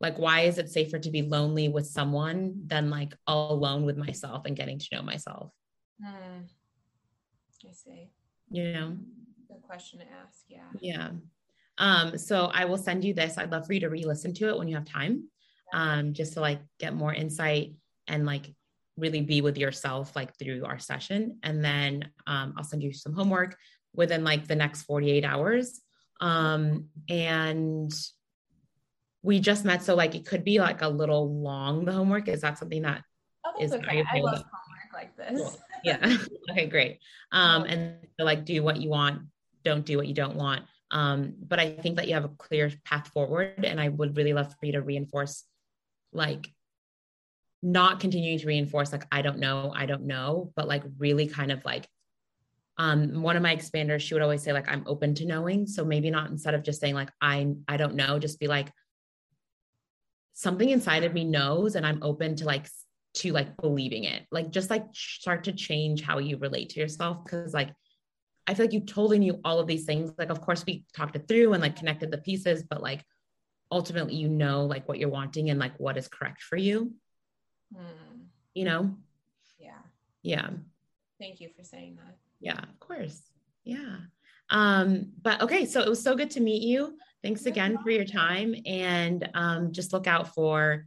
Like, 0.00 0.18
why 0.18 0.40
is 0.40 0.58
it 0.58 0.70
safer 0.70 0.98
to 0.98 1.10
be 1.10 1.22
lonely 1.22 1.68
with 1.68 1.86
someone 1.86 2.62
than 2.66 2.90
like 2.90 3.14
all 3.26 3.52
alone 3.52 3.84
with 3.84 3.96
myself 3.96 4.44
and 4.46 4.56
getting 4.56 4.78
to 4.78 4.88
know 4.92 5.02
myself? 5.02 5.52
Mm. 6.02 6.46
I 7.68 7.72
see. 7.72 8.10
You 8.50 8.72
know, 8.72 8.96
good 9.48 9.62
question 9.62 10.00
to 10.00 10.06
ask. 10.06 10.44
Yeah. 10.48 10.64
Yeah. 10.80 11.10
Um, 11.78 12.18
so 12.18 12.50
I 12.52 12.64
will 12.64 12.78
send 12.78 13.04
you 13.04 13.14
this. 13.14 13.38
I'd 13.38 13.52
love 13.52 13.66
for 13.66 13.72
you 13.72 13.80
to 13.80 13.88
re-listen 13.88 14.34
to 14.34 14.48
it 14.48 14.58
when 14.58 14.66
you 14.66 14.74
have 14.74 14.84
time 14.84 15.29
um, 15.72 16.12
just 16.12 16.34
to 16.34 16.40
like 16.40 16.60
get 16.78 16.94
more 16.94 17.12
insight 17.12 17.74
and 18.06 18.26
like 18.26 18.52
really 18.96 19.22
be 19.22 19.40
with 19.40 19.56
yourself 19.56 20.14
like 20.14 20.36
through 20.38 20.64
our 20.64 20.78
session. 20.78 21.38
And 21.42 21.64
then 21.64 22.10
um, 22.26 22.54
I'll 22.56 22.64
send 22.64 22.82
you 22.82 22.92
some 22.92 23.14
homework 23.14 23.56
within 23.94 24.24
like 24.24 24.46
the 24.46 24.56
next 24.56 24.82
48 24.82 25.24
hours. 25.24 25.80
Um, 26.20 26.88
and 27.08 27.92
we 29.22 29.40
just 29.40 29.64
met. 29.64 29.82
So 29.82 29.94
like 29.94 30.14
it 30.14 30.26
could 30.26 30.44
be 30.44 30.60
like 30.60 30.82
a 30.82 30.88
little 30.88 31.40
long, 31.40 31.84
the 31.84 31.92
homework. 31.92 32.28
Is 32.28 32.42
that 32.42 32.58
something 32.58 32.82
that 32.82 33.02
oh, 33.44 33.52
is 33.60 33.72
okay. 33.72 34.04
I 34.10 34.20
love 34.20 34.44
homework 34.44 34.92
like 34.94 35.16
this. 35.16 35.40
Cool. 35.40 35.60
Yeah. 35.84 36.16
okay, 36.50 36.66
great. 36.66 36.98
Um, 37.32 37.64
and 37.64 37.94
so, 38.18 38.24
like 38.24 38.44
do 38.44 38.62
what 38.62 38.80
you 38.80 38.90
want, 38.90 39.22
don't 39.64 39.84
do 39.84 39.96
what 39.96 40.06
you 40.06 40.14
don't 40.14 40.36
want. 40.36 40.62
Um, 40.90 41.34
but 41.40 41.60
I 41.60 41.70
think 41.70 41.96
that 41.96 42.08
you 42.08 42.14
have 42.14 42.24
a 42.24 42.30
clear 42.30 42.70
path 42.84 43.08
forward. 43.08 43.64
And 43.64 43.80
I 43.80 43.88
would 43.88 44.16
really 44.16 44.32
love 44.32 44.52
for 44.58 44.66
you 44.66 44.72
to 44.72 44.82
reinforce 44.82 45.44
like 46.12 46.52
not 47.62 48.00
continuing 48.00 48.38
to 48.38 48.46
reinforce 48.46 48.90
like 48.90 49.04
i 49.12 49.20
don't 49.20 49.38
know 49.38 49.72
i 49.76 49.84
don't 49.84 50.06
know 50.06 50.50
but 50.56 50.66
like 50.66 50.82
really 50.98 51.26
kind 51.26 51.52
of 51.52 51.62
like 51.64 51.86
um 52.78 53.20
one 53.20 53.36
of 53.36 53.42
my 53.42 53.54
expanders 53.54 54.00
she 54.00 54.14
would 54.14 54.22
always 54.22 54.42
say 54.42 54.52
like 54.52 54.70
i'm 54.70 54.84
open 54.86 55.14
to 55.14 55.26
knowing. 55.26 55.66
So 55.66 55.84
maybe 55.84 56.10
not 56.10 56.30
instead 56.30 56.54
of 56.54 56.62
just 56.62 56.80
saying 56.80 56.94
like 56.94 57.10
i 57.20 57.46
i 57.68 57.76
don't 57.76 57.94
know 57.94 58.18
just 58.18 58.40
be 58.40 58.48
like 58.48 58.72
something 60.32 60.70
inside 60.70 61.04
of 61.04 61.12
me 61.12 61.24
knows 61.24 61.74
and 61.74 61.86
i'm 61.86 62.02
open 62.02 62.36
to 62.36 62.46
like 62.46 62.66
to 63.12 63.32
like 63.32 63.56
believing 63.56 64.04
it. 64.04 64.26
Like 64.30 64.50
just 64.50 64.70
like 64.70 64.84
start 64.92 65.44
to 65.44 65.52
change 65.52 66.02
how 66.02 66.18
you 66.18 66.38
relate 66.38 66.70
to 66.70 66.80
yourself 66.80 67.24
because 67.24 67.52
like 67.52 67.70
i 68.46 68.54
feel 68.54 68.66
like 68.66 68.72
you 68.72 68.80
totally 68.80 69.18
knew 69.18 69.38
all 69.44 69.58
of 69.58 69.66
these 69.66 69.84
things 69.84 70.12
like 70.16 70.30
of 70.30 70.40
course 70.40 70.64
we 70.66 70.84
talked 70.96 71.16
it 71.16 71.28
through 71.28 71.52
and 71.52 71.62
like 71.62 71.76
connected 71.76 72.10
the 72.10 72.18
pieces 72.18 72.62
but 72.62 72.82
like 72.82 73.04
ultimately 73.70 74.14
you 74.14 74.28
know 74.28 74.64
like 74.64 74.88
what 74.88 74.98
you're 74.98 75.08
wanting 75.08 75.50
and 75.50 75.58
like 75.58 75.78
what 75.78 75.96
is 75.96 76.08
correct 76.08 76.42
for 76.42 76.56
you. 76.56 76.92
Mm. 77.74 78.26
you 78.54 78.64
know? 78.64 78.96
Yeah. 79.58 79.78
Yeah. 80.22 80.50
Thank 81.20 81.40
you 81.40 81.48
for 81.56 81.62
saying 81.62 81.96
that. 81.96 82.16
Yeah 82.40 82.58
of 82.58 82.80
course. 82.80 83.20
Yeah. 83.64 83.96
Um 84.50 85.12
but 85.22 85.42
okay 85.42 85.66
so 85.66 85.80
it 85.80 85.88
was 85.88 86.02
so 86.02 86.16
good 86.16 86.30
to 86.32 86.40
meet 86.40 86.62
you. 86.62 86.96
Thanks 87.22 87.46
again 87.46 87.78
for 87.82 87.90
your 87.90 88.04
time. 88.04 88.54
And 88.66 89.28
um 89.34 89.72
just 89.72 89.92
look 89.92 90.06
out 90.06 90.34
for 90.34 90.86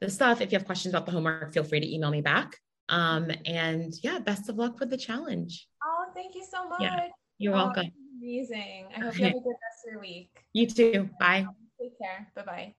the 0.00 0.10
stuff. 0.10 0.40
If 0.40 0.50
you 0.50 0.58
have 0.58 0.66
questions 0.66 0.94
about 0.94 1.06
the 1.06 1.12
homework 1.12 1.52
feel 1.52 1.64
free 1.64 1.80
to 1.80 1.94
email 1.94 2.10
me 2.10 2.22
back. 2.22 2.56
Um 2.88 3.30
and 3.44 3.94
yeah 4.02 4.18
best 4.18 4.48
of 4.48 4.56
luck 4.56 4.80
with 4.80 4.90
the 4.90 4.96
challenge. 4.96 5.68
Oh 5.84 6.06
thank 6.12 6.34
you 6.34 6.44
so 6.50 6.68
much. 6.68 6.80
Yeah, 6.80 7.08
you're 7.38 7.54
oh, 7.54 7.66
welcome. 7.66 7.92
amazing. 8.20 8.86
I 8.96 9.00
hope 9.00 9.18
you 9.18 9.24
have 9.26 9.34
a 9.34 9.40
good 9.40 9.50
rest 9.50 9.86
of 9.86 9.92
your 9.92 10.00
week. 10.00 10.30
You 10.52 10.66
too. 10.66 11.10
Bye 11.20 11.46
Take 11.86 11.98
care. 11.98 12.26
Bye 12.34 12.42
bye. 12.42 12.74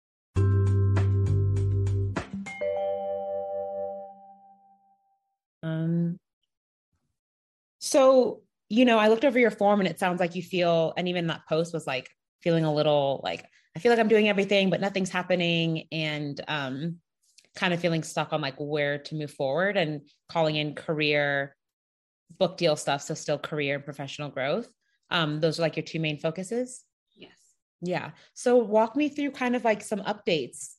Um, 5.63 6.19
so, 7.79 8.41
you 8.67 8.83
know, 8.83 8.99
I 8.99 9.07
looked 9.07 9.23
over 9.23 9.39
your 9.39 9.51
form 9.51 9.79
and 9.79 9.87
it 9.87 9.97
sounds 9.97 10.19
like 10.19 10.35
you 10.35 10.43
feel, 10.43 10.93
and 10.97 11.07
even 11.07 11.27
that 11.27 11.47
post 11.47 11.73
was 11.73 11.87
like 11.87 12.09
feeling 12.41 12.65
a 12.65 12.73
little 12.73 13.21
like, 13.23 13.45
I 13.77 13.79
feel 13.79 13.93
like 13.93 13.99
I'm 13.99 14.09
doing 14.09 14.27
everything, 14.27 14.69
but 14.69 14.81
nothing's 14.81 15.09
happening. 15.09 15.87
And 15.93 16.41
um, 16.49 16.97
kind 17.55 17.73
of 17.73 17.79
feeling 17.79 18.03
stuck 18.03 18.33
on 18.33 18.41
like 18.41 18.55
where 18.57 18.97
to 18.97 19.15
move 19.15 19.31
forward 19.31 19.77
and 19.77 20.01
calling 20.27 20.57
in 20.57 20.75
career 20.75 21.55
book 22.37 22.57
deal 22.57 22.75
stuff. 22.75 23.03
So 23.03 23.13
still 23.13 23.37
career 23.37 23.75
and 23.75 23.85
professional 23.85 24.27
growth. 24.27 24.67
Um, 25.09 25.39
those 25.39 25.59
are 25.59 25.61
like 25.61 25.77
your 25.77 25.85
two 25.85 26.01
main 26.01 26.19
focuses. 26.19 26.83
Yeah. 27.81 28.11
So 28.33 28.57
walk 28.57 28.95
me 28.95 29.09
through 29.09 29.31
kind 29.31 29.55
of 29.55 29.63
like 29.63 29.83
some 29.83 29.99
updates. 30.01 30.73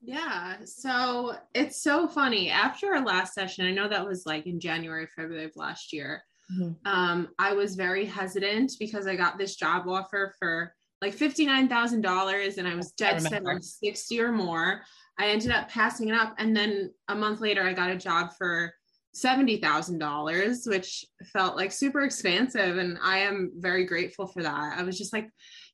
Yeah. 0.00 0.56
So 0.64 1.34
it's 1.54 1.82
so 1.82 2.06
funny. 2.06 2.50
After 2.50 2.94
our 2.94 3.04
last 3.04 3.34
session, 3.34 3.66
I 3.66 3.72
know 3.72 3.88
that 3.88 4.06
was 4.06 4.24
like 4.26 4.46
in 4.46 4.60
January, 4.60 5.06
February 5.16 5.44
of 5.44 5.52
last 5.56 5.92
year. 5.92 6.22
Mm-hmm. 6.52 6.72
Um, 6.84 7.28
I 7.38 7.52
was 7.52 7.74
very 7.74 8.04
hesitant 8.04 8.72
because 8.78 9.06
I 9.06 9.16
got 9.16 9.38
this 9.38 9.56
job 9.56 9.86
offer 9.88 10.34
for 10.38 10.74
like 11.02 11.16
$59,000 11.16 12.58
and 12.58 12.68
I 12.68 12.74
was 12.74 12.92
dead 12.92 13.20
set 13.20 13.46
on 13.46 13.62
60 13.62 14.20
or 14.20 14.32
more. 14.32 14.82
I 15.18 15.28
ended 15.28 15.50
up 15.50 15.68
passing 15.68 16.08
it 16.08 16.14
up. 16.14 16.34
And 16.38 16.56
then 16.56 16.92
a 17.08 17.14
month 17.14 17.40
later, 17.40 17.62
I 17.62 17.72
got 17.72 17.90
a 17.90 17.96
job 17.96 18.30
for 18.36 18.72
$70,000, 19.16 20.68
which 20.68 21.04
felt 21.32 21.56
like 21.56 21.72
super 21.72 22.02
expansive. 22.02 22.78
And 22.78 22.98
I 23.02 23.18
am 23.18 23.52
very 23.56 23.84
grateful 23.84 24.26
for 24.26 24.42
that. 24.42 24.78
I 24.78 24.82
was 24.82 24.96
just 24.96 25.12
like, 25.12 25.28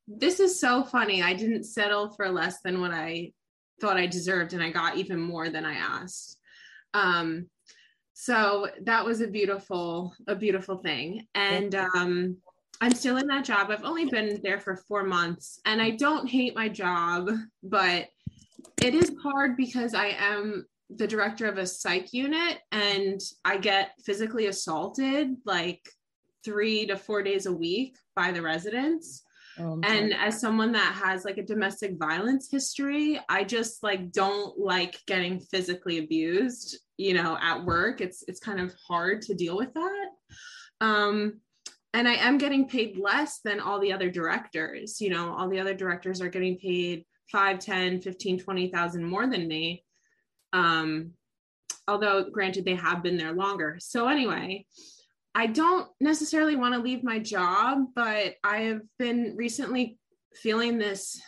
this 0.07 0.41
is 0.41 0.61
so 0.61 0.85
funny. 0.85 1.23
I 1.23 1.35
didn't 1.35 1.65
settle 1.65 2.11
for 2.11 2.31
less 2.31 2.61
than 2.63 2.81
what 2.81 2.91
I 2.91 3.33
thought 3.81 3.97
I 3.97 4.07
deserved, 4.07 4.53
and 4.53 4.63
I 4.63 4.71
got 4.71 4.97
even 4.97 5.21
more 5.21 5.49
than 5.49 5.65
I 5.65 5.75
asked. 5.75 6.39
Um, 6.93 7.49
so 8.13 8.69
that 8.83 9.05
was 9.05 9.21
a 9.21 9.27
beautiful, 9.27 10.15
a 10.29 10.37
beautiful 10.37 10.79
thing. 10.79 11.27
And 11.35 11.75
um, 11.75 12.37
I'm 12.81 12.95
still 12.95 13.17
in 13.17 13.27
that 13.27 13.45
job. 13.45 13.71
I've 13.71 13.85
only 13.85 14.07
been 14.07 14.41
there 14.43 14.61
for 14.61 14.77
four 14.77 15.03
months, 15.05 15.61
and 15.65 15.83
I 15.83 15.91
don't 15.91 16.29
hate 16.29 16.55
my 16.55 16.69
job, 16.69 17.31
but 17.63 18.09
it 18.83 18.95
is 18.95 19.13
hard 19.23 19.57
because 19.57 19.95
I 19.95 20.09
am 20.19 20.67
the 20.91 21.07
director 21.07 21.47
of 21.47 21.59
a 21.59 21.67
psych 21.67 22.13
unit 22.13 22.59
and 22.71 23.21
I 23.45 23.57
get 23.57 23.93
physically 24.05 24.47
assaulted 24.47 25.35
like 25.45 25.81
three 26.45 26.87
to 26.87 26.97
four 26.97 27.23
days 27.23 27.47
a 27.47 27.53
week 27.53 27.97
by 28.15 28.31
the 28.31 28.43
residents. 28.43 29.24
Oh, 29.59 29.81
and 29.85 30.13
as 30.15 30.41
someone 30.41 30.73
that 30.73 30.95
has 31.03 31.25
like 31.25 31.39
a 31.39 31.43
domestic 31.45 31.97
violence 31.99 32.49
history, 32.51 33.21
I 33.29 33.45
just 33.45 33.83
like 33.83 34.11
don't 34.11 34.59
like 34.59 34.99
getting 35.07 35.41
physically 35.41 35.99
abused, 35.99 36.79
you 36.97 37.15
know, 37.15 37.39
at 37.41 37.65
work. 37.65 38.01
It's 38.01 38.25
it's 38.27 38.41
kind 38.41 38.61
of 38.61 38.75
hard 38.89 39.23
to 39.23 39.35
deal 39.35 39.57
with 39.57 39.73
that. 39.75 40.07
Um 40.81 41.41
and 41.93 42.09
I 42.09 42.15
am 42.15 42.39
getting 42.39 42.69
paid 42.69 42.99
less 42.99 43.39
than 43.45 43.61
all 43.61 43.79
the 43.79 43.93
other 43.93 44.11
directors. 44.11 45.01
You 45.01 45.11
know, 45.11 45.33
all 45.33 45.49
the 45.49 45.61
other 45.61 45.75
directors 45.75 46.21
are 46.21 46.29
getting 46.29 46.59
paid 46.59 47.05
5, 47.31 47.61
10, 47.61 48.01
15, 48.01 48.41
20,000 48.41 49.05
more 49.05 49.29
than 49.29 49.47
me. 49.47 49.85
Um, 50.53 51.13
although 51.87 52.29
granted 52.31 52.65
they 52.65 52.75
have 52.75 53.03
been 53.03 53.17
there 53.17 53.33
longer. 53.33 53.77
So 53.79 54.09
anyway, 54.09 54.67
I 55.35 55.47
don't 55.47 55.89
necessarily 56.01 56.57
want 56.57 56.75
to 56.75 56.81
leave 56.81 57.03
my 57.03 57.19
job, 57.19 57.87
but 57.95 58.37
I 58.45 58.59
have 58.63 58.83
been 58.99 59.35
recently 59.37 59.99
feeling 60.35 60.79
this 60.79 61.21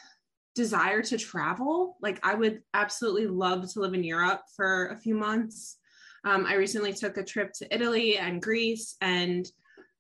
desire 0.55 1.03
to 1.03 1.19
travel. 1.19 1.97
Like 2.01 2.21
I 2.23 2.35
would 2.35 2.63
absolutely 2.73 3.27
love 3.27 3.71
to 3.73 3.81
live 3.81 3.95
in 3.95 4.05
Europe 4.05 4.43
for 4.55 4.87
a 4.87 4.97
few 4.97 5.15
months. 5.15 5.79
Um, 6.25 6.47
I 6.47 6.55
recently 6.55 6.93
took 6.93 7.17
a 7.17 7.25
trip 7.25 7.53
to 7.55 7.75
Italy 7.75 8.17
and 8.17 8.43
Greece, 8.43 8.97
and 9.01 9.47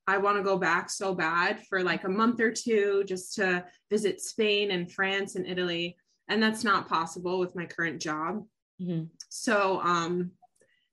I 0.09 0.19
want 0.19 0.39
to 0.39 0.43
go 0.43 0.57
back 0.57 0.89
so 0.89 1.15
bad 1.15 1.65
for 1.69 1.83
like 1.83 2.05
a 2.05 2.09
month 2.09 2.41
or 2.41 2.53
two 2.53 3.05
just 3.07 3.35
to 3.35 3.65
visit 3.91 4.21
Spain 4.21 4.71
and 4.71 4.91
France 4.91 5.35
and 5.35 5.47
Italy. 5.47 5.97
And 6.29 6.43
that's 6.43 6.65
not 6.65 6.89
possible 6.89 7.39
with 7.39 7.55
my 7.55 7.67
current 7.67 8.01
job. 8.01 8.45
Mm-hmm. 8.81 9.05
So 9.29 9.81
um, 9.83 10.33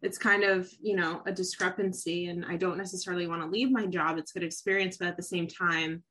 it's 0.04 0.18
kind 0.18 0.44
of, 0.44 0.70
you 0.82 0.96
know, 0.96 1.22
a 1.26 1.32
discrepancy. 1.32 2.28
And 2.28 2.46
I 2.46 2.58
don't 2.58 2.78
necessarily 2.78 3.26
want 3.26 3.42
to 3.42 3.48
leave 3.48 3.72
my 3.72 3.86
job. 3.86 4.18
It's 4.18 4.32
good 4.32 4.44
experience, 4.44 4.98
but 4.98 5.08
at 5.08 5.18
the 5.18 5.24
same 5.24 5.48
time, 5.48 6.04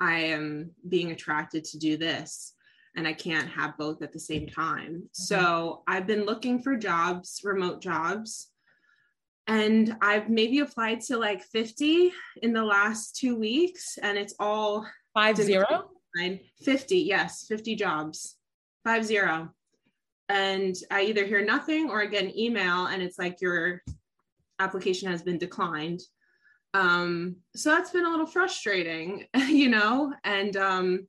I 0.00 0.14
am 0.14 0.70
being 0.88 1.10
attracted 1.10 1.64
to 1.64 1.78
do 1.78 1.96
this 1.96 2.54
and 2.96 3.06
I 3.06 3.12
can't 3.12 3.48
have 3.48 3.76
both 3.78 4.02
at 4.02 4.12
the 4.12 4.20
same 4.20 4.46
time. 4.46 4.94
Mm-hmm. 4.94 5.06
So 5.12 5.82
I've 5.86 6.06
been 6.06 6.24
looking 6.24 6.62
for 6.62 6.76
jobs, 6.76 7.40
remote 7.44 7.80
jobs 7.80 8.52
and 9.46 9.96
I've 10.00 10.28
maybe 10.28 10.60
applied 10.60 11.00
to 11.02 11.16
like 11.16 11.42
50 11.42 12.12
in 12.42 12.52
the 12.52 12.64
last 12.64 13.16
two 13.16 13.36
weeks, 13.36 13.98
and 14.00 14.16
it's 14.16 14.34
all 14.38 14.86
five 15.14 15.36
zero. 15.36 15.90
50, 16.62 16.98
yes, 16.98 17.46
50 17.48 17.74
jobs, 17.74 18.36
five 18.84 19.04
zero. 19.04 19.50
And 20.32 20.74
I 20.90 21.02
either 21.02 21.26
hear 21.26 21.44
nothing 21.44 21.90
or 21.90 22.00
I 22.00 22.06
get 22.06 22.24
an 22.24 22.38
email, 22.38 22.86
and 22.86 23.02
it's 23.02 23.18
like 23.18 23.42
your 23.42 23.82
application 24.58 25.10
has 25.10 25.20
been 25.20 25.36
declined. 25.36 26.00
Um, 26.72 27.36
so 27.54 27.70
that's 27.70 27.90
been 27.90 28.06
a 28.06 28.10
little 28.10 28.26
frustrating, 28.26 29.26
you 29.36 29.68
know. 29.68 30.14
And 30.24 30.56
um, 30.56 31.06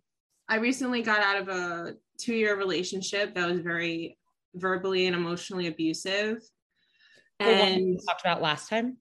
I 0.49 0.57
recently 0.57 1.01
got 1.01 1.21
out 1.21 1.41
of 1.41 1.47
a 1.47 1.93
two 2.17 2.35
year 2.35 2.57
relationship 2.57 3.33
that 3.35 3.49
was 3.49 3.61
very 3.61 4.17
verbally 4.55 5.07
and 5.07 5.15
emotionally 5.15 5.67
abusive. 5.67 6.43
And 7.39 7.85
we 7.91 7.99
talked 8.05 8.25
about 8.25 8.41
last 8.41 8.69
time? 8.69 8.97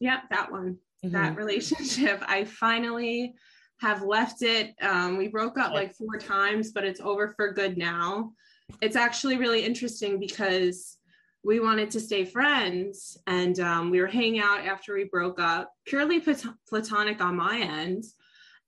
Yeah 0.00 0.20
that 0.30 0.52
one. 0.52 0.76
Mm-hmm. 1.02 1.14
that 1.14 1.36
relationship. 1.36 2.22
I 2.26 2.44
finally 2.44 3.34
have 3.80 4.02
left 4.02 4.42
it. 4.42 4.74
Um, 4.82 5.16
we 5.16 5.28
broke 5.28 5.58
up 5.58 5.72
like 5.72 5.94
four 5.94 6.18
times 6.18 6.72
but 6.72 6.84
it's 6.84 7.00
over 7.00 7.32
for 7.38 7.54
good 7.54 7.78
now 7.78 8.32
it's 8.80 8.96
actually 8.96 9.36
really 9.36 9.64
interesting 9.64 10.18
because 10.18 10.98
we 11.44 11.60
wanted 11.60 11.90
to 11.90 12.00
stay 12.00 12.24
friends 12.24 13.16
and 13.26 13.58
um, 13.60 13.90
we 13.90 14.00
were 14.00 14.06
hanging 14.06 14.40
out 14.40 14.60
after 14.60 14.94
we 14.94 15.04
broke 15.04 15.40
up 15.40 15.72
purely 15.86 16.20
plat- 16.20 16.44
platonic 16.68 17.20
on 17.20 17.36
my 17.36 17.58
end 17.58 18.04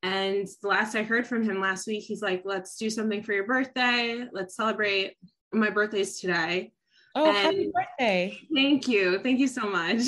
and 0.02 0.48
the 0.60 0.68
last 0.68 0.94
i 0.94 1.02
heard 1.02 1.26
from 1.26 1.42
him 1.42 1.60
last 1.60 1.86
week 1.86 2.04
he's 2.04 2.22
like 2.22 2.42
let's 2.44 2.76
do 2.76 2.90
something 2.90 3.22
for 3.22 3.32
your 3.32 3.46
birthday 3.46 4.26
let's 4.32 4.56
celebrate 4.56 5.14
my 5.52 5.70
birthday's 5.70 6.20
today 6.20 6.72
Oh, 7.16 7.26
and 7.26 7.36
happy 7.36 7.72
birthday. 7.72 8.40
Thank 8.52 8.88
you. 8.88 9.20
Thank 9.20 9.38
you 9.38 9.46
so 9.46 9.68
much. 9.70 10.00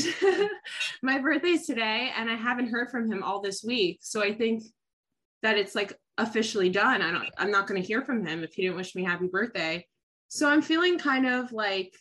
My 1.03 1.21
birthday's 1.21 1.67
today, 1.67 2.11
and 2.17 2.29
I 2.29 2.35
haven't 2.35 2.69
heard 2.69 2.91
from 2.91 3.11
him 3.11 3.23
all 3.23 3.41
this 3.41 3.63
week. 3.63 4.01
So 4.03 4.23
I 4.23 4.35
think 4.35 4.65
that 5.43 5.57
it's 5.57 5.77
like 5.77 5.97
officially 6.19 6.69
done. 6.69 7.03
I 7.03 7.11
don't 7.11 7.29
I'm 7.39 7.51
not 7.51 7.67
gonna 7.67 7.81
hear 7.81 8.03
from 8.03 8.25
him 8.25 8.43
if 8.43 8.55
he 8.55 8.63
didn't 8.63 8.77
wish 8.77 8.95
me 8.95 9.05
happy 9.05 9.27
birthday. 9.27 9.87
So 10.29 10.49
I'm 10.49 10.63
feeling 10.63 10.99
kind 10.99 11.27
of 11.27 11.53
like 11.53 11.95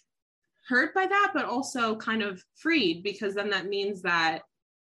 hurt 0.67 0.93
by 0.95 1.05
that, 1.05 1.31
but 1.33 1.45
also 1.45 1.95
kind 1.95 2.23
of 2.23 2.43
freed 2.55 3.03
because 3.03 3.35
then 3.35 3.49
that 3.51 3.67
means 3.67 4.01
that, 4.01 4.41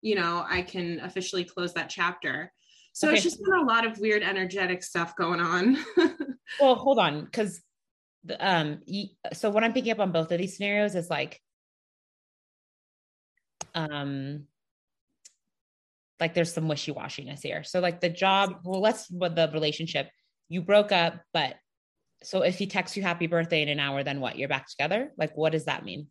you 0.02 0.16
know, 0.16 0.46
I 0.48 0.62
can 0.62 1.00
officially 1.02 1.44
close 1.44 1.74
that 1.74 1.90
chapter. 1.90 2.52
So 2.94 3.08
okay. 3.08 3.16
it's 3.16 3.24
just 3.24 3.44
been 3.44 3.60
a 3.60 3.66
lot 3.66 3.86
of 3.86 4.00
weird 4.00 4.24
energetic 4.24 4.84
stuff 4.84 5.18
going 5.18 5.42
on. 5.42 5.78
well, 6.62 6.76
hold 6.76 6.98
on, 6.98 7.26
because 7.26 7.62
um 8.40 8.82
so 9.34 9.50
what 9.50 9.64
i'm 9.64 9.74
picking 9.74 9.92
up 9.92 10.00
on 10.00 10.12
both 10.12 10.32
of 10.32 10.40
these 10.40 10.56
scenarios 10.56 10.96
is 10.96 11.10
like 11.10 11.40
um 13.76 14.46
like 16.20 16.34
there's 16.34 16.54
some 16.54 16.68
wishy-washiness 16.68 17.42
here 17.42 17.64
so 17.64 17.80
like 17.80 18.02
the 18.02 18.10
job 18.10 18.56
well 18.64 18.82
let's 18.82 19.10
with 19.10 19.36
the 19.36 19.50
relationship 19.54 20.10
you 20.50 20.62
broke 20.62 20.92
up 20.92 21.22
but 21.34 21.56
so 22.24 22.42
if 22.42 22.58
he 22.58 22.68
texts 22.68 22.96
you 22.96 23.04
happy 23.04 23.28
birthday 23.28 23.62
in 23.62 23.70
an 23.70 23.80
hour 23.80 24.04
then 24.04 24.20
what 24.20 24.38
you're 24.38 24.50
back 24.50 24.68
together 24.70 25.12
like 25.18 25.36
what 25.36 25.52
does 25.52 25.66
that 25.66 25.84
mean 25.84 26.08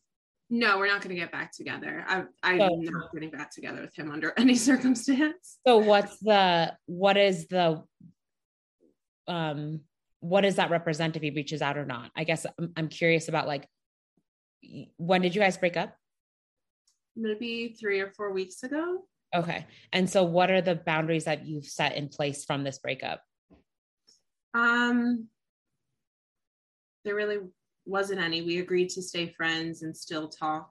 no 0.50 0.78
we're 0.78 0.86
not 0.86 1.00
going 1.00 1.14
to 1.14 1.20
get 1.20 1.32
back 1.32 1.52
together 1.52 2.04
I, 2.06 2.24
i'm 2.42 2.58
so, 2.58 2.68
not 2.80 3.12
getting 3.12 3.30
back 3.30 3.50
together 3.50 3.80
with 3.80 3.94
him 3.94 4.10
under 4.10 4.32
any 4.36 4.56
circumstance 4.56 5.58
so 5.66 5.78
what's 5.78 6.18
the 6.18 6.74
what 6.86 7.16
is 7.16 7.48
the 7.48 7.82
um 9.26 9.80
what 10.24 10.40
does 10.40 10.56
that 10.56 10.70
represent 10.70 11.16
if 11.16 11.22
he 11.22 11.30
reaches 11.30 11.60
out 11.60 11.76
or 11.76 11.84
not? 11.84 12.10
I 12.16 12.24
guess 12.24 12.46
I'm, 12.58 12.72
I'm 12.78 12.88
curious 12.88 13.28
about 13.28 13.46
like, 13.46 13.68
when 14.96 15.20
did 15.20 15.34
you 15.34 15.40
guys 15.40 15.58
break 15.58 15.76
up? 15.76 15.94
Maybe 17.14 17.76
three 17.78 18.00
or 18.00 18.10
four 18.10 18.32
weeks 18.32 18.62
ago. 18.62 19.02
Okay. 19.34 19.66
And 19.92 20.08
so 20.08 20.22
what 20.22 20.50
are 20.50 20.60
the 20.60 20.76
boundaries 20.76 21.24
that 21.24 21.46
you've 21.46 21.66
set 21.66 21.96
in 21.96 22.08
place 22.08 22.44
from 22.44 22.62
this 22.62 22.78
breakup? 22.78 23.20
Um, 24.54 25.26
there 27.04 27.16
really 27.16 27.38
wasn't 27.84 28.20
any. 28.20 28.42
We 28.42 28.60
agreed 28.60 28.90
to 28.90 29.02
stay 29.02 29.28
friends 29.36 29.82
and 29.82 29.96
still 29.96 30.28
talk. 30.28 30.70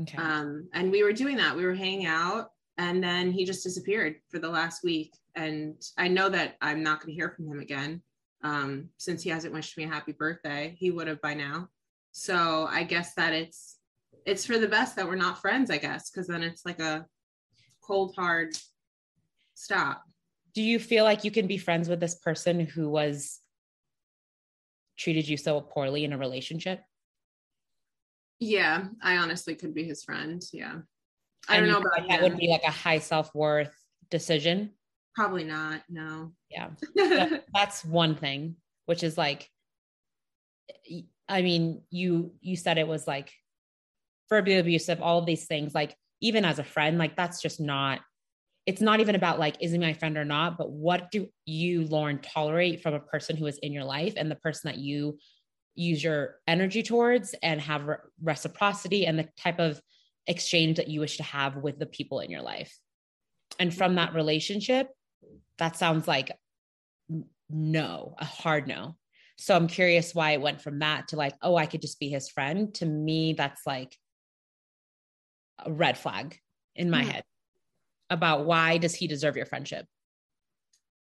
Okay. 0.00 0.16
Um, 0.16 0.68
and 0.72 0.90
we 0.90 1.02
were 1.02 1.12
doing 1.12 1.36
that. 1.36 1.56
We 1.56 1.64
were 1.64 1.74
hanging 1.74 2.06
out 2.06 2.50
and 2.78 3.02
then 3.02 3.30
he 3.30 3.44
just 3.44 3.62
disappeared 3.62 4.16
for 4.30 4.38
the 4.38 4.48
last 4.48 4.82
week. 4.82 5.14
And 5.34 5.74
I 5.98 6.08
know 6.08 6.28
that 6.28 6.56
I'm 6.60 6.82
not 6.82 7.00
going 7.00 7.08
to 7.08 7.14
hear 7.14 7.30
from 7.30 7.46
him 7.46 7.60
again 7.60 8.02
um, 8.42 8.88
since 8.96 9.22
he 9.22 9.30
hasn't 9.30 9.52
wished 9.52 9.76
me 9.76 9.84
a 9.84 9.88
happy 9.88 10.12
birthday. 10.12 10.74
He 10.78 10.90
would 10.90 11.08
have 11.08 11.20
by 11.20 11.34
now. 11.34 11.68
So 12.12 12.66
I 12.70 12.84
guess 12.84 13.14
that 13.14 13.32
it's 13.32 13.78
it's 14.24 14.46
for 14.46 14.58
the 14.58 14.68
best 14.68 14.94
that 14.96 15.06
we're 15.06 15.16
not 15.16 15.40
friends, 15.40 15.70
I 15.70 15.78
guess, 15.78 16.10
because 16.10 16.28
then 16.28 16.42
it's 16.42 16.64
like 16.64 16.80
a 16.80 17.06
cold 17.82 18.14
hard 18.16 18.56
stop. 19.54 20.04
Do 20.54 20.62
you 20.62 20.78
feel 20.78 21.04
like 21.04 21.24
you 21.24 21.30
can 21.30 21.46
be 21.46 21.58
friends 21.58 21.88
with 21.88 22.00
this 22.00 22.14
person 22.16 22.60
who 22.60 22.88
was 22.90 23.40
treated 24.98 25.28
you 25.28 25.36
so 25.36 25.60
poorly 25.60 26.04
in 26.04 26.12
a 26.12 26.18
relationship? 26.18 26.80
Yeah, 28.38 28.86
I 29.02 29.18
honestly 29.18 29.54
could 29.54 29.74
be 29.74 29.84
his 29.84 30.02
friend. 30.02 30.42
Yeah. 30.52 30.78
I 31.48 31.58
don't 31.58 31.68
know 31.68 31.78
about 31.78 31.92
like 31.98 32.08
that 32.08 32.22
would 32.22 32.36
be 32.36 32.48
like 32.48 32.64
a 32.64 32.70
high 32.70 32.98
self-worth 32.98 33.74
decision. 34.10 34.70
Probably 35.14 35.44
not. 35.44 35.82
No. 35.88 36.32
Yeah. 36.50 36.70
that's 37.54 37.84
one 37.84 38.14
thing, 38.14 38.56
which 38.86 39.02
is 39.02 39.18
like 39.18 39.48
I 41.28 41.42
mean, 41.42 41.82
you 41.90 42.32
you 42.40 42.56
said 42.56 42.78
it 42.78 42.86
was 42.86 43.06
like 43.06 43.32
verbally 44.28 44.58
abusive, 44.58 45.00
all 45.00 45.18
of 45.18 45.26
these 45.26 45.46
things, 45.46 45.74
like 45.74 45.96
even 46.22 46.44
as 46.44 46.58
a 46.58 46.64
friend, 46.64 46.98
like 46.98 47.16
that's 47.16 47.42
just 47.42 47.60
not 47.60 48.00
it's 48.64 48.80
not 48.80 49.00
even 49.00 49.16
about 49.16 49.38
like 49.38 49.56
is 49.60 49.72
he 49.72 49.78
my 49.78 49.92
friend 49.92 50.16
or 50.16 50.24
not 50.24 50.56
but 50.56 50.70
what 50.70 51.10
do 51.10 51.28
you 51.46 51.84
lauren 51.86 52.18
tolerate 52.20 52.80
from 52.80 52.94
a 52.94 53.00
person 53.00 53.36
who 53.36 53.46
is 53.46 53.58
in 53.58 53.72
your 53.72 53.82
life 53.82 54.14
and 54.16 54.30
the 54.30 54.36
person 54.36 54.70
that 54.70 54.78
you 54.78 55.18
use 55.74 56.02
your 56.02 56.36
energy 56.46 56.82
towards 56.82 57.34
and 57.42 57.60
have 57.60 57.86
re- 57.86 57.96
reciprocity 58.22 59.06
and 59.06 59.18
the 59.18 59.28
type 59.36 59.58
of 59.58 59.80
exchange 60.26 60.76
that 60.76 60.88
you 60.88 61.00
wish 61.00 61.16
to 61.16 61.22
have 61.22 61.56
with 61.56 61.78
the 61.78 61.86
people 61.86 62.20
in 62.20 62.30
your 62.30 62.42
life? 62.42 62.78
And 63.58 63.70
mm-hmm. 63.70 63.78
from 63.78 63.94
that 63.96 64.14
relationship 64.14 64.88
that 65.58 65.76
sounds 65.76 66.08
like 66.08 66.32
no 67.50 68.14
a 68.18 68.24
hard 68.24 68.66
no. 68.66 68.96
So 69.38 69.56
i'm 69.56 69.66
curious 69.66 70.14
why 70.14 70.32
it 70.32 70.40
went 70.40 70.60
from 70.60 70.78
that 70.80 71.08
to 71.08 71.16
like 71.16 71.34
oh 71.42 71.56
i 71.56 71.66
could 71.66 71.82
just 71.82 71.98
be 71.98 72.08
his 72.08 72.28
friend. 72.28 72.72
To 72.74 72.86
me 72.86 73.32
that's 73.32 73.66
like 73.66 73.96
a 75.64 75.72
red 75.72 75.98
flag 75.98 76.38
in 76.74 76.90
my 76.90 77.02
mm-hmm. 77.02 77.10
head 77.10 77.24
about 78.10 78.44
why 78.44 78.78
does 78.78 78.94
he 78.94 79.06
deserve 79.06 79.36
your 79.36 79.46
friendship? 79.46 79.86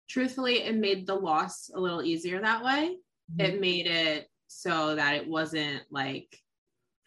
Truthfully, 0.09 0.63
it 0.63 0.75
made 0.75 1.05
the 1.05 1.15
loss 1.15 1.69
a 1.73 1.79
little 1.79 2.01
easier 2.01 2.41
that 2.41 2.63
way. 2.63 2.97
Mm-hmm. 3.31 3.41
It 3.41 3.61
made 3.61 3.87
it 3.87 4.27
so 4.47 4.95
that 4.95 5.15
it 5.15 5.27
wasn't 5.27 5.83
like 5.91 6.39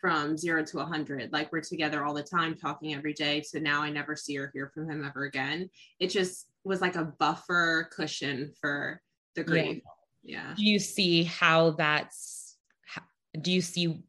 from 0.00 0.36
zero 0.36 0.64
to 0.64 0.78
a 0.80 0.84
hundred, 0.84 1.32
like 1.32 1.52
we're 1.52 1.60
together 1.60 2.04
all 2.04 2.14
the 2.14 2.22
time, 2.22 2.54
talking 2.54 2.94
every 2.94 3.12
day. 3.12 3.42
So 3.42 3.58
now 3.58 3.82
I 3.82 3.90
never 3.90 4.16
see 4.16 4.38
or 4.38 4.50
hear 4.54 4.70
from 4.72 4.90
him 4.90 5.04
ever 5.04 5.24
again. 5.24 5.68
It 5.98 6.08
just 6.08 6.46
was 6.64 6.80
like 6.80 6.96
a 6.96 7.12
buffer 7.18 7.88
cushion 7.94 8.52
for 8.60 9.00
the 9.34 9.44
grief. 9.44 9.82
Yeah. 10.22 10.48
yeah. 10.48 10.54
Do 10.54 10.64
you 10.64 10.78
see 10.78 11.24
how 11.24 11.72
that's, 11.72 12.56
do 13.40 13.52
you 13.52 13.60
see 13.60 14.02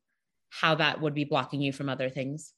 how 0.50 0.76
that 0.76 1.02
would 1.02 1.14
be 1.14 1.26
blocking 1.26 1.62
you 1.62 1.74
from 1.74 1.90
other 1.90 2.10
things? 2.10 2.54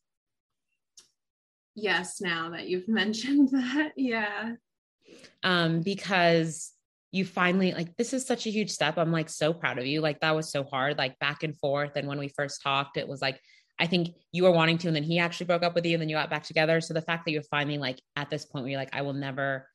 Yes, 1.75 2.21
now 2.21 2.51
that 2.51 2.67
you've 2.67 2.87
mentioned 2.87 3.49
that. 3.49 3.93
Yeah. 3.95 4.53
Um, 5.43 5.81
because 5.81 6.71
you 7.11 7.25
finally 7.25 7.73
like 7.73 7.95
this 7.95 8.11
is 8.11 8.25
such 8.25 8.47
a 8.47 8.49
huge 8.49 8.71
step. 8.71 8.97
I'm 8.97 9.11
like 9.11 9.29
so 9.29 9.53
proud 9.53 9.77
of 9.77 9.85
you. 9.85 10.01
Like 10.01 10.19
that 10.21 10.35
was 10.35 10.51
so 10.51 10.63
hard, 10.63 10.97
like 10.97 11.19
back 11.19 11.43
and 11.43 11.57
forth. 11.57 11.91
And 11.95 12.07
when 12.07 12.17
we 12.17 12.27
first 12.27 12.61
talked, 12.63 12.97
it 12.97 13.07
was 13.07 13.21
like 13.21 13.39
I 13.79 13.87
think 13.87 14.15
you 14.31 14.43
were 14.43 14.51
wanting 14.51 14.77
to, 14.79 14.87
and 14.87 14.95
then 14.95 15.03
he 15.03 15.19
actually 15.19 15.47
broke 15.47 15.63
up 15.63 15.75
with 15.75 15.85
you, 15.85 15.93
and 15.93 16.01
then 16.01 16.09
you 16.09 16.15
got 16.15 16.29
back 16.29 16.43
together. 16.43 16.79
So 16.79 16.93
the 16.93 17.01
fact 17.01 17.25
that 17.25 17.31
you're 17.31 17.43
finally 17.43 17.77
like 17.77 17.99
at 18.15 18.29
this 18.29 18.45
point 18.45 18.63
where 18.63 18.71
you're 18.71 18.79
like, 18.79 18.95
I 18.95 19.01
will 19.01 19.13
never, 19.13 19.67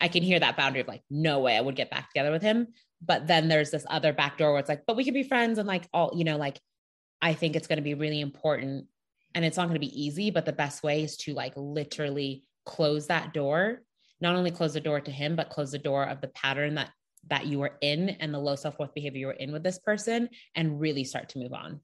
I 0.00 0.08
can 0.08 0.22
hear 0.22 0.38
that 0.38 0.56
boundary 0.56 0.82
of 0.82 0.88
like, 0.88 1.02
no 1.10 1.40
way 1.40 1.56
I 1.56 1.60
would 1.60 1.76
get 1.76 1.90
back 1.90 2.10
together 2.10 2.30
with 2.30 2.42
him. 2.42 2.68
But 3.02 3.26
then 3.26 3.48
there's 3.48 3.70
this 3.70 3.86
other 3.88 4.12
back 4.12 4.38
door 4.38 4.52
where 4.52 4.60
it's 4.60 4.68
like, 4.68 4.84
but 4.86 4.96
we 4.96 5.04
could 5.04 5.14
be 5.14 5.22
friends 5.22 5.58
and 5.58 5.66
like 5.66 5.88
all, 5.92 6.12
you 6.14 6.24
know, 6.24 6.36
like 6.36 6.60
I 7.20 7.32
think 7.32 7.56
it's 7.56 7.66
going 7.66 7.78
to 7.78 7.82
be 7.82 7.94
really 7.94 8.20
important 8.20 8.86
and 9.36 9.44
it's 9.44 9.56
not 9.56 9.68
going 9.68 9.80
to 9.80 9.86
be 9.86 10.04
easy 10.04 10.30
but 10.30 10.44
the 10.44 10.52
best 10.52 10.82
way 10.82 11.04
is 11.04 11.16
to 11.18 11.34
like 11.34 11.52
literally 11.56 12.42
close 12.64 13.06
that 13.06 13.32
door. 13.32 13.82
Not 14.20 14.34
only 14.34 14.50
close 14.50 14.72
the 14.74 14.80
door 14.80 15.00
to 15.00 15.10
him 15.10 15.36
but 15.36 15.50
close 15.50 15.70
the 15.70 15.78
door 15.78 16.04
of 16.04 16.20
the 16.20 16.28
pattern 16.28 16.74
that 16.74 16.90
that 17.28 17.46
you 17.46 17.58
were 17.58 17.76
in 17.80 18.08
and 18.08 18.32
the 18.32 18.38
low 18.38 18.56
self-worth 18.56 18.94
behavior 18.94 19.20
you 19.20 19.26
were 19.26 19.32
in 19.32 19.52
with 19.52 19.62
this 19.62 19.78
person 19.78 20.28
and 20.54 20.80
really 20.80 21.04
start 21.04 21.28
to 21.30 21.38
move 21.38 21.52
on. 21.52 21.80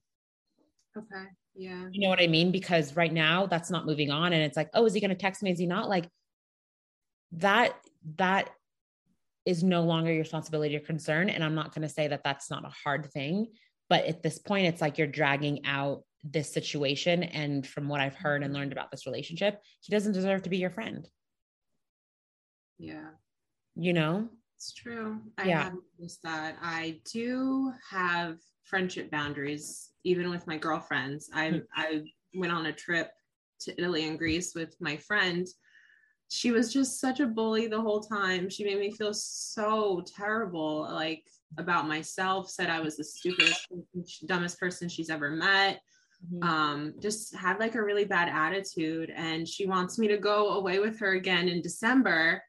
Okay 0.97 1.27
yeah. 1.55 1.85
You 1.91 2.01
know 2.01 2.09
what 2.09 2.21
i 2.21 2.27
mean? 2.27 2.51
Because 2.51 2.95
right 2.95 3.13
now 3.13 3.45
that's 3.45 3.69
not 3.69 3.85
moving 3.85 4.09
on 4.09 4.33
and 4.33 4.41
it's 4.41 4.57
like 4.57 4.69
oh 4.73 4.85
is 4.85 4.93
he 4.93 4.99
going 4.99 5.09
to 5.09 5.15
text 5.15 5.43
me? 5.43 5.51
Is 5.51 5.59
he 5.59 5.67
not? 5.67 5.87
Like 5.87 6.09
that 7.33 7.75
that 8.17 8.49
is 9.45 9.63
no 9.63 9.83
longer 9.83 10.11
your 10.11 10.21
responsibility 10.21 10.75
or 10.75 10.79
concern 10.79 11.29
and 11.29 11.43
i'm 11.43 11.55
not 11.55 11.73
going 11.73 11.81
to 11.81 11.93
say 11.93 12.07
that 12.07 12.23
that's 12.23 12.49
not 12.49 12.65
a 12.65 12.73
hard 12.83 13.11
thing 13.11 13.47
but 13.89 14.05
at 14.05 14.23
this 14.23 14.39
point 14.39 14.67
it's 14.67 14.81
like 14.81 14.97
you're 14.97 15.07
dragging 15.07 15.65
out 15.65 16.03
this 16.23 16.51
situation 16.51 17.23
and 17.23 17.67
from 17.67 17.87
what 17.87 17.99
I've 17.99 18.15
heard 18.15 18.43
and 18.43 18.51
mm-hmm. 18.51 18.61
learned 18.61 18.71
about 18.71 18.91
this 18.91 19.05
relationship, 19.05 19.61
he 19.81 19.91
doesn't 19.91 20.13
deserve 20.13 20.43
to 20.43 20.49
be 20.49 20.57
your 20.57 20.69
friend. 20.69 21.07
Yeah. 22.79 23.09
You 23.75 23.93
know? 23.93 24.29
It's 24.55 24.73
true. 24.73 25.19
I 25.37 25.45
yeah. 25.45 25.63
have 25.63 25.73
noticed 25.99 26.23
that. 26.23 26.55
I 26.61 26.99
do 27.11 27.73
have 27.89 28.37
friendship 28.63 29.11
boundaries, 29.11 29.89
even 30.05 30.29
with 30.29 30.47
my 30.47 30.57
girlfriends. 30.57 31.29
I 31.33 31.49
mm-hmm. 31.49 31.57
I 31.75 32.03
went 32.33 32.53
on 32.53 32.67
a 32.67 32.71
trip 32.71 33.11
to 33.61 33.77
Italy 33.77 34.07
and 34.07 34.17
Greece 34.17 34.55
with 34.55 34.75
my 34.79 34.95
friend. 34.95 35.45
She 36.29 36.51
was 36.51 36.71
just 36.71 37.01
such 37.01 37.19
a 37.19 37.27
bully 37.27 37.67
the 37.67 37.81
whole 37.81 37.99
time. 37.99 38.49
She 38.49 38.63
made 38.63 38.79
me 38.79 38.91
feel 38.91 39.13
so 39.13 40.03
terrible, 40.15 40.83
like 40.83 41.27
about 41.57 41.87
myself, 41.87 42.49
said 42.49 42.69
I 42.69 42.79
was 42.79 42.95
the 42.95 43.03
stupidest, 43.03 43.67
dumbest 44.25 44.59
person 44.59 44.87
she's 44.87 45.09
ever 45.09 45.29
met 45.29 45.81
mm-hmm. 46.31 46.43
um, 46.43 46.93
just 46.99 47.35
had 47.35 47.59
like 47.59 47.75
a 47.75 47.83
really 47.83 48.05
bad 48.05 48.29
attitude. 48.29 49.11
And 49.15 49.47
she 49.47 49.65
wants 49.65 49.97
me 49.97 50.07
to 50.07 50.17
go 50.17 50.49
away 50.51 50.79
with 50.79 50.99
her 50.99 51.13
again 51.13 51.47
in 51.47 51.61
December. 51.61 52.41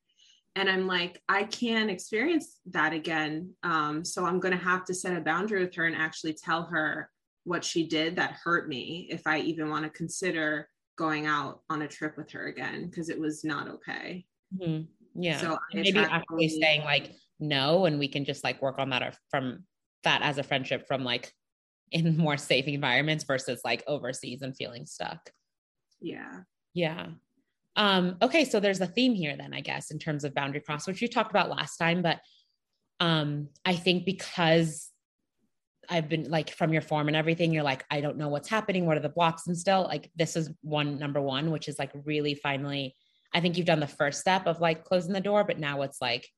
And 0.57 0.69
I'm 0.69 0.87
like, 0.87 1.21
I 1.29 1.45
can't 1.45 1.91
experience 1.91 2.61
that 2.71 2.93
again. 2.93 3.51
Um, 3.63 4.05
so 4.05 4.25
I'm 4.25 4.39
going 4.39 4.57
to 4.57 4.65
have 4.65 4.85
to 4.87 4.95
set 4.95 5.17
a 5.17 5.21
boundary 5.21 5.65
with 5.65 5.75
her 5.75 5.87
and 5.87 5.97
actually 5.97 6.35
tell 6.35 6.65
her 6.65 7.11
what 7.45 7.65
she 7.65 7.87
did 7.87 8.17
that 8.17 8.37
hurt 8.43 8.69
me 8.69 9.09
if 9.11 9.23
I 9.27 9.41
even 9.41 9.69
want 9.69 9.85
to 9.85 9.91
consider 9.91 10.69
going 10.97 11.27
out 11.27 11.61
on 11.69 11.83
a 11.83 11.89
trip 11.89 12.17
with 12.17 12.31
her 12.31 12.47
again 12.47 12.89
because 12.89 13.09
it 13.09 13.19
was 13.19 13.45
not 13.45 13.69
okay. 13.69 14.25
Mm-hmm. 14.57 14.85
Yeah. 15.21 15.39
So 15.39 15.59
maybe 15.73 15.99
actually 15.99 16.49
saying 16.49 16.83
like 16.85 17.13
no, 17.41 17.87
and 17.87 17.99
we 17.99 18.09
can 18.09 18.25
just 18.25 18.45
like 18.45 18.63
work 18.63 18.79
on 18.79 18.91
that 18.91 19.17
from 19.31 19.65
that 20.05 20.23
as 20.23 20.39
a 20.39 20.43
friendship 20.43 20.87
from 20.87 21.05
like 21.05 21.33
in 21.93 22.16
more 22.19 22.36
safe 22.36 22.66
environments 22.66 23.24
versus 23.24 23.61
like 23.65 23.82
overseas 23.86 24.43
and 24.43 24.56
feeling 24.56 24.86
stuck. 24.86 25.31
Yeah. 26.01 26.40
Yeah. 26.74 27.06
Um, 27.77 28.16
okay, 28.23 28.44
so 28.44 28.61
there's 28.61 28.81
a 28.81 28.86
theme 28.86 29.15
here 29.15 29.36
then, 29.36 29.52
I 29.52 29.61
guess, 29.61 29.90
in 29.90 29.98
terms 29.98 30.24
of 30.24 30.35
boundary 30.35 30.61
cross, 30.61 30.86
which 30.86 31.02
you 31.02 31.09
talked 31.09 31.31
about 31.31 31.51
last 31.51 31.77
time, 31.77 32.02
but 32.02 32.20
um, 33.01 33.48
I 33.65 33.74
think 33.74 34.05
because 34.05 34.90
I've 35.90 36.09
been 36.09 36.31
like 36.31 36.51
from 36.51 36.73
your 36.73 36.82
form 36.82 37.09
and 37.09 37.16
everything, 37.16 37.52
you're 37.52 37.65
like, 37.65 37.85
I 37.90 38.01
don't 38.01 38.16
know 38.16 38.28
what's 38.28 38.48
happening. 38.48 38.86
What 38.86 38.97
are 38.97 39.01
the 39.01 39.09
blocks? 39.09 39.47
And 39.47 39.59
still, 39.59 39.82
like, 39.82 40.11
this 40.16 40.36
is 40.36 40.51
one 40.62 40.98
number 40.98 41.20
one, 41.20 41.51
which 41.51 41.69
is 41.69 41.78
like 41.78 41.90
really 42.05 42.35
finally, 42.35 42.94
I 43.32 43.40
think 43.40 43.56
you've 43.56 43.66
done 43.66 43.81
the 43.81 43.86
first 43.86 44.20
step 44.20 44.47
of 44.47 44.61
like 44.61 44.85
closing 44.85 45.12
the 45.12 45.20
door, 45.20 45.44
but 45.44 45.59
now 45.59 45.82
it's 45.82 46.01
like, 46.01 46.28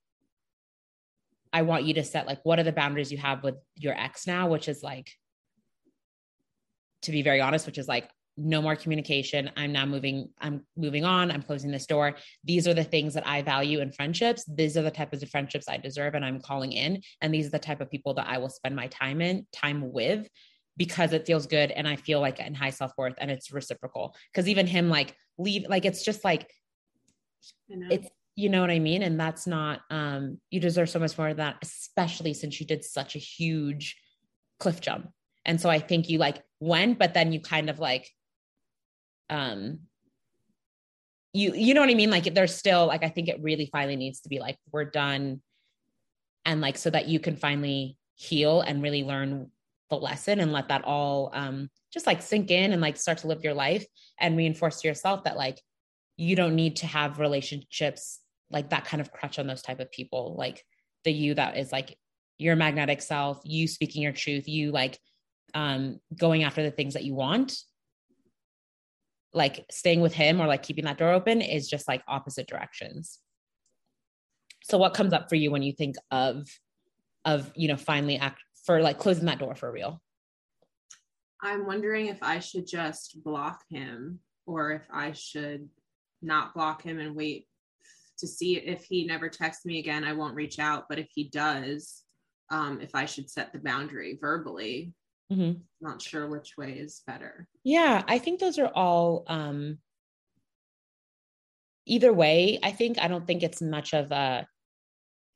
I 1.52 1.62
want 1.62 1.84
you 1.84 1.94
to 1.94 2.04
set 2.04 2.26
like, 2.26 2.40
what 2.44 2.58
are 2.58 2.64
the 2.64 2.72
boundaries 2.72 3.12
you 3.12 3.18
have 3.18 3.42
with 3.42 3.56
your 3.76 3.94
ex 3.94 4.26
now, 4.26 4.48
which 4.48 4.68
is 4.68 4.82
like, 4.82 5.10
to 7.06 7.12
be 7.12 7.22
very 7.22 7.40
honest, 7.40 7.66
which 7.66 7.78
is 7.78 7.88
like 7.88 8.10
no 8.36 8.60
more 8.60 8.76
communication. 8.76 9.50
I'm 9.56 9.72
now 9.72 9.86
moving, 9.86 10.28
I'm 10.40 10.66
moving 10.76 11.04
on. 11.04 11.30
I'm 11.30 11.42
closing 11.42 11.70
this 11.70 11.86
door. 11.86 12.16
These 12.44 12.68
are 12.68 12.74
the 12.74 12.84
things 12.84 13.14
that 13.14 13.26
I 13.26 13.40
value 13.40 13.80
in 13.80 13.92
friendships. 13.92 14.44
These 14.44 14.76
are 14.76 14.82
the 14.82 14.90
types 14.90 15.22
of 15.22 15.30
friendships 15.30 15.68
I 15.68 15.78
deserve 15.78 16.14
and 16.14 16.24
I'm 16.24 16.40
calling 16.40 16.72
in. 16.72 17.00
And 17.22 17.32
these 17.32 17.46
are 17.46 17.50
the 17.50 17.58
type 17.58 17.80
of 17.80 17.90
people 17.90 18.12
that 18.14 18.28
I 18.28 18.38
will 18.38 18.50
spend 18.50 18.76
my 18.76 18.88
time 18.88 19.22
in, 19.22 19.46
time 19.52 19.90
with 19.90 20.28
because 20.76 21.14
it 21.14 21.26
feels 21.26 21.46
good 21.46 21.70
and 21.70 21.88
I 21.88 21.96
feel 21.96 22.20
like 22.20 22.38
in 22.38 22.54
high 22.54 22.70
self-worth 22.70 23.14
and 23.18 23.30
it's 23.30 23.50
reciprocal. 23.50 24.14
Cause 24.34 24.48
even 24.48 24.66
him 24.66 24.90
like 24.90 25.16
leave, 25.38 25.66
like 25.68 25.86
it's 25.86 26.04
just 26.04 26.22
like 26.22 26.50
it's 27.90 28.08
you 28.34 28.50
know 28.50 28.60
what 28.60 28.70
I 28.70 28.78
mean? 28.78 29.02
And 29.02 29.18
that's 29.18 29.46
not 29.46 29.80
um 29.90 30.38
you 30.50 30.60
deserve 30.60 30.90
so 30.90 30.98
much 30.98 31.16
more 31.16 31.28
than 31.28 31.38
that, 31.38 31.56
especially 31.62 32.34
since 32.34 32.60
you 32.60 32.66
did 32.66 32.84
such 32.84 33.16
a 33.16 33.18
huge 33.18 33.96
cliff 34.60 34.82
jump. 34.82 35.08
And 35.46 35.60
so 35.60 35.70
I 35.70 35.78
think 35.78 36.10
you 36.10 36.18
like 36.18 36.42
went, 36.60 36.98
but 36.98 37.14
then 37.14 37.32
you 37.32 37.40
kind 37.40 37.70
of 37.70 37.78
like, 37.78 38.10
um, 39.30 39.78
you 41.32 41.54
you 41.54 41.72
know 41.72 41.80
what 41.80 41.90
I 41.90 41.94
mean? 41.94 42.10
Like 42.10 42.34
there's 42.34 42.54
still 42.54 42.86
like 42.86 43.04
I 43.04 43.08
think 43.08 43.28
it 43.28 43.42
really 43.42 43.66
finally 43.66 43.96
needs 43.96 44.20
to 44.20 44.28
be 44.28 44.40
like 44.40 44.58
we're 44.72 44.84
done, 44.84 45.40
and 46.44 46.60
like 46.60 46.76
so 46.76 46.90
that 46.90 47.08
you 47.08 47.20
can 47.20 47.36
finally 47.36 47.96
heal 48.16 48.62
and 48.62 48.82
really 48.82 49.04
learn 49.04 49.50
the 49.90 49.96
lesson 49.96 50.40
and 50.40 50.52
let 50.52 50.68
that 50.68 50.84
all 50.84 51.30
um 51.34 51.68
just 51.92 52.06
like 52.06 52.22
sink 52.22 52.50
in 52.50 52.72
and 52.72 52.82
like 52.82 52.96
start 52.96 53.18
to 53.18 53.28
live 53.28 53.44
your 53.44 53.54
life 53.54 53.86
and 54.18 54.36
reinforce 54.36 54.80
to 54.80 54.88
yourself 54.88 55.24
that 55.24 55.36
like 55.36 55.60
you 56.16 56.34
don't 56.34 56.56
need 56.56 56.76
to 56.76 56.86
have 56.86 57.20
relationships 57.20 58.20
like 58.50 58.70
that 58.70 58.84
kind 58.84 59.00
of 59.00 59.12
crutch 59.12 59.38
on 59.38 59.46
those 59.46 59.62
type 59.62 59.78
of 59.78 59.90
people 59.92 60.34
like 60.36 60.64
the 61.04 61.12
you 61.12 61.34
that 61.34 61.56
is 61.56 61.70
like 61.70 61.96
your 62.38 62.56
magnetic 62.56 63.00
self 63.00 63.40
you 63.44 63.68
speaking 63.68 64.02
your 64.02 64.12
truth 64.12 64.48
you 64.48 64.72
like 64.72 64.98
um, 65.56 65.98
going 66.14 66.44
after 66.44 66.62
the 66.62 66.70
things 66.70 66.92
that 66.92 67.04
you 67.04 67.14
want 67.14 67.56
like 69.32 69.64
staying 69.70 70.00
with 70.00 70.14
him 70.14 70.40
or 70.40 70.46
like 70.46 70.62
keeping 70.62 70.84
that 70.84 70.98
door 70.98 71.12
open 71.12 71.40
is 71.40 71.68
just 71.68 71.88
like 71.88 72.02
opposite 72.06 72.46
directions. 72.46 73.20
So 74.64 74.78
what 74.78 74.94
comes 74.94 75.12
up 75.12 75.28
for 75.28 75.34
you 75.36 75.50
when 75.50 75.62
you 75.62 75.72
think 75.72 75.96
of 76.10 76.48
of 77.24 77.52
you 77.56 77.68
know 77.68 77.76
finally 77.76 78.18
act 78.18 78.40
for 78.64 78.80
like 78.80 78.98
closing 78.98 79.24
that 79.26 79.38
door 79.38 79.54
for 79.54 79.72
real? 79.72 80.00
I'm 81.42 81.66
wondering 81.66 82.06
if 82.06 82.18
i 82.22 82.38
should 82.38 82.66
just 82.66 83.22
block 83.22 83.62
him 83.68 84.20
or 84.46 84.72
if 84.72 84.86
i 84.90 85.12
should 85.12 85.68
not 86.22 86.54
block 86.54 86.82
him 86.82 86.98
and 86.98 87.14
wait 87.14 87.46
to 88.18 88.26
see 88.26 88.56
if 88.56 88.84
he 88.84 89.04
never 89.04 89.28
texts 89.28 89.66
me 89.66 89.78
again 89.78 90.02
i 90.02 90.12
won't 90.12 90.34
reach 90.34 90.58
out. 90.58 90.86
But 90.88 90.98
if 90.98 91.08
he 91.14 91.24
does 91.24 92.02
um, 92.50 92.80
if 92.80 92.94
i 92.94 93.04
should 93.04 93.30
set 93.30 93.52
the 93.52 93.58
boundary 93.58 94.18
verbally 94.20 94.94
mm-hmm. 95.32 95.58
not 95.80 96.00
sure 96.00 96.28
which 96.28 96.56
way 96.56 96.72
is 96.72 97.02
better 97.06 97.48
yeah 97.64 98.02
i 98.06 98.18
think 98.18 98.40
those 98.40 98.58
are 98.58 98.70
all 98.74 99.24
um 99.26 99.78
either 101.86 102.12
way 102.12 102.58
i 102.62 102.70
think 102.70 102.98
i 103.00 103.08
don't 103.08 103.26
think 103.26 103.42
it's 103.42 103.62
much 103.62 103.94
of 103.94 104.10
a 104.12 104.46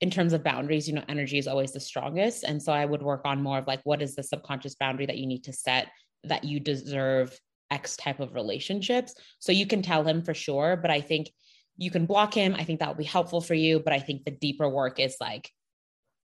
in 0.00 0.10
terms 0.10 0.32
of 0.32 0.42
boundaries, 0.42 0.88
you 0.88 0.94
know, 0.94 1.04
energy 1.08 1.38
is 1.38 1.46
always 1.46 1.72
the 1.72 1.80
strongest. 1.80 2.44
And 2.44 2.62
so 2.62 2.72
I 2.72 2.86
would 2.86 3.02
work 3.02 3.22
on 3.24 3.42
more 3.42 3.58
of 3.58 3.66
like, 3.66 3.80
what 3.84 4.00
is 4.00 4.14
the 4.14 4.22
subconscious 4.22 4.74
boundary 4.74 5.06
that 5.06 5.18
you 5.18 5.26
need 5.26 5.44
to 5.44 5.52
set 5.52 5.88
that 6.24 6.44
you 6.44 6.58
deserve 6.58 7.38
X 7.70 7.96
type 7.96 8.18
of 8.18 8.34
relationships? 8.34 9.14
So 9.40 9.52
you 9.52 9.66
can 9.66 9.82
tell 9.82 10.02
him 10.02 10.22
for 10.22 10.32
sure, 10.32 10.76
but 10.76 10.90
I 10.90 11.02
think 11.02 11.30
you 11.76 11.90
can 11.90 12.06
block 12.06 12.32
him. 12.32 12.54
I 12.54 12.64
think 12.64 12.80
that 12.80 12.88
will 12.88 12.94
be 12.94 13.04
helpful 13.04 13.42
for 13.42 13.54
you. 13.54 13.78
But 13.78 13.92
I 13.92 13.98
think 13.98 14.24
the 14.24 14.30
deeper 14.30 14.68
work 14.68 14.98
is 14.98 15.16
like, 15.20 15.50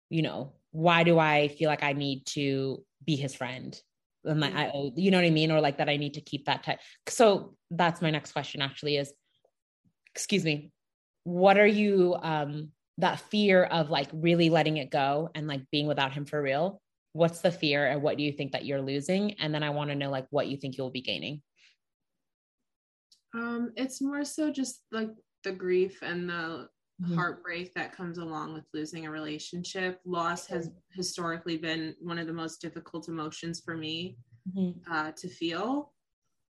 you 0.09 0.21
know, 0.21 0.53
why 0.71 1.03
do 1.03 1.17
I 1.17 1.47
feel 1.47 1.69
like 1.69 1.83
I 1.83 1.93
need 1.93 2.25
to 2.27 2.83
be 3.05 3.15
his 3.15 3.35
friend? 3.35 3.79
And 4.25 4.39
like, 4.39 4.55
I, 4.55 4.71
you 4.95 5.11
know 5.11 5.17
what 5.17 5.25
I 5.25 5.31
mean? 5.31 5.51
Or 5.51 5.59
like 5.59 5.79
that 5.79 5.89
I 5.89 5.97
need 5.97 6.13
to 6.13 6.21
keep 6.21 6.45
that 6.45 6.63
tight. 6.63 6.79
So 7.07 7.55
that's 7.71 8.01
my 8.01 8.09
next 8.09 8.31
question 8.31 8.61
actually 8.61 8.97
is, 8.97 9.11
excuse 10.15 10.43
me, 10.43 10.71
what 11.23 11.57
are 11.57 11.67
you, 11.67 12.15
um, 12.21 12.69
that 12.99 13.19
fear 13.19 13.63
of 13.63 13.89
like 13.89 14.09
really 14.13 14.49
letting 14.49 14.77
it 14.77 14.91
go 14.91 15.29
and 15.35 15.47
like 15.47 15.61
being 15.71 15.87
without 15.87 16.13
him 16.13 16.25
for 16.25 16.41
real 16.41 16.81
what's 17.13 17.41
the 17.41 17.51
fear 17.51 17.87
and 17.87 18.01
what 18.01 18.17
do 18.17 18.23
you 18.23 18.31
think 18.31 18.51
that 18.51 18.65
you're 18.65 18.81
losing 18.81 19.33
and 19.33 19.53
then 19.53 19.63
i 19.63 19.69
want 19.69 19.89
to 19.89 19.95
know 19.95 20.09
like 20.09 20.25
what 20.31 20.47
you 20.47 20.57
think 20.57 20.77
you'll 20.77 20.89
be 20.89 21.01
gaining 21.01 21.41
um 23.33 23.71
it's 23.77 24.01
more 24.01 24.25
so 24.25 24.51
just 24.51 24.81
like 24.91 25.09
the 25.43 25.51
grief 25.51 25.99
and 26.01 26.29
the 26.29 26.67
mm-hmm. 27.03 27.15
heartbreak 27.15 27.73
that 27.73 27.95
comes 27.95 28.17
along 28.17 28.53
with 28.53 28.63
losing 28.73 29.05
a 29.05 29.11
relationship 29.11 29.99
loss 30.05 30.47
has 30.47 30.71
historically 30.91 31.57
been 31.57 31.95
one 31.99 32.17
of 32.17 32.27
the 32.27 32.33
most 32.33 32.61
difficult 32.61 33.07
emotions 33.07 33.59
for 33.59 33.75
me 33.75 34.17
mm-hmm. 34.55 34.71
uh, 34.91 35.11
to 35.11 35.27
feel 35.27 35.91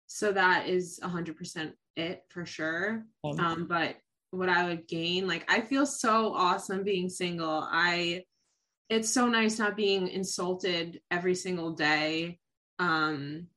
so 0.07 0.31
that 0.31 0.67
is 0.67 0.99
100% 1.03 1.73
it 1.95 2.23
for 2.29 2.45
sure 2.45 3.03
um, 3.39 3.65
but 3.67 3.97
what 4.31 4.49
I 4.49 4.65
would 4.65 4.87
gain. 4.87 5.27
Like 5.27 5.45
I 5.51 5.61
feel 5.61 5.85
so 5.85 6.33
awesome 6.33 6.83
being 6.83 7.09
single. 7.09 7.67
I 7.69 8.23
it's 8.89 9.09
so 9.09 9.27
nice 9.27 9.59
not 9.59 9.75
being 9.75 10.07
insulted 10.07 11.01
every 11.11 11.35
single 11.35 11.71
day. 11.71 12.39
Um 12.79 13.47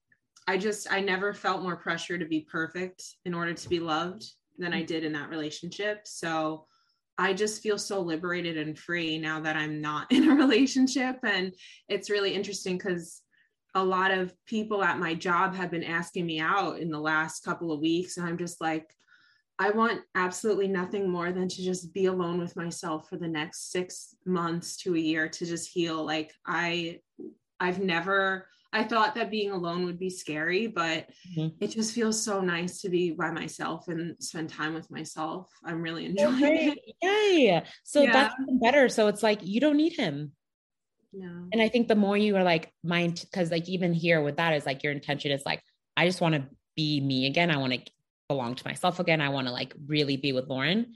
I 0.47 0.59
just 0.59 0.91
I 0.91 1.01
never 1.01 1.35
felt 1.35 1.63
more 1.63 1.77
pressure 1.77 2.19
to 2.19 2.25
be 2.25 2.41
perfect 2.41 3.03
in 3.25 3.35
order 3.35 3.55
to 3.55 3.69
be 3.69 3.81
loved 3.81 4.25
than 4.59 4.73
I 4.73 4.83
did 4.83 5.05
in 5.05 5.13
that 5.13 5.31
relationship. 5.31 6.03
So 6.05 6.67
I 7.21 7.35
just 7.35 7.63
feel 7.63 7.77
so 7.77 8.01
liberated 8.01 8.57
and 8.57 8.79
free 8.79 9.19
now 9.19 9.41
that 9.41 9.55
I'm 9.55 9.81
not 9.81 10.11
in 10.13 10.29
a 10.31 10.35
relationship 10.35 11.19
and 11.23 11.53
it's 11.89 12.11
really 12.11 12.35
interesting 12.35 12.79
cuz 12.79 13.23
a 13.75 13.85
lot 13.85 14.11
of 14.11 14.35
people 14.47 14.83
at 14.83 14.99
my 14.99 15.15
job 15.15 15.55
have 15.55 15.71
been 15.71 15.85
asking 15.85 16.27
me 16.27 16.41
out 16.41 16.81
in 16.81 16.91
the 16.91 16.99
last 16.99 17.45
couple 17.45 17.71
of 17.71 17.81
weeks 17.81 18.17
and 18.17 18.27
I'm 18.27 18.39
just 18.39 18.61
like 18.61 18.97
I 19.61 19.69
want 19.69 20.01
absolutely 20.15 20.69
nothing 20.69 21.11
more 21.11 21.33
than 21.33 21.47
to 21.47 21.63
just 21.63 21.93
be 21.93 22.07
alone 22.07 22.39
with 22.39 22.57
myself 22.57 23.11
for 23.11 23.19
the 23.19 23.29
next 23.29 23.71
six 23.71 24.17
months 24.25 24.79
to 24.79 24.97
a 24.97 24.99
year 24.99 25.29
to 25.29 25.45
just 25.45 25.71
heal. 25.71 26.03
Like 26.03 26.33
I, 26.47 27.01
I've 27.61 27.79
never, 27.79 28.49
I 28.73 28.85
thought 28.85 29.17
that 29.17 29.31
being 29.31 29.51
alone 29.51 29.85
would 29.85 29.99
be 29.99 30.11
scary, 30.11 30.69
but 30.69 31.09
mm-hmm. 31.37 31.49
it 31.61 31.69
just 31.69 31.93
feels 31.93 32.23
so 32.23 32.41
nice 32.41 32.81
to 32.83 32.89
be 32.89 33.11
by 33.11 33.31
myself 33.31 33.89
and 33.89 34.15
spend 34.23 34.49
time 34.49 34.75
with 34.75 34.91
myself. 34.91 35.51
I'm 35.65 35.83
really 35.83 36.07
enjoying 36.07 36.73
it. 36.73 36.79
Yay. 37.03 37.63
So 37.83 38.03
yeah. 38.03 38.13
that's 38.13 38.35
even 38.41 38.61
better. 38.61 38.89
So 38.89 39.09
it's 39.09 39.23
like, 39.23 39.41
you 39.43 39.61
don't 39.61 39.77
need 39.77 39.95
him. 39.95 40.33
No. 41.13 41.49
And 41.53 41.61
I 41.61 41.69
think 41.69 41.89
the 41.89 41.97
more 41.97 42.17
you 42.17 42.37
are 42.37 42.45
like 42.45 42.73
mind, 42.85 43.25
cause 43.33 43.51
like 43.51 43.69
even 43.69 43.93
here 43.93 44.23
with 44.23 44.37
that 44.37 44.55
is 44.55 44.67
like 44.67 44.85
your 44.85 44.93
intention 44.93 45.33
is 45.33 45.43
like, 45.45 45.61
I 45.97 46.07
just 46.07 46.21
want 46.21 46.37
to 46.37 46.47
be 46.77 47.01
me 47.01 47.27
again. 47.27 47.51
I 47.51 47.57
want 47.57 47.73
to 47.73 47.81
belong 48.29 48.55
to 48.55 48.67
myself 48.67 49.01
again. 49.01 49.21
I 49.21 49.31
want 49.31 49.49
to 49.49 49.53
like 49.53 49.75
really 49.87 50.17
be 50.17 50.33
with 50.33 50.47
Lauren. 50.47 50.95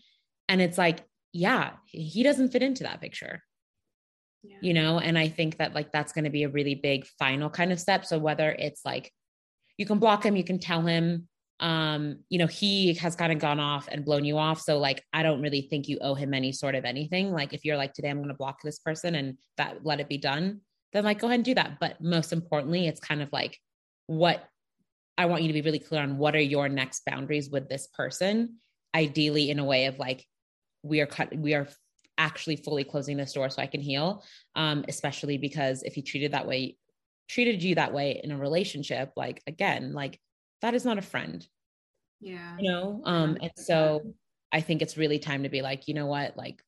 And 0.48 0.62
it's 0.62 0.78
like, 0.78 1.01
yeah, 1.32 1.72
he 1.86 2.22
doesn't 2.22 2.52
fit 2.52 2.62
into 2.62 2.84
that 2.84 3.01
picture. 3.01 3.42
You 4.61 4.75
know, 4.75 4.99
and 4.99 5.19
I 5.19 5.29
think 5.29 5.59
that 5.59 5.75
like 5.75 5.93
that's 5.93 6.12
going 6.12 6.25
to 6.25 6.31
be 6.31 6.45
a 6.45 6.49
really 6.49 6.75
big 6.75 7.07
final 7.19 7.51
kind 7.51 7.73
of 7.73 7.81
step. 7.81 8.05
So 8.05 8.19
whether 8.19 8.51
it's 8.51 8.85
like 8.85 9.12
you 9.77 9.87
can 9.87 9.99
block 9.99 10.25
him, 10.25 10.37
you 10.37 10.45
can 10.45 10.59
tell 10.59 10.83
him, 10.83 11.29
um, 11.61 12.21
you 12.29 12.39
know, 12.39 12.47
he 12.47 12.95
has 12.95 13.16
kind 13.16 13.33
of 13.33 13.39
gone 13.39 13.61
off 13.61 13.89
and 13.91 14.05
blown 14.05 14.25
you 14.25 14.39
off. 14.39 14.61
So 14.61 14.79
like 14.79 15.03
I 15.12 15.23
don't 15.23 15.43
really 15.43 15.62
think 15.62 15.89
you 15.89 15.99
owe 16.01 16.15
him 16.15 16.35
any 16.35 16.53
sort 16.53 16.75
of 16.75 16.85
anything. 16.85 17.33
Like 17.33 17.53
if 17.53 17.65
you're 17.65 17.77
like 17.77 17.93
today 17.93 18.11
I'm 18.11 18.19
going 18.19 18.29
to 18.29 18.35
block 18.35 18.59
this 18.62 18.79
person 18.79 19.15
and 19.15 19.39
that 19.57 19.85
let 19.85 20.01
it 20.01 20.09
be 20.09 20.19
done, 20.19 20.61
then 20.93 21.05
like 21.05 21.19
go 21.21 21.27
ahead 21.27 21.39
and 21.39 21.45
do 21.45 21.55
that. 21.55 21.79
But 21.81 22.01
most 22.01 22.33
importantly, 22.33 22.87
it's 22.87 23.01
kind 23.01 23.23
of 23.23 23.33
like 23.33 23.59
what 24.07 24.45
I 25.16 25.27
want 25.27 25.43
you 25.43 25.49
to 25.49 25.55
be 25.55 25.62
really 25.62 25.79
clear 25.79 26.03
on 26.03 26.19
what 26.19 26.35
are 26.35 26.41
your 26.41 26.69
next 26.69 27.03
boundaries 27.07 27.49
with 27.49 27.69
this 27.69 27.87
person, 27.87 28.57
ideally 28.95 29.51
in 29.51 29.59
a 29.59 29.65
way 29.65 29.87
of 29.87 29.99
like, 29.99 30.27
we 30.83 31.01
are 31.01 31.07
cut, 31.07 31.37
we 31.37 31.55
are 31.55 31.69
actually 32.19 32.57
fully 32.57 32.85
closing 32.85 33.16
this 33.16 33.32
door 33.32 33.51
so 33.51 33.62
I 33.62 33.66
can 33.66 33.81
heal. 33.81 34.24
Um, 34.55 34.85
especially 34.89 35.39
because 35.39 35.82
if 35.82 35.95
he 35.95 36.03
treated 36.03 36.32
that 36.32 36.47
way, 36.47 36.77
treated 37.28 37.62
you 37.62 37.74
that 37.77 37.93
way 37.93 38.20
in 38.23 38.31
a 38.31 38.39
relationship, 38.39 39.12
like 39.16 39.43
again, 39.47 39.93
like 39.93 40.20
that 40.62 40.74
is 40.74 40.85
not 40.85 40.99
a 40.99 41.03
friend. 41.03 41.47
Yeah. 42.20 42.57
You 42.59 42.70
know? 42.70 43.03
Um, 43.05 43.39
and 43.41 43.53
so 43.57 44.15
I 44.53 44.61
think 44.61 44.82
it's 44.82 44.97
really 44.97 45.19
time 45.19 45.43
to 45.43 45.49
be 45.49 45.62
like, 45.62 45.89
you 45.89 45.95
know 45.95 46.07
what, 46.07 46.36
like 46.36 46.62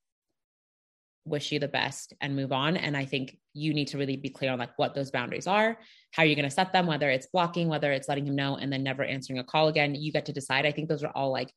wish 1.27 1.52
you 1.52 1.59
the 1.59 1.68
best 1.68 2.14
and 2.20 2.36
move 2.36 2.52
on. 2.52 2.77
And 2.77 2.97
I 2.97 3.05
think 3.05 3.36
you 3.52 3.74
need 3.74 3.89
to 3.89 3.98
really 3.98 4.16
be 4.16 4.28
clear 4.28 4.52
on 4.52 4.59
like 4.59 4.77
what 4.77 4.94
those 4.94 5.10
boundaries 5.10 5.47
are, 5.47 5.78
how 6.12 6.23
you're 6.23 6.36
going 6.36 6.48
to 6.48 6.51
set 6.51 6.73
them, 6.73 6.86
whether 6.86 7.10
it's 7.10 7.27
blocking, 7.27 7.68
whether 7.68 7.93
it's 7.93 8.09
letting 8.09 8.27
him 8.27 8.36
know 8.36 8.56
and 8.56 8.73
then 8.73 8.82
never 8.82 9.02
answering 9.02 9.39
a 9.39 9.44
call 9.44 9.68
again. 9.68 9.94
You 9.94 10.12
get 10.12 10.27
to 10.27 10.32
decide. 10.32 10.66
I 10.66 10.73
think 10.73 10.89
those 10.89 11.02
are 11.02 11.12
all 11.14 11.32
like 11.32 11.52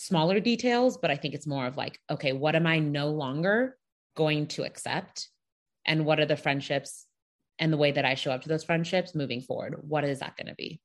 smaller 0.00 0.40
details, 0.40 0.96
but 0.96 1.10
I 1.10 1.16
think 1.16 1.34
it's 1.34 1.46
more 1.46 1.66
of 1.66 1.76
like, 1.76 2.00
okay, 2.08 2.32
what 2.32 2.56
am 2.56 2.66
I 2.66 2.78
no 2.78 3.10
longer 3.10 3.76
going 4.16 4.46
to 4.46 4.64
accept? 4.64 5.28
And 5.84 6.06
what 6.06 6.18
are 6.18 6.24
the 6.24 6.38
friendships 6.38 7.04
and 7.58 7.70
the 7.70 7.76
way 7.76 7.92
that 7.92 8.06
I 8.06 8.14
show 8.14 8.30
up 8.30 8.40
to 8.42 8.48
those 8.48 8.64
friendships 8.64 9.14
moving 9.14 9.42
forward? 9.42 9.76
What 9.86 10.04
is 10.04 10.20
that 10.20 10.38
going 10.38 10.46
to 10.46 10.54
be? 10.54 10.80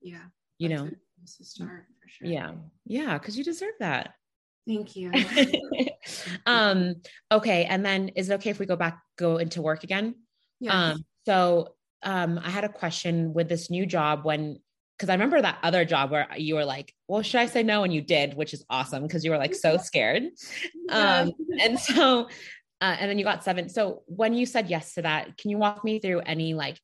Yeah. 0.00 0.24
You 0.56 0.70
know, 0.70 0.88
it's 1.22 1.40
a 1.40 1.44
start 1.44 1.84
for 2.00 2.08
sure. 2.08 2.26
Yeah. 2.26 2.52
Yeah. 2.86 3.18
Cause 3.18 3.36
you 3.36 3.44
deserve 3.44 3.74
that. 3.80 4.14
Thank 4.66 4.96
you. 4.96 5.12
um, 6.46 6.94
okay. 7.30 7.66
And 7.66 7.84
then 7.84 8.08
is 8.16 8.30
it 8.30 8.34
okay 8.36 8.48
if 8.48 8.58
we 8.58 8.64
go 8.64 8.76
back, 8.76 8.98
go 9.18 9.36
into 9.36 9.60
work 9.60 9.84
again? 9.84 10.14
Yeah. 10.58 10.92
Um, 10.92 11.04
so 11.26 11.74
um, 12.02 12.40
I 12.42 12.48
had 12.48 12.64
a 12.64 12.70
question 12.70 13.34
with 13.34 13.50
this 13.50 13.70
new 13.70 13.84
job 13.84 14.24
when, 14.24 14.60
because 14.98 15.10
I 15.10 15.12
remember 15.12 15.40
that 15.40 15.58
other 15.62 15.84
job 15.84 16.10
where 16.10 16.26
you 16.36 16.56
were 16.56 16.64
like, 16.64 16.92
well, 17.06 17.22
should 17.22 17.40
I 17.40 17.46
say 17.46 17.62
no? 17.62 17.84
And 17.84 17.94
you 17.94 18.02
did, 18.02 18.34
which 18.34 18.52
is 18.52 18.64
awesome 18.68 19.04
because 19.04 19.24
you 19.24 19.30
were 19.30 19.38
like 19.38 19.54
so 19.54 19.76
scared. 19.76 20.24
Um, 20.90 21.32
and 21.60 21.78
so, 21.78 22.28
uh, 22.80 22.96
and 22.98 23.08
then 23.08 23.16
you 23.16 23.24
got 23.24 23.44
seven. 23.44 23.68
So 23.68 24.02
when 24.06 24.34
you 24.34 24.44
said 24.44 24.68
yes 24.68 24.94
to 24.94 25.02
that, 25.02 25.38
can 25.38 25.50
you 25.50 25.58
walk 25.58 25.84
me 25.84 26.00
through 26.00 26.20
any 26.20 26.52
like, 26.52 26.80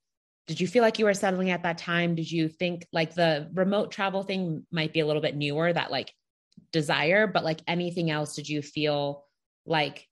did 0.46 0.60
you 0.60 0.68
feel 0.68 0.82
like 0.82 1.00
you 1.00 1.06
were 1.06 1.14
settling 1.14 1.50
at 1.50 1.64
that 1.64 1.78
time? 1.78 2.14
Did 2.14 2.30
you 2.30 2.48
think 2.48 2.86
like 2.92 3.14
the 3.14 3.50
remote 3.52 3.90
travel 3.90 4.22
thing 4.22 4.64
might 4.70 4.92
be 4.92 5.00
a 5.00 5.06
little 5.06 5.22
bit 5.22 5.34
newer 5.34 5.72
that 5.72 5.90
like 5.90 6.12
desire, 6.72 7.26
but 7.26 7.42
like 7.42 7.62
anything 7.66 8.12
else, 8.12 8.36
did 8.36 8.48
you 8.48 8.62
feel 8.62 9.24
like, 9.66 10.06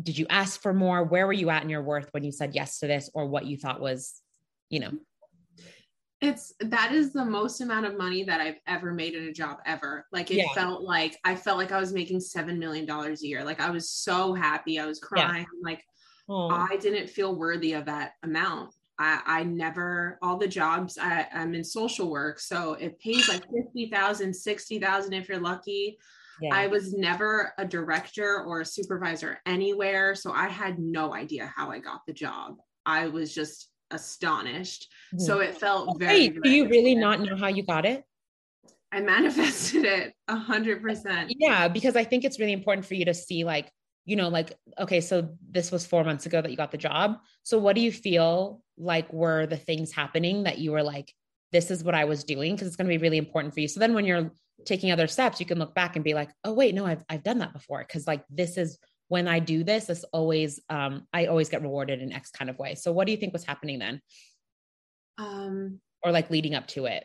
did 0.00 0.16
you 0.16 0.26
ask 0.30 0.60
for 0.60 0.72
more? 0.72 1.02
Where 1.02 1.26
were 1.26 1.32
you 1.32 1.50
at 1.50 1.64
in 1.64 1.70
your 1.70 1.82
worth 1.82 2.08
when 2.12 2.22
you 2.22 2.30
said 2.30 2.54
yes 2.54 2.78
to 2.80 2.86
this 2.86 3.10
or 3.14 3.26
what 3.26 3.46
you 3.46 3.56
thought 3.56 3.80
was, 3.80 4.20
you 4.70 4.78
know? 4.78 4.92
It's 6.22 6.54
that 6.60 6.92
is 6.92 7.12
the 7.12 7.24
most 7.24 7.60
amount 7.60 7.84
of 7.84 7.98
money 7.98 8.24
that 8.24 8.40
I've 8.40 8.58
ever 8.66 8.92
made 8.92 9.14
in 9.14 9.24
a 9.24 9.32
job 9.32 9.58
ever. 9.66 10.06
Like 10.12 10.30
it 10.30 10.38
yeah. 10.38 10.52
felt 10.54 10.82
like 10.82 11.18
I 11.24 11.34
felt 11.36 11.58
like 11.58 11.72
I 11.72 11.80
was 11.80 11.92
making 11.92 12.20
seven 12.20 12.58
million 12.58 12.86
dollars 12.86 13.22
a 13.22 13.26
year. 13.26 13.44
Like 13.44 13.60
I 13.60 13.70
was 13.70 13.90
so 13.90 14.32
happy. 14.32 14.78
I 14.78 14.86
was 14.86 14.98
crying. 14.98 15.46
Yeah. 15.52 15.70
Like 15.70 15.84
oh. 16.28 16.48
I 16.48 16.78
didn't 16.78 17.10
feel 17.10 17.36
worthy 17.36 17.74
of 17.74 17.84
that 17.84 18.12
amount. 18.22 18.72
I, 18.98 19.20
I 19.26 19.44
never 19.44 20.18
all 20.22 20.38
the 20.38 20.48
jobs 20.48 20.96
I, 20.98 21.26
I'm 21.34 21.54
in 21.54 21.64
social 21.64 22.10
work, 22.10 22.40
so 22.40 22.74
it 22.74 22.98
pays 22.98 23.28
like 23.28 23.42
50,000, 23.52 24.34
60,000 24.34 25.12
if 25.12 25.28
you're 25.28 25.38
lucky. 25.38 25.98
Yeah. 26.40 26.54
I 26.54 26.66
was 26.66 26.92
never 26.92 27.52
a 27.58 27.64
director 27.64 28.42
or 28.44 28.60
a 28.60 28.66
supervisor 28.66 29.38
anywhere, 29.46 30.14
so 30.14 30.32
I 30.32 30.48
had 30.48 30.78
no 30.78 31.14
idea 31.14 31.52
how 31.54 31.70
I 31.70 31.78
got 31.78 32.06
the 32.06 32.12
job. 32.12 32.56
I 32.84 33.08
was 33.08 33.34
just 33.34 33.70
astonished. 33.90 34.88
Mm-hmm. 35.14 35.24
So 35.24 35.40
it 35.40 35.56
felt 35.56 35.98
very. 35.98 36.30
Wait, 36.30 36.42
do 36.42 36.50
you 36.50 36.68
really 36.68 36.94
not 36.94 37.20
know 37.20 37.36
how 37.36 37.48
you 37.48 37.62
got 37.62 37.86
it? 37.86 38.04
I 38.92 39.00
manifested 39.00 39.84
it 39.84 40.14
a 40.28 40.36
hundred 40.36 40.82
percent. 40.82 41.32
Yeah, 41.38 41.68
because 41.68 41.96
I 41.96 42.04
think 42.04 42.24
it's 42.24 42.38
really 42.38 42.52
important 42.52 42.86
for 42.86 42.94
you 42.94 43.04
to 43.04 43.14
see 43.14 43.44
like 43.44 43.70
you 44.06 44.14
know, 44.14 44.28
like, 44.28 44.56
okay, 44.78 45.00
so 45.00 45.28
this 45.50 45.72
was 45.72 45.84
four 45.84 46.04
months 46.04 46.26
ago 46.26 46.40
that 46.40 46.50
you 46.50 46.56
got 46.56 46.70
the 46.70 46.78
job. 46.78 47.18
So 47.42 47.58
what 47.58 47.74
do 47.74 47.82
you 47.82 47.90
feel 47.90 48.62
like 48.78 49.12
were 49.12 49.46
the 49.46 49.56
things 49.56 49.92
happening 49.92 50.44
that 50.44 50.58
you 50.58 50.70
were 50.70 50.82
like, 50.82 51.12
this 51.50 51.72
is 51.72 51.82
what 51.82 51.96
I 51.96 52.04
was 52.04 52.22
doing? 52.22 52.54
Because 52.54 52.68
it's 52.68 52.76
going 52.76 52.86
to 52.86 52.96
be 52.96 53.02
really 53.02 53.18
important 53.18 53.52
for 53.52 53.60
you. 53.60 53.68
So 53.68 53.80
then 53.80 53.94
when 53.94 54.04
you're 54.04 54.30
taking 54.64 54.92
other 54.92 55.08
steps, 55.08 55.40
you 55.40 55.46
can 55.46 55.58
look 55.58 55.74
back 55.74 55.96
and 55.96 56.04
be 56.04 56.14
like, 56.14 56.30
oh, 56.44 56.52
wait, 56.52 56.74
no, 56.74 56.86
I've, 56.86 57.04
I've 57.08 57.24
done 57.24 57.38
that 57.38 57.52
before. 57.52 57.84
Cause 57.84 58.06
like, 58.06 58.24
this 58.30 58.56
is 58.56 58.78
when 59.08 59.28
I 59.28 59.38
do 59.38 59.62
this, 59.64 59.86
this 59.86 60.04
always, 60.12 60.60
um, 60.68 61.06
I 61.12 61.26
always 61.26 61.48
get 61.48 61.62
rewarded 61.62 62.00
in 62.00 62.12
X 62.12 62.30
kind 62.30 62.50
of 62.50 62.58
way. 62.58 62.74
So 62.74 62.92
what 62.92 63.06
do 63.06 63.12
you 63.12 63.18
think 63.18 63.32
was 63.32 63.44
happening 63.44 63.78
then? 63.78 64.00
Um, 65.18 65.80
or 66.02 66.12
like 66.12 66.30
leading 66.30 66.54
up 66.54 66.66
to 66.68 66.86
it? 66.86 67.04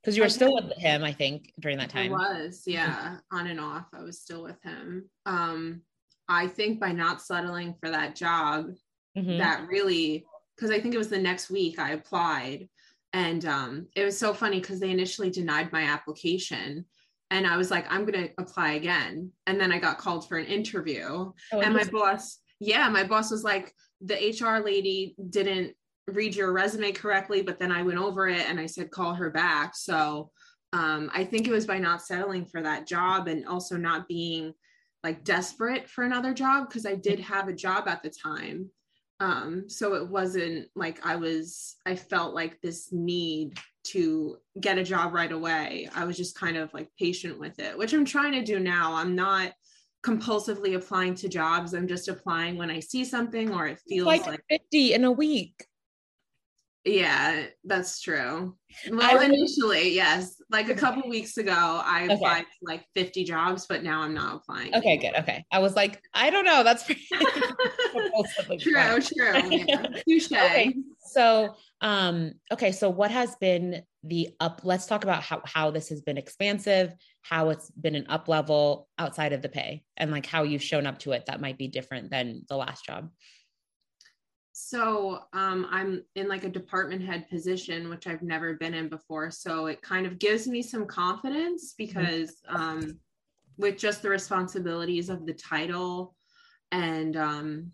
Because 0.00 0.16
you 0.16 0.22
were 0.22 0.28
still 0.28 0.54
with 0.54 0.76
him, 0.78 1.02
I 1.02 1.12
think, 1.12 1.52
during 1.58 1.78
that 1.78 1.90
time. 1.90 2.14
I 2.14 2.44
was, 2.44 2.62
yeah, 2.66 3.16
on 3.32 3.48
and 3.48 3.58
off. 3.58 3.86
I 3.92 4.02
was 4.02 4.20
still 4.20 4.44
with 4.44 4.62
him. 4.62 5.10
Um, 5.26 5.82
I 6.28 6.46
think 6.46 6.78
by 6.78 6.92
not 6.92 7.20
settling 7.20 7.74
for 7.80 7.90
that 7.90 8.14
job, 8.14 8.70
mm-hmm. 9.16 9.38
that 9.38 9.66
really, 9.66 10.24
because 10.56 10.70
I 10.70 10.80
think 10.80 10.94
it 10.94 10.98
was 10.98 11.08
the 11.08 11.18
next 11.18 11.50
week 11.50 11.78
I 11.78 11.90
applied. 11.90 12.68
And 13.12 13.44
um, 13.44 13.88
it 13.96 14.04
was 14.04 14.18
so 14.18 14.32
funny 14.32 14.60
because 14.60 14.80
they 14.80 14.90
initially 14.90 15.30
denied 15.30 15.72
my 15.72 15.82
application. 15.82 16.84
And 17.30 17.46
I 17.46 17.56
was 17.56 17.70
like, 17.70 17.86
I'm 17.90 18.04
going 18.06 18.28
to 18.28 18.32
apply 18.38 18.72
again. 18.72 19.30
And 19.46 19.60
then 19.60 19.70
I 19.70 19.78
got 19.78 19.98
called 19.98 20.28
for 20.28 20.38
an 20.38 20.46
interview. 20.46 21.32
Oh, 21.52 21.60
and 21.60 21.74
my 21.74 21.84
boss, 21.84 22.38
yeah, 22.58 22.88
my 22.88 23.04
boss 23.04 23.30
was 23.30 23.44
like, 23.44 23.72
the 24.00 24.14
HR 24.14 24.64
lady 24.64 25.14
didn't 25.30 25.74
read 26.06 26.34
your 26.34 26.52
resume 26.52 26.92
correctly, 26.92 27.42
but 27.42 27.58
then 27.58 27.70
I 27.70 27.82
went 27.82 27.98
over 27.98 28.28
it 28.28 28.48
and 28.48 28.58
I 28.58 28.66
said, 28.66 28.90
call 28.90 29.14
her 29.14 29.30
back. 29.30 29.76
So 29.76 30.30
um, 30.72 31.10
I 31.12 31.24
think 31.24 31.46
it 31.46 31.52
was 31.52 31.66
by 31.66 31.78
not 31.78 32.02
settling 32.02 32.46
for 32.46 32.62
that 32.62 32.86
job 32.86 33.28
and 33.28 33.46
also 33.46 33.76
not 33.76 34.08
being 34.08 34.54
like 35.04 35.24
desperate 35.24 35.88
for 35.88 36.04
another 36.04 36.34
job 36.34 36.68
because 36.68 36.86
I 36.86 36.94
did 36.94 37.20
have 37.20 37.48
a 37.48 37.52
job 37.52 37.88
at 37.88 38.02
the 38.02 38.10
time. 38.10 38.70
Um, 39.20 39.64
so 39.68 39.94
it 39.94 40.08
wasn't 40.08 40.68
like 40.74 41.04
I 41.04 41.16
was, 41.16 41.76
I 41.86 41.96
felt 41.96 42.34
like 42.34 42.60
this 42.60 42.92
need 42.92 43.58
to 43.84 44.38
get 44.60 44.78
a 44.78 44.84
job 44.84 45.14
right 45.14 45.32
away. 45.32 45.88
I 45.94 46.04
was 46.04 46.16
just 46.16 46.38
kind 46.38 46.56
of 46.56 46.72
like 46.74 46.88
patient 46.98 47.38
with 47.38 47.58
it, 47.58 47.76
which 47.76 47.92
I'm 47.92 48.04
trying 48.04 48.32
to 48.32 48.44
do 48.44 48.58
now. 48.58 48.94
I'm 48.94 49.14
not 49.14 49.52
compulsively 50.04 50.76
applying 50.76 51.14
to 51.16 51.28
jobs. 51.28 51.74
I'm 51.74 51.88
just 51.88 52.08
applying 52.08 52.56
when 52.56 52.70
I 52.70 52.80
see 52.80 53.04
something 53.04 53.52
or 53.52 53.66
it 53.66 53.80
feels 53.88 54.06
like, 54.06 54.26
like 54.26 54.44
50 54.48 54.94
in 54.94 55.04
a 55.04 55.12
week. 55.12 55.64
Yeah, 56.84 57.46
that's 57.64 58.00
true. 58.00 58.56
Well, 58.90 59.20
initially, 59.20 59.94
yes. 59.94 60.40
Like 60.50 60.70
a 60.70 60.74
couple 60.74 61.08
weeks 61.08 61.36
ago, 61.36 61.82
I 61.84 62.04
applied 62.04 62.42
okay. 62.42 62.42
to 62.42 62.46
like 62.62 62.84
50 62.94 63.24
jobs, 63.24 63.66
but 63.66 63.82
now 63.82 64.00
I'm 64.02 64.14
not 64.14 64.36
applying. 64.36 64.74
Okay, 64.74 64.96
good. 64.96 65.14
Okay. 65.18 65.44
I 65.52 65.58
was 65.58 65.76
like, 65.76 66.00
I 66.14 66.30
don't 66.30 66.44
know. 66.46 66.62
That's 66.62 66.84
true, 66.86 66.96
true. 68.58 69.32
Yeah. 69.50 69.86
Okay. 70.08 70.74
So, 71.00 71.56
um, 71.80 72.32
okay. 72.52 72.72
So 72.72 72.90
what 72.90 73.10
has 73.10 73.36
been 73.36 73.82
the 74.02 74.30
up? 74.40 74.62
Let's 74.64 74.86
talk 74.86 75.04
about 75.04 75.22
how, 75.22 75.42
how 75.44 75.70
this 75.70 75.88
has 75.90 76.00
been 76.00 76.18
expansive, 76.18 76.92
how 77.22 77.50
it's 77.50 77.70
been 77.70 77.94
an 77.94 78.06
up 78.08 78.28
level 78.28 78.88
outside 78.98 79.32
of 79.32 79.42
the 79.42 79.48
pay 79.48 79.84
and 79.96 80.10
like 80.10 80.26
how 80.26 80.42
you've 80.42 80.62
shown 80.62 80.86
up 80.86 80.98
to 81.00 81.12
it 81.12 81.26
that 81.26 81.40
might 81.40 81.58
be 81.58 81.68
different 81.68 82.10
than 82.10 82.42
the 82.48 82.56
last 82.56 82.84
job. 82.84 83.10
So 84.52 85.20
um, 85.32 85.68
I'm 85.70 86.02
in 86.16 86.26
like 86.26 86.42
a 86.42 86.48
department 86.48 87.02
head 87.02 87.28
position, 87.28 87.88
which 87.88 88.08
I've 88.08 88.22
never 88.22 88.54
been 88.54 88.74
in 88.74 88.88
before. 88.88 89.30
So 89.30 89.66
it 89.66 89.80
kind 89.82 90.04
of 90.04 90.18
gives 90.18 90.48
me 90.48 90.62
some 90.62 90.84
confidence 90.84 91.74
because 91.78 92.42
um, 92.48 92.98
with 93.56 93.78
just 93.78 94.02
the 94.02 94.08
responsibilities 94.08 95.10
of 95.10 95.26
the 95.26 95.34
title, 95.34 96.16
and 96.72 97.16
um, 97.16 97.72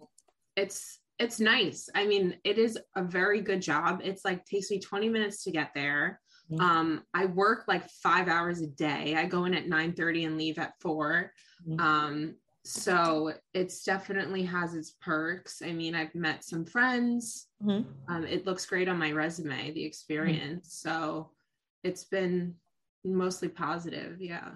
it's 0.57 0.99
it's 1.19 1.41
nice. 1.41 1.89
I 1.95 2.07
mean, 2.07 2.36
it 2.45 2.59
is 2.59 2.78
a 2.97 3.03
very 3.03 3.41
good 3.41 3.62
job. 3.62 4.01
It's 4.03 4.24
like 4.24 4.45
takes 4.45 4.70
me 4.70 4.81
20 4.81 5.09
minutes 5.09 5.45
to 5.45 5.51
get 5.51 5.70
there. 5.74 6.20
Mm-hmm. 6.51 6.61
Um, 6.61 7.03
I 7.15 7.27
work 7.27 7.65
like 7.69 7.89
five 7.89 8.28
hours 8.28 8.61
a 8.61 8.66
day. 8.66 9.15
I 9.16 9.27
go 9.27 9.45
in 9.45 9.55
at 9.55 9.69
9 9.69 9.93
30 9.95 10.24
and 10.24 10.36
leave 10.36 10.59
at 10.59 10.74
4 10.81 11.32
mm-hmm. 11.66 11.81
Um, 11.81 12.35
so 12.65 13.32
it's 13.53 13.85
definitely 13.85 14.43
has 14.43 14.74
its 14.74 14.93
perks 15.03 15.61
i 15.62 15.70
mean 15.70 15.95
i've 15.95 16.15
met 16.15 16.43
some 16.43 16.65
friends 16.65 17.49
mm-hmm. 17.62 17.82
um, 18.09 18.24
it 18.24 18.47
looks 18.47 18.65
great 18.65 18.89
on 18.89 18.99
my 18.99 19.12
resume 19.12 19.70
the 19.73 19.85
experience 19.85 20.82
mm-hmm. 20.82 20.91
so 20.91 21.31
it's 21.82 22.05
been 22.05 22.55
mostly 23.05 23.49
positive 23.49 24.16
yeah 24.19 24.49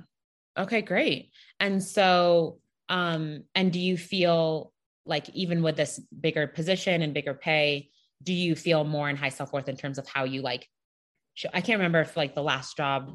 okay 0.58 0.80
great 0.80 1.30
and 1.60 1.82
so 1.82 2.58
um 2.88 3.44
and 3.54 3.72
do 3.72 3.78
you 3.78 3.98
feel 3.98 4.72
like 5.08 5.28
even 5.30 5.62
with 5.62 5.76
this 5.76 5.98
bigger 6.20 6.46
position 6.46 7.02
and 7.02 7.14
bigger 7.14 7.34
pay 7.34 7.88
do 8.22 8.32
you 8.32 8.54
feel 8.54 8.84
more 8.84 9.08
in 9.08 9.16
high 9.16 9.28
self-worth 9.28 9.68
in 9.68 9.76
terms 9.76 9.98
of 9.98 10.06
how 10.06 10.24
you 10.24 10.42
like 10.42 10.68
i 11.54 11.60
can't 11.60 11.78
remember 11.78 12.00
if 12.00 12.16
like 12.16 12.34
the 12.34 12.42
last 12.42 12.76
job 12.76 13.12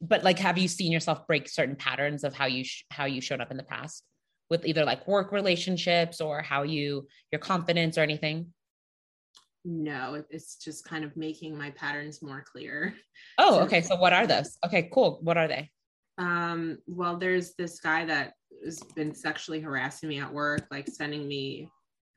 but 0.00 0.22
like 0.22 0.38
have 0.38 0.58
you 0.58 0.68
seen 0.68 0.92
yourself 0.92 1.26
break 1.26 1.48
certain 1.48 1.76
patterns 1.76 2.24
of 2.24 2.34
how 2.34 2.46
you 2.46 2.64
sh- 2.64 2.84
how 2.90 3.04
you 3.06 3.20
showed 3.20 3.40
up 3.40 3.50
in 3.50 3.56
the 3.56 3.62
past 3.62 4.04
with 4.50 4.66
either 4.66 4.84
like 4.84 5.06
work 5.08 5.32
relationships 5.32 6.20
or 6.20 6.42
how 6.42 6.62
you 6.62 7.06
your 7.32 7.38
confidence 7.38 7.96
or 7.96 8.02
anything? 8.02 8.52
No 9.64 10.22
it's 10.30 10.56
just 10.56 10.84
kind 10.84 11.04
of 11.04 11.16
making 11.16 11.56
my 11.56 11.70
patterns 11.70 12.22
more 12.22 12.44
clear. 12.50 12.94
Oh 13.38 13.60
okay 13.64 13.80
so 13.80 13.96
what 13.96 14.12
are 14.12 14.26
those? 14.26 14.58
Okay 14.64 14.90
cool 14.92 15.18
what 15.22 15.38
are 15.38 15.48
they? 15.48 15.70
Um 16.18 16.78
well 16.86 17.16
there's 17.16 17.54
this 17.54 17.80
guy 17.80 18.04
that 18.04 18.34
has 18.64 18.80
been 18.94 19.14
sexually 19.14 19.60
harassing 19.60 20.08
me 20.08 20.20
at 20.20 20.32
work 20.32 20.66
like 20.70 20.88
sending 20.88 21.26
me 21.28 21.68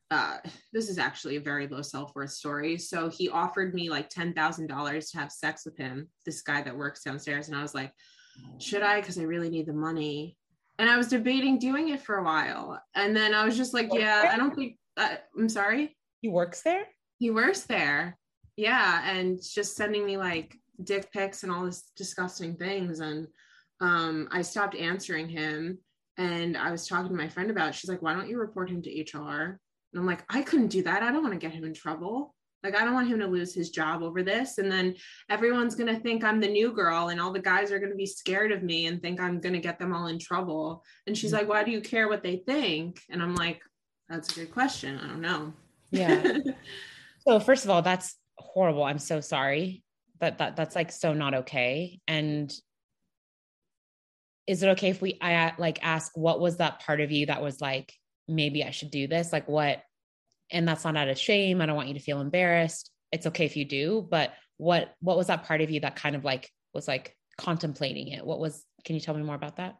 uh, 0.09 0.37
this 0.71 0.89
is 0.89 0.97
actually 0.97 1.35
a 1.35 1.41
very 1.41 1.67
low 1.67 1.81
self-worth 1.81 2.31
story. 2.31 2.77
So 2.77 3.09
he 3.09 3.29
offered 3.29 3.73
me 3.73 3.89
like 3.89 4.09
$10,000 4.09 5.11
to 5.11 5.17
have 5.17 5.31
sex 5.31 5.65
with 5.65 5.77
him, 5.77 6.07
this 6.25 6.41
guy 6.41 6.61
that 6.61 6.77
works 6.77 7.03
downstairs. 7.03 7.47
And 7.47 7.57
I 7.57 7.61
was 7.61 7.75
like, 7.75 7.91
should 8.59 8.83
I? 8.83 9.01
Cause 9.01 9.17
I 9.17 9.23
really 9.23 9.49
need 9.49 9.65
the 9.65 9.73
money. 9.73 10.37
And 10.79 10.89
I 10.89 10.97
was 10.97 11.07
debating 11.07 11.59
doing 11.59 11.89
it 11.89 12.01
for 12.01 12.17
a 12.17 12.23
while. 12.23 12.79
And 12.95 13.15
then 13.15 13.33
I 13.33 13.43
was 13.43 13.57
just 13.57 13.73
like, 13.73 13.89
yeah, 13.91 14.29
I 14.31 14.37
don't 14.37 14.55
think, 14.55 14.77
uh, 14.95 15.15
I'm 15.37 15.49
sorry. 15.49 15.97
He 16.21 16.29
works 16.29 16.61
there? 16.61 16.85
He 17.19 17.31
works 17.31 17.61
there. 17.61 18.17
Yeah. 18.55 19.09
And 19.09 19.39
just 19.41 19.75
sending 19.75 20.05
me 20.05 20.17
like 20.17 20.55
dick 20.83 21.11
pics 21.11 21.43
and 21.43 21.51
all 21.51 21.65
this 21.65 21.91
disgusting 21.97 22.55
things. 22.55 22.99
And 22.99 23.27
um, 23.81 24.29
I 24.31 24.41
stopped 24.41 24.75
answering 24.75 25.27
him. 25.27 25.79
And 26.17 26.57
I 26.57 26.71
was 26.71 26.87
talking 26.87 27.09
to 27.09 27.15
my 27.15 27.29
friend 27.29 27.51
about 27.51 27.69
it. 27.69 27.75
She's 27.75 27.89
like, 27.89 28.01
why 28.01 28.13
don't 28.13 28.29
you 28.29 28.39
report 28.39 28.69
him 28.69 28.81
to 28.81 28.89
HR? 28.89 29.59
And 29.93 30.01
I'm 30.01 30.05
like, 30.05 30.23
I 30.29 30.41
couldn't 30.41 30.67
do 30.67 30.83
that. 30.83 31.03
I 31.03 31.11
don't 31.11 31.21
want 31.21 31.33
to 31.33 31.39
get 31.39 31.53
him 31.53 31.63
in 31.63 31.73
trouble. 31.73 32.33
Like, 32.63 32.75
I 32.75 32.83
don't 32.83 32.95
want 32.95 33.07
him 33.07 33.19
to 33.19 33.27
lose 33.27 33.53
his 33.53 33.69
job 33.69 34.01
over 34.01 34.23
this. 34.23 34.57
And 34.57 34.71
then 34.71 34.95
everyone's 35.29 35.75
going 35.75 35.93
to 35.93 36.01
think 36.01 36.23
I'm 36.23 36.39
the 36.39 36.47
new 36.47 36.71
girl, 36.73 37.09
and 37.09 37.21
all 37.21 37.31
the 37.31 37.39
guys 37.39 37.71
are 37.71 37.79
going 37.79 37.91
to 37.91 37.97
be 37.97 38.05
scared 38.05 38.51
of 38.51 38.63
me 38.63 38.87
and 38.87 39.01
think 39.01 39.19
I'm 39.19 39.39
going 39.39 39.53
to 39.53 39.59
get 39.59 39.77
them 39.77 39.93
all 39.93 40.07
in 40.07 40.17
trouble. 40.17 40.83
And 41.05 41.17
she's 41.17 41.31
mm-hmm. 41.31 41.41
like, 41.41 41.49
Why 41.49 41.63
do 41.63 41.71
you 41.71 41.81
care 41.81 42.09
what 42.09 42.23
they 42.23 42.37
think? 42.37 42.99
And 43.09 43.21
I'm 43.21 43.35
like, 43.35 43.61
That's 44.09 44.35
a 44.35 44.41
good 44.41 44.51
question. 44.51 44.99
I 44.99 45.07
don't 45.07 45.21
know. 45.21 45.53
Yeah. 45.91 46.39
so, 47.27 47.39
first 47.39 47.63
of 47.63 47.69
all, 47.69 47.81
that's 47.81 48.15
horrible. 48.37 48.83
I'm 48.83 48.99
so 48.99 49.21
sorry. 49.21 49.83
That, 50.19 50.39
that 50.39 50.55
that's 50.55 50.75
like 50.75 50.91
so 50.91 51.13
not 51.13 51.35
okay. 51.35 51.99
And 52.07 52.51
is 54.47 54.63
it 54.63 54.69
okay 54.69 54.89
if 54.89 55.01
we 55.01 55.17
I 55.21 55.53
like 55.57 55.79
ask 55.83 56.11
what 56.15 56.39
was 56.39 56.57
that 56.57 56.79
part 56.79 57.01
of 57.01 57.11
you 57.11 57.25
that 57.25 57.41
was 57.41 57.61
like 57.61 57.93
maybe 58.27 58.63
I 58.63 58.71
should 58.71 58.91
do 58.91 59.07
this? 59.07 59.31
Like 59.31 59.47
what 59.47 59.83
and 60.49 60.67
that's 60.67 60.85
not 60.85 60.95
out 60.95 61.09
of 61.09 61.19
shame. 61.19 61.61
I 61.61 61.65
don't 61.65 61.75
want 61.75 61.89
you 61.89 61.93
to 61.95 61.99
feel 61.99 62.21
embarrassed. 62.21 62.89
It's 63.11 63.27
okay 63.27 63.45
if 63.45 63.57
you 63.57 63.65
do, 63.65 64.07
but 64.09 64.33
what 64.57 64.93
what 65.01 65.17
was 65.17 65.27
that 65.27 65.43
part 65.43 65.61
of 65.61 65.69
you 65.69 65.81
that 65.81 65.97
kind 65.97 66.15
of 66.15 66.23
like 66.23 66.49
was 66.73 66.87
like 66.87 67.15
contemplating 67.37 68.09
it? 68.09 68.25
What 68.25 68.39
was 68.39 68.63
can 68.85 68.95
you 68.95 69.01
tell 69.01 69.15
me 69.15 69.23
more 69.23 69.35
about 69.35 69.57
that? 69.57 69.75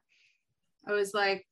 I 0.85 0.91
was 0.91 1.13
like 1.13 1.45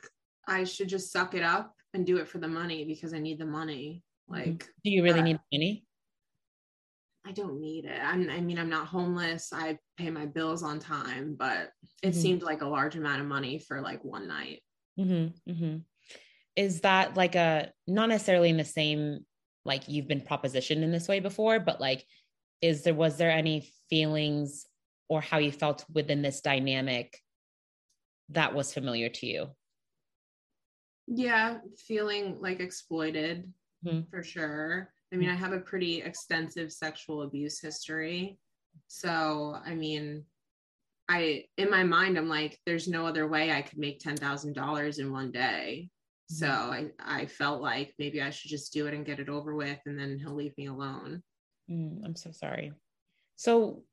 I 0.47 0.65
should 0.65 0.89
just 0.89 1.11
suck 1.11 1.33
it 1.33 1.41
up 1.41 1.73
and 1.93 2.05
do 2.05 2.17
it 2.17 2.27
for 2.27 2.37
the 2.37 2.47
money 2.47 2.85
because 2.85 3.13
I 3.13 3.19
need 3.19 3.39
the 3.39 3.45
money. 3.45 4.03
Mm-hmm. 4.29 4.51
Like 4.51 4.69
do 4.83 4.91
you 4.91 5.03
really 5.03 5.21
uh, 5.21 5.23
need 5.23 5.39
money? 5.51 5.85
I 7.27 7.31
don't 7.31 7.60
need 7.60 7.85
it. 7.85 7.99
I'm, 8.02 8.30
I 8.30 8.39
mean, 8.39 8.60
I'm 8.60 8.69
not 8.69 8.88
homeless. 8.88 9.49
I 9.52 9.80
pay 9.97 10.11
my 10.11 10.26
bills 10.27 10.61
on 10.61 10.80
time, 10.80 11.35
but 11.38 11.72
it 12.03 12.10
mm-hmm. 12.10 12.19
seemed 12.19 12.43
like 12.43 12.61
a 12.61 12.68
large 12.68 12.95
amount 12.95 13.22
of 13.22 13.27
money 13.27 13.57
for 13.57 13.81
like 13.81 14.03
one 14.03 14.27
night. 14.27 14.61
Mm-hmm. 14.99 15.52
mm-hmm 15.52 15.77
is 16.56 16.81
that 16.81 17.18
like 17.18 17.35
a 17.35 17.72
not 17.88 18.10
necessarily 18.10 18.49
in 18.49 18.57
the 18.57 18.65
same 18.65 19.26
like 19.65 19.88
you've 19.88 20.07
been 20.07 20.22
propositioned 20.22 20.84
in 20.84 20.91
this 20.91 21.07
way 21.07 21.19
before 21.19 21.60
but 21.60 21.81
like 21.81 22.06
is 22.61 22.84
there 22.84 22.93
was 22.93 23.18
there 23.18 23.31
any 23.31 23.69
feelings 23.89 24.65
or 25.10 25.22
how 25.22 25.38
you 25.38 25.52
felt 25.52 25.85
within 25.93 26.22
this 26.22 26.41
dynamic 26.41 27.19
that 28.30 28.53
was 28.53 28.73
familiar 28.73 29.10
to 29.10 29.27
you 29.27 29.47
yeah 31.07 31.57
feeling 31.77 32.38
like 32.39 32.60
exploited 32.60 33.52
mm-hmm. 33.85 34.02
for 34.10 34.23
sure 34.23 34.91
i 35.14 35.15
mean 35.15 35.30
i 35.30 35.36
have 35.36 35.53
a 35.53 35.60
pretty 35.60 36.02
extensive 36.02 36.72
sexual 36.72 37.22
abuse 37.23 37.60
history 37.60 38.38
so 38.88 39.56
i 39.65 39.73
mean 39.73 40.23
i 41.10 41.44
in 41.57 41.69
my 41.69 41.84
mind 41.84 42.18
i'm 42.18 42.30
like 42.30 42.60
there's 42.65 42.88
no 42.88 43.06
other 43.06 43.27
way 43.27 43.52
i 43.52 43.61
could 43.61 43.77
make 43.77 43.99
$10000 44.02 44.99
in 44.99 45.11
one 45.11 45.32
day 45.32 45.90
So 46.27 46.48
I, 46.48 46.90
I 46.99 47.27
felt 47.27 47.61
like 47.61 47.94
maybe 47.99 48.22
I 48.22 48.32
should 48.32 48.49
just 48.49 48.73
do 48.73 48.88
it 48.88 48.94
and 48.94 49.06
get 49.06 49.19
it 49.19 49.30
over 49.30 49.53
with 49.53 49.80
and 49.86 49.98
then 49.98 50.18
he'll 50.18 50.34
leave 50.34 50.57
me 50.57 50.68
alone. 50.68 51.22
Mm, 51.69 52.03
I'm 52.03 52.15
so 52.15 52.32
sorry. 52.32 52.73
So, 53.36 53.84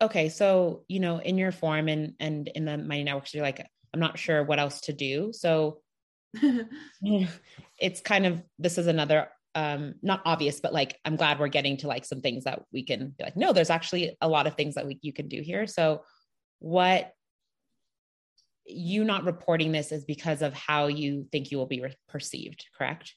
okay. 0.00 0.28
So, 0.28 0.84
you 0.88 1.00
know, 1.00 1.18
in 1.18 1.38
your 1.38 1.52
form 1.52 1.88
and, 1.88 2.14
and 2.20 2.48
in 2.48 2.66
the 2.66 2.76
money 2.76 3.04
networks, 3.04 3.32
you're 3.32 3.42
like, 3.42 3.66
I'm 3.92 4.00
not 4.00 4.18
sure 4.18 4.44
what 4.44 4.58
else 4.58 4.82
to 4.82 4.92
do. 4.92 5.32
So 5.32 5.80
it's 7.78 8.00
kind 8.02 8.26
of, 8.26 8.42
this 8.58 8.76
is 8.76 8.86
another, 8.86 9.28
um, 9.54 9.94
not 10.02 10.22
obvious, 10.24 10.60
but 10.60 10.72
like, 10.72 10.98
I'm 11.04 11.16
glad 11.16 11.38
we're 11.38 11.48
getting 11.48 11.76
to 11.78 11.88
like 11.88 12.04
some 12.04 12.20
things 12.20 12.44
that 12.44 12.62
we 12.72 12.82
can 12.82 13.14
be 13.16 13.24
like, 13.24 13.36
no, 13.36 13.52
there's 13.52 13.70
actually 13.70 14.16
a 14.20 14.28
lot 14.28 14.46
of 14.46 14.54
things 14.54 14.74
that 14.74 14.86
we, 14.86 14.98
you 15.02 15.12
can 15.12 15.28
do 15.28 15.40
here. 15.40 15.66
So 15.66 16.02
what 16.58 17.12
you 18.66 19.04
not 19.04 19.24
reporting 19.24 19.72
this 19.72 19.92
is 19.92 20.04
because 20.04 20.42
of 20.42 20.54
how 20.54 20.86
you 20.86 21.26
think 21.30 21.50
you 21.50 21.58
will 21.58 21.66
be 21.66 21.80
re- 21.80 21.96
perceived, 22.08 22.66
correct? 22.76 23.14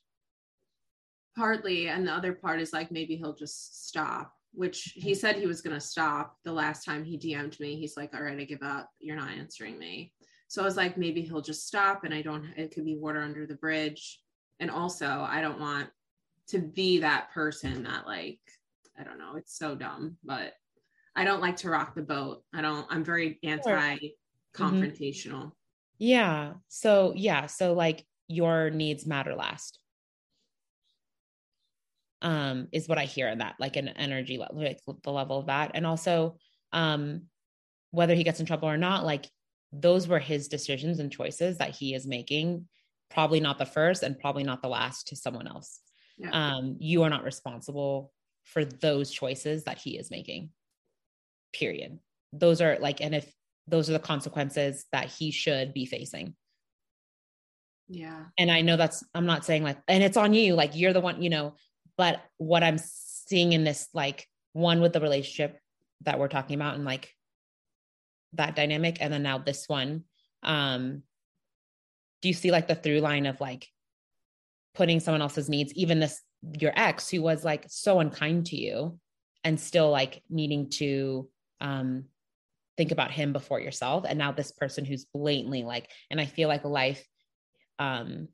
Partly. 1.35 1.88
And 1.88 2.07
the 2.07 2.11
other 2.11 2.34
part 2.34 2.59
is 2.59 2.73
like 2.73 2.91
maybe 2.91 3.15
he'll 3.15 3.35
just 3.35 3.88
stop, 3.88 4.34
which 4.53 4.93
he 4.95 5.15
said 5.15 5.35
he 5.35 5.47
was 5.47 5.61
going 5.61 5.76
to 5.76 5.85
stop 5.85 6.35
the 6.43 6.51
last 6.51 6.84
time 6.84 7.03
he 7.03 7.18
DM'd 7.18 7.59
me. 7.59 7.77
He's 7.77 7.97
like, 7.97 8.14
all 8.14 8.22
right, 8.22 8.39
I 8.39 8.43
give 8.43 8.64
up. 8.64 8.89
You're 8.99 9.15
not 9.15 9.31
answering 9.31 9.80
me. 9.80 10.14
So 10.49 10.61
I 10.61 10.65
was 10.65 10.77
like, 10.77 10.97
maybe 10.97 11.22
he'll 11.22 11.41
just 11.41 11.68
stop 11.68 12.03
and 12.03 12.14
I 12.14 12.22
don't, 12.22 12.45
it 12.55 12.73
could 12.73 12.85
be 12.85 12.97
water 12.97 13.22
under 13.22 13.45
the 13.45 13.55
bridge. 13.55 14.19
And 14.59 14.72
also, 14.72 15.05
I 15.07 15.41
don't 15.41 15.59
want 15.59 15.89
to 16.49 16.60
be 16.60 16.99
that 16.99 17.32
person 17.32 17.84
that, 17.84 18.06
like, 18.06 18.40
I 18.99 19.03
don't 19.03 19.19
know, 19.19 19.36
it's 19.36 19.57
so 19.57 19.76
dumb, 19.76 20.18
but 20.24 20.53
I 21.15 21.24
don't 21.24 21.41
like 21.41 21.57
to 21.57 21.69
rock 21.69 21.95
the 21.95 22.02
boat. 22.02 22.44
I 22.53 22.61
don't, 22.61 22.86
I'm 22.90 23.03
very 23.03 23.40
anti 23.44 23.98
confrontational. 24.56 25.45
Mm-hmm. 25.45 25.49
Yeah. 25.99 26.53
So, 26.68 27.14
yeah. 27.15 27.48
So, 27.48 27.74
like, 27.74 28.06
your 28.28 28.69
needs 28.69 29.06
matter 29.06 29.36
last 29.36 29.80
um 32.22 32.68
is 32.72 32.88
what 32.88 32.98
i 32.98 33.06
hear 33.06 33.28
in 33.30 33.38
that 33.40 33.56
like 33.60 33.76
an 33.76 33.88
energy 33.90 34.38
level 34.38 34.57
like 34.57 34.80
the 35.03 35.11
level 35.11 35.38
of 35.40 35.45
that 35.45 35.72
and 35.76 35.86
also 35.86 36.36
um 36.74 37.22
whether 37.91 38.15
he 38.15 38.24
gets 38.24 38.40
in 38.40 38.45
trouble 38.45 38.68
or 38.68 38.78
not 38.78 39.06
like 39.06 39.30
those 39.72 40.07
were 40.07 40.19
his 40.19 40.48
decisions 40.48 40.99
and 40.99 41.11
choices 41.11 41.57
that 41.57 41.76
he 41.76 41.94
is 41.94 42.07
making 42.07 42.68
probably 43.10 43.40
not 43.40 43.57
the 43.57 43.65
first 43.65 44.03
and 44.03 44.19
probably 44.19 44.44
not 44.44 44.61
the 44.61 44.68
last 44.68 45.07
to 45.07 45.15
someone 45.15 45.48
else 45.48 45.80
yeah. 46.18 46.30
um 46.31 46.77
you 46.80 47.03
are 47.03 47.10
not 47.10 47.23
responsible 47.23 48.11
for 48.44 48.64
those 48.64 49.11
choices 49.11 49.64
that 49.65 49.77
he 49.77 49.98
is 49.98 50.10
making 50.10 50.49
period 51.53 51.99
those 52.34 52.61
are 52.61 52.77
like 52.80 53.02
and 53.02 53.15
if 53.15 53.31
those 53.68 53.89
are 53.89 53.94
the 53.94 53.99
consequences 53.99 54.85
that 54.91 55.10
he 55.10 55.31
should 55.31 55.73
be 55.73 55.85
facing. 55.85 56.35
Yeah. 57.89 58.26
And 58.38 58.49
I 58.49 58.61
know 58.61 58.77
that's, 58.77 59.03
I'm 59.14 59.26
not 59.26 59.45
saying 59.45 59.64
like, 59.64 59.77
and 59.88 60.03
it's 60.03 60.18
on 60.18 60.34
you, 60.34 60.56
like 60.56 60.76
you're 60.76 60.94
the 60.94 61.02
one, 61.02 61.22
you 61.22 61.30
know, 61.30 61.56
but 61.98 62.22
what 62.38 62.64
I'm 62.64 62.77
seeing 62.77 63.53
in 63.53 63.64
this, 63.64 63.89
like 63.94 64.26
one 64.53 64.81
with 64.81 64.94
the 64.94 65.02
relationship 65.02 65.60
that 66.02 66.19
we're 66.19 66.27
talking 66.27 66.56
about 66.56 66.76
and 66.76 66.85
like 66.85 67.14
that 68.34 68.56
dynamic. 68.56 68.98
And 69.02 69.11
then 69.11 69.23
now 69.23 69.38
this 69.38 69.68
one, 69.68 70.03
um, 70.44 71.03
do 72.22 72.30
you 72.30 72.34
see 72.34 72.52
like 72.52 72.68
the 72.68 72.76
through 72.76 72.99
line 72.99 73.26
of 73.26 73.39
like 73.39 73.68
putting 74.78 74.99
someone 74.99 75.22
else's 75.22 75.49
needs, 75.49 75.74
even 75.74 75.99
this, 75.99 76.22
your 76.60 76.72
ex 76.76 77.10
who 77.10 77.22
was 77.22 77.44
like 77.44 77.66
so 77.68 77.99
unkind 77.99 78.45
to 78.45 78.56
you 78.56 78.98
and 79.44 79.60
still 79.60 79.90
like 79.90 80.22
needing 80.30 80.70
to, 80.70 81.28
um, 81.60 82.06
think 82.78 82.91
about 82.91 83.12
him 83.12 83.34
before 83.34 83.60
yourself. 83.60 84.06
And 84.08 84.20
now 84.20 84.32
this 84.32 84.52
person 84.52 84.86
who's 84.86 85.06
blatantly 85.06 85.64
like 85.64 85.90
and 86.12 86.22
i 86.22 86.26
feel 86.26 86.48
like 86.48 86.64
life 86.64 87.04
um 87.80 88.28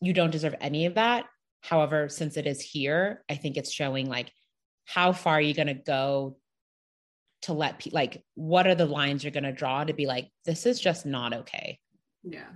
you 0.00 0.12
don't 0.12 0.30
deserve 0.30 0.54
any 0.60 0.86
of 0.86 0.94
that. 0.94 1.26
However 1.60 2.08
since 2.08 2.36
it 2.36 2.46
is 2.46 2.60
here 2.60 3.24
i 3.28 3.34
think 3.34 3.56
it's 3.56 3.72
showing 3.72 4.08
like 4.08 4.30
how 4.84 5.12
far 5.12 5.34
are 5.34 5.40
you 5.40 5.54
going 5.54 5.66
to 5.66 5.74
go 5.74 6.36
to 7.42 7.52
let 7.52 7.80
people 7.80 7.96
like 7.96 8.22
what 8.34 8.68
are 8.68 8.76
the 8.76 8.86
lines 8.86 9.24
you're 9.24 9.32
going 9.32 9.42
to 9.42 9.52
draw 9.52 9.82
to 9.82 9.92
be 9.92 10.06
like 10.06 10.30
this 10.44 10.64
is 10.64 10.78
just 10.80 11.04
not 11.04 11.34
okay. 11.34 11.80
Yeah. 12.22 12.50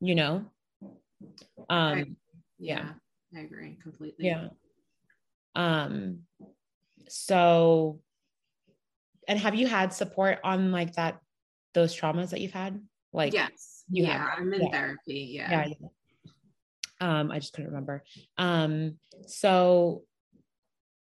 You 0.00 0.14
know? 0.14 0.46
Um 1.68 2.16
yeah, 2.58 2.92
yeah 3.32 3.40
i 3.40 3.42
agree 3.42 3.76
completely. 3.82 4.26
Yeah. 4.26 4.48
Um 5.54 6.20
so 7.08 8.00
and 9.26 9.38
have 9.38 9.54
you 9.54 9.66
had 9.66 9.92
support 9.92 10.38
on 10.44 10.72
like 10.72 10.94
that 10.94 11.20
those 11.74 11.98
traumas 11.98 12.30
that 12.30 12.40
you've 12.40 12.52
had? 12.52 12.80
Like 13.12 13.32
yes. 13.32 13.84
you 13.90 14.04
yeah 14.04 14.18
have. 14.18 14.38
i'm 14.38 14.52
in 14.52 14.62
yeah. 14.62 14.70
therapy 14.70 15.30
yeah. 15.32 15.66
yeah 15.66 15.74
um 17.00 17.30
i 17.30 17.38
just 17.38 17.52
couldn't 17.52 17.70
remember. 17.70 18.04
Um 18.36 18.98
so 19.26 20.04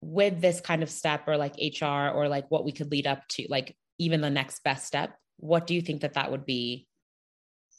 with 0.01 0.41
this 0.41 0.61
kind 0.61 0.83
of 0.83 0.91
step 0.91 1.29
or 1.29 1.37
like 1.37 1.55
hr 1.81 2.09
or 2.09 2.29
like 2.29 2.51
what 2.51 2.65
we 2.65 2.73
could 2.73 2.91
lead 2.91 3.07
up 3.07 3.27
to 3.29 3.47
like 3.49 3.77
even 3.99 4.21
the 4.21 4.31
next 4.31 4.65
best 4.65 4.85
step 4.85 5.15
what 5.37 5.67
do 5.67 5.75
you 5.75 5.81
think 5.83 6.01
that 6.03 6.15
that 6.15 6.31
would 6.31 6.47
be 6.47 6.87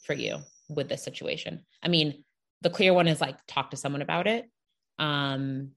for 0.04 0.12
you 0.12 0.38
with 0.68 0.88
this 0.88 1.02
situation? 1.02 1.64
I 1.82 1.88
mean 1.88 2.23
the 2.64 2.70
clear 2.70 2.92
one 2.92 3.06
is 3.06 3.20
like 3.20 3.36
talk 3.46 3.70
to 3.70 3.76
someone 3.76 4.02
about 4.02 4.26
it. 4.26 4.50
Um 4.98 5.70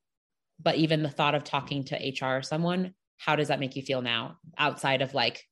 but 0.59 0.75
even 0.77 1.03
the 1.03 1.09
thought 1.09 1.35
of 1.35 1.43
talking 1.43 1.83
to 1.83 1.95
hr 1.95 2.37
or 2.37 2.41
someone 2.41 2.95
how 3.17 3.35
does 3.35 3.47
that 3.49 3.59
make 3.59 3.75
you 3.75 3.81
feel 3.81 4.01
now? 4.01 4.37
Outside 4.57 5.01
of 5.01 5.13
like 5.13 5.43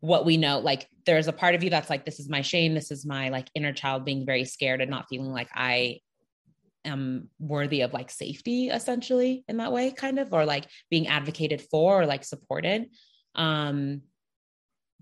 what 0.00 0.24
we 0.24 0.36
know 0.36 0.60
like 0.60 0.88
there's 1.04 1.26
a 1.26 1.32
part 1.32 1.54
of 1.56 1.64
you 1.64 1.70
that's 1.70 1.90
like 1.90 2.04
this 2.04 2.20
is 2.20 2.28
my 2.28 2.42
shame. 2.42 2.74
This 2.74 2.90
is 2.90 3.04
my 3.04 3.28
like 3.28 3.48
inner 3.54 3.72
child 3.72 4.04
being 4.04 4.24
very 4.24 4.44
scared 4.44 4.80
and 4.80 4.90
not 4.90 5.06
feeling 5.08 5.30
like 5.30 5.48
i 5.54 6.00
am 6.84 7.28
worthy 7.40 7.80
of 7.82 7.92
like 7.92 8.10
safety 8.10 8.68
essentially 8.68 9.44
in 9.48 9.56
that 9.58 9.72
way 9.72 9.90
kind 9.90 10.18
of 10.18 10.32
or 10.32 10.44
like 10.44 10.66
being 10.90 11.08
advocated 11.08 11.60
for 11.60 12.02
or 12.02 12.06
like 12.06 12.24
supported. 12.24 12.86
Um 13.34 14.02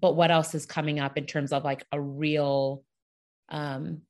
but 0.00 0.14
what 0.14 0.30
else 0.30 0.54
is 0.54 0.66
coming 0.66 0.98
up 1.00 1.16
in 1.16 1.26
terms 1.26 1.52
of 1.52 1.64
like 1.64 1.84
a 1.92 2.00
real 2.00 2.82
um 3.50 4.02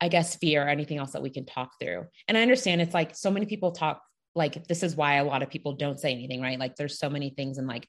I 0.00 0.08
guess 0.08 0.36
fear 0.36 0.64
or 0.64 0.68
anything 0.68 0.98
else 0.98 1.12
that 1.12 1.22
we 1.22 1.30
can 1.30 1.44
talk 1.44 1.72
through. 1.80 2.06
And 2.28 2.36
I 2.36 2.42
understand 2.42 2.80
it's 2.80 2.94
like 2.94 3.14
so 3.14 3.30
many 3.30 3.46
people 3.46 3.72
talk 3.72 4.02
like 4.34 4.66
this 4.66 4.82
is 4.82 4.96
why 4.96 5.16
a 5.16 5.24
lot 5.24 5.42
of 5.42 5.50
people 5.50 5.74
don't 5.74 6.00
say 6.00 6.12
anything 6.12 6.40
right? 6.40 6.58
Like 6.58 6.76
there's 6.76 6.98
so 6.98 7.08
many 7.08 7.30
things 7.30 7.58
and 7.58 7.66
like 7.66 7.88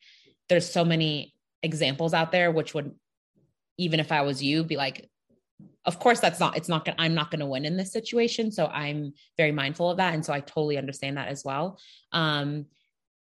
there's 0.49 0.69
so 0.69 0.85
many 0.85 1.33
examples 1.63 2.13
out 2.13 2.31
there 2.31 2.51
which 2.51 2.73
would 2.75 2.91
even 3.77 3.99
if 3.99 4.11
i 4.11 4.21
was 4.21 4.43
you 4.43 4.63
be 4.63 4.77
like 4.77 5.09
of 5.85 5.99
course 5.99 6.19
that's 6.19 6.39
not 6.39 6.55
it's 6.55 6.69
not 6.69 6.85
gonna 6.85 6.95
i'm 6.99 7.15
not 7.15 7.31
gonna 7.31 7.47
win 7.47 7.65
in 7.65 7.77
this 7.77 7.91
situation. 7.91 8.51
So 8.51 8.67
i'm 8.67 9.13
very 9.37 9.51
mindful 9.51 9.89
of 9.89 9.97
that. 9.97 10.13
And 10.13 10.23
so 10.23 10.33
i 10.33 10.39
totally 10.39 10.77
understand 10.77 11.17
that 11.17 11.27
as 11.27 11.43
well. 11.43 11.79
Um 12.11 12.65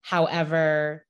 however 0.00 1.06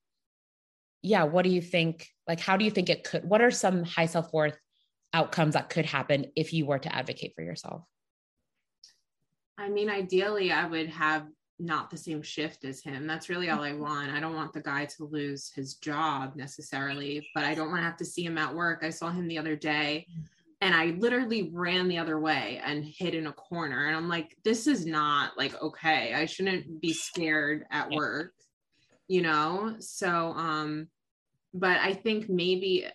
yeah 1.00 1.24
what 1.24 1.42
do 1.42 1.50
you 1.50 1.62
think 1.62 2.08
like 2.28 2.40
how 2.40 2.56
do 2.56 2.64
you 2.64 2.70
think 2.70 2.90
it 2.90 3.04
could 3.04 3.24
what 3.24 3.40
are 3.40 3.50
some 3.50 3.84
high 3.84 4.06
self-worth 4.06 4.56
outcomes 5.12 5.54
that 5.54 5.70
could 5.70 5.86
happen 5.86 6.26
if 6.36 6.52
you 6.52 6.66
were 6.66 6.78
to 6.78 6.94
advocate 6.94 7.34
for 7.34 7.42
yourself 7.42 7.82
I 9.58 9.68
mean, 9.68 9.90
ideally, 9.90 10.50
I 10.50 10.66
would 10.66 10.88
have 10.88 11.28
not 11.58 11.90
the 11.90 11.96
same 11.96 12.22
shift 12.22 12.64
as 12.64 12.82
him. 12.82 13.06
That's 13.06 13.28
really 13.28 13.50
all 13.50 13.62
I 13.62 13.72
Mm-hmm. 13.72 13.80
want. 13.80 14.10
I 14.10 14.18
don't 14.20 14.34
want 14.34 14.52
the 14.52 14.60
guy 14.62 14.86
to 14.86 15.04
lose 15.04 15.52
his 15.54 15.74
job 15.74 16.34
necessarily, 16.34 17.28
but 17.34 17.44
I 17.44 17.54
don't 17.54 17.68
want 17.68 17.80
to 17.80 17.84
have 17.84 17.96
to 17.98 18.04
see 18.04 18.24
him 18.24 18.38
at 18.38 18.54
work. 18.54 18.80
I 18.82 18.90
saw 18.90 19.10
him 19.10 19.28
the 19.28 19.38
other 19.38 19.54
day 19.54 20.06
and 20.60 20.74
I 20.74 20.86
literally 20.98 21.50
ran 21.52 21.88
the 21.88 21.98
other 21.98 22.18
way 22.18 22.60
and 22.64 22.84
hid 22.84 23.14
in 23.14 23.26
a 23.26 23.32
corner. 23.32 23.86
And 23.86 23.96
I'm 23.96 24.08
like, 24.08 24.36
this 24.44 24.66
is 24.66 24.86
not 24.86 25.36
like 25.36 25.60
okay. 25.60 26.14
I 26.14 26.26
shouldn't 26.26 26.80
be 26.80 26.92
scared 26.92 27.64
at 27.70 27.90
work, 27.90 28.32
you 29.08 29.22
know? 29.22 29.76
So 29.78 30.08
um 30.08 30.88
but 31.54 31.78
I 31.78 31.92
think 31.92 32.28
maybe 32.30 32.86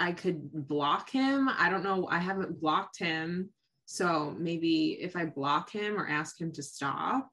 I 0.00 0.12
could 0.12 0.68
block 0.68 1.10
him. 1.10 1.48
I 1.48 1.68
don't 1.70 1.82
know. 1.82 2.06
I 2.08 2.18
haven't 2.18 2.60
blocked 2.60 2.98
him. 2.98 3.50
So 3.86 4.34
maybe 4.38 4.98
if 5.00 5.16
I 5.16 5.24
block 5.24 5.70
him 5.70 5.98
or 5.98 6.06
ask 6.06 6.40
him 6.40 6.52
to 6.52 6.62
stop, 6.62 7.28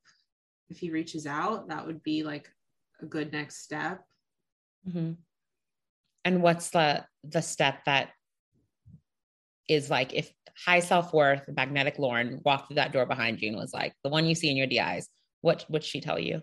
if 0.70 0.80
he 0.80 0.90
reaches 0.90 1.28
out, 1.28 1.70
that 1.70 1.86
would 1.86 2.02
be 2.02 2.24
like 2.24 2.50
a 3.02 3.06
good 3.06 3.32
next 3.32 3.64
step. 3.64 4.02
Mm-hmm. 4.88 5.14
And 6.24 6.42
what's 6.42 6.72
the 6.72 7.06
the 7.24 7.42
step 7.42 7.86
that 7.86 8.10
is 9.68 9.90
like 9.90 10.14
if 10.14 10.32
high 10.66 10.80
self 10.80 11.14
worth 11.14 11.44
magnetic 11.56 12.00
Lauren 12.00 12.42
walked 12.46 12.68
through 12.68 12.76
that 12.76 12.94
door 12.94 13.06
behind 13.06 13.42
you 13.42 13.50
and 13.50 13.58
was 13.58 13.74
like 13.74 13.94
the 14.04 14.10
one 14.10 14.26
you 14.26 14.34
see 14.34 14.50
in 14.50 14.58
your 14.58 14.68
DIs, 14.68 15.10
what 15.42 15.66
would 15.70 15.84
she 15.84 16.02
tell 16.02 16.18
you? 16.18 16.42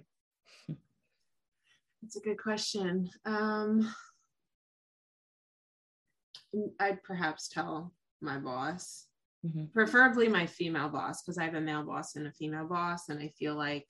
That's 2.03 2.17
a 2.17 2.21
good 2.21 2.39
question. 2.39 3.09
Um, 3.25 3.93
I'd 6.81 7.03
perhaps 7.03 7.49
tell 7.49 7.93
my 8.21 8.39
boss, 8.39 9.07
mm-hmm. 9.47 9.67
preferably 9.73 10.29
my 10.29 10.47
female 10.47 10.89
boss, 10.89 11.23
because 11.23 11.39
I 11.39 11.45
have 11.45 11.55
a 11.55 11.61
male 11.61 11.85
boss 11.85 12.17
and 12.17 12.27
a 12.27 12.33
female 12.33 12.67
boss, 12.67 13.09
and 13.09 13.19
I 13.19 13.29
feel 13.29 13.55
like 13.55 13.87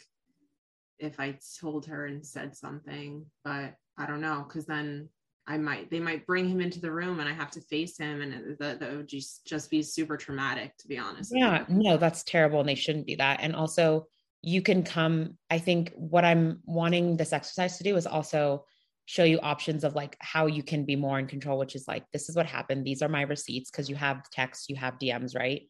if 0.99 1.19
I 1.19 1.39
told 1.61 1.87
her 1.87 2.07
and 2.07 2.25
said 2.25 2.57
something, 2.57 3.27
but 3.45 3.75
I 3.99 4.07
don't 4.07 4.21
know, 4.21 4.45
because 4.47 4.67
then 4.67 5.09
I 5.47 5.59
might 5.59 5.91
they 5.91 5.99
might 5.99 6.27
bring 6.27 6.49
him 6.49 6.61
into 6.61 6.81
the 6.81 6.93
room 6.93 7.19
and 7.19 7.29
I 7.29 7.33
have 7.33 7.51
to 7.53 7.61
face 7.61 7.99
him 7.99 8.23
and 8.23 8.57
that, 8.59 8.79
that 8.79 8.97
would 8.97 9.09
just 9.09 9.45
just 9.45 9.71
be 9.71 9.83
super 9.83 10.17
traumatic 10.17 10.77
to 10.79 10.89
be 10.89 10.99
honest. 10.99 11.33
Yeah, 11.35 11.65
no, 11.69 11.97
that's 11.97 12.23
terrible 12.23 12.61
and 12.61 12.69
they 12.69 12.77
shouldn't 12.77 13.07
be 13.07 13.17
that. 13.17 13.41
And 13.43 13.57
also 13.57 14.07
you 14.41 14.63
can 14.63 14.85
come 14.85 15.37
I 15.51 15.59
think 15.59 15.93
what 15.97 16.25
I'm 16.25 16.61
wanting 16.65 17.17
this 17.17 17.33
exercise 17.33 17.77
to 17.79 17.85
do 17.85 17.97
is 17.97 18.07
also 18.07 18.67
show 19.13 19.25
you 19.25 19.39
options 19.41 19.85
of 19.85 19.95
like 19.95 20.17
how 20.21 20.47
you 20.47 20.63
can 20.63 20.87
be 20.87 20.97
more 20.97 21.19
in 21.19 21.27
control 21.27 21.59
which 21.59 21.75
is 21.75 21.87
like 21.87 22.03
this 22.15 22.31
is 22.31 22.35
what 22.35 22.47
happened 22.47 22.83
these 22.83 23.03
are 23.03 23.11
my 23.11 23.21
receipts 23.21 23.71
because 23.71 23.91
you 23.91 23.95
have 23.95 24.23
text 24.31 24.71
you 24.71 24.77
have 24.77 24.99
DMs, 24.99 25.37
right? 25.37 25.69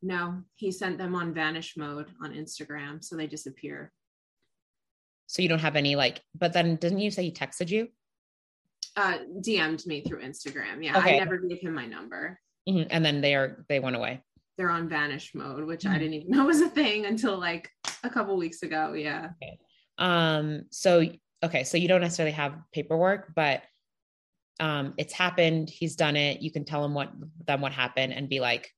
No, 0.00 0.40
he 0.56 0.72
sent 0.72 0.96
them 0.96 1.14
on 1.14 1.34
vanish 1.34 1.76
mode 1.76 2.10
on 2.22 2.32
Instagram 2.32 3.04
so 3.04 3.14
they 3.14 3.26
disappear. 3.26 3.92
So 5.26 5.42
you 5.42 5.50
don't 5.50 5.58
have 5.58 5.76
any 5.76 5.96
like 5.96 6.22
but 6.34 6.54
then 6.54 6.76
didn't 6.76 7.00
you 7.00 7.10
say 7.10 7.24
he 7.24 7.32
texted 7.32 7.68
you? 7.68 7.88
uh 8.96 9.18
DM'd 9.46 9.86
me 9.86 10.00
through 10.00 10.22
Instagram. 10.22 10.82
Yeah, 10.82 10.96
okay. 10.96 11.16
I 11.16 11.18
never 11.18 11.36
gave 11.36 11.60
him 11.60 11.74
my 11.74 11.84
number. 11.84 12.40
Mm-hmm. 12.66 12.88
And 12.90 13.04
then 13.04 13.20
they 13.20 13.34
are 13.34 13.66
they 13.68 13.80
went 13.80 13.96
away. 13.96 14.22
They're 14.56 14.70
on 14.70 14.88
vanish 14.88 15.34
mode, 15.34 15.64
which 15.64 15.82
mm-hmm. 15.82 15.94
I 15.94 15.98
didn't 15.98 16.14
even 16.14 16.30
know 16.34 16.46
was 16.46 16.62
a 16.62 16.70
thing 16.70 17.04
until 17.04 17.38
like 17.38 17.68
a 18.02 18.08
couple 18.08 18.34
weeks 18.38 18.62
ago. 18.62 18.94
Yeah. 18.94 19.28
Okay. 19.42 19.58
Um. 19.98 20.62
So 20.70 21.04
okay. 21.42 21.64
So 21.64 21.76
you 21.76 21.88
don't 21.88 22.00
necessarily 22.00 22.32
have 22.32 22.54
paperwork, 22.72 23.32
but 23.34 23.62
um, 24.60 24.94
it's 24.96 25.12
happened. 25.12 25.70
He's 25.70 25.96
done 25.96 26.16
it. 26.16 26.40
You 26.40 26.50
can 26.50 26.64
tell 26.64 26.84
him 26.84 26.94
what 26.94 27.12
them 27.46 27.60
what 27.60 27.72
happened 27.72 28.12
and 28.12 28.28
be 28.28 28.40
like, 28.40 28.70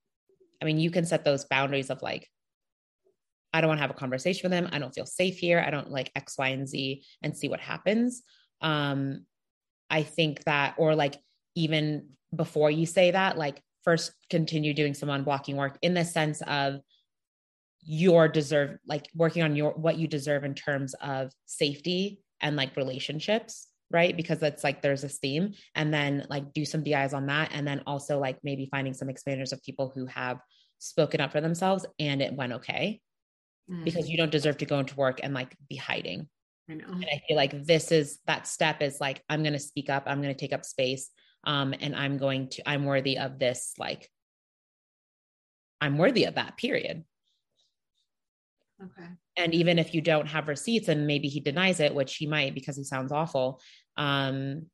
I 0.63 0.65
mean, 0.65 0.79
you 0.79 0.91
can 0.91 1.05
set 1.05 1.25
those 1.25 1.45
boundaries 1.45 1.91
of 1.91 2.01
like, 2.03 2.29
I 3.53 3.61
don't 3.61 3.69
want 3.69 3.79
to 3.79 3.83
have 3.83 3.91
a 3.91 3.95
conversation 3.95 4.49
with 4.49 4.59
him. 4.59 4.69
I 4.73 4.79
don't 4.79 4.95
feel 4.95 5.07
safe 5.07 5.39
here. 5.39 5.63
I 5.65 5.71
don't 5.71 5.91
like 5.91 6.11
X, 6.17 6.39
Y, 6.39 6.49
and 6.49 6.69
Z, 6.69 7.05
and 7.23 7.37
see 7.37 7.49
what 7.49 7.61
happens. 7.61 8.23
Um, 8.61 9.27
I 9.91 10.03
think 10.03 10.43
that, 10.45 10.75
or 10.79 10.95
like 10.95 11.17
even 11.55 12.09
before 12.35 12.71
you 12.71 12.87
say 12.87 13.11
that, 13.11 13.37
like 13.37 13.61
first 13.85 14.13
continue 14.31 14.75
doing 14.75 14.95
some 14.95 15.09
unblocking 15.09 15.55
work 15.55 15.79
in 15.83 15.95
the 15.95 16.05
sense 16.05 16.41
of 16.43 16.81
your 17.85 18.27
deserve, 18.27 18.79
like 18.87 19.07
working 19.15 19.43
on 19.43 19.55
your 19.55 19.73
what 19.73 19.99
you 19.99 20.09
deserve 20.09 20.43
in 20.45 20.55
terms 20.55 20.95
of 20.95 21.31
safety 21.45 22.24
and 22.45 22.55
like 22.55 22.77
relationships, 22.77 23.67
right? 23.91 24.17
Because 24.17 24.39
that's 24.39 24.63
like 24.63 24.83
there's 24.83 25.03
this 25.03 25.19
theme, 25.19 25.55
and 25.75 25.93
then 25.93 26.27
like 26.31 26.53
do 26.53 26.65
some 26.65 26.85
DIs 26.85 27.13
on 27.13 27.27
that, 27.27 27.51
and 27.53 27.67
then 27.67 27.83
also 27.87 28.21
like 28.21 28.39
maybe 28.45 28.69
finding 28.71 28.95
some 28.95 29.09
expanders 29.09 29.53
of 29.53 29.61
people 29.63 29.91
who 29.93 30.07
have 30.07 30.39
spoken 30.79 31.21
up 31.21 31.33
for 31.33 31.41
themselves 31.41 31.85
and 31.99 32.23
it 32.23 32.35
went 32.35 32.53
okay. 32.53 33.01
Mm. 33.69 33.85
Because 33.85 34.09
you 34.09 34.17
don't 34.17 34.31
deserve 34.31 34.59
to 34.59 34.67
go 34.67 34.79
into 34.79 34.95
work 34.95 35.21
and 35.23 35.35
like 35.35 35.57
be 35.69 35.77
hiding 35.77 36.29
I 36.69 36.75
know. 36.75 36.87
And 36.87 37.05
I 37.05 37.21
feel 37.27 37.37
like 37.37 37.67
this 37.67 37.93
is 37.93 38.19
that 38.27 38.47
step 38.47 38.83
is 38.83 39.01
like, 39.01 39.23
I'm 39.29 39.43
going 39.43 39.53
to 39.53 39.59
speak 39.59 39.91
up, 39.91 40.05
I'm 40.07 40.23
going 40.23 40.35
to 40.35 40.41
take 40.41 40.53
up 40.53 40.65
space. 40.65 41.11
Um, 41.47 41.75
and 41.79 41.95
I'm 41.95 42.17
going 42.17 42.49
to, 42.51 42.69
I'm 42.69 42.87
worthy 42.87 43.19
of 43.19 43.39
this, 43.39 43.75
like, 43.79 44.09
I'm 45.81 45.99
worthy 45.99 46.25
of 46.25 46.37
that 46.37 46.57
period. 46.57 47.05
Okay. 48.85 49.09
And 49.37 49.55
even 49.55 49.79
if 49.79 49.95
you 49.95 50.01
don't 50.01 50.27
have 50.27 50.49
receipts 50.49 50.89
and 50.89 51.07
maybe 51.07 51.29
he 51.29 51.41
denies 51.41 51.81
it, 51.81 51.95
which 51.95 52.17
he 52.17 52.27
might 52.27 52.55
because 52.55 52.77
he 52.77 52.85
sounds 52.85 53.13
awful, 53.13 53.61
um, 53.97 54.67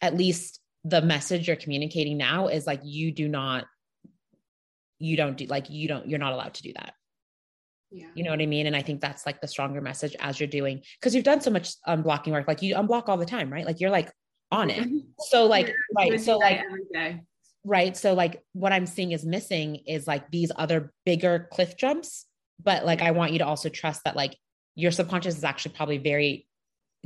at 0.00 0.16
least 0.16 0.60
the 0.84 1.00
message 1.00 1.46
you're 1.46 1.56
communicating 1.56 2.18
now 2.18 2.48
is 2.48 2.66
like, 2.66 2.80
you 2.84 3.12
do 3.12 3.28
not, 3.28 3.66
you 4.98 5.16
don't 5.16 5.36
do, 5.36 5.46
like, 5.46 5.70
you 5.70 5.88
don't, 5.88 6.08
you're 6.08 6.18
not 6.18 6.32
allowed 6.32 6.54
to 6.54 6.62
do 6.62 6.72
that. 6.74 6.94
Yeah. 7.90 8.06
You 8.14 8.24
know 8.24 8.30
what 8.30 8.40
I 8.40 8.46
mean? 8.46 8.66
And 8.66 8.74
I 8.74 8.80
think 8.82 9.00
that's 9.00 9.26
like 9.26 9.40
the 9.40 9.46
stronger 9.46 9.80
message 9.82 10.16
as 10.18 10.40
you're 10.40 10.46
doing 10.46 10.82
because 10.98 11.14
you've 11.14 11.24
done 11.24 11.42
so 11.42 11.50
much 11.50 11.74
unblocking 11.86 12.32
work. 12.32 12.48
Like 12.48 12.62
you 12.62 12.74
unblock 12.74 13.08
all 13.08 13.18
the 13.18 13.26
time, 13.26 13.52
right? 13.52 13.66
Like 13.66 13.80
you're 13.80 13.90
like 13.90 14.10
on 14.50 14.70
it. 14.70 14.88
So 15.28 15.46
like 15.46 15.74
right. 15.94 16.18
So 16.18 16.38
like 16.38 16.62
right. 17.64 17.94
So 17.94 18.14
like 18.14 18.42
what 18.54 18.72
I'm 18.72 18.86
seeing 18.86 19.12
is 19.12 19.26
missing 19.26 19.76
is 19.86 20.06
like 20.06 20.30
these 20.30 20.50
other 20.56 20.92
bigger 21.04 21.48
cliff 21.52 21.76
jumps. 21.76 22.24
But 22.62 22.84
like 22.84 23.02
I 23.02 23.10
want 23.12 23.32
you 23.32 23.38
to 23.38 23.46
also 23.46 23.68
trust 23.68 24.02
that 24.04 24.16
like 24.16 24.36
your 24.74 24.90
subconscious 24.90 25.36
is 25.36 25.44
actually 25.44 25.74
probably 25.74 25.98
very 25.98 26.46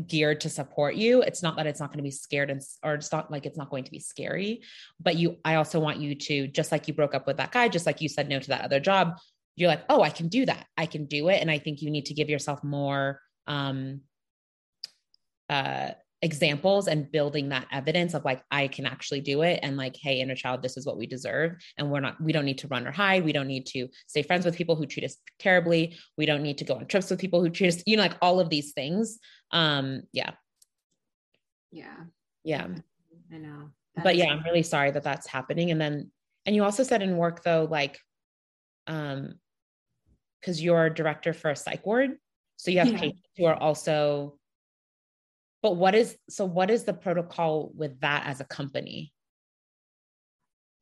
geared 0.07 0.43
to 0.43 0.51
support 0.51 0.95
you. 0.95 1.23
It's 1.23 1.43
not 1.43 1.57
that 1.57 1.67
it's 1.67 1.81
not 1.81 1.89
going 1.89 1.99
to 1.99 2.03
be 2.03 2.11
scared 2.11 2.51
and 2.51 2.61
or 2.83 2.95
it's 2.95 3.11
not 3.13 3.31
like 3.31 3.47
it's 3.47 3.57
not 3.57 3.71
going 3.71 3.85
to 3.85 3.91
be 3.91 3.99
scary, 3.99 4.63
but 5.01 5.17
you 5.17 5.37
I 5.45 5.55
also 5.55 5.81
want 5.81 5.99
you 5.99 6.15
to 6.15 6.49
just 6.49 6.71
like 6.71 6.89
you 6.89 6.95
broke 6.95 7.15
up 7.15 7.27
with 7.27 7.39
that 7.39 7.53
guy, 7.53 7.69
just 7.69 7.87
like 7.87 8.01
you 8.01 8.09
said 8.09 8.29
no 8.29 8.39
to 8.39 8.49
that 8.49 8.65
other 8.65 8.81
job, 8.81 9.19
you're 9.57 9.71
like, 9.71 9.85
oh, 9.89 10.03
I 10.03 10.11
can 10.11 10.29
do 10.29 10.45
that. 10.47 10.67
I 10.77 10.87
can 10.87 11.07
do 11.07 11.29
it. 11.29 11.41
And 11.41 11.51
I 11.51 11.59
think 11.59 11.81
you 11.81 11.91
need 11.91 12.07
to 12.07 12.15
give 12.15 12.29
yourself 12.29 12.63
more 12.63 13.21
um, 13.47 14.03
uh, 15.49 15.93
examples 16.23 16.89
and 16.89 17.13
building 17.13 17.51
that 17.51 17.67
evidence 17.71 18.15
of 18.15 18.25
like, 18.25 18.43
I 18.51 18.69
can 18.69 18.87
actually 18.87 19.21
do 19.21 19.43
it. 19.43 19.61
And 19.63 19.77
like, 19.77 19.97
hey, 19.97 20.21
inner 20.21 20.35
child, 20.35 20.63
this 20.63 20.77
is 20.77 20.87
what 20.87 20.97
we 20.97 21.07
deserve. 21.07 21.57
And 21.77 21.91
we're 21.91 22.01
not, 22.01 22.21
we 22.21 22.33
don't 22.33 22.47
need 22.47 22.59
to 22.59 22.69
run 22.69 22.87
or 22.87 22.91
hide. 22.91 23.25
We 23.25 23.33
don't 23.33 23.47
need 23.47 23.67
to 23.67 23.89
stay 24.07 24.23
friends 24.23 24.47
with 24.47 24.57
people 24.57 24.77
who 24.77 24.87
treat 24.87 25.05
us 25.05 25.19
terribly. 25.39 25.97
We 26.17 26.25
don't 26.25 26.43
need 26.43 26.59
to 26.59 26.65
go 26.65 26.75
on 26.75 26.87
trips 26.87 27.11
with 27.11 27.21
people 27.21 27.43
who 27.43 27.51
treat 27.51 27.69
us, 27.69 27.83
you 27.87 27.97
know, 27.97 28.03
like 28.03 28.17
all 28.23 28.41
of 28.41 28.49
these 28.49 28.73
things. 28.73 29.19
Um, 29.51 30.03
yeah. 30.13 30.31
Yeah. 31.71 31.97
Yeah. 32.45 32.67
I 33.33 33.37
know. 33.37 33.71
That's 33.95 34.05
but 34.05 34.17
yeah, 34.17 34.27
I'm 34.27 34.43
really 34.43 34.63
sorry 34.63 34.91
that 34.93 35.03
that's 35.03 35.27
happening. 35.27 35.71
And 35.71 35.81
then, 35.81 36.11
and 36.47 36.57
you 36.57 36.65
also 36.65 36.83
said 36.83 37.03
in 37.03 37.19
work 37.19 37.43
though, 37.45 37.69
like, 37.71 37.99
um, 38.87 39.35
because 40.41 40.63
you're 40.63 40.87
a 40.87 40.95
director 40.95 41.35
for 41.35 41.51
a 41.51 41.57
psych 41.57 41.85
ward. 41.85 42.13
So 42.57 42.71
you 42.71 42.79
have 42.79 42.89
yeah. 42.89 42.99
patients 43.01 43.29
who 43.37 43.45
are 43.45 43.57
also, 43.57 44.39
but 45.67 45.75
what 45.75 45.97
is, 45.97 46.17
so 46.31 46.45
what 46.45 46.71
is 46.71 46.85
the 46.85 46.93
protocol 46.93 47.73
with 47.75 47.99
that 47.99 48.25
as 48.25 48.41
a 48.41 48.45
company? 48.45 49.13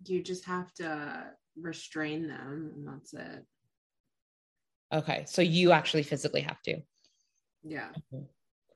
You 0.04 0.22
just 0.22 0.44
have 0.44 0.70
to 0.74 1.24
restrain 1.58 2.28
them 2.28 2.70
and 2.74 2.86
that's 2.86 3.14
it. 3.14 3.46
Okay. 4.92 5.24
So 5.26 5.40
you 5.40 5.72
actually 5.72 6.02
physically 6.02 6.42
have 6.42 6.60
to. 6.66 6.82
Yeah. 7.62 7.88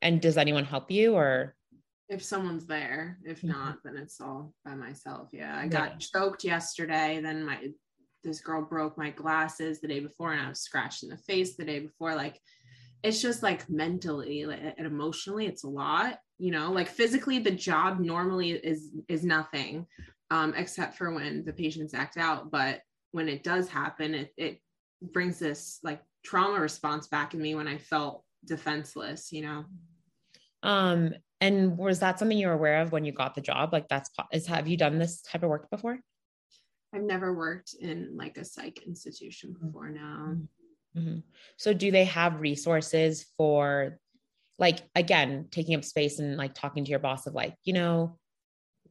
And 0.00 0.22
does 0.22 0.38
anyone 0.38 0.64
help 0.64 0.90
you 0.90 1.14
or? 1.14 1.54
If 2.08 2.24
someone's 2.24 2.64
there, 2.64 3.18
if 3.22 3.42
mm-hmm. 3.42 3.48
not, 3.48 3.76
then 3.84 3.98
it's 3.98 4.18
all 4.18 4.54
by 4.64 4.76
myself. 4.76 5.28
Yeah. 5.30 5.54
I 5.58 5.68
got 5.68 5.90
yeah. 5.90 5.98
choked 5.98 6.42
yesterday. 6.42 7.20
Then 7.22 7.44
my 7.44 7.68
this 8.24 8.40
girl 8.40 8.62
broke 8.62 8.96
my 8.96 9.10
glasses 9.10 9.82
the 9.82 9.88
day 9.88 10.00
before 10.00 10.32
and 10.32 10.40
I 10.40 10.48
was 10.48 10.60
scratched 10.60 11.02
in 11.02 11.10
the 11.10 11.18
face 11.18 11.56
the 11.56 11.66
day 11.66 11.80
before. 11.80 12.14
Like, 12.14 12.40
it's 13.02 13.22
just 13.22 13.42
like 13.42 13.68
mentally 13.68 14.42
and 14.42 14.86
emotionally, 14.86 15.46
it's 15.46 15.64
a 15.64 15.68
lot, 15.68 16.18
you 16.38 16.50
know, 16.50 16.72
like 16.72 16.88
physically 16.88 17.38
the 17.38 17.50
job 17.50 18.00
normally 18.00 18.50
is, 18.50 18.90
is 19.08 19.24
nothing, 19.24 19.86
um, 20.30 20.54
except 20.56 20.96
for 20.96 21.12
when 21.12 21.44
the 21.44 21.52
patients 21.52 21.94
act 21.94 22.16
out. 22.16 22.50
But 22.50 22.80
when 23.12 23.28
it 23.28 23.44
does 23.44 23.68
happen, 23.68 24.14
it, 24.14 24.32
it 24.36 24.60
brings 25.00 25.38
this 25.38 25.78
like 25.82 26.02
trauma 26.24 26.60
response 26.60 27.06
back 27.06 27.34
in 27.34 27.40
me 27.40 27.54
when 27.54 27.68
I 27.68 27.78
felt 27.78 28.24
defenseless, 28.44 29.32
you 29.32 29.42
know? 29.42 29.64
Um, 30.62 31.14
and 31.40 31.78
was 31.78 32.00
that 32.00 32.18
something 32.18 32.36
you 32.36 32.48
were 32.48 32.54
aware 32.54 32.82
of 32.82 32.90
when 32.90 33.04
you 33.04 33.12
got 33.12 33.34
the 33.34 33.40
job? 33.40 33.72
Like 33.72 33.88
that's 33.88 34.10
is 34.32 34.46
have 34.46 34.66
you 34.66 34.76
done 34.76 34.98
this 34.98 35.22
type 35.22 35.44
of 35.44 35.50
work 35.50 35.70
before? 35.70 36.00
I've 36.92 37.02
never 37.02 37.34
worked 37.34 37.74
in 37.80 38.16
like 38.16 38.38
a 38.38 38.44
psych 38.44 38.82
institution 38.86 39.50
mm-hmm. 39.50 39.66
before 39.66 39.90
now. 39.90 40.36
Mm-hmm. 40.96 41.18
So, 41.56 41.72
do 41.72 41.90
they 41.90 42.04
have 42.04 42.40
resources 42.40 43.26
for, 43.36 43.98
like, 44.58 44.78
again, 44.94 45.46
taking 45.50 45.76
up 45.76 45.84
space 45.84 46.18
and 46.18 46.36
like 46.36 46.54
talking 46.54 46.84
to 46.84 46.90
your 46.90 46.98
boss 46.98 47.26
of 47.26 47.34
like, 47.34 47.54
you 47.64 47.72
know, 47.72 48.18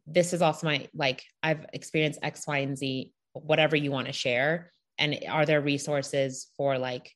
this 0.05 0.31
is 0.33 0.41
also 0.41 0.67
my, 0.67 0.87
like, 0.93 1.23
I've 1.43 1.65
experienced 1.73 2.19
X, 2.23 2.47
Y, 2.47 2.59
and 2.59 2.77
Z, 2.77 3.11
whatever 3.33 3.75
you 3.75 3.91
want 3.91 4.07
to 4.07 4.13
share. 4.13 4.71
And 4.97 5.19
are 5.29 5.45
there 5.45 5.61
resources 5.61 6.47
for 6.55 6.77
like, 6.77 7.11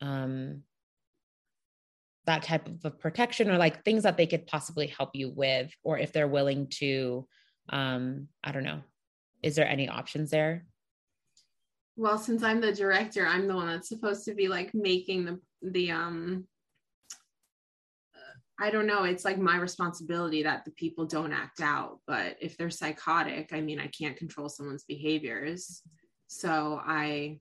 um, 0.00 0.62
that 2.26 2.42
type 2.42 2.68
of 2.84 2.98
protection 2.98 3.50
or 3.50 3.56
like 3.56 3.84
things 3.84 4.02
that 4.02 4.18
they 4.18 4.26
could 4.26 4.46
possibly 4.46 4.86
help 4.86 5.10
you 5.14 5.30
with, 5.30 5.72
or 5.82 5.98
if 5.98 6.12
they're 6.12 6.28
willing 6.28 6.66
to, 6.68 7.26
um, 7.70 8.28
I 8.44 8.52
don't 8.52 8.64
know, 8.64 8.82
is 9.42 9.56
there 9.56 9.66
any 9.66 9.88
options 9.88 10.30
there? 10.30 10.66
Well, 11.98 12.16
since 12.16 12.44
I'm 12.44 12.60
the 12.60 12.72
director, 12.72 13.26
I'm 13.26 13.48
the 13.48 13.56
one 13.56 13.66
that's 13.66 13.88
supposed 13.88 14.24
to 14.26 14.34
be 14.34 14.46
like 14.46 14.72
making 14.72 15.24
the 15.24 15.40
the 15.62 15.90
um 15.90 16.46
I 18.60 18.70
don't 18.70 18.86
know, 18.86 19.02
it's 19.02 19.24
like 19.24 19.38
my 19.38 19.56
responsibility 19.56 20.44
that 20.44 20.64
the 20.64 20.70
people 20.72 21.06
don't 21.06 21.32
act 21.32 21.60
out, 21.60 21.98
but 22.06 22.36
if 22.40 22.56
they're 22.56 22.70
psychotic, 22.70 23.52
I 23.52 23.60
mean, 23.60 23.80
I 23.80 23.88
can't 23.88 24.16
control 24.16 24.48
someone's 24.48 24.84
behaviors. 24.84 25.82
So 26.28 26.80
I 26.86 27.40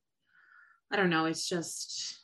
I 0.91 0.95
don't 0.95 1.11
know, 1.11 1.25
it's 1.25 1.47
just 1.47 2.17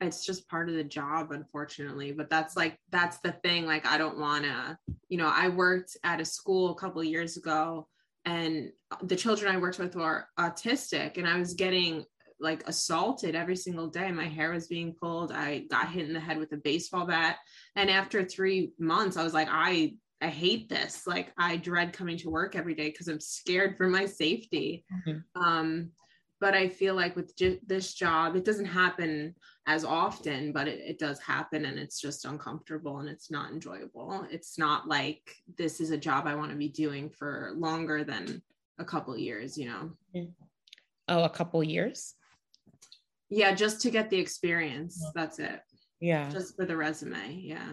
it's 0.00 0.24
just 0.24 0.48
part 0.48 0.70
of 0.70 0.74
the 0.74 0.84
job 0.84 1.30
unfortunately 1.30 2.12
but 2.12 2.28
that's 2.28 2.56
like 2.56 2.76
that's 2.90 3.18
the 3.18 3.32
thing 3.44 3.64
like 3.64 3.86
i 3.86 3.96
don't 3.96 4.18
want 4.18 4.44
to 4.44 4.76
you 5.08 5.16
know 5.16 5.30
i 5.32 5.48
worked 5.48 5.96
at 6.02 6.20
a 6.20 6.24
school 6.24 6.72
a 6.72 6.74
couple 6.74 7.02
years 7.02 7.36
ago 7.38 7.88
and 8.24 8.70
the 9.02 9.16
children 9.16 9.54
I 9.54 9.58
worked 9.58 9.78
with 9.78 9.96
were 9.96 10.26
autistic, 10.38 11.18
and 11.18 11.26
I 11.26 11.38
was 11.38 11.54
getting 11.54 12.04
like 12.40 12.68
assaulted 12.68 13.34
every 13.34 13.56
single 13.56 13.88
day. 13.88 14.10
My 14.10 14.26
hair 14.26 14.52
was 14.52 14.66
being 14.66 14.94
pulled. 14.94 15.32
I 15.32 15.60
got 15.70 15.90
hit 15.90 16.06
in 16.06 16.12
the 16.12 16.20
head 16.20 16.38
with 16.38 16.52
a 16.52 16.56
baseball 16.58 17.06
bat. 17.06 17.38
And 17.76 17.90
after 17.90 18.24
three 18.24 18.72
months, 18.78 19.16
I 19.16 19.24
was 19.24 19.34
like, 19.34 19.48
I 19.50 19.94
I 20.20 20.28
hate 20.28 20.68
this. 20.68 21.06
Like 21.06 21.32
I 21.38 21.56
dread 21.56 21.92
coming 21.92 22.16
to 22.18 22.30
work 22.30 22.56
every 22.56 22.74
day 22.74 22.90
because 22.90 23.08
I'm 23.08 23.20
scared 23.20 23.76
for 23.76 23.88
my 23.88 24.06
safety. 24.06 24.84
Mm-hmm. 25.06 25.42
Um, 25.42 25.90
but 26.40 26.54
I 26.54 26.68
feel 26.68 26.94
like 26.94 27.16
with 27.16 27.36
j- 27.36 27.60
this 27.66 27.94
job, 27.94 28.36
it 28.36 28.44
doesn't 28.44 28.64
happen 28.66 29.34
as 29.66 29.84
often, 29.84 30.52
but 30.52 30.68
it, 30.68 30.80
it 30.80 30.98
does 30.98 31.18
happen 31.20 31.64
and 31.64 31.78
it's 31.78 32.00
just 32.00 32.24
uncomfortable 32.24 32.98
and 32.98 33.08
it's 33.08 33.30
not 33.30 33.50
enjoyable. 33.50 34.26
It's 34.30 34.58
not 34.58 34.86
like 34.88 35.36
this 35.56 35.80
is 35.80 35.90
a 35.90 35.96
job 35.96 36.26
I 36.26 36.34
want 36.34 36.50
to 36.50 36.56
be 36.56 36.68
doing 36.68 37.08
for 37.08 37.52
longer 37.56 38.04
than 38.04 38.42
a 38.78 38.84
couple 38.84 39.16
years, 39.16 39.56
you 39.56 39.66
know. 39.66 39.90
Mm-hmm. 40.14 40.30
Oh, 41.08 41.24
a 41.24 41.30
couple 41.30 41.62
years? 41.62 42.14
Yeah, 43.30 43.54
just 43.54 43.80
to 43.82 43.90
get 43.90 44.10
the 44.10 44.18
experience. 44.18 45.02
That's 45.14 45.38
it. 45.38 45.60
Yeah. 46.00 46.28
Just 46.30 46.56
for 46.56 46.66
the 46.66 46.76
resume. 46.76 47.40
Yeah. 47.40 47.72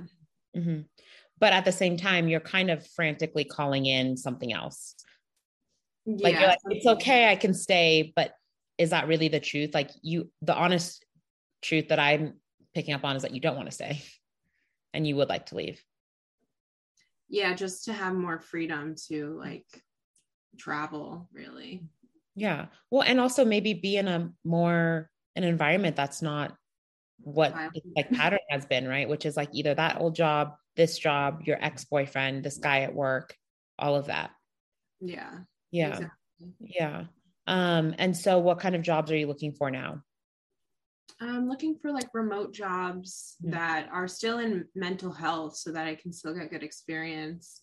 Mm-hmm. 0.55 0.81
But 1.39 1.53
at 1.53 1.65
the 1.65 1.71
same 1.71 1.97
time, 1.97 2.27
you're 2.27 2.39
kind 2.39 2.69
of 2.69 2.87
frantically 2.87 3.43
calling 3.43 3.85
in 3.85 4.15
something 4.15 4.53
else. 4.53 4.95
Yeah. 6.05 6.15
Like, 6.21 6.35
like, 6.39 6.57
it's 6.69 6.85
okay, 6.85 7.29
I 7.29 7.35
can 7.35 7.53
stay, 7.53 8.13
but 8.15 8.33
is 8.77 8.91
that 8.91 9.07
really 9.07 9.27
the 9.27 9.39
truth? 9.39 9.73
Like 9.73 9.91
you, 10.01 10.29
the 10.41 10.55
honest 10.55 11.05
truth 11.61 11.89
that 11.89 11.99
I'm 11.99 12.35
picking 12.73 12.93
up 12.93 13.03
on 13.03 13.15
is 13.15 13.23
that 13.23 13.33
you 13.33 13.41
don't 13.41 13.55
want 13.55 13.67
to 13.67 13.75
stay 13.75 14.01
and 14.93 15.05
you 15.05 15.15
would 15.17 15.29
like 15.29 15.47
to 15.47 15.55
leave. 15.55 15.83
Yeah, 17.29 17.53
just 17.53 17.85
to 17.85 17.93
have 17.93 18.13
more 18.13 18.39
freedom 18.39 18.95
to 19.07 19.37
like 19.39 19.65
travel, 20.57 21.29
really. 21.33 21.83
Yeah. 22.35 22.67
Well, 22.89 23.03
and 23.03 23.19
also 23.19 23.45
maybe 23.45 23.73
be 23.73 23.97
in 23.97 24.07
a 24.07 24.31
more 24.43 25.09
an 25.35 25.43
environment 25.43 25.95
that's 25.95 26.21
not 26.21 26.55
what 27.23 27.55
like 27.95 28.11
pattern 28.11 28.39
has 28.49 28.65
been, 28.65 28.87
right? 28.87 29.07
Which 29.07 29.25
is 29.25 29.37
like 29.37 29.49
either 29.53 29.73
that 29.73 30.01
old 30.01 30.15
job, 30.15 30.55
this 30.75 30.97
job, 30.97 31.43
your 31.45 31.63
ex-boyfriend, 31.63 32.43
this 32.43 32.57
guy 32.57 32.81
at 32.81 32.93
work, 32.93 33.35
all 33.79 33.95
of 33.95 34.07
that. 34.07 34.31
Yeah. 34.99 35.31
Yeah. 35.71 35.89
Exactly. 35.89 36.53
Yeah. 36.59 37.03
Um, 37.47 37.95
and 37.97 38.15
so 38.15 38.39
what 38.39 38.59
kind 38.59 38.75
of 38.75 38.81
jobs 38.81 39.11
are 39.11 39.17
you 39.17 39.27
looking 39.27 39.53
for 39.53 39.71
now? 39.71 40.01
I'm 41.19 41.47
looking 41.47 41.75
for 41.75 41.91
like 41.91 42.09
remote 42.13 42.53
jobs 42.53 43.35
mm-hmm. 43.41 43.51
that 43.51 43.89
are 43.91 44.07
still 44.07 44.39
in 44.39 44.65
mental 44.75 45.11
health 45.11 45.55
so 45.55 45.71
that 45.71 45.87
I 45.87 45.95
can 45.95 46.13
still 46.13 46.33
get 46.33 46.51
good 46.51 46.63
experience. 46.63 47.61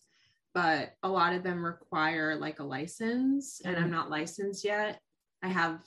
But 0.53 0.93
a 1.03 1.09
lot 1.09 1.33
of 1.33 1.43
them 1.43 1.63
require 1.63 2.35
like 2.35 2.59
a 2.59 2.63
license, 2.63 3.59
mm-hmm. 3.59 3.69
and 3.69 3.77
I'm 3.77 3.83
mm-hmm. 3.83 3.93
not 3.93 4.09
licensed 4.09 4.63
yet. 4.63 4.99
I 5.43 5.47
have 5.47 5.79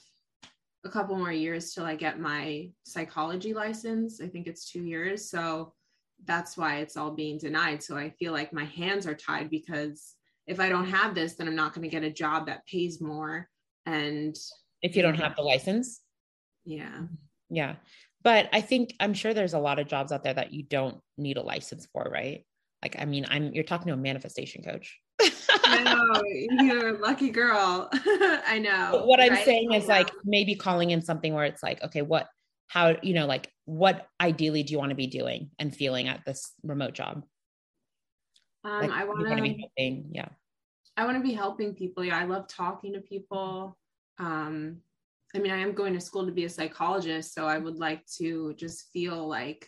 a 0.85 0.89
couple 0.89 1.15
more 1.15 1.31
years 1.31 1.73
till 1.73 1.85
I 1.85 1.95
get 1.95 2.19
my 2.19 2.69
psychology 2.83 3.53
license. 3.53 4.19
I 4.21 4.27
think 4.27 4.47
it's 4.47 4.69
two 4.69 4.83
years. 4.83 5.29
So 5.29 5.73
that's 6.25 6.57
why 6.57 6.77
it's 6.77 6.97
all 6.97 7.11
being 7.11 7.37
denied. 7.37 7.83
So 7.83 7.97
I 7.97 8.09
feel 8.11 8.33
like 8.33 8.53
my 8.53 8.65
hands 8.65 9.07
are 9.07 9.15
tied 9.15 9.49
because 9.49 10.15
if 10.47 10.59
I 10.59 10.69
don't 10.69 10.89
have 10.89 11.15
this, 11.15 11.35
then 11.35 11.47
I'm 11.47 11.55
not 11.55 11.73
going 11.73 11.83
to 11.83 11.89
get 11.89 12.03
a 12.03 12.11
job 12.11 12.47
that 12.47 12.65
pays 12.65 13.01
more. 13.01 13.49
And 13.85 14.35
if 14.81 14.95
you 14.95 15.01
don't 15.01 15.19
have 15.19 15.35
the 15.35 15.41
license, 15.41 16.01
yeah. 16.65 17.01
Yeah. 17.53 17.75
But 18.23 18.49
I 18.53 18.61
think 18.61 18.95
I'm 18.99 19.13
sure 19.13 19.33
there's 19.33 19.53
a 19.53 19.59
lot 19.59 19.79
of 19.79 19.87
jobs 19.87 20.11
out 20.11 20.23
there 20.23 20.33
that 20.33 20.53
you 20.53 20.63
don't 20.63 20.99
need 21.17 21.37
a 21.37 21.41
license 21.41 21.87
for, 21.91 22.03
right? 22.11 22.45
Like, 22.81 22.95
I 22.99 23.05
mean, 23.05 23.25
I'm 23.29 23.53
you're 23.53 23.63
talking 23.63 23.87
to 23.87 23.93
a 23.93 23.97
manifestation 23.97 24.63
coach. 24.63 24.99
I 25.21 25.83
know 25.83 26.63
you're 26.63 26.95
a 26.95 26.99
lucky 26.99 27.29
girl. 27.29 27.89
I 27.93 28.59
know. 28.61 28.89
But 28.91 29.07
what 29.07 29.21
I'm 29.21 29.35
saying 29.43 29.73
is 29.73 29.87
like 29.87 30.09
maybe 30.25 30.55
calling 30.55 30.91
in 30.91 31.01
something 31.01 31.33
where 31.33 31.45
it's 31.45 31.61
like, 31.61 31.83
okay, 31.83 32.01
what, 32.01 32.27
how, 32.67 32.95
you 33.01 33.13
know, 33.13 33.25
like 33.25 33.49
what 33.65 34.07
ideally 34.19 34.63
do 34.63 34.71
you 34.71 34.79
want 34.79 34.89
to 34.89 34.95
be 34.95 35.07
doing 35.07 35.51
and 35.59 35.75
feeling 35.75 36.07
at 36.07 36.25
this 36.25 36.53
remote 36.63 36.93
job? 36.93 37.23
Um, 38.63 38.81
like, 38.81 38.91
I 38.91 39.03
want 39.03 39.19
to 39.19 39.41
be 39.41 39.69
helping. 39.77 40.09
Yeah. 40.11 40.29
I 40.95 41.05
want 41.05 41.17
to 41.17 41.23
be 41.23 41.33
helping 41.33 41.75
people. 41.75 42.03
Yeah, 42.03 42.17
I 42.17 42.25
love 42.25 42.47
talking 42.47 42.93
to 42.93 42.99
people. 42.99 43.77
Um, 44.19 44.77
I 45.35 45.39
mean, 45.39 45.51
I 45.51 45.57
am 45.57 45.73
going 45.73 45.93
to 45.93 46.01
school 46.01 46.25
to 46.25 46.31
be 46.31 46.45
a 46.45 46.49
psychologist, 46.49 47.33
so 47.33 47.45
I 47.45 47.57
would 47.57 47.77
like 47.77 48.05
to 48.17 48.53
just 48.53 48.89
feel 48.93 49.27
like, 49.27 49.67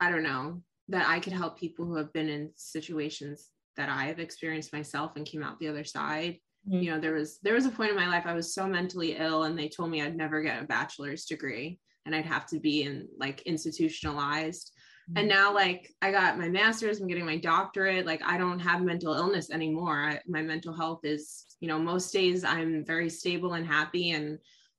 I 0.00 0.10
don't 0.10 0.22
know, 0.22 0.62
that 0.88 1.08
I 1.08 1.18
could 1.18 1.32
help 1.32 1.58
people 1.58 1.86
who 1.86 1.96
have 1.96 2.12
been 2.12 2.28
in 2.28 2.50
situations 2.56 3.48
that 3.76 3.88
I 3.88 4.04
have 4.04 4.20
experienced 4.20 4.72
myself 4.72 5.12
and 5.16 5.26
came 5.26 5.42
out 5.42 5.58
the 5.58 5.68
other 5.68 5.84
side. 5.84 6.38
Mm-hmm. 6.68 6.82
You 6.82 6.90
know, 6.90 7.00
there 7.00 7.14
was 7.14 7.38
there 7.42 7.54
was 7.54 7.66
a 7.66 7.70
point 7.70 7.90
in 7.90 7.96
my 7.96 8.08
life 8.08 8.24
I 8.26 8.34
was 8.34 8.54
so 8.54 8.66
mentally 8.66 9.16
ill, 9.16 9.44
and 9.44 9.58
they 9.58 9.68
told 9.68 9.90
me 9.90 10.02
I'd 10.02 10.16
never 10.16 10.42
get 10.42 10.62
a 10.62 10.66
bachelor's 10.66 11.24
degree, 11.24 11.78
and 12.04 12.14
I'd 12.14 12.26
have 12.26 12.46
to 12.46 12.60
be 12.60 12.82
in 12.82 13.08
like 13.18 13.42
institutionalized 13.42 14.72
and 15.16 15.28
now 15.28 15.52
like 15.52 15.92
i 16.02 16.10
got 16.10 16.38
my 16.38 16.48
master's 16.48 17.00
i'm 17.00 17.06
getting 17.06 17.26
my 17.26 17.36
doctorate 17.36 18.06
like 18.06 18.22
i 18.24 18.38
don't 18.38 18.58
have 18.58 18.82
mental 18.82 19.14
illness 19.14 19.50
anymore 19.50 20.02
I, 20.02 20.20
my 20.26 20.42
mental 20.42 20.74
health 20.74 21.00
is 21.04 21.44
you 21.60 21.68
know 21.68 21.78
most 21.78 22.12
days 22.12 22.44
i'm 22.44 22.84
very 22.84 23.10
stable 23.10 23.54
and 23.54 23.66
happy 23.66 24.12
and 24.12 24.38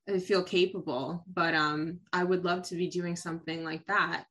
i 0.09 0.17
feel 0.19 0.43
capable 0.43 1.23
but 1.31 1.53
um 1.53 1.99
i 2.11 2.23
would 2.23 2.43
love 2.43 2.63
to 2.63 2.75
be 2.75 2.87
doing 2.87 3.15
something 3.15 3.63
like 3.63 3.85
that 3.85 4.25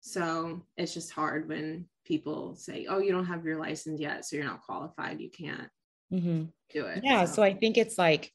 so 0.00 0.64
it's 0.76 0.94
just 0.94 1.12
hard 1.12 1.48
when 1.48 1.86
people 2.04 2.54
say 2.56 2.86
oh 2.88 2.98
you 2.98 3.12
don't 3.12 3.26
have 3.26 3.44
your 3.44 3.58
license 3.58 4.00
yet 4.00 4.24
so 4.24 4.36
you're 4.36 4.44
not 4.46 4.62
qualified 4.62 5.20
you 5.20 5.30
can't 5.30 5.68
mm-hmm. 6.12 6.44
do 6.70 6.86
it 6.86 7.02
yeah 7.04 7.24
so. 7.24 7.34
so 7.34 7.42
i 7.42 7.52
think 7.52 7.76
it's 7.76 7.98
like 7.98 8.32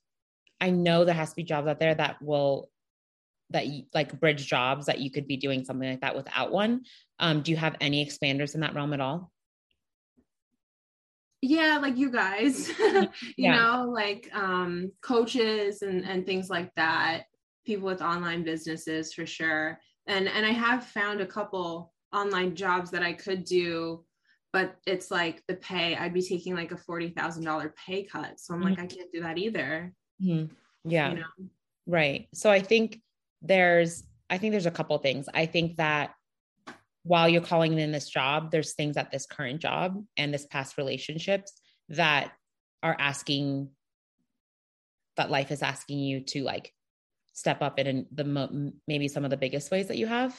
i 0.62 0.70
know 0.70 1.06
there 1.06 1.16
has 1.16 1.32
to 1.32 1.36
be 1.36 1.44
jobs 1.44 1.68
out 1.68 1.80
there 1.80 1.96
that 1.96 2.22
will 2.22 2.70
that 3.50 3.68
you, 3.68 3.84
like 3.94 4.20
bridge 4.20 4.48
jobs 4.48 4.86
that 4.88 5.00
you 5.00 5.12
could 5.12 5.28
be 5.28 5.38
doing 5.38 5.64
something 5.64 5.90
like 5.90 6.02
that 6.02 6.16
without 6.16 6.52
one. 6.52 6.82
Um, 7.20 7.42
do 7.42 7.52
you 7.52 7.58
have 7.58 7.76
any 7.80 8.06
expanders 8.06 8.56
in 8.56 8.62
that 8.62 8.76
realm 8.76 8.94
at 8.94 9.02
all? 9.02 9.32
Yeah, 11.46 11.78
like 11.82 11.98
you 11.98 12.10
guys, 12.10 12.70
you 12.80 13.10
yeah. 13.38 13.56
know, 13.56 13.90
like 13.90 14.30
um, 14.34 14.92
coaches 15.02 15.82
and 15.82 16.06
and 16.06 16.26
things 16.26 16.50
like 16.50 16.74
that. 16.76 17.24
People 17.66 17.88
with 17.88 18.02
online 18.02 18.44
businesses 18.44 19.14
for 19.14 19.26
sure. 19.26 19.78
And 20.08 20.30
and 20.30 20.46
I 20.46 20.52
have 20.52 20.86
found 20.86 21.20
a 21.20 21.26
couple 21.26 21.94
online 22.14 22.56
jobs 22.56 22.92
that 22.92 23.04
I 23.04 23.12
could 23.12 23.44
do, 23.44 24.06
but 24.54 24.78
it's 24.88 25.12
like 25.12 25.44
the 25.50 25.56
pay. 25.56 25.98
I'd 25.98 26.14
be 26.14 26.22
taking 26.22 26.56
like 26.56 26.72
a 26.72 26.78
forty 26.78 27.10
thousand 27.10 27.44
dollar 27.44 27.74
pay 27.86 28.04
cut. 28.04 28.40
So 28.40 28.54
I'm 28.54 28.62
mm-hmm. 28.62 28.70
like, 28.70 28.80
I 28.80 28.88
can't 28.88 29.12
do 29.12 29.22
that 29.22 29.38
either. 29.38 29.94
Mm-hmm. 30.24 30.54
Yeah. 30.90 31.10
You 31.10 31.16
know? 31.16 31.50
Right. 31.88 32.30
So 32.34 32.50
I 32.50 32.62
think 32.62 33.02
there's 33.44 34.04
I 34.30 34.38
think 34.38 34.52
there's 34.52 34.66
a 34.66 34.72
couple 34.72 34.98
things. 34.98 35.28
I 35.34 35.46
think 35.46 35.78
that 35.78 36.16
while 37.04 37.28
you're 37.28 37.42
calling 37.42 37.78
in 37.78 37.92
this 37.92 38.10
job, 38.10 38.50
there's 38.50 38.74
things 38.74 38.98
at 38.98 39.12
this 39.12 39.26
current 39.26 39.62
job 39.62 40.04
and 40.18 40.34
this 40.34 40.48
past 40.48 40.78
relationships 40.78 41.52
that 41.90 42.32
are 42.82 42.96
asking 42.98 43.70
that 45.18 45.30
life 45.30 45.52
is 45.52 45.62
asking 45.62 46.00
you 46.00 46.22
to 46.22 46.44
like 46.44 46.74
step 47.34 47.62
up 47.62 47.78
in 47.78 48.08
the 48.12 48.72
maybe 48.88 49.08
some 49.08 49.24
of 49.24 49.30
the 49.30 49.38
biggest 49.38 49.70
ways 49.70 49.90
that 49.90 49.98
you 49.98 50.08
have, 50.08 50.36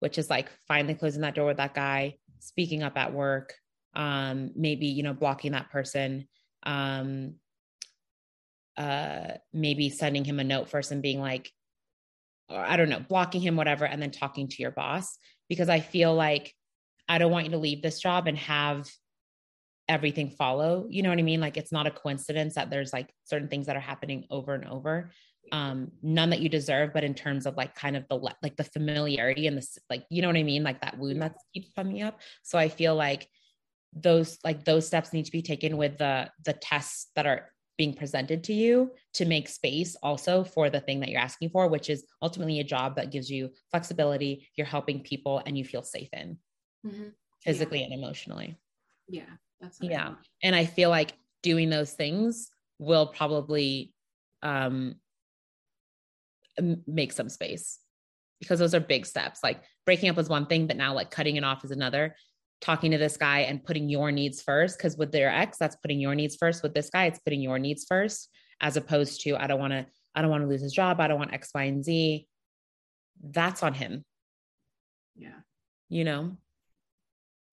which 0.00 0.18
is 0.18 0.28
like 0.28 0.50
finally 0.66 0.94
closing 0.94 1.22
that 1.22 1.34
door 1.34 1.46
with 1.46 1.58
that 1.58 1.74
guy, 1.74 2.16
speaking 2.40 2.82
up 2.82 2.98
at 2.98 3.14
work, 3.14 3.54
um, 3.94 4.50
maybe 4.56 4.86
you 4.86 5.02
know 5.02 5.14
blocking 5.14 5.52
that 5.52 5.70
person, 5.70 6.26
um, 6.64 7.34
uh, 8.76 9.32
maybe 9.52 9.88
sending 9.90 10.24
him 10.24 10.40
a 10.40 10.44
note 10.44 10.68
first 10.68 10.90
and 10.90 11.02
being 11.02 11.20
like, 11.20 11.50
I 12.50 12.76
don't 12.76 12.88
know, 12.88 13.00
blocking 13.00 13.40
him, 13.40 13.56
whatever, 13.56 13.84
and 13.84 14.00
then 14.00 14.10
talking 14.10 14.48
to 14.48 14.62
your 14.62 14.70
boss 14.70 15.16
because 15.48 15.68
I 15.68 15.80
feel 15.80 16.14
like 16.14 16.54
I 17.08 17.18
don't 17.18 17.32
want 17.32 17.46
you 17.46 17.52
to 17.52 17.58
leave 17.58 17.82
this 17.82 18.00
job 18.00 18.26
and 18.26 18.38
have 18.38 18.88
everything 19.88 20.30
follow. 20.30 20.86
You 20.88 21.02
know 21.02 21.08
what 21.08 21.18
I 21.18 21.22
mean? 21.22 21.40
Like 21.40 21.56
it's 21.56 21.72
not 21.72 21.86
a 21.86 21.90
coincidence 21.90 22.54
that 22.54 22.70
there's 22.70 22.92
like 22.92 23.12
certain 23.24 23.48
things 23.48 23.66
that 23.66 23.76
are 23.76 23.80
happening 23.80 24.24
over 24.30 24.54
and 24.54 24.64
over. 24.66 25.10
Um, 25.52 25.90
none 26.02 26.30
that 26.30 26.40
you 26.40 26.48
deserve, 26.48 26.92
but 26.94 27.02
in 27.02 27.14
terms 27.14 27.46
of 27.46 27.56
like 27.56 27.74
kind 27.74 27.96
of 27.96 28.06
the 28.08 28.16
like 28.16 28.56
the 28.56 28.64
familiarity 28.64 29.48
and 29.48 29.58
the 29.58 29.66
like, 29.88 30.04
you 30.08 30.22
know 30.22 30.28
what 30.28 30.36
I 30.36 30.44
mean? 30.44 30.62
Like 30.62 30.80
that 30.82 30.98
wound 30.98 31.22
that 31.22 31.34
keeps 31.52 31.72
coming 31.74 32.02
up. 32.02 32.20
So 32.42 32.56
I 32.56 32.68
feel 32.68 32.94
like 32.94 33.28
those 33.92 34.38
like 34.44 34.64
those 34.64 34.86
steps 34.86 35.12
need 35.12 35.24
to 35.24 35.32
be 35.32 35.42
taken 35.42 35.76
with 35.76 35.98
the 35.98 36.30
the 36.44 36.52
tests 36.52 37.08
that 37.16 37.26
are 37.26 37.50
being 37.80 37.94
presented 37.94 38.44
to 38.44 38.52
you 38.52 38.90
to 39.14 39.24
make 39.24 39.48
space 39.48 39.96
also 40.02 40.44
for 40.44 40.68
the 40.68 40.80
thing 40.82 41.00
that 41.00 41.08
you're 41.08 41.18
asking 41.18 41.48
for, 41.48 41.66
which 41.66 41.88
is 41.88 42.04
ultimately 42.20 42.60
a 42.60 42.64
job 42.64 42.94
that 42.94 43.10
gives 43.10 43.30
you 43.30 43.48
flexibility, 43.70 44.46
you're 44.54 44.66
helping 44.66 45.00
people, 45.00 45.40
and 45.46 45.56
you 45.56 45.64
feel 45.64 45.82
safe 45.82 46.10
in 46.12 46.36
mm-hmm. 46.86 47.08
physically 47.42 47.78
yeah. 47.78 47.86
and 47.86 47.94
emotionally. 47.94 48.58
Yeah. 49.08 49.22
That's 49.62 49.78
yeah. 49.80 50.02
I 50.02 50.08
mean. 50.08 50.16
And 50.42 50.54
I 50.54 50.66
feel 50.66 50.90
like 50.90 51.14
doing 51.42 51.70
those 51.70 51.92
things 51.92 52.50
will 52.78 53.06
probably 53.06 53.94
um, 54.42 54.96
make 56.86 57.12
some 57.12 57.30
space 57.30 57.78
because 58.40 58.58
those 58.58 58.74
are 58.74 58.80
big 58.80 59.06
steps. 59.06 59.40
Like 59.42 59.62
breaking 59.86 60.10
up 60.10 60.18
is 60.18 60.28
one 60.28 60.44
thing, 60.44 60.66
but 60.66 60.76
now 60.76 60.92
like 60.92 61.10
cutting 61.10 61.36
it 61.36 61.44
off 61.44 61.64
is 61.64 61.70
another 61.70 62.14
talking 62.60 62.90
to 62.90 62.98
this 62.98 63.16
guy 63.16 63.40
and 63.40 63.64
putting 63.64 63.88
your 63.88 64.12
needs 64.12 64.42
first 64.42 64.76
because 64.76 64.96
with 64.96 65.12
their 65.12 65.30
ex 65.30 65.56
that's 65.58 65.76
putting 65.76 65.98
your 65.98 66.14
needs 66.14 66.36
first 66.36 66.62
with 66.62 66.74
this 66.74 66.90
guy 66.90 67.06
it's 67.06 67.18
putting 67.20 67.40
your 67.40 67.58
needs 67.58 67.86
first 67.88 68.28
as 68.60 68.76
opposed 68.76 69.22
to 69.22 69.34
i 69.36 69.46
don't 69.46 69.60
want 69.60 69.72
to 69.72 69.86
I 70.14 70.22
don't 70.22 70.30
want 70.30 70.42
to 70.42 70.48
lose 70.48 70.62
his 70.62 70.72
job. 70.72 71.00
I 71.00 71.08
don't 71.08 71.18
want 71.18 71.32
X, 71.32 71.50
Y, 71.54 71.64
and 71.64 71.84
Z. 71.84 72.26
That's 73.22 73.62
on 73.62 73.74
him. 73.74 74.04
Yeah. 75.16 75.40
You 75.88 76.04
know? 76.04 76.36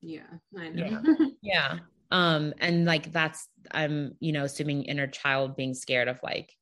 Yeah, 0.01 0.27
I 0.57 0.69
know. 0.69 1.01
Yeah. 1.03 1.27
yeah. 1.41 1.79
Um, 2.09 2.53
and 2.59 2.85
like 2.85 3.11
that's 3.11 3.47
I'm, 3.71 4.15
you 4.19 4.31
know, 4.31 4.45
assuming 4.45 4.83
inner 4.83 5.07
child 5.07 5.55
being 5.55 5.73
scared 5.73 6.07
of 6.07 6.19
like, 6.23 6.53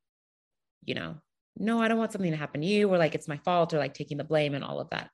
you 0.84 0.96
know, 0.96 1.16
no, 1.58 1.82
I 1.82 1.88
don't 1.88 1.98
want 1.98 2.12
something 2.12 2.32
to 2.32 2.38
happen 2.38 2.62
to 2.62 2.68
you, 2.68 2.90
or 2.90 2.98
like 2.98 3.16
it's 3.16 3.28
my 3.28 3.38
fault, 3.38 3.74
or 3.74 3.78
like 3.78 3.94
taking 3.94 4.18
the 4.18 4.24
blame 4.24 4.56
and 4.56 4.64
all 4.64 4.80
of 4.80 4.90
that. 4.90 5.10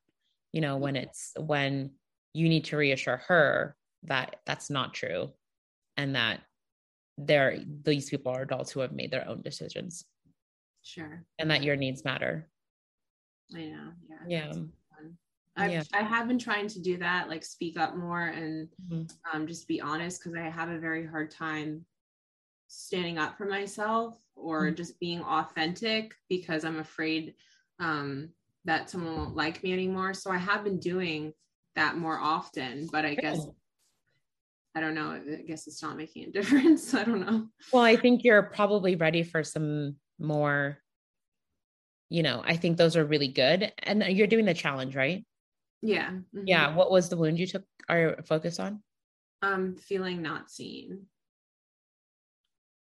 You 0.52 0.60
know, 0.60 0.76
when 0.76 0.96
it's 0.96 1.32
when 1.38 1.90
you 2.34 2.48
need 2.48 2.64
to 2.64 2.76
reassure 2.76 3.18
her 3.28 3.76
that 4.04 4.36
that's 4.46 4.70
not 4.70 4.94
true 4.94 5.30
and 5.96 6.14
that 6.14 6.40
there 7.18 7.58
these 7.84 8.10
people 8.10 8.32
are 8.32 8.42
adults 8.42 8.70
who 8.70 8.80
have 8.80 8.92
made 8.92 9.10
their 9.10 9.28
own 9.28 9.42
decisions. 9.42 10.04
Sure. 10.82 11.24
And 11.38 11.50
that 11.50 11.62
your 11.62 11.76
needs 11.76 12.04
matter. 12.04 12.48
I 13.54 13.66
know. 13.66 13.92
Yeah. 14.08 14.48
Yeah. 14.48 14.52
I've, 15.56 15.70
yeah. 15.70 15.82
I 15.92 16.02
have 16.02 16.28
been 16.28 16.38
trying 16.38 16.68
to 16.68 16.80
do 16.80 16.96
that, 16.98 17.28
like 17.28 17.44
speak 17.44 17.78
up 17.78 17.96
more 17.96 18.28
and 18.28 18.68
mm-hmm. 18.90 19.02
um, 19.36 19.46
just 19.46 19.68
be 19.68 19.80
honest 19.80 20.22
because 20.22 20.38
I 20.38 20.48
have 20.48 20.70
a 20.70 20.78
very 20.78 21.06
hard 21.06 21.30
time 21.30 21.84
standing 22.68 23.18
up 23.18 23.36
for 23.36 23.44
myself 23.44 24.16
or 24.34 24.62
mm-hmm. 24.62 24.76
just 24.76 24.98
being 24.98 25.20
authentic 25.22 26.14
because 26.30 26.64
I'm 26.64 26.78
afraid 26.78 27.34
um, 27.80 28.30
that 28.64 28.88
someone 28.88 29.16
won't 29.16 29.36
like 29.36 29.62
me 29.62 29.74
anymore. 29.74 30.14
So 30.14 30.30
I 30.30 30.38
have 30.38 30.64
been 30.64 30.78
doing 30.78 31.34
that 31.76 31.96
more 31.96 32.18
often, 32.18 32.88
but 32.90 33.04
I 33.04 33.14
guess 33.14 33.46
I 34.74 34.80
don't 34.80 34.94
know. 34.94 35.10
I 35.10 35.42
guess 35.42 35.66
it's 35.66 35.82
not 35.82 35.96
making 35.96 36.28
a 36.28 36.30
difference. 36.32 36.94
I 36.94 37.04
don't 37.04 37.20
know. 37.20 37.48
Well, 37.72 37.82
I 37.82 37.96
think 37.96 38.24
you're 38.24 38.42
probably 38.42 38.96
ready 38.96 39.22
for 39.22 39.44
some 39.44 39.96
more. 40.18 40.78
You 42.08 42.22
know, 42.22 42.42
I 42.44 42.56
think 42.56 42.76
those 42.76 42.96
are 42.96 43.04
really 43.04 43.28
good. 43.28 43.72
And 43.82 44.02
you're 44.02 44.26
doing 44.26 44.44
the 44.44 44.54
challenge, 44.54 44.94
right? 44.94 45.24
Yeah. 45.80 46.10
Mm-hmm. 46.10 46.46
Yeah. 46.46 46.74
What 46.74 46.90
was 46.90 47.08
the 47.08 47.16
wound 47.16 47.38
you 47.38 47.46
took 47.46 47.64
our 47.88 48.18
focus 48.26 48.60
on? 48.60 48.82
Um, 49.42 49.76
feeling 49.76 50.22
not 50.22 50.50
seen. 50.50 51.06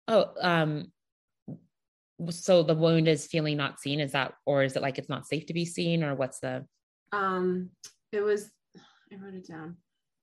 Oh, 0.08 0.32
um, 0.40 0.92
so 2.30 2.62
the 2.62 2.74
wound 2.74 3.08
is 3.08 3.26
feeling 3.26 3.56
not 3.56 3.80
seen. 3.80 4.00
Is 4.00 4.12
that, 4.12 4.34
or 4.46 4.62
is 4.62 4.76
it 4.76 4.82
like 4.82 4.98
it's 4.98 5.08
not 5.08 5.26
safe 5.26 5.46
to 5.46 5.52
be 5.52 5.64
seen, 5.64 6.02
or 6.02 6.14
what's 6.14 6.40
the? 6.40 6.64
Um, 7.12 7.70
it 8.12 8.20
was. 8.20 8.50
I 9.12 9.16
wrote 9.16 9.34
it 9.34 9.46
down. 9.46 9.76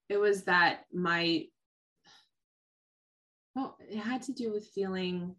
It 0.10 0.18
was 0.18 0.44
that 0.44 0.82
my. 0.94 1.46
Well, 3.56 3.78
it 3.80 3.98
had 3.98 4.24
to 4.24 4.34
do 4.34 4.52
with 4.52 4.68
feeling 4.74 5.36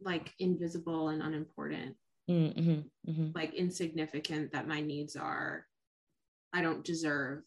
like 0.00 0.32
invisible 0.40 1.08
and 1.08 1.22
unimportant, 1.22 1.94
mm-hmm, 2.28 3.10
mm-hmm. 3.10 3.28
like 3.34 3.54
insignificant. 3.54 4.52
That 4.52 4.68
my 4.68 4.80
needs 4.80 5.16
are 5.16 5.66
I 6.52 6.62
don't 6.62 6.84
deserve 6.84 7.44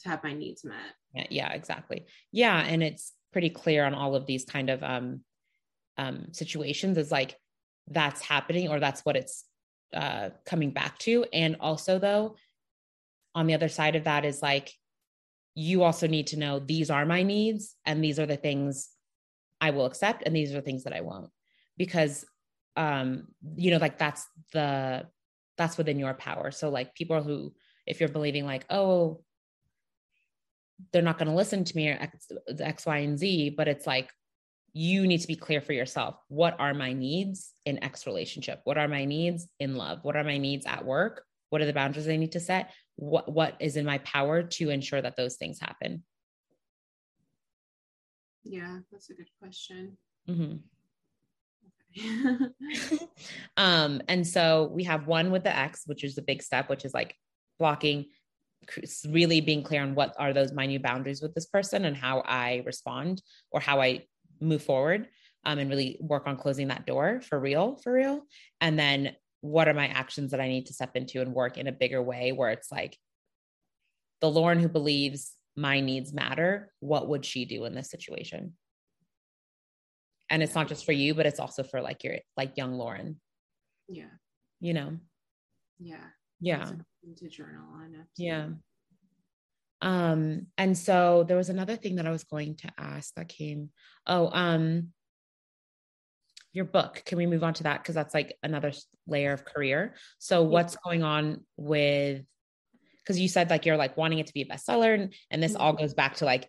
to 0.00 0.08
have 0.08 0.24
my 0.24 0.32
needs 0.32 0.64
met. 0.64 0.76
Yeah, 1.14 1.26
yeah, 1.30 1.52
exactly. 1.52 2.06
Yeah, 2.32 2.58
and 2.60 2.82
it's 2.82 3.12
pretty 3.32 3.50
clear 3.50 3.84
on 3.84 3.94
all 3.94 4.14
of 4.14 4.26
these 4.26 4.44
kind 4.44 4.70
of 4.70 4.82
um 4.82 5.20
um 5.98 6.32
situations 6.32 6.98
is 6.98 7.12
like 7.12 7.36
that's 7.88 8.20
happening 8.20 8.68
or 8.68 8.80
that's 8.80 9.04
what 9.04 9.16
it's 9.16 9.44
uh 9.94 10.30
coming 10.44 10.70
back 10.70 10.98
to 10.98 11.24
and 11.32 11.56
also 11.60 11.98
though 11.98 12.36
on 13.34 13.46
the 13.46 13.54
other 13.54 13.68
side 13.68 13.96
of 13.96 14.04
that 14.04 14.24
is 14.24 14.42
like 14.42 14.72
you 15.54 15.82
also 15.82 16.06
need 16.06 16.28
to 16.28 16.38
know 16.38 16.58
these 16.58 16.90
are 16.90 17.04
my 17.04 17.22
needs 17.22 17.76
and 17.84 18.02
these 18.02 18.18
are 18.18 18.26
the 18.26 18.36
things 18.36 18.90
I 19.60 19.70
will 19.70 19.86
accept 19.86 20.22
and 20.24 20.34
these 20.34 20.52
are 20.52 20.56
the 20.56 20.62
things 20.62 20.84
that 20.84 20.92
I 20.92 21.00
won't 21.00 21.30
because 21.76 22.24
um 22.76 23.28
you 23.56 23.70
know 23.70 23.78
like 23.78 23.98
that's 23.98 24.26
the 24.52 25.06
that's 25.58 25.76
within 25.76 25.98
your 25.98 26.14
power 26.14 26.50
so 26.50 26.70
like 26.70 26.94
people 26.94 27.22
who 27.22 27.52
if 27.90 28.00
you're 28.00 28.08
believing 28.08 28.46
like, 28.46 28.64
oh, 28.70 29.20
they're 30.92 31.02
not 31.02 31.18
going 31.18 31.28
to 31.28 31.34
listen 31.34 31.64
to 31.64 31.76
me 31.76 31.90
or 31.90 31.98
X, 32.00 32.28
X, 32.58 32.86
Y, 32.86 32.96
and 32.98 33.18
Z, 33.18 33.50
but 33.56 33.68
it's 33.68 33.86
like, 33.86 34.10
you 34.72 35.06
need 35.06 35.18
to 35.18 35.26
be 35.26 35.34
clear 35.34 35.60
for 35.60 35.72
yourself. 35.72 36.14
What 36.28 36.54
are 36.60 36.72
my 36.72 36.92
needs 36.92 37.52
in 37.66 37.82
X 37.82 38.06
relationship? 38.06 38.60
What 38.62 38.78
are 38.78 38.86
my 38.86 39.04
needs 39.04 39.48
in 39.58 39.74
love? 39.74 39.98
What 40.02 40.16
are 40.16 40.22
my 40.22 40.38
needs 40.38 40.64
at 40.64 40.84
work? 40.84 41.24
What 41.50 41.60
are 41.60 41.66
the 41.66 41.72
boundaries 41.72 42.08
I 42.08 42.16
need 42.16 42.32
to 42.32 42.40
set? 42.40 42.72
What, 43.00 43.32
what 43.32 43.56
is 43.60 43.76
in 43.76 43.86
my 43.86 43.98
power 43.98 44.42
to 44.42 44.70
ensure 44.70 45.00
that 45.00 45.16
those 45.16 45.36
things 45.36 45.58
happen? 45.58 46.04
Yeah, 48.44 48.78
that's 48.92 49.10
a 49.10 49.14
good 49.14 49.30
question. 49.38 49.96
Mm-hmm. 50.28 50.56
um, 53.56 54.02
and 54.08 54.26
so 54.26 54.70
we 54.72 54.84
have 54.84 55.06
one 55.06 55.30
with 55.30 55.44
the 55.44 55.56
X, 55.56 55.82
which 55.86 56.04
is 56.04 56.14
the 56.14 56.22
big 56.22 56.42
step, 56.42 56.68
which 56.68 56.84
is 56.84 56.94
like 56.94 57.16
blocking 57.58 58.06
really 59.08 59.40
being 59.40 59.62
clear 59.62 59.82
on 59.82 59.94
what 59.94 60.14
are 60.18 60.32
those 60.32 60.52
my 60.52 60.66
new 60.66 60.78
boundaries 60.78 61.22
with 61.22 61.34
this 61.34 61.46
person 61.46 61.84
and 61.86 61.96
how 61.96 62.20
I 62.20 62.62
respond 62.66 63.22
or 63.50 63.60
how 63.60 63.80
I 63.80 64.04
move 64.40 64.62
forward 64.62 65.08
um, 65.44 65.58
and 65.58 65.70
really 65.70 65.98
work 66.00 66.26
on 66.26 66.36
closing 66.36 66.68
that 66.68 66.86
door 66.86 67.20
for 67.22 67.40
real, 67.40 67.76
for 67.82 67.92
real. 67.92 68.22
And 68.60 68.78
then 68.78 69.16
what 69.40 69.68
are 69.68 69.74
my 69.74 69.88
actions 69.88 70.32
that 70.32 70.40
I 70.40 70.48
need 70.48 70.66
to 70.66 70.74
step 70.74 70.96
into 70.96 71.20
and 71.20 71.32
work 71.32 71.56
in 71.56 71.66
a 71.66 71.72
bigger 71.72 72.02
way 72.02 72.32
where 72.32 72.50
it's 72.50 72.70
like 72.70 72.96
the 74.20 74.30
Lauren 74.30 74.58
who 74.58 74.68
believes 74.68 75.32
my 75.56 75.80
needs 75.80 76.12
matter, 76.12 76.72
what 76.80 77.08
would 77.08 77.24
she 77.24 77.44
do 77.44 77.64
in 77.64 77.74
this 77.74 77.90
situation? 77.90 78.54
And 80.28 80.42
it's 80.42 80.54
not 80.54 80.68
just 80.68 80.84
for 80.84 80.92
you, 80.92 81.14
but 81.14 81.26
it's 81.26 81.40
also 81.40 81.62
for 81.62 81.80
like 81.80 82.04
your 82.04 82.18
like 82.36 82.56
young 82.56 82.74
Lauren. 82.74 83.20
Yeah. 83.88 84.12
You 84.60 84.74
know? 84.74 84.98
Yeah. 85.78 86.04
Yeah 86.40 86.70
to 87.16 87.28
journal 87.28 87.66
on. 87.74 88.06
Yeah. 88.16 88.48
Um, 89.82 90.46
and 90.58 90.76
so 90.76 91.24
there 91.26 91.36
was 91.36 91.48
another 91.48 91.76
thing 91.76 91.96
that 91.96 92.06
I 92.06 92.10
was 92.10 92.24
going 92.24 92.56
to 92.56 92.70
ask 92.78 93.14
that 93.14 93.28
came. 93.28 93.70
Oh, 94.06 94.30
um, 94.32 94.88
your 96.52 96.64
book. 96.64 97.02
Can 97.06 97.18
we 97.18 97.26
move 97.26 97.44
on 97.44 97.54
to 97.54 97.62
that? 97.64 97.82
Because 97.82 97.94
that's 97.94 98.14
like 98.14 98.36
another 98.42 98.72
layer 99.06 99.32
of 99.32 99.44
career. 99.44 99.94
So 100.18 100.42
what's 100.42 100.76
going 100.76 101.02
on 101.02 101.44
with 101.56 102.24
because 102.98 103.18
you 103.18 103.28
said 103.28 103.50
like 103.50 103.66
you're 103.66 103.76
like 103.76 103.96
wanting 103.96 104.18
it 104.18 104.26
to 104.26 104.34
be 104.34 104.42
a 104.42 104.46
bestseller 104.46 104.94
and, 104.94 105.14
and 105.30 105.42
this 105.42 105.52
mm-hmm. 105.52 105.62
all 105.62 105.72
goes 105.72 105.94
back 105.94 106.16
to 106.16 106.24
like 106.24 106.48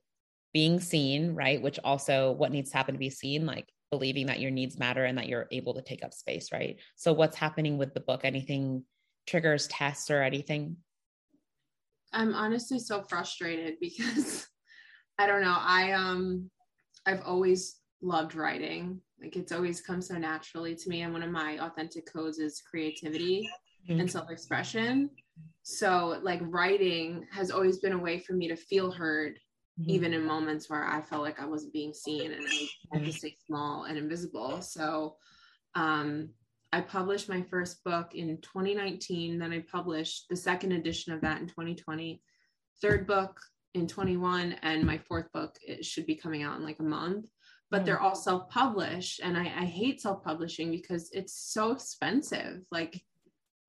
being 0.54 0.80
seen, 0.80 1.34
right? 1.34 1.62
Which 1.62 1.80
also 1.84 2.34
what 2.34 2.52
needs 2.52 2.72
to 2.72 2.78
happen 2.78 2.94
to 2.94 3.00
be 3.00 3.10
seen, 3.10 3.46
like 3.46 3.68
believing 3.90 4.28
that 4.28 4.40
your 4.40 4.52
needs 4.52 4.78
matter 4.78 5.06
and 5.06 5.18
that 5.18 5.28
you're 5.28 5.48
able 5.52 5.74
to 5.76 5.82
take 5.82 6.04
up 6.04 6.14
space, 6.14 6.52
right? 6.52 6.78
So 6.96 7.14
what's 7.14 7.38
happening 7.38 7.78
with 7.78 7.94
the 7.94 8.00
book? 8.00 8.22
Anything 8.24 8.84
triggers 9.28 9.68
tests 9.68 10.10
or 10.12 10.22
anything? 10.22 10.78
I'm 12.14 12.34
honestly 12.34 12.80
so 12.80 13.04
frustrated 13.04 13.76
because 13.82 14.48
I 15.18 15.28
don't 15.28 15.42
know. 15.42 15.58
I 15.58 15.92
um 15.94 16.50
I've 17.06 17.22
always 17.26 17.81
loved 18.02 18.36
writing. 18.36 19.00
Like 19.22 19.36
it's 19.36 19.52
always 19.52 19.82
come 19.82 20.02
so 20.02 20.18
naturally 20.18 20.76
to 20.76 20.90
me. 20.90 21.02
And 21.02 21.14
one 21.14 21.24
of 21.24 21.32
my 21.32 21.60
authentic 21.60 22.12
codes 22.12 22.40
is 22.40 22.62
creativity 22.62 23.50
mm-hmm. 23.88 24.00
and 24.00 24.12
self-expression. 24.12 25.10
So 25.64 26.20
like 26.24 26.42
writing 26.44 27.28
has 27.32 27.52
always 27.52 27.80
been 27.80 27.94
a 27.94 27.98
way 27.98 28.20
for 28.20 28.34
me 28.34 28.48
to 28.48 28.56
feel 28.56 28.92
heard, 28.92 29.38
mm-hmm. 29.80 29.90
even 29.90 30.14
in 30.14 30.26
moments 30.26 30.70
where 30.70 30.84
I 30.84 31.02
felt 31.02 31.22
like 31.22 31.40
I 31.40 31.46
wasn't 31.46 31.74
being 31.74 31.94
seen 31.94 32.32
and 32.32 32.46
I 32.46 32.68
had 32.94 33.06
to 33.06 33.14
stay 33.14 33.36
small 33.46 33.86
and 33.86 33.98
invisible. 33.98 34.62
So 34.62 35.16
um 35.76 36.30
I 36.74 36.82
published 36.82 37.28
my 37.28 37.42
first 37.42 37.84
book 37.84 38.16
in 38.16 38.38
2019. 38.42 39.38
Then 39.38 39.52
I 39.52 39.60
published 39.70 40.28
the 40.30 40.38
second 40.38 40.72
edition 40.72 41.12
of 41.12 41.22
that 41.22 41.42
in 41.42 41.48
2020, 41.48 42.22
third 42.82 43.06
book 43.06 43.38
in 43.74 43.88
21, 43.88 44.56
and 44.62 44.86
my 44.86 44.98
fourth 44.98 45.32
book 45.34 45.58
it 45.62 45.86
should 45.86 46.06
be 46.06 46.16
coming 46.16 46.44
out 46.44 46.58
in 46.58 46.66
like 46.66 46.80
a 46.80 46.84
month. 46.84 47.26
But 47.72 47.82
mm. 47.82 47.86
they're 47.86 48.02
all 48.02 48.16
self-published, 48.16 49.22
and 49.24 49.38
I, 49.38 49.44
I 49.44 49.66
hate 49.66 50.02
self-publishing 50.02 50.70
because 50.72 51.10
it's 51.12 51.34
so 51.34 51.72
expensive. 51.72 52.62
Like 52.72 53.02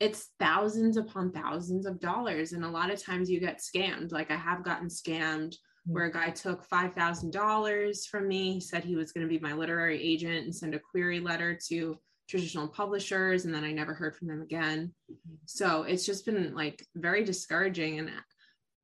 it's 0.01 0.31
thousands 0.41 0.97
upon 0.97 1.33
thousands 1.33 1.87
of 1.87 2.01
dollars, 2.01 2.53
and 2.53 2.65
a 2.65 2.71
lot 2.71 2.91
of 2.91 3.03
times 3.03 3.31
you 3.31 3.41
get 3.41 3.61
scammed. 3.61 4.13
Like 4.13 4.31
I 4.31 4.37
have 4.37 4.65
gotten 4.65 4.89
scammed 4.89 5.55
mm. 5.89 5.93
where 5.93 6.07
a 6.07 6.13
guy 6.13 6.31
took 6.31 6.69
$5,000 6.69 8.09
from 8.09 8.29
me. 8.29 8.55
He 8.55 8.61
said 8.61 8.85
he 8.85 8.97
was 8.97 9.13
going 9.13 9.27
to 9.27 9.33
be 9.33 9.39
my 9.39 9.55
literary 9.55 10.03
agent 10.03 10.45
and 10.45 10.55
send 10.55 10.75
a 10.75 10.81
query 10.81 11.21
letter 11.21 11.59
to 11.69 11.97
traditional 12.29 12.69
publishers 12.69 13.45
and 13.45 13.55
then 13.55 13.65
I 13.65 13.73
never 13.73 13.95
heard 13.95 14.17
from 14.17 14.29
them 14.29 14.43
again. 14.43 14.93
So 15.47 15.83
it's 15.83 16.07
just 16.07 16.25
been 16.25 16.55
like 16.55 16.85
very 16.95 17.25
discouraging. 17.25 17.99
And 17.99 18.11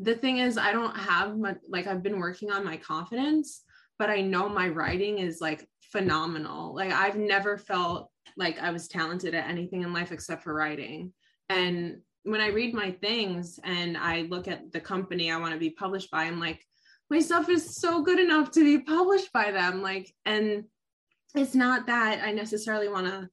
the 0.01 0.15
thing 0.15 0.39
is, 0.39 0.59
I 0.59 0.73
don't 0.73 0.97
have 0.97 1.39
much, 1.39 1.59
like, 1.69 1.87
I've 1.87 2.03
been 2.03 2.19
working 2.19 2.51
on 2.51 2.65
my 2.65 2.77
confidence, 2.77 3.63
but 3.99 4.11
I 4.11 4.21
know 4.21 4.49
my 4.49 4.69
writing 4.69 5.19
is 5.19 5.41
like 5.41 5.67
phenomenal. 5.93 6.75
Like, 6.75 6.93
I've 6.93 7.17
never 7.17 7.59
felt 7.59 8.11
like 8.37 8.61
I 8.61 8.71
was 8.71 8.89
talented 8.89 9.35
at 9.35 9.49
anything 9.49 9.83
in 9.83 9.93
life 9.93 10.13
except 10.13 10.43
for 10.45 10.55
writing. 10.55 11.13
And 11.49 11.99
when 12.25 12.41
I 12.41 12.49
read 12.49 12.75
my 12.75 12.93
things 12.93 13.59
and 13.65 13.97
I 13.97 14.23
look 14.23 14.49
at 14.49 14.73
the 14.73 14.81
company 14.81 15.31
I 15.31 15.39
want 15.39 15.55
to 15.55 15.59
be 15.59 15.71
published 15.71 16.11
by, 16.11 16.25
I'm 16.25 16.39
like, 16.39 16.63
my 17.11 17.21
stuff 17.21 17.49
is 17.49 17.77
so 17.77 18.03
good 18.03 18.19
enough 18.19 18.51
to 18.53 18.63
be 18.63 18.85
published 18.85 19.33
by 19.33 19.51
them. 19.51 19.83
Like, 19.83 20.13
and 20.27 20.65
it's 21.35 21.55
not 21.55 21.87
that 21.87 22.23
I 22.23 22.33
necessarily 22.33 22.89
want 22.89 23.07
to 23.07 23.29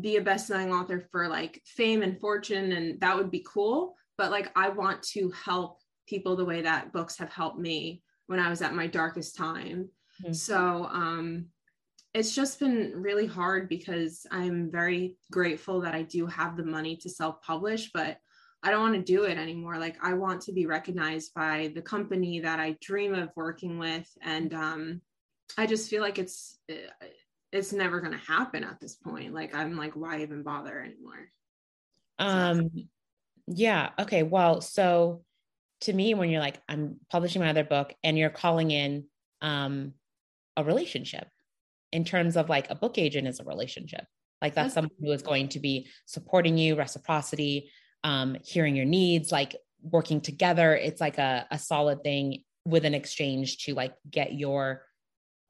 be 0.00 0.16
a 0.16 0.20
best-selling 0.20 0.72
author 0.72 1.00
for 1.12 1.28
like 1.28 1.60
fame 1.64 2.02
and 2.02 2.18
fortune 2.20 2.72
and 2.72 3.00
that 3.00 3.16
would 3.16 3.30
be 3.30 3.44
cool 3.46 3.94
but 4.18 4.30
like 4.30 4.50
i 4.56 4.68
want 4.68 5.02
to 5.02 5.30
help 5.30 5.78
people 6.08 6.34
the 6.36 6.44
way 6.44 6.62
that 6.62 6.92
books 6.92 7.16
have 7.16 7.30
helped 7.30 7.58
me 7.58 8.02
when 8.26 8.38
i 8.38 8.48
was 8.48 8.62
at 8.62 8.74
my 8.74 8.86
darkest 8.86 9.36
time 9.36 9.88
mm-hmm. 10.22 10.32
so 10.32 10.86
um 10.90 11.46
it's 12.14 12.34
just 12.34 12.60
been 12.60 12.92
really 12.94 13.26
hard 13.26 13.68
because 13.68 14.26
i'm 14.30 14.70
very 14.70 15.16
grateful 15.30 15.80
that 15.80 15.94
i 15.94 16.02
do 16.02 16.26
have 16.26 16.56
the 16.56 16.64
money 16.64 16.96
to 16.96 17.08
self-publish 17.08 17.90
but 17.92 18.18
i 18.62 18.70
don't 18.70 18.82
want 18.82 18.94
to 18.94 19.02
do 19.02 19.24
it 19.24 19.38
anymore 19.38 19.78
like 19.78 19.96
i 20.02 20.12
want 20.14 20.40
to 20.40 20.52
be 20.52 20.66
recognized 20.66 21.32
by 21.34 21.70
the 21.74 21.82
company 21.82 22.40
that 22.40 22.60
i 22.60 22.76
dream 22.80 23.14
of 23.14 23.30
working 23.36 23.78
with 23.78 24.08
and 24.22 24.54
um 24.54 25.00
i 25.58 25.66
just 25.66 25.90
feel 25.90 26.02
like 26.02 26.18
it's 26.18 26.58
it's 27.52 27.72
never 27.72 28.00
going 28.00 28.12
to 28.12 28.18
happen 28.18 28.64
at 28.64 28.80
this 28.80 28.96
point 28.96 29.32
like 29.34 29.54
i'm 29.54 29.76
like 29.76 29.94
why 29.94 30.20
even 30.20 30.42
bother 30.42 30.80
anymore 30.80 31.30
um 32.18 32.70
so. 32.74 32.82
yeah 33.48 33.90
okay 33.98 34.22
well 34.22 34.60
so 34.60 35.22
to 35.84 35.92
me 35.92 36.14
when 36.14 36.30
you're 36.30 36.40
like 36.40 36.60
i'm 36.68 36.96
publishing 37.10 37.40
my 37.40 37.50
other 37.50 37.64
book 37.64 37.94
and 38.02 38.18
you're 38.18 38.30
calling 38.30 38.70
in 38.70 39.04
um 39.42 39.92
a 40.56 40.64
relationship 40.64 41.28
in 41.92 42.04
terms 42.04 42.36
of 42.36 42.48
like 42.48 42.70
a 42.70 42.74
book 42.74 42.98
agent 42.98 43.28
is 43.28 43.40
a 43.40 43.44
relationship 43.44 44.04
like 44.42 44.54
that's, 44.54 44.74
someone 44.74 44.90
who 45.00 45.12
is 45.12 45.22
going 45.22 45.48
to 45.48 45.60
be 45.60 45.88
supporting 46.06 46.58
you 46.58 46.76
reciprocity 46.76 47.70
um 48.02 48.36
hearing 48.44 48.76
your 48.76 48.84
needs 48.84 49.30
like 49.32 49.56
working 49.82 50.20
together 50.20 50.74
it's 50.74 51.00
like 51.00 51.18
a, 51.18 51.46
a 51.50 51.58
solid 51.58 52.02
thing 52.02 52.42
with 52.66 52.84
an 52.84 52.94
exchange 52.94 53.58
to 53.58 53.74
like 53.74 53.94
get 54.10 54.32
your 54.32 54.82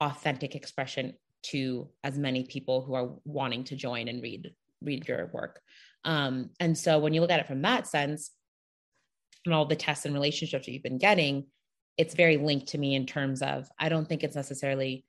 authentic 0.01 0.55
expression 0.55 1.13
to 1.43 1.87
as 2.03 2.17
many 2.17 2.43
people 2.43 2.81
who 2.81 2.93
are 2.95 3.11
wanting 3.23 3.63
to 3.63 3.75
join 3.75 4.07
and 4.07 4.21
read 4.21 4.53
read 4.81 5.07
your 5.07 5.29
work. 5.33 5.61
Um, 6.03 6.51
and 6.59 6.77
so 6.77 6.99
when 6.99 7.13
you 7.13 7.21
look 7.21 7.31
at 7.31 7.39
it 7.39 7.47
from 7.47 7.61
that 7.63 7.87
sense, 7.87 8.31
and 9.45 9.53
all 9.53 9.65
the 9.65 9.75
tests 9.75 10.05
and 10.05 10.13
relationships 10.13 10.65
that 10.65 10.71
you've 10.71 10.83
been 10.83 10.97
getting, 10.97 11.45
it's 11.97 12.13
very 12.13 12.37
linked 12.37 12.67
to 12.69 12.77
me 12.77 12.95
in 12.95 13.05
terms 13.05 13.41
of 13.41 13.67
I 13.79 13.89
don't 13.89 14.07
think 14.07 14.23
it's 14.23 14.35
necessarily 14.35 15.05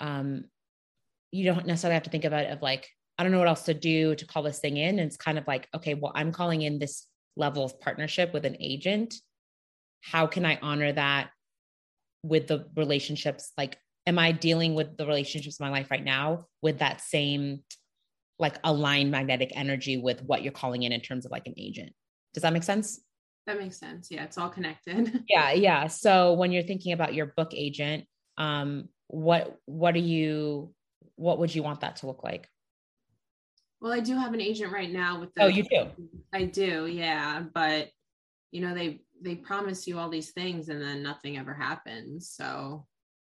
um 0.00 0.44
you 1.32 1.44
don't 1.44 1.66
necessarily 1.66 1.94
have 1.94 2.04
to 2.04 2.10
think 2.10 2.24
about 2.24 2.44
it 2.44 2.52
of 2.52 2.62
like 2.62 2.88
I 3.18 3.22
don't 3.22 3.32
know 3.32 3.38
what 3.38 3.48
else 3.48 3.64
to 3.64 3.74
do 3.74 4.14
to 4.14 4.26
call 4.26 4.42
this 4.42 4.58
thing 4.58 4.76
in. 4.76 4.98
And 4.98 5.06
it's 5.06 5.16
kind 5.16 5.38
of 5.38 5.46
like, 5.46 5.68
okay, 5.74 5.94
well, 5.94 6.12
I'm 6.14 6.32
calling 6.32 6.62
in 6.62 6.78
this 6.78 7.06
level 7.36 7.64
of 7.64 7.80
partnership 7.80 8.32
with 8.32 8.44
an 8.44 8.56
agent. 8.58 9.14
How 10.00 10.26
can 10.26 10.44
I 10.44 10.58
honor 10.60 10.92
that 10.92 11.30
with 12.22 12.48
the 12.48 12.66
relationships 12.76 13.52
like 13.58 13.78
am 14.06 14.18
I 14.18 14.32
dealing 14.32 14.74
with 14.74 14.96
the 14.96 15.06
relationships 15.06 15.60
in 15.60 15.64
my 15.64 15.70
life 15.70 15.90
right 15.90 16.02
now 16.02 16.46
with 16.62 16.78
that 16.78 17.00
same 17.00 17.62
like 18.38 18.58
aligned 18.64 19.10
magnetic 19.10 19.52
energy 19.54 19.96
with 19.96 20.22
what 20.22 20.42
you're 20.42 20.52
calling 20.52 20.82
in 20.82 20.92
in 20.92 21.00
terms 21.00 21.24
of 21.24 21.30
like 21.30 21.46
an 21.46 21.54
agent? 21.56 21.92
Does 22.32 22.42
that 22.42 22.52
make 22.52 22.64
sense? 22.64 23.00
That 23.46 23.58
makes 23.58 23.76
sense. 23.76 24.10
Yeah, 24.10 24.24
it's 24.24 24.38
all 24.38 24.48
connected. 24.48 25.24
yeah, 25.28 25.52
yeah. 25.52 25.86
So 25.88 26.32
when 26.32 26.50
you're 26.52 26.62
thinking 26.62 26.92
about 26.92 27.14
your 27.14 27.26
book 27.26 27.52
agent, 27.52 28.04
um, 28.38 28.88
what 29.08 29.58
what 29.66 29.94
are 29.94 29.98
you 29.98 30.72
what 31.16 31.38
would 31.38 31.54
you 31.54 31.62
want 31.62 31.80
that 31.80 31.96
to 31.96 32.06
look 32.06 32.24
like? 32.24 32.48
Well, 33.80 33.92
I 33.92 34.00
do 34.00 34.16
have 34.16 34.32
an 34.32 34.40
agent 34.40 34.72
right 34.72 34.90
now 34.90 35.20
with 35.20 35.34
the 35.34 35.42
Oh, 35.42 35.46
you 35.46 35.64
do. 35.64 35.88
I 36.32 36.44
do. 36.44 36.86
Yeah, 36.86 37.42
but 37.54 37.90
you 38.50 38.62
know, 38.62 38.74
they 38.74 39.02
they 39.20 39.34
promise 39.34 39.86
you 39.86 39.98
all 39.98 40.08
these 40.08 40.30
things 40.30 40.68
and 40.68 40.80
then 40.80 41.02
nothing 41.02 41.36
ever 41.36 41.52
happens. 41.52 42.30
So 42.30 42.86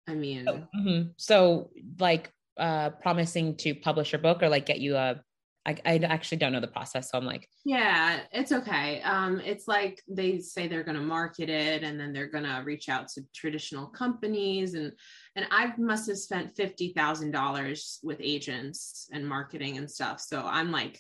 I 0.07 0.13
mean, 0.13 0.47
oh, 0.47 0.63
mm-hmm. 0.75 1.09
so 1.17 1.71
like 1.99 2.31
uh 2.57 2.91
promising 2.91 3.57
to 3.57 3.75
publish 3.75 4.13
your 4.13 4.21
book 4.21 4.41
or 4.41 4.47
like 4.47 4.65
get 4.65 4.79
you 4.79 4.95
a 4.95 5.21
I, 5.65 5.77
I 5.85 5.95
actually 5.97 6.37
don't 6.37 6.51
know 6.53 6.59
the 6.59 6.67
process 6.67 7.09
so 7.09 7.17
i'm 7.17 7.25
like 7.25 7.49
yeah 7.63 8.19
it's 8.31 8.51
okay. 8.51 9.01
Um 9.01 9.39
it's 9.39 9.67
like 9.67 10.01
they 10.07 10.39
say 10.39 10.67
they're 10.67 10.83
going 10.83 10.97
to 10.97 11.03
market 11.03 11.49
it 11.49 11.83
and 11.83 11.99
then 11.99 12.13
they're 12.13 12.27
going 12.27 12.43
to 12.43 12.61
reach 12.63 12.89
out 12.89 13.07
to 13.09 13.23
traditional 13.33 13.87
companies 13.87 14.75
and 14.75 14.91
and 15.35 15.47
i 15.51 15.73
must 15.77 16.07
have 16.07 16.17
spent 16.17 16.55
$50000 16.55 17.97
with 18.03 18.17
agents 18.21 19.09
and 19.11 19.27
marketing 19.27 19.77
and 19.77 19.89
stuff. 19.89 20.21
So 20.21 20.41
i'm 20.45 20.71
like 20.71 20.99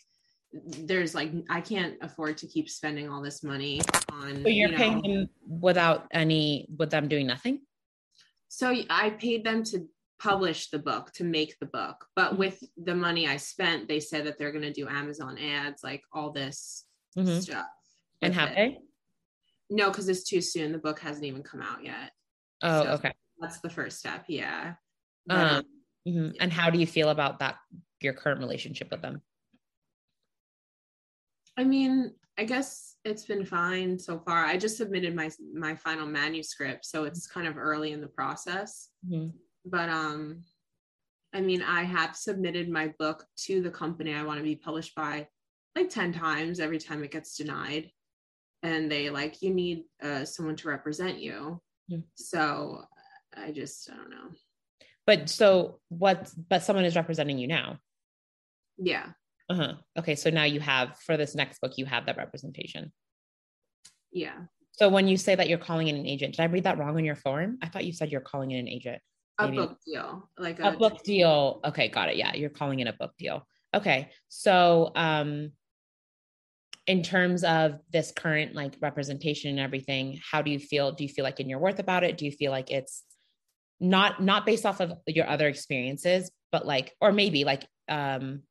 there's 0.53 1.13
like 1.13 1.31
i 1.49 1.59
can't 1.59 1.95
afford 2.01 2.37
to 2.37 2.47
keep 2.47 2.69
spending 2.69 3.09
all 3.09 3.21
this 3.21 3.43
money 3.43 3.81
on 4.13 4.41
so 4.41 4.47
you're 4.47 4.69
you 4.69 4.71
know, 4.71 4.77
paying 4.77 5.01
them 5.01 5.29
without 5.47 6.07
any 6.11 6.67
with 6.77 6.89
them 6.89 7.07
doing 7.07 7.27
nothing? 7.27 7.61
So 8.47 8.73
I 8.89 9.09
paid 9.09 9.43
them 9.43 9.63
to 9.65 9.87
publish 10.19 10.69
the 10.69 10.79
book, 10.79 11.11
to 11.13 11.23
make 11.23 11.57
the 11.59 11.65
book. 11.65 12.05
But 12.15 12.31
mm-hmm. 12.31 12.37
with 12.37 12.63
the 12.77 12.95
money 12.95 13.27
I 13.27 13.37
spent, 13.37 13.87
they 13.87 13.99
said 13.99 14.25
that 14.25 14.37
they're 14.37 14.51
going 14.51 14.63
to 14.63 14.73
do 14.73 14.87
Amazon 14.87 15.37
ads, 15.37 15.83
like 15.83 16.01
all 16.13 16.31
this 16.31 16.85
mm-hmm. 17.17 17.39
stuff. 17.39 17.65
And 18.21 18.33
have 18.33 18.49
it. 18.49 18.55
they? 18.55 18.77
No, 19.69 19.89
because 19.89 20.09
it's 20.09 20.23
too 20.23 20.41
soon. 20.41 20.71
The 20.71 20.77
book 20.77 20.99
hasn't 20.99 21.25
even 21.25 21.43
come 21.43 21.61
out 21.61 21.83
yet. 21.83 22.11
Oh, 22.61 22.83
so 22.83 22.89
okay. 22.91 23.11
That's 23.39 23.59
the 23.59 23.69
first 23.69 23.99
step. 23.99 24.25
Yeah. 24.27 24.73
But, 25.25 25.37
um, 25.37 25.55
um, 25.55 25.63
mm-hmm. 26.07 26.29
And 26.39 26.53
how 26.53 26.69
do 26.69 26.79
you 26.79 26.87
feel 26.87 27.09
about 27.09 27.39
that, 27.39 27.55
your 27.99 28.13
current 28.13 28.39
relationship 28.39 28.89
with 28.91 29.01
them? 29.01 29.21
I 31.57 31.63
mean, 31.63 32.13
I 32.37 32.43
guess 32.43 32.95
it's 33.05 33.25
been 33.25 33.45
fine 33.45 33.97
so 33.97 34.19
far. 34.19 34.45
I 34.45 34.57
just 34.57 34.77
submitted 34.77 35.15
my 35.15 35.29
my 35.53 35.73
final 35.75 36.05
manuscript, 36.05 36.85
so 36.85 37.05
it's 37.05 37.27
kind 37.27 37.47
of 37.47 37.57
early 37.57 37.93
in 37.93 38.01
the 38.01 38.07
process. 38.07 38.89
Mm-hmm. 39.09 39.29
But 39.65 39.89
um 39.89 40.43
I 41.33 41.41
mean, 41.41 41.61
I 41.61 41.83
have 41.83 42.15
submitted 42.15 42.69
my 42.69 42.93
book 42.97 43.25
to 43.39 43.61
the 43.61 43.69
company 43.69 44.13
I 44.13 44.23
want 44.23 44.37
to 44.37 44.43
be 44.43 44.55
published 44.55 44.95
by 44.95 45.27
like 45.75 45.89
10 45.89 46.13
times 46.13 46.61
every 46.61 46.79
time 46.79 47.03
it 47.03 47.11
gets 47.11 47.35
denied. 47.35 47.91
And 48.63 48.89
they 48.89 49.09
like 49.09 49.41
you 49.41 49.53
need 49.53 49.83
uh, 50.01 50.23
someone 50.23 50.55
to 50.55 50.69
represent 50.69 51.19
you. 51.19 51.61
Mm-hmm. 51.91 52.01
So 52.15 52.85
I 53.35 53.51
just 53.51 53.89
I 53.91 53.95
don't 53.95 54.09
know. 54.09 54.31
But 55.05 55.29
so 55.29 55.81
what 55.89 56.31
but 56.49 56.63
someone 56.63 56.85
is 56.85 56.95
representing 56.95 57.37
you 57.37 57.47
now. 57.47 57.79
Yeah. 58.77 59.09
Uh-huh. 59.49 59.73
Okay. 59.99 60.15
So 60.15 60.29
now 60.29 60.45
you 60.45 60.59
have 60.61 60.97
for 60.99 61.17
this 61.17 61.35
next 61.35 61.59
book, 61.59 61.77
you 61.77 61.85
have 61.85 62.05
that 62.07 62.17
representation. 62.17 62.91
Yeah. 64.11 64.37
So 64.71 64.89
when 64.89 65.07
you 65.07 65.17
say 65.17 65.35
that 65.35 65.47
you're 65.47 65.57
calling 65.57 65.87
in 65.87 65.95
an 65.95 66.07
agent, 66.07 66.35
did 66.35 66.41
I 66.41 66.47
read 66.47 66.63
that 66.63 66.77
wrong 66.77 66.95
on 66.95 67.05
your 67.05 67.15
form? 67.15 67.59
I 67.61 67.67
thought 67.67 67.85
you 67.85 67.93
said 67.93 68.11
you're 68.11 68.21
calling 68.21 68.51
in 68.51 68.59
an 68.59 68.67
agent. 68.67 69.01
Maybe. 69.39 69.57
A 69.57 69.61
book 69.61 69.77
deal. 69.85 70.29
Like 70.37 70.59
a, 70.59 70.69
a 70.69 70.71
book 70.77 71.03
deal. 71.03 71.61
Okay, 71.65 71.89
got 71.89 72.09
it. 72.09 72.15
Yeah, 72.15 72.33
you're 72.35 72.49
calling 72.49 72.79
it 72.79 72.87
a 72.87 72.93
book 72.93 73.11
deal. 73.17 73.45
Okay. 73.73 74.09
So 74.29 74.91
um 74.95 75.51
in 76.87 77.01
terms 77.01 77.43
of 77.43 77.79
this 77.91 78.11
current 78.11 78.53
like 78.53 78.75
representation 78.79 79.49
and 79.49 79.59
everything, 79.59 80.19
how 80.31 80.41
do 80.41 80.51
you 80.51 80.59
feel? 80.59 80.91
Do 80.91 81.03
you 81.03 81.09
feel 81.09 81.23
like 81.23 81.39
in 81.39 81.49
your 81.49 81.59
worth 81.59 81.79
about 81.79 82.03
it? 82.03 82.17
Do 82.17 82.25
you 82.25 82.31
feel 82.31 82.51
like 82.51 82.71
it's 82.71 83.03
not 83.79 84.21
not 84.21 84.45
based 84.45 84.65
off 84.65 84.79
of 84.79 84.93
your 85.07 85.27
other 85.27 85.47
experiences, 85.47 86.31
but 86.51 86.65
like, 86.65 86.93
or 87.01 87.11
maybe 87.11 87.43
like 87.43 87.65
um 87.89 88.43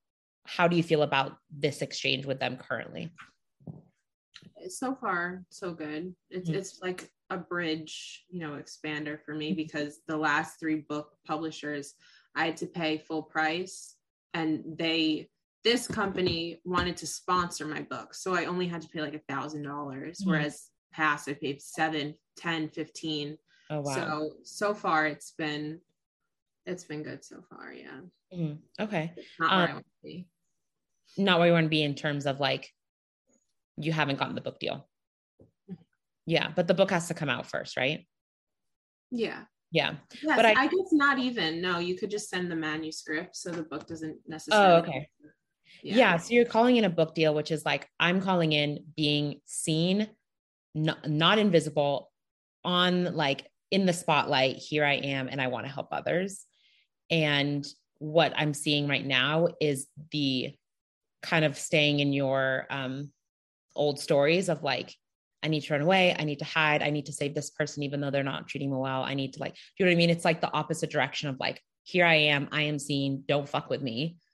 how 0.47 0.69
do 0.69 0.77
you 0.77 0.82
feel 0.82 1.02
about 1.02 1.39
this 1.51 1.81
exchange 1.81 2.27
with 2.27 2.40
them 2.40 2.59
currently? 2.59 3.11
So 4.69 4.94
far, 4.94 5.44
so 5.51 5.73
good. 5.73 6.15
It's 6.31 6.48
mm-hmm. 6.48 6.59
it's 6.59 6.81
like 6.82 7.11
a 7.31 7.39
bridge, 7.39 8.24
you 8.28 8.40
know, 8.40 8.52
expander 8.52 9.19
for 9.24 9.35
me 9.35 9.48
mm-hmm. 9.48 9.56
because 9.56 10.01
the 10.06 10.16
last 10.16 10.61
three 10.61 10.85
book 10.89 11.12
publishers 11.27 11.94
I 12.35 12.47
had 12.47 12.56
to 12.59 12.66
pay 12.66 12.98
full 12.98 13.23
price 13.23 13.94
and 14.35 14.62
they 14.77 15.28
this 15.62 15.86
company 15.86 16.61
wanted 16.65 16.97
to 16.98 17.06
sponsor 17.06 17.65
my 17.65 17.81
book 17.82 18.15
so 18.15 18.35
i 18.35 18.44
only 18.44 18.66
had 18.66 18.82
to 18.82 18.89
pay 18.89 19.01
like 19.01 19.15
a 19.15 19.32
thousand 19.32 19.62
dollars 19.62 20.19
mm-hmm. 20.19 20.31
whereas 20.31 20.69
past 20.93 21.28
i 21.28 21.32
paid 21.32 21.62
seven 21.62 22.15
ten 22.36 22.69
fifteen 22.69 23.39
oh 23.70 23.81
wow 23.81 23.94
so 23.94 24.31
so 24.43 24.74
far 24.74 25.06
it's 25.06 25.32
been 25.39 25.81
it's 26.66 26.85
been 26.85 27.02
good 27.02 27.24
so 27.24 27.43
far 27.48 27.73
yeah 27.73 28.01
mm-hmm. 28.35 28.82
okay 28.82 29.12
not 29.39 29.51
where 29.51 29.65
um, 29.65 29.70
i 29.70 29.73
want 29.73 29.86
to 29.86 30.09
be 30.09 30.27
not 31.16 31.39
where 31.39 31.48
you 31.48 31.55
want 31.55 31.65
to 31.65 31.70
be 31.70 31.82
in 31.82 31.94
terms 31.94 32.27
of 32.27 32.40
like 32.40 32.70
you 33.77 33.93
haven't 33.93 34.19
gotten 34.19 34.35
the 34.35 34.41
book 34.41 34.59
deal. 34.59 34.89
Yeah, 36.27 36.51
but 36.55 36.67
the 36.67 36.75
book 36.75 36.91
has 36.91 37.09
to 37.09 37.15
come 37.15 37.29
out 37.29 37.47
first, 37.47 37.77
right? 37.77 38.07
Yeah. 39.11 39.43
Yeah. 39.71 39.95
Yes, 40.23 40.37
but 40.37 40.47
I, 40.47 40.53
I 40.53 40.67
guess 40.67 40.93
not 40.93 41.19
even. 41.19 41.61
No, 41.61 41.79
you 41.79 41.97
could 41.97 42.11
just 42.11 42.31
send 42.31 42.51
the 42.51 42.57
manuscript 42.57 43.37
so 43.37 43.51
the 43.51 43.65
book 43.65 43.87
doesn't 43.87 44.19
necessarily. 44.27 44.73
Oh, 44.73 44.77
okay. 44.77 45.09
Yeah. 45.83 45.97
yeah. 45.97 46.17
So 46.17 46.33
you're 46.33 46.45
calling 46.45 46.77
in 46.77 46.85
a 46.85 46.91
book 46.91 47.15
deal, 47.15 47.35
which 47.35 47.51
is 47.51 47.65
like 47.65 47.89
I'm 47.99 48.21
calling 48.21 48.53
in 48.53 48.85
being 48.97 49.41
seen, 49.47 50.09
not, 50.75 51.09
not 51.09 51.39
invisible, 51.39 52.11
on 52.65 53.15
like 53.17 53.47
in 53.71 53.85
the 53.85 53.93
spotlight. 53.93 54.57
Here 54.57 54.85
I 54.85 54.95
am, 54.95 55.29
and 55.29 55.41
I 55.41 55.49
want 55.49 55.67
to 55.67 55.73
help 55.73 55.89
others. 55.91 56.47
And 57.11 57.67
what 57.99 58.33
I'm 58.37 58.55
seeing 58.55 58.89
right 58.89 59.05
now 59.05 59.49
is 59.61 59.89
the 60.13 60.55
kind 61.23 61.45
of 61.45 61.59
staying 61.59 62.01
in 62.01 62.13
your 62.13 62.67
um, 62.71 63.11
old 63.75 63.99
stories 64.01 64.49
of 64.49 64.63
like, 64.63 64.95
I 65.43 65.49
need 65.49 65.61
to 65.63 65.73
run 65.75 65.83
away. 65.83 66.17
I 66.19 66.25
need 66.25 66.39
to 66.39 66.45
hide. 66.45 66.83
I 66.83 66.91
need 66.91 67.07
to 67.07 67.13
save 67.13 67.35
this 67.35 67.51
person, 67.51 67.83
even 67.83 68.01
though 68.01 68.11
they're 68.11 68.23
not 68.23 68.49
treating 68.49 68.71
me 68.71 68.77
well. 68.79 69.03
I 69.03 69.15
need 69.15 69.35
to 69.35 69.41
like, 69.41 69.55
do 69.55 69.61
you 69.79 69.85
know 69.85 69.91
what 69.91 69.97
I 69.97 69.99
mean? 69.99 70.11
It's 70.11 70.25
like 70.25 70.41
the 70.41 70.53
opposite 70.53 70.91
direction 70.91 71.29
of 71.29 71.39
like, 71.39 71.61
here 71.83 72.07
I 72.07 72.15
am. 72.15 72.49
I 72.51 72.63
am 72.63 72.79
seen. 72.79 73.25
Don't 73.27 73.49
fuck 73.49 73.69
with 73.69 73.83
me. 73.83 74.17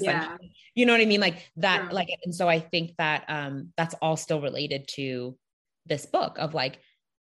Yeah. 0.00 0.36
You 0.74 0.86
know 0.86 0.94
what 0.94 1.02
I 1.02 1.04
mean? 1.04 1.20
Like 1.20 1.50
that, 1.56 1.92
like, 1.92 2.08
and 2.24 2.34
so 2.34 2.48
I 2.48 2.60
think 2.60 2.96
that 2.96 3.24
um 3.28 3.72
that's 3.76 3.94
all 4.00 4.16
still 4.16 4.40
related 4.40 4.88
to 4.94 5.36
this 5.84 6.06
book 6.06 6.38
of 6.38 6.54
like 6.54 6.78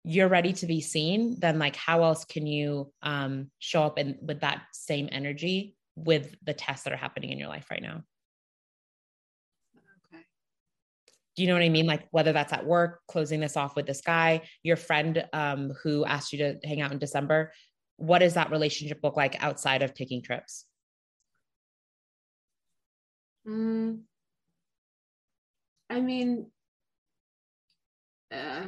you're 0.04 0.28
ready 0.28 0.52
to 0.52 0.66
be 0.66 0.80
seen, 0.80 1.40
then 1.40 1.58
like 1.58 1.76
how 1.76 2.04
else 2.04 2.24
can 2.24 2.46
you 2.46 2.92
um 3.02 3.50
show 3.58 3.82
up 3.82 3.96
and 3.98 4.16
with 4.20 4.40
that 4.40 4.62
same 4.72 5.08
energy 5.10 5.74
with 5.96 6.34
the 6.44 6.52
tests 6.52 6.84
that 6.84 6.92
are 6.92 6.98
happening 6.98 7.30
in 7.30 7.38
your 7.38 7.48
life 7.48 7.66
right 7.70 7.82
now? 7.82 8.02
Okay. 10.12 10.22
Do 11.36 11.42
you 11.42 11.48
know 11.48 11.54
what 11.54 11.62
I 11.62 11.68
mean? 11.68 11.86
Like 11.86 12.06
whether 12.10 12.32
that's 12.32 12.52
at 12.52 12.66
work, 12.66 13.00
closing 13.08 13.40
this 13.40 13.56
off 13.56 13.76
with 13.76 13.86
this 13.86 14.00
guy, 14.00 14.42
your 14.62 14.76
friend 14.76 15.24
um 15.32 15.72
who 15.82 16.04
asked 16.04 16.32
you 16.32 16.38
to 16.38 16.58
hang 16.64 16.80
out 16.80 16.92
in 16.92 16.98
December, 16.98 17.52
what 17.96 18.20
does 18.20 18.34
that 18.34 18.50
relationship 18.50 19.00
look 19.02 19.16
like 19.16 19.42
outside 19.42 19.82
of 19.82 19.94
taking 19.94 20.22
trips? 20.22 20.66
Mm, 23.46 24.00
I 25.88 26.00
mean, 26.00 26.46
uh, 28.32 28.66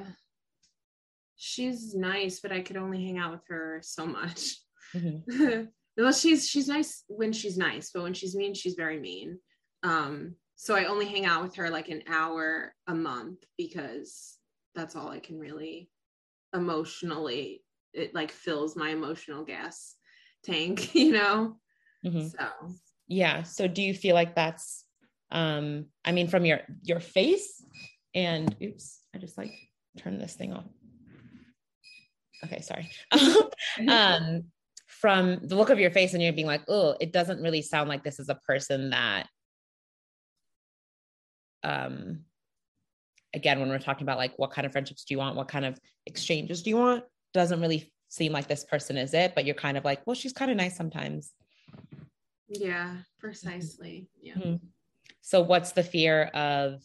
she's 1.36 1.94
nice, 1.94 2.40
but 2.40 2.52
I 2.52 2.60
could 2.60 2.76
only 2.76 3.05
hang 3.05 3.18
out 3.18 3.32
with 3.32 3.47
her 3.48 3.80
so 3.82 4.06
much. 4.06 4.56
Mm-hmm. 4.94 5.64
well, 5.97 6.12
she's 6.12 6.48
she's 6.48 6.68
nice 6.68 7.05
when 7.09 7.32
she's 7.32 7.56
nice, 7.56 7.90
but 7.94 8.02
when 8.02 8.14
she's 8.14 8.34
mean, 8.34 8.55
she's 8.55 8.74
very 8.74 8.98
mean. 8.98 9.39
Um, 9.82 10.34
so 10.62 10.76
I 10.76 10.84
only 10.84 11.09
hang 11.09 11.26
out 11.26 11.43
with 11.43 11.56
her 11.56 11.70
like 11.70 11.89
an 11.89 12.05
hour 12.06 12.72
a 12.86 12.94
month 12.94 13.43
because 13.59 14.39
that's 14.76 14.94
all 14.94 15.09
I 15.09 15.18
can 15.18 15.40
really 15.40 15.90
emotionally 16.55 17.64
it 17.93 18.14
like 18.14 18.30
fills 18.30 18.76
my 18.76 18.90
emotional 18.90 19.44
gas 19.44 19.97
tank, 20.44 20.94
you 20.94 21.14
know? 21.14 21.56
Mm-hmm. 22.06 22.28
So 22.28 22.48
yeah. 23.09 23.43
So 23.43 23.66
do 23.66 23.82
you 23.82 23.93
feel 23.93 24.14
like 24.14 24.36
that's 24.36 24.84
um 25.32 25.86
I 26.05 26.12
mean 26.12 26.28
from 26.28 26.44
your 26.44 26.60
your 26.84 27.01
face 27.01 27.60
and 28.14 28.55
oops, 28.62 29.01
I 29.12 29.18
just 29.18 29.36
like 29.36 29.52
turn 29.98 30.16
this 30.18 30.34
thing 30.34 30.52
off. 30.52 30.70
Okay, 32.44 32.60
sorry. 32.60 32.89
um 33.89 34.44
from 34.86 35.40
the 35.43 35.56
look 35.56 35.70
of 35.70 35.80
your 35.80 35.90
face 35.90 36.14
and 36.14 36.22
you're 36.22 36.32
being 36.32 36.47
like, 36.47 36.62
oh, 36.68 36.94
it 37.01 37.12
doesn't 37.12 37.43
really 37.43 37.62
sound 37.62 37.89
like 37.89 38.05
this 38.05 38.20
is 38.20 38.28
a 38.28 38.36
person 38.47 38.90
that 38.90 39.26
um 41.64 42.20
again 43.34 43.60
when 43.60 43.68
we're 43.68 43.78
talking 43.78 44.05
about 44.05 44.18
like 44.18 44.39
what 44.39 44.51
kind 44.51 44.66
of 44.66 44.72
friendships 44.72 45.05
do 45.05 45.14
you 45.14 45.18
want 45.18 45.36
what 45.36 45.48
kind 45.48 45.64
of 45.64 45.78
exchanges 46.06 46.62
do 46.62 46.70
you 46.70 46.76
want 46.76 47.05
doesn't 47.32 47.60
really 47.60 47.93
seem 48.12 48.30
like 48.30 48.47
this 48.47 48.64
person 48.64 48.98
is 48.98 49.14
it, 49.14 49.34
but 49.34 49.47
you're 49.47 49.55
kind 49.55 49.78
of 49.78 49.86
like, 49.86 50.06
well, 50.06 50.14
she's 50.14 50.34
kind 50.34 50.51
of 50.51 50.56
nice 50.59 50.76
sometimes. 50.76 51.32
Yeah, 52.47 52.97
precisely. 53.18 54.10
Yeah. 54.20 54.34
Mm-hmm. 54.34 54.66
So 55.22 55.40
what's 55.40 55.72
the 55.72 55.82
fear 55.82 56.24
of 56.34 56.82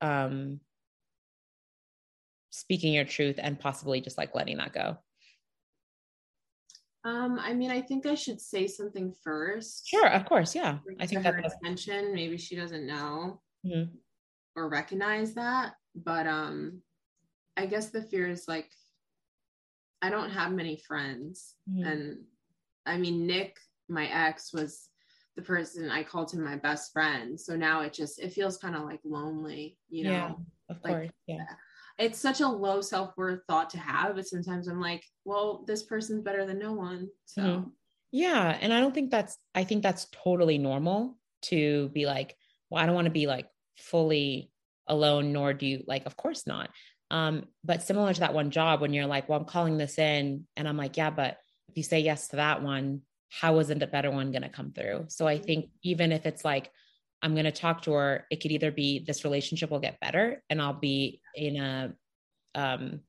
um 0.00 0.60
speaking 2.50 2.94
your 2.94 3.04
truth 3.04 3.40
and 3.42 3.58
possibly 3.58 4.00
just 4.00 4.16
like 4.16 4.36
letting 4.36 4.58
that 4.58 4.72
go? 4.72 4.98
Um, 7.04 7.38
I 7.38 7.54
mean, 7.54 7.70
I 7.70 7.80
think 7.80 8.06
I 8.06 8.14
should 8.14 8.40
say 8.40 8.66
something 8.66 9.14
first. 9.22 9.86
Sure, 9.86 10.08
of 10.08 10.24
course, 10.24 10.54
yeah. 10.54 10.78
I 11.00 11.06
think 11.06 11.22
that 11.22 11.44
attention. 11.44 12.14
Maybe 12.14 12.36
she 12.36 12.56
doesn't 12.56 12.86
know 12.86 13.40
mm-hmm. 13.64 13.94
or 14.56 14.68
recognize 14.68 15.34
that, 15.34 15.74
but 15.94 16.26
um, 16.26 16.82
I 17.56 17.66
guess 17.66 17.90
the 17.90 18.02
fear 18.02 18.28
is 18.28 18.48
like 18.48 18.70
I 20.02 20.10
don't 20.10 20.30
have 20.30 20.52
many 20.52 20.76
friends. 20.76 21.54
Mm-hmm. 21.70 21.88
And 21.88 22.18
I 22.86 22.96
mean, 22.98 23.26
Nick, 23.26 23.56
my 23.88 24.06
ex, 24.06 24.52
was 24.52 24.88
the 25.36 25.42
person 25.42 25.90
I 25.90 26.02
called 26.02 26.32
him 26.32 26.44
my 26.44 26.56
best 26.56 26.92
friend. 26.92 27.38
So 27.38 27.56
now 27.56 27.82
it 27.82 27.92
just 27.92 28.18
it 28.18 28.32
feels 28.32 28.58
kind 28.58 28.76
of 28.76 28.84
like 28.84 29.00
lonely, 29.04 29.78
you 29.88 30.04
know. 30.04 30.10
Yeah, 30.10 30.30
of 30.68 30.76
like, 30.82 30.94
course. 30.94 31.10
Yeah. 31.26 31.44
It's 31.98 32.18
such 32.18 32.40
a 32.40 32.48
low 32.48 32.80
self-worth 32.80 33.40
thought 33.48 33.70
to 33.70 33.78
have, 33.78 34.14
but 34.14 34.26
sometimes 34.26 34.68
I'm 34.68 34.80
like, 34.80 35.04
well, 35.24 35.64
this 35.66 35.82
person's 35.82 36.22
better 36.22 36.46
than 36.46 36.58
no 36.58 36.72
one. 36.72 37.08
So 37.24 37.42
mm-hmm. 37.42 37.68
yeah. 38.12 38.56
And 38.60 38.72
I 38.72 38.80
don't 38.80 38.94
think 38.94 39.10
that's 39.10 39.36
I 39.54 39.64
think 39.64 39.82
that's 39.82 40.06
totally 40.24 40.58
normal 40.58 41.18
to 41.42 41.88
be 41.88 42.06
like, 42.06 42.36
well, 42.70 42.82
I 42.82 42.86
don't 42.86 42.94
want 42.94 43.06
to 43.06 43.10
be 43.10 43.26
like 43.26 43.46
fully 43.76 44.50
alone, 44.86 45.32
nor 45.32 45.52
do 45.52 45.66
you 45.66 45.84
like, 45.86 46.06
of 46.06 46.16
course 46.16 46.46
not. 46.46 46.70
Um, 47.10 47.46
but 47.64 47.82
similar 47.82 48.12
to 48.12 48.20
that 48.20 48.34
one 48.34 48.50
job, 48.50 48.80
when 48.80 48.92
you're 48.92 49.06
like, 49.06 49.28
well, 49.28 49.38
I'm 49.38 49.46
calling 49.46 49.78
this 49.78 49.98
in, 49.98 50.46
and 50.56 50.68
I'm 50.68 50.76
like, 50.76 50.96
yeah, 50.96 51.10
but 51.10 51.38
if 51.68 51.76
you 51.76 51.82
say 51.82 52.00
yes 52.00 52.28
to 52.28 52.36
that 52.36 52.62
one, 52.62 53.02
how 53.30 53.58
isn't 53.58 53.82
a 53.82 53.86
better 53.86 54.10
one 54.10 54.30
going 54.30 54.42
to 54.42 54.48
come 54.48 54.72
through? 54.72 55.06
So 55.08 55.26
I 55.26 55.38
think 55.38 55.70
even 55.82 56.12
if 56.12 56.26
it's 56.26 56.44
like, 56.44 56.70
I'm 57.22 57.34
going 57.34 57.44
to 57.44 57.52
talk 57.52 57.82
to 57.82 57.92
her, 57.92 58.26
it 58.30 58.40
could 58.40 58.52
either 58.52 58.70
be 58.70 59.00
this 59.00 59.24
relationship 59.24 59.70
will 59.70 59.80
get 59.80 60.00
better 60.00 60.42
and 60.48 60.62
I'll 60.62 60.72
be 60.72 61.20
in 61.34 61.56
a, 61.56 61.92
um, 62.54 63.00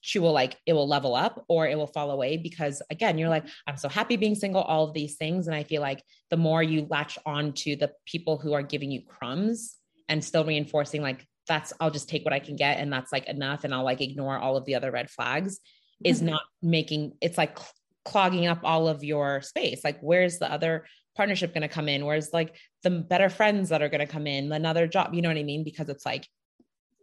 she 0.00 0.18
will 0.18 0.32
like, 0.32 0.58
it 0.66 0.74
will 0.74 0.86
level 0.86 1.14
up 1.14 1.44
or 1.48 1.66
it 1.66 1.78
will 1.78 1.86
fall 1.86 2.10
away 2.10 2.36
because 2.36 2.82
again, 2.90 3.16
you're 3.16 3.30
like, 3.30 3.46
I'm 3.66 3.78
so 3.78 3.88
happy 3.88 4.16
being 4.16 4.34
single, 4.34 4.60
all 4.60 4.84
of 4.84 4.92
these 4.92 5.16
things. 5.16 5.46
And 5.46 5.56
I 5.56 5.62
feel 5.62 5.80
like 5.80 6.02
the 6.30 6.36
more 6.36 6.62
you 6.62 6.86
latch 6.90 7.18
on 7.24 7.54
to 7.54 7.76
the 7.76 7.92
people 8.04 8.36
who 8.36 8.52
are 8.52 8.62
giving 8.62 8.90
you 8.90 9.00
crumbs 9.02 9.76
and 10.08 10.22
still 10.22 10.44
reinforcing 10.44 11.00
like 11.00 11.26
that's 11.46 11.72
I'll 11.80 11.90
just 11.90 12.08
take 12.08 12.24
what 12.24 12.34
I 12.34 12.38
can 12.38 12.56
get 12.56 12.78
and 12.78 12.92
that's 12.92 13.12
like 13.12 13.26
enough 13.28 13.64
and 13.64 13.74
I'll 13.74 13.84
like 13.84 14.00
ignore 14.00 14.38
all 14.38 14.56
of 14.56 14.64
the 14.64 14.74
other 14.74 14.90
red 14.90 15.10
flags 15.10 15.56
mm-hmm. 15.56 16.10
is 16.10 16.22
not 16.22 16.42
making 16.62 17.12
it's 17.20 17.38
like 17.38 17.58
clogging 18.04 18.46
up 18.46 18.60
all 18.62 18.88
of 18.88 19.02
your 19.02 19.40
space. 19.40 19.82
Like 19.82 19.98
where's 20.00 20.38
the 20.38 20.50
other 20.50 20.84
partnership 21.14 21.54
going 21.54 21.62
to 21.62 21.68
come 21.68 21.88
in? 21.88 22.04
whereas 22.04 22.32
like 22.32 22.56
the 22.82 22.90
better 22.90 23.28
friends 23.28 23.68
that 23.68 23.82
are 23.82 23.88
going 23.88 24.06
to 24.06 24.12
come 24.12 24.26
in, 24.26 24.52
another 24.52 24.86
job, 24.86 25.14
you 25.14 25.22
know 25.22 25.28
what 25.28 25.38
I 25.38 25.42
mean? 25.42 25.64
Because 25.64 25.88
it's 25.88 26.06
like 26.06 26.26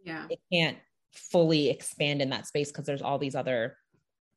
yeah. 0.04 0.26
It 0.30 0.40
can't 0.52 0.78
fully 1.12 1.70
expand 1.70 2.22
in 2.22 2.30
that 2.30 2.46
space 2.46 2.70
because 2.70 2.86
there's 2.86 3.02
all 3.02 3.18
these 3.18 3.34
other 3.34 3.76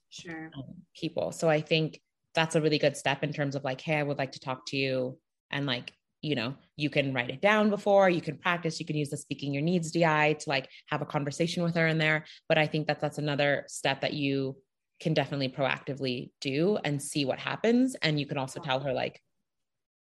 sure 0.09 0.51
um, 0.55 0.63
people. 0.95 1.31
So 1.31 1.49
I 1.49 1.61
think 1.61 2.01
that's 2.33 2.55
a 2.55 2.61
really 2.61 2.77
good 2.77 2.97
step 2.97 3.23
in 3.23 3.33
terms 3.33 3.55
of 3.55 3.63
like 3.63 3.81
hey, 3.81 3.95
I 3.95 4.03
would 4.03 4.17
like 4.17 4.33
to 4.33 4.39
talk 4.39 4.65
to 4.67 4.77
you 4.77 5.17
and 5.51 5.65
like 5.65 5.93
you 6.21 6.33
know 6.33 6.55
you 6.75 6.89
can 6.89 7.13
write 7.13 7.29
it 7.29 7.41
down 7.41 7.69
before 7.69 8.09
you 8.09 8.21
can 8.21 8.35
practice 8.37 8.79
you 8.79 8.85
can 8.85 8.95
use 8.95 9.09
the 9.11 9.17
speaking 9.17 9.53
your 9.53 9.61
needs 9.61 9.91
di 9.91 10.33
to 10.33 10.49
like 10.49 10.67
have 10.87 11.03
a 11.03 11.05
conversation 11.05 11.61
with 11.61 11.75
her 11.75 11.85
in 11.85 11.99
there 11.99 12.25
but 12.49 12.57
i 12.57 12.65
think 12.65 12.87
that 12.87 12.99
that's 12.99 13.19
another 13.19 13.63
step 13.67 14.01
that 14.01 14.13
you 14.13 14.55
can 14.99 15.13
definitely 15.13 15.49
proactively 15.49 16.31
do 16.41 16.79
and 16.83 16.99
see 16.99 17.25
what 17.25 17.37
happens 17.37 17.95
and 18.01 18.19
you 18.19 18.25
can 18.25 18.39
also 18.39 18.59
tell 18.59 18.79
her 18.79 18.91
like 18.91 19.21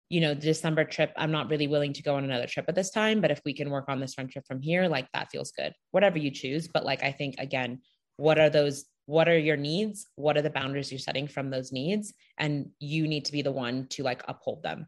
you 0.09 0.21
know 0.21 0.33
the 0.33 0.41
december 0.41 0.83
trip 0.83 1.11
i'm 1.17 1.31
not 1.31 1.49
really 1.49 1.67
willing 1.67 1.93
to 1.93 2.03
go 2.03 2.15
on 2.15 2.23
another 2.23 2.47
trip 2.47 2.65
at 2.67 2.75
this 2.75 2.89
time 2.89 3.21
but 3.21 3.31
if 3.31 3.41
we 3.45 3.53
can 3.53 3.69
work 3.69 3.85
on 3.87 3.99
this 3.99 4.13
friendship 4.13 4.43
from 4.47 4.61
here 4.61 4.87
like 4.87 5.07
that 5.13 5.29
feels 5.31 5.51
good 5.51 5.73
whatever 5.91 6.17
you 6.17 6.31
choose 6.31 6.67
but 6.67 6.85
like 6.85 7.03
i 7.03 7.11
think 7.11 7.35
again 7.37 7.79
what 8.17 8.37
are 8.37 8.49
those 8.49 8.85
what 9.05 9.29
are 9.29 9.37
your 9.37 9.57
needs 9.57 10.05
what 10.15 10.37
are 10.37 10.41
the 10.41 10.49
boundaries 10.49 10.91
you're 10.91 10.99
setting 10.99 11.27
from 11.27 11.49
those 11.49 11.71
needs 11.71 12.13
and 12.37 12.69
you 12.79 13.07
need 13.07 13.25
to 13.25 13.31
be 13.31 13.41
the 13.41 13.51
one 13.51 13.87
to 13.87 14.03
like 14.03 14.23
uphold 14.27 14.61
them 14.63 14.87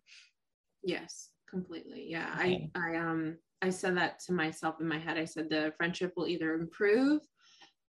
Yes, 0.84 1.30
completely. 1.49 2.07
Yeah. 2.10 2.35
Okay. 2.39 2.69
I 2.76 2.93
I 2.93 2.98
um 2.98 3.38
I 3.61 3.69
said 3.69 3.98
that 3.98 4.19
to 4.22 4.34
myself 4.34 4.76
in 4.80 4.88
my 4.88 4.98
head. 4.98 5.18
I 5.18 5.26
said 5.26 5.49
the 5.49 5.73
friendship 5.77 6.14
will 6.15 6.27
either 6.27 6.53
improve 6.53 7.22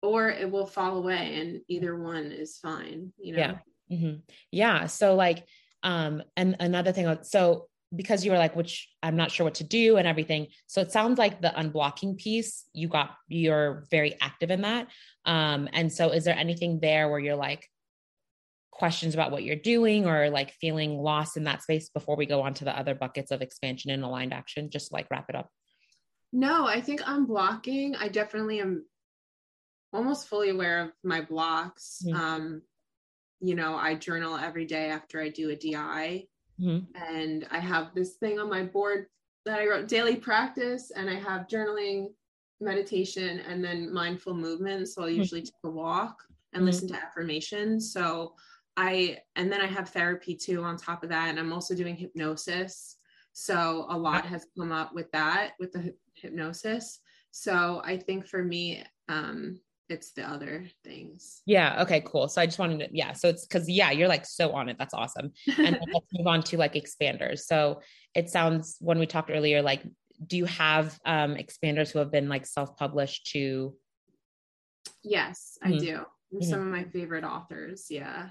or 0.02 0.28
it 0.28 0.50
will 0.50 0.66
fall 0.66 0.98
away 0.98 1.40
and 1.40 1.60
either 1.68 1.96
one 1.96 2.26
is 2.26 2.58
fine, 2.58 3.12
you 3.18 3.34
know. 3.34 3.38
Yeah. 3.38 3.54
Mm-hmm. 3.90 4.20
Yeah. 4.52 4.86
So 4.86 5.14
like 5.14 5.44
um 5.86 6.22
and 6.36 6.56
another 6.60 6.92
thing 6.92 7.16
so 7.22 7.68
because 7.94 8.24
you 8.24 8.32
were 8.32 8.38
like 8.38 8.56
which 8.56 8.88
i'm 9.02 9.16
not 9.16 9.30
sure 9.30 9.44
what 9.44 9.54
to 9.54 9.64
do 9.64 9.96
and 9.96 10.06
everything. 10.06 10.48
So 10.66 10.80
it 10.80 10.92
sounds 10.92 11.18
like 11.18 11.40
the 11.40 11.54
unblocking 11.56 12.18
piece 12.18 12.68
you 12.72 12.88
got 12.88 13.14
you're 13.28 13.84
very 13.90 14.16
active 14.20 14.50
in 14.50 14.62
that. 14.62 14.88
Um 15.24 15.68
and 15.72 15.90
so 15.90 16.10
is 16.10 16.24
there 16.24 16.36
anything 16.36 16.80
there 16.80 17.08
where 17.08 17.20
you're 17.20 17.36
like 17.36 17.70
questions 18.72 19.14
about 19.14 19.30
what 19.30 19.44
you're 19.44 19.56
doing 19.56 20.06
or 20.06 20.28
like 20.28 20.52
feeling 20.60 20.98
lost 20.98 21.36
in 21.36 21.44
that 21.44 21.62
space 21.62 21.88
before 21.88 22.16
we 22.16 22.26
go 22.26 22.42
on 22.42 22.52
to 22.54 22.64
the 22.64 22.78
other 22.78 22.94
buckets 22.94 23.30
of 23.30 23.40
expansion 23.40 23.90
and 23.90 24.04
aligned 24.04 24.34
action 24.34 24.68
just 24.68 24.92
like 24.92 25.06
wrap 25.10 25.30
it 25.30 25.36
up? 25.36 25.48
No 26.32 26.66
i 26.66 26.80
think 26.80 27.00
i'm 27.06 27.26
i 27.98 28.08
definitely 28.08 28.60
am 28.60 28.84
almost 29.92 30.28
fully 30.28 30.50
aware 30.50 30.82
of 30.82 30.90
my 31.04 31.20
blocks. 31.22 32.02
Mm-hmm. 32.04 32.16
um 32.16 32.62
you 33.40 33.54
know 33.54 33.76
i 33.76 33.94
journal 33.94 34.36
every 34.36 34.64
day 34.64 34.90
after 34.90 35.20
i 35.20 35.28
do 35.28 35.50
a 35.50 35.56
di 35.56 35.72
mm-hmm. 35.72 36.78
and 36.94 37.46
i 37.50 37.58
have 37.58 37.94
this 37.94 38.14
thing 38.14 38.38
on 38.38 38.48
my 38.48 38.62
board 38.62 39.06
that 39.44 39.60
i 39.60 39.66
wrote 39.66 39.88
daily 39.88 40.16
practice 40.16 40.90
and 40.94 41.08
i 41.10 41.14
have 41.14 41.46
journaling 41.46 42.08
meditation 42.60 43.40
and 43.40 43.62
then 43.62 43.92
mindful 43.92 44.34
movement 44.34 44.88
so 44.88 45.02
i'll 45.02 45.08
mm-hmm. 45.08 45.18
usually 45.18 45.42
take 45.42 45.52
a 45.64 45.70
walk 45.70 46.16
and 46.52 46.60
mm-hmm. 46.60 46.66
listen 46.66 46.88
to 46.88 46.94
affirmations 46.94 47.92
so 47.92 48.32
I 48.76 49.18
and 49.36 49.50
then 49.50 49.60
I 49.60 49.66
have 49.66 49.88
therapy 49.88 50.34
too 50.34 50.62
on 50.62 50.76
top 50.76 51.02
of 51.02 51.08
that 51.08 51.28
and 51.28 51.38
I'm 51.38 51.52
also 51.52 51.74
doing 51.74 51.96
hypnosis. 51.96 52.96
So 53.32 53.86
a 53.88 53.96
lot 53.96 54.26
has 54.26 54.46
come 54.56 54.72
up 54.72 54.94
with 54.94 55.10
that 55.12 55.52
with 55.58 55.72
the 55.72 55.94
hypnosis. 56.14 57.00
So 57.30 57.80
I 57.84 57.96
think 57.96 58.26
for 58.26 58.42
me 58.42 58.84
um 59.08 59.60
it's 59.88 60.12
the 60.12 60.28
other 60.28 60.66
things. 60.84 61.42
Yeah. 61.46 61.82
Okay, 61.82 62.02
cool. 62.06 62.28
So 62.28 62.40
I 62.40 62.46
just 62.46 62.58
wanted 62.58 62.80
to, 62.80 62.88
yeah. 62.92 63.12
So 63.12 63.28
it's 63.28 63.46
because, 63.46 63.68
yeah, 63.68 63.90
you're 63.90 64.08
like 64.08 64.26
so 64.26 64.52
on 64.52 64.68
it. 64.68 64.76
That's 64.78 64.94
awesome. 64.94 65.32
And 65.58 65.78
let's 65.92 66.06
move 66.12 66.26
on 66.26 66.42
to 66.44 66.56
like 66.56 66.74
expanders. 66.74 67.40
So 67.40 67.80
it 68.14 68.28
sounds, 68.28 68.76
when 68.80 68.98
we 68.98 69.06
talked 69.06 69.30
earlier, 69.30 69.62
like, 69.62 69.82
do 70.26 70.36
you 70.36 70.46
have 70.46 70.98
um, 71.04 71.34
expanders 71.34 71.90
who 71.90 71.98
have 71.98 72.10
been 72.10 72.28
like 72.28 72.46
self 72.46 72.76
published 72.76 73.26
to? 73.32 73.76
Yes, 75.02 75.58
I 75.62 75.70
mm-hmm. 75.70 75.78
do. 75.78 75.92
Mm-hmm. 76.34 76.42
Some 76.42 76.60
of 76.60 76.66
my 76.66 76.84
favorite 76.84 77.24
authors. 77.24 77.86
Yeah. 77.90 78.30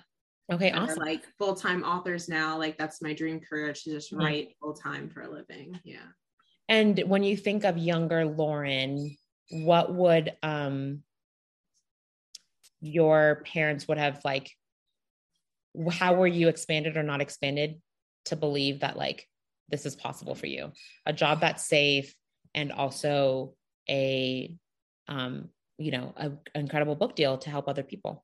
Okay, 0.51 0.71
awesome. 0.71 0.99
Like 0.99 1.23
full 1.37 1.55
time 1.55 1.83
authors 1.83 2.29
now. 2.29 2.57
Like 2.57 2.77
that's 2.77 3.01
my 3.01 3.13
dream 3.13 3.39
career 3.39 3.73
to 3.73 3.83
just 3.83 4.11
mm-hmm. 4.11 4.23
write 4.23 4.47
full 4.61 4.73
time 4.73 5.09
for 5.09 5.21
a 5.21 5.31
living. 5.31 5.79
Yeah. 5.83 6.05
And 6.67 6.99
when 7.07 7.23
you 7.23 7.37
think 7.37 7.63
of 7.63 7.77
younger 7.77 8.25
Lauren, 8.25 9.15
what 9.51 9.93
would 9.93 10.33
um 10.43 11.03
your 12.85 13.43
parents 13.51 13.87
would 13.87 13.97
have 13.97 14.21
like 14.23 14.51
how 15.91 16.13
were 16.15 16.27
you 16.27 16.47
expanded 16.47 16.95
or 16.95 17.03
not 17.03 17.19
expanded 17.19 17.81
to 18.25 18.35
believe 18.35 18.79
that 18.79 18.97
like 18.97 19.27
this 19.69 19.85
is 19.85 19.95
possible 19.95 20.35
for 20.35 20.45
you? 20.45 20.71
A 21.05 21.13
job 21.13 21.41
that's 21.41 21.67
safe 21.67 22.13
and 22.53 22.71
also 22.71 23.53
a 23.89 24.55
um 25.07 25.49
you 25.77 25.91
know 25.91 26.13
an 26.15 26.39
incredible 26.53 26.95
book 26.95 27.15
deal 27.15 27.37
to 27.39 27.49
help 27.49 27.67
other 27.67 27.83
people. 27.83 28.23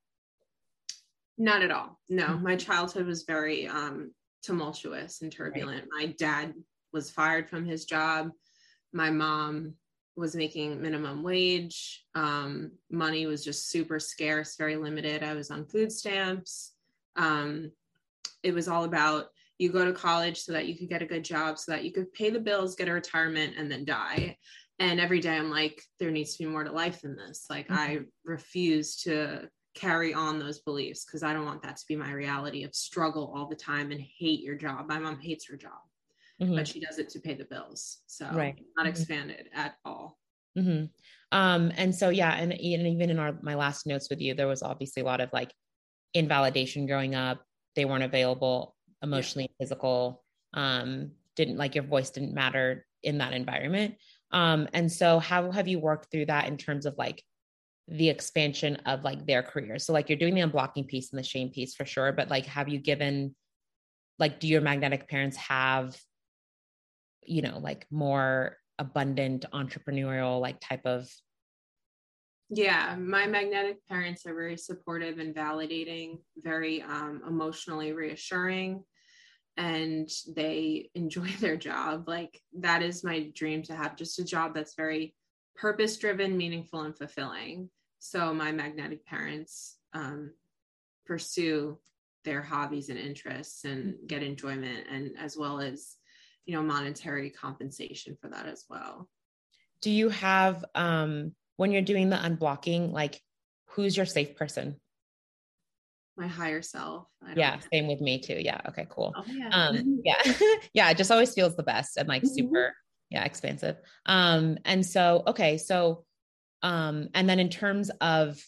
Not 1.37 1.63
at 1.63 1.71
all. 1.71 1.99
No. 2.09 2.27
Mm-hmm. 2.27 2.43
my 2.43 2.55
childhood 2.55 3.07
was 3.07 3.23
very 3.23 3.67
um 3.67 4.11
tumultuous 4.43 5.21
and 5.21 5.31
turbulent. 5.31 5.87
Right. 5.93 6.07
my 6.07 6.15
dad 6.17 6.53
was 6.93 7.11
fired 7.11 7.49
from 7.49 7.65
his 7.65 7.85
job. 7.85 8.29
My 8.93 9.09
mom 9.09 9.73
was 10.15 10.35
making 10.35 10.81
minimum 10.81 11.23
wage. 11.23 12.05
Um, 12.15 12.71
money 12.89 13.25
was 13.25 13.43
just 13.43 13.69
super 13.69 13.99
scarce, 13.99 14.55
very 14.57 14.75
limited. 14.75 15.23
I 15.23 15.33
was 15.33 15.51
on 15.51 15.65
food 15.65 15.91
stamps. 15.91 16.73
Um, 17.15 17.71
it 18.43 18.53
was 18.53 18.67
all 18.67 18.83
about 18.83 19.27
you 19.57 19.71
go 19.71 19.85
to 19.85 19.93
college 19.93 20.39
so 20.39 20.53
that 20.53 20.65
you 20.65 20.75
could 20.75 20.89
get 20.89 21.01
a 21.01 21.05
good 21.07 21.23
job, 21.23 21.59
so 21.59 21.71
that 21.71 21.83
you 21.83 21.91
could 21.91 22.11
pay 22.13 22.29
the 22.29 22.39
bills, 22.39 22.75
get 22.75 22.89
a 22.89 22.93
retirement, 22.93 23.53
and 23.57 23.71
then 23.71 23.85
die. 23.85 24.37
And 24.79 24.99
every 24.99 25.19
day 25.19 25.37
I'm 25.37 25.51
like, 25.51 25.83
there 25.99 26.09
needs 26.09 26.35
to 26.35 26.43
be 26.43 26.49
more 26.49 26.63
to 26.63 26.71
life 26.71 27.01
than 27.01 27.15
this. 27.15 27.45
Like, 27.49 27.67
mm-hmm. 27.67 27.77
I 27.77 27.99
refuse 28.25 28.95
to 29.03 29.49
carry 29.75 30.13
on 30.13 30.39
those 30.39 30.59
beliefs 30.59 31.05
because 31.05 31.23
I 31.23 31.33
don't 31.33 31.45
want 31.45 31.61
that 31.61 31.77
to 31.77 31.85
be 31.87 31.95
my 31.95 32.11
reality 32.11 32.63
of 32.63 32.75
struggle 32.75 33.31
all 33.35 33.47
the 33.47 33.55
time 33.55 33.91
and 33.91 34.01
hate 34.01 34.41
your 34.41 34.55
job. 34.55 34.87
My 34.87 34.97
mom 34.97 35.19
hates 35.19 35.47
her 35.49 35.55
job 35.55 35.79
mm-hmm. 36.41 36.55
but 36.55 36.67
she 36.67 36.79
does 36.79 36.97
it 36.97 37.09
to 37.09 37.19
pay 37.19 37.33
the 37.33 37.45
bills. 37.45 37.99
So 38.07 38.25
right. 38.33 38.57
not 38.75 38.85
mm-hmm. 38.85 38.89
expanded 38.89 39.47
mm-hmm. 39.51 39.59
at 39.59 39.75
all. 39.85 40.17
Mm-hmm. 40.57 40.85
Um, 41.31 41.71
and 41.77 41.95
so, 41.95 42.09
yeah. 42.09 42.33
And, 42.33 42.51
and 42.51 42.61
even 42.61 43.09
in 43.09 43.19
our, 43.19 43.37
my 43.41 43.55
last 43.55 43.85
notes 43.85 44.09
with 44.09 44.19
you, 44.19 44.33
there 44.33 44.47
was 44.47 44.63
obviously 44.63 45.01
a 45.01 45.05
lot 45.05 45.21
of 45.21 45.31
like 45.31 45.53
invalidation 46.13 46.87
growing 46.87 47.15
up. 47.15 47.41
They 47.75 47.85
weren't 47.85 48.03
available 48.03 48.75
emotionally, 49.01 49.49
yeah. 49.49 49.63
physical, 49.63 50.23
um, 50.53 51.11
didn't 51.35 51.57
like 51.57 51.75
your 51.75 51.85
voice 51.85 52.09
didn't 52.09 52.33
matter 52.33 52.85
in 53.03 53.19
that 53.19 53.33
environment. 53.33 53.95
Um, 54.31 54.67
and 54.73 54.91
so 54.91 55.19
how 55.19 55.51
have 55.51 55.67
you 55.67 55.79
worked 55.79 56.11
through 56.11 56.25
that 56.25 56.47
in 56.47 56.57
terms 56.57 56.85
of 56.85 56.97
like 56.97 57.23
the 57.87 58.09
expansion 58.09 58.75
of 58.85 59.03
like 59.03 59.25
their 59.25 59.43
career? 59.43 59.79
So 59.79 59.93
like 59.93 60.09
you're 60.09 60.17
doing 60.17 60.35
the 60.35 60.41
unblocking 60.41 60.87
piece 60.87 61.11
and 61.11 61.19
the 61.19 61.23
shame 61.23 61.49
piece 61.49 61.75
for 61.75 61.85
sure, 61.85 62.11
but 62.11 62.29
like 62.29 62.45
have 62.45 62.67
you 62.67 62.79
given 62.79 63.35
like 64.19 64.39
do 64.39 64.47
your 64.47 64.61
magnetic 64.61 65.09
parents 65.09 65.37
have 65.37 65.97
you 67.23 67.41
know 67.41 67.59
like 67.59 67.85
more 67.91 68.57
abundant 68.79 69.45
entrepreneurial 69.53 70.41
like 70.41 70.59
type 70.59 70.85
of 70.85 71.07
yeah 72.49 72.95
my 72.99 73.27
magnetic 73.27 73.77
parents 73.87 74.25
are 74.25 74.33
very 74.33 74.57
supportive 74.57 75.19
and 75.19 75.35
validating 75.35 76.19
very 76.43 76.81
um, 76.81 77.21
emotionally 77.27 77.93
reassuring 77.93 78.83
and 79.57 80.09
they 80.35 80.89
enjoy 80.95 81.29
their 81.39 81.57
job. 81.57 82.07
Like 82.07 82.41
that 82.59 82.81
is 82.81 83.03
my 83.03 83.31
dream 83.35 83.63
to 83.63 83.75
have 83.75 83.95
just 83.95 84.19
a 84.19 84.23
job 84.23 84.53
that's 84.53 84.75
very 84.75 85.15
purpose 85.55 85.97
driven 85.97 86.37
meaningful 86.37 86.81
and 86.81 86.97
fulfilling. 86.97 87.69
So 87.99 88.33
my 88.33 88.51
magnetic 88.51 89.05
parents 89.05 89.77
um, 89.93 90.31
pursue 91.05 91.77
their 92.23 92.41
hobbies 92.41 92.89
and 92.89 92.99
interests 92.99 93.65
and 93.65 93.95
get 94.07 94.23
enjoyment 94.23 94.87
and 94.91 95.11
as 95.19 95.37
well 95.37 95.59
as 95.59 95.95
you 96.45 96.55
know 96.55 96.61
monetary 96.61 97.29
compensation 97.29 98.17
for 98.21 98.29
that 98.29 98.47
as 98.47 98.65
well 98.69 99.07
do 99.81 99.91
you 99.91 100.09
have 100.09 100.63
um 100.75 101.33
when 101.57 101.71
you're 101.71 101.81
doing 101.81 102.09
the 102.09 102.15
unblocking 102.15 102.91
like 102.91 103.21
who's 103.67 103.95
your 103.95 104.05
safe 104.05 104.35
person 104.35 104.75
my 106.17 106.27
higher 106.27 106.61
self 106.61 107.07
yeah 107.35 107.55
know. 107.55 107.61
same 107.71 107.87
with 107.87 108.01
me 108.01 108.19
too 108.19 108.37
yeah 108.39 108.59
okay 108.67 108.85
cool 108.89 109.13
oh, 109.15 109.23
yeah. 109.27 109.49
um 109.49 110.01
yeah 110.05 110.21
yeah 110.73 110.89
it 110.89 110.97
just 110.97 111.11
always 111.11 111.33
feels 111.33 111.55
the 111.55 111.63
best 111.63 111.97
and 111.97 112.07
like 112.07 112.23
mm-hmm. 112.23 112.35
super 112.35 112.73
yeah 113.09 113.23
expansive 113.23 113.77
um 114.05 114.57
and 114.65 114.85
so 114.85 115.23
okay 115.27 115.57
so 115.57 116.03
um 116.63 117.09
and 117.13 117.29
then 117.29 117.39
in 117.39 117.49
terms 117.49 117.89
of 118.01 118.41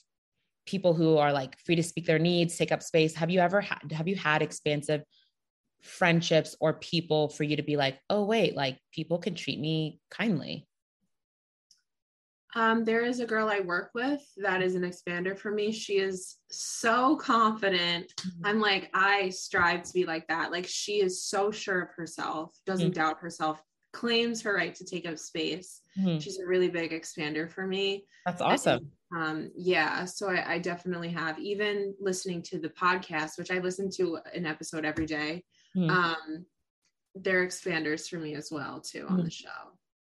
people 0.66 0.94
who 0.94 1.18
are 1.18 1.34
like 1.34 1.58
free 1.60 1.76
to 1.76 1.84
speak 1.84 2.06
their 2.06 2.20
needs 2.20 2.58
take 2.58 2.72
up 2.72 2.82
space 2.82 3.16
have 3.16 3.30
you 3.30 3.40
ever 3.40 3.60
had 3.60 3.92
have 3.92 4.08
you 4.08 4.16
had 4.16 4.42
expansive 4.42 5.02
friendships 5.84 6.56
or 6.60 6.74
people 6.74 7.30
for 7.30 7.44
you 7.44 7.58
to 7.58 7.64
be 7.64 7.78
like, 7.78 8.00
oh, 8.10 8.24
wait, 8.24 8.56
like 8.56 8.80
people 8.92 9.20
can 9.20 9.36
treat 9.36 9.60
me 9.60 10.00
kindly? 10.10 10.66
Um, 12.56 12.86
there 12.86 13.04
is 13.04 13.20
a 13.20 13.26
girl 13.26 13.50
I 13.50 13.62
work 13.62 13.90
with 13.96 14.22
that 14.38 14.62
is 14.62 14.76
an 14.76 14.84
expander 14.84 15.38
for 15.38 15.52
me. 15.52 15.72
She 15.72 15.94
is 15.94 16.36
so 16.52 17.16
confident. 17.16 18.14
Mm-hmm. 18.20 18.46
I'm 18.46 18.60
like, 18.60 18.92
I 18.94 19.30
strive 19.30 19.84
to 19.84 19.94
be 19.94 20.06
like 20.06 20.28
that. 20.28 20.52
Like, 20.52 20.68
she 20.68 21.02
is 21.02 21.24
so 21.24 21.50
sure 21.50 21.82
of 21.82 21.90
herself, 21.96 22.54
doesn't 22.68 22.92
mm-hmm. 22.92 23.02
doubt 23.02 23.20
herself, 23.20 23.60
claims 23.92 24.42
her 24.44 24.56
right 24.56 24.76
to 24.76 24.86
take 24.86 25.08
up 25.08 25.18
space. 25.18 25.82
Mm-hmm. 26.00 26.20
She's 26.20 26.40
a 26.40 26.46
really 26.46 26.70
big 26.70 26.92
expander 26.92 27.50
for 27.52 27.66
me. 27.66 28.06
That's 28.26 28.42
awesome. 28.42 28.92
And, 29.12 29.24
um, 29.24 29.52
yeah. 29.58 30.06
So 30.06 30.30
I, 30.30 30.54
I 30.54 30.60
definitely 30.60 31.10
have, 31.10 31.40
even 31.40 31.96
listening 32.00 32.44
to 32.44 32.60
the 32.60 32.70
podcast, 32.70 33.40
which 33.40 33.50
I 33.50 33.58
listen 33.58 33.90
to 33.96 34.20
an 34.34 34.46
episode 34.46 34.86
every 34.86 35.08
day 35.08 35.44
mm 35.76 35.90
um, 35.90 36.46
they're 37.16 37.46
expanders 37.46 38.10
for 38.10 38.18
me 38.18 38.34
as 38.34 38.50
well 38.52 38.82
too 38.82 39.06
on 39.08 39.20
mm 39.20 39.24
the 39.26 39.32
show. 39.32 39.50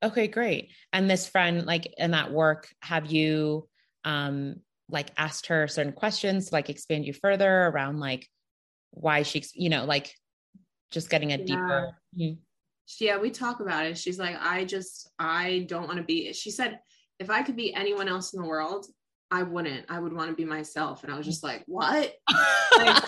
Okay, 0.03 0.27
great. 0.27 0.71
And 0.93 1.09
this 1.09 1.29
friend, 1.29 1.65
like 1.65 1.95
in 1.97 2.11
that 2.13 2.33
work, 2.33 2.69
have 2.83 3.07
you 3.11 3.69
um 4.05 4.57
like 4.89 5.11
asked 5.17 5.47
her 5.47 5.69
certain 5.69 5.93
questions 5.93 6.49
to 6.49 6.55
like 6.55 6.69
expand 6.69 7.07
you 7.07 7.13
further 7.13 7.67
around 7.67 8.01
like 8.01 8.29
why 8.91 9.23
she, 9.23 9.43
you 9.55 9.71
know, 9.71 9.85
like 9.85 10.15
just 10.91 11.11
getting 11.11 11.33
a 11.33 11.39
yeah. 11.39 11.45
deeper. 11.45 11.97
mm 12.17 12.39
Yeah, 13.01 13.19
we 13.19 13.31
talk 13.31 13.61
about 13.61 13.87
it. 13.87 13.99
She's 13.99 14.19
like, 14.19 14.37
I 14.39 14.65
just, 14.65 15.11
I 15.19 15.67
don't 15.69 15.87
want 15.87 15.97
to 15.97 16.05
be. 16.05 16.33
She 16.33 16.51
said, 16.51 16.79
if 17.19 17.31
I 17.31 17.43
could 17.43 17.57
be 17.57 17.75
anyone 17.75 18.09
else 18.09 18.35
in 18.35 18.43
the 18.43 18.49
world, 18.49 18.87
I 19.31 19.43
wouldn't. 19.43 19.87
I 19.89 19.99
would 19.99 20.13
want 20.13 20.29
to 20.31 20.37
be 20.37 20.45
myself. 20.45 21.03
And 21.03 21.13
I 21.13 21.17
was 21.17 21.27
just 21.27 21.43
like, 21.43 21.65
what? 21.67 22.13
like, 22.77 23.05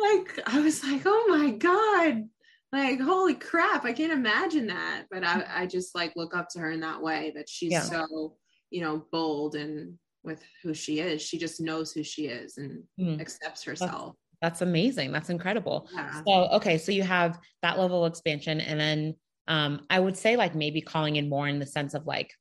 like 0.00 0.40
I 0.46 0.60
was 0.60 0.82
like, 0.84 1.02
oh 1.04 1.26
my 1.28 1.50
God. 1.50 2.28
Like, 2.72 3.00
holy 3.00 3.34
crap, 3.34 3.84
I 3.84 3.92
can't 3.92 4.12
imagine 4.12 4.68
that. 4.68 5.06
But 5.10 5.24
I, 5.24 5.44
I 5.48 5.66
just 5.66 5.92
like 5.94 6.12
look 6.14 6.36
up 6.36 6.48
to 6.50 6.60
her 6.60 6.70
in 6.70 6.80
that 6.80 7.02
way 7.02 7.32
that 7.34 7.48
she's 7.48 7.72
yeah. 7.72 7.80
so, 7.80 8.36
you 8.70 8.80
know, 8.80 9.04
bold 9.10 9.56
and 9.56 9.98
with 10.22 10.40
who 10.62 10.72
she 10.72 11.00
is. 11.00 11.20
She 11.20 11.36
just 11.36 11.60
knows 11.60 11.90
who 11.90 12.04
she 12.04 12.26
is 12.26 12.58
and 12.58 12.84
mm. 13.00 13.20
accepts 13.20 13.64
herself. 13.64 14.14
That's, 14.40 14.60
that's, 14.60 14.62
amazing. 14.62 15.10
That's 15.10 15.30
incredible. 15.30 15.88
Yeah. 15.92 16.22
So, 16.24 16.32
okay. 16.52 16.78
So 16.78 16.92
you 16.92 17.02
have 17.02 17.40
that 17.62 17.76
level 17.76 18.04
of 18.04 18.12
expansion. 18.12 18.60
And 18.60 18.78
then 18.78 19.14
um, 19.48 19.86
I 19.90 19.98
would 19.98 20.16
say, 20.16 20.36
like, 20.36 20.54
maybe 20.54 20.80
calling 20.80 21.16
in 21.16 21.28
more 21.28 21.48
in 21.48 21.58
the 21.58 21.66
sense 21.66 21.94
of 21.94 22.06
like, 22.06 22.32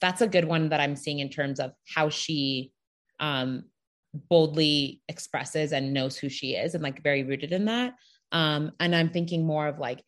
that's 0.00 0.22
a 0.22 0.26
good 0.26 0.46
one 0.46 0.70
that 0.70 0.80
I'm 0.80 0.96
seeing 0.96 1.18
in 1.18 1.28
terms 1.28 1.60
of 1.60 1.72
how 1.94 2.08
she 2.08 2.72
um, 3.18 3.64
boldly 4.14 5.02
expresses 5.08 5.72
and 5.72 5.92
knows 5.92 6.16
who 6.16 6.28
she 6.28 6.54
is 6.54 6.74
and 6.74 6.82
like 6.82 7.02
very 7.02 7.22
rooted 7.22 7.52
in 7.52 7.66
that. 7.66 7.94
Um, 8.32 8.72
and 8.80 8.94
I'm 8.94 9.10
thinking 9.10 9.44
more 9.44 9.66
of 9.66 9.78
like, 9.78 10.02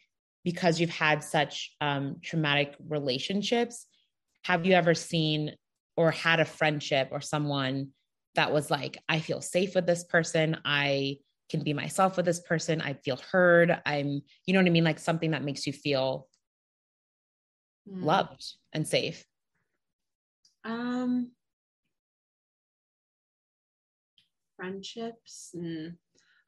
because 0.44 0.80
you've 0.80 0.90
had 0.90 1.22
such 1.22 1.74
um, 1.80 2.16
traumatic 2.22 2.74
relationships, 2.88 3.86
have 4.44 4.66
you 4.66 4.72
ever 4.74 4.94
seen 4.94 5.54
or 5.96 6.10
had 6.10 6.40
a 6.40 6.44
friendship 6.44 7.08
or 7.12 7.20
someone 7.20 7.88
that 8.34 8.52
was 8.52 8.70
like, 8.70 8.98
I 9.08 9.20
feel 9.20 9.40
safe 9.40 9.74
with 9.74 9.86
this 9.86 10.04
person. 10.04 10.56
I 10.64 11.18
can 11.50 11.62
be 11.62 11.74
myself 11.74 12.16
with 12.16 12.26
this 12.26 12.40
person. 12.40 12.80
I 12.80 12.94
feel 12.94 13.20
heard. 13.30 13.78
I'm, 13.84 14.22
you 14.46 14.54
know 14.54 14.60
what 14.60 14.66
I 14.66 14.70
mean? 14.70 14.84
Like 14.84 14.98
something 14.98 15.32
that 15.32 15.44
makes 15.44 15.66
you 15.66 15.72
feel 15.72 16.26
mm. 17.88 18.02
loved 18.02 18.44
and 18.72 18.88
safe. 18.88 19.24
Um, 20.64 21.32
friendships 24.62 25.50
and 25.54 25.94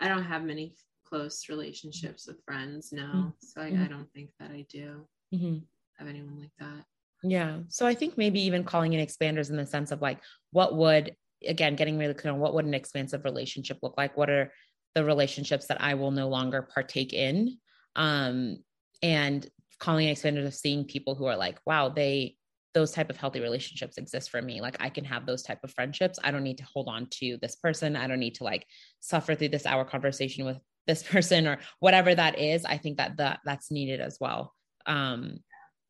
i 0.01 0.09
don't 0.09 0.25
have 0.25 0.45
many 0.45 0.75
close 1.05 1.49
relationships 1.49 2.27
with 2.27 2.43
friends 2.45 2.93
no 2.93 3.03
mm-hmm. 3.03 3.29
so 3.41 3.61
I, 3.61 3.67
I, 3.67 3.89
don't 3.89 4.11
think 4.13 4.31
that 4.39 4.51
i 4.51 4.65
do 4.71 5.07
mm-hmm. 5.35 5.59
have 5.99 6.09
anyone 6.09 6.39
like 6.39 6.53
that 6.59 6.85
Yeah. 7.25 7.61
So 7.69 7.87
I 7.87 7.95
think 7.95 8.19
maybe 8.19 8.41
even 8.43 8.65
calling 8.65 8.93
in 8.93 9.05
expanders 9.05 9.51
in 9.51 9.57
the 9.57 9.67
sense 9.67 9.91
of 9.91 10.03
like, 10.03 10.21
what 10.53 10.77
would, 10.77 11.17
again, 11.47 11.75
getting 11.75 11.99
really 11.99 12.15
clear 12.15 12.33
on 12.33 12.39
what 12.39 12.55
would 12.55 12.67
an 12.67 12.75
expansive 12.75 13.25
relationship 13.25 13.79
look 13.83 13.95
like? 13.97 14.17
What 14.17 14.31
are 14.31 14.53
the 14.95 15.05
relationships 15.05 15.67
that 15.69 15.81
I 15.81 15.95
will 15.95 16.11
no 16.11 16.29
longer 16.29 16.63
partake 16.63 17.13
in? 17.13 17.59
Um, 17.97 18.59
and 19.03 19.49
calling 19.81 20.07
in 20.07 20.15
expanders 20.15 20.47
of 20.47 20.55
seeing 20.55 20.85
people 20.85 21.15
who 21.15 21.25
are 21.25 21.37
like, 21.37 21.59
wow, 21.67 21.89
they, 21.89 22.37
those 22.75 22.91
type 22.91 23.09
of 23.09 23.17
healthy 23.17 23.41
relationships 23.41 23.99
exist 23.99 24.31
for 24.31 24.43
me 24.43 24.61
like 24.61 24.77
i 24.81 24.89
can 24.89 25.05
have 25.05 25.27
those 25.27 25.43
type 25.43 25.63
of 25.63 25.71
friendships. 25.71 26.19
I 26.23 26.31
don't 26.31 26.43
need 26.43 26.59
to 26.59 26.65
hold 26.65 26.89
on 26.89 27.07
to 27.19 27.39
this 27.41 27.57
person. 27.57 27.97
I 27.97 28.07
don't 28.07 28.21
need 28.21 28.37
to 28.37 28.45
like 28.45 28.67
suffer 29.01 29.35
through 29.35 29.51
this 29.51 29.67
hour 29.67 29.85
conversation 29.85 30.45
with 30.45 30.59
this 30.87 31.03
person 31.13 31.47
or 31.47 31.59
whatever 31.81 32.15
that 32.15 32.39
is. 32.39 32.65
I 32.65 32.79
think 32.79 32.99
that 32.99 33.17
that 33.19 33.41
that's 33.45 33.71
needed 33.71 34.01
as 34.01 34.19
well 34.21 34.55
um 34.87 35.39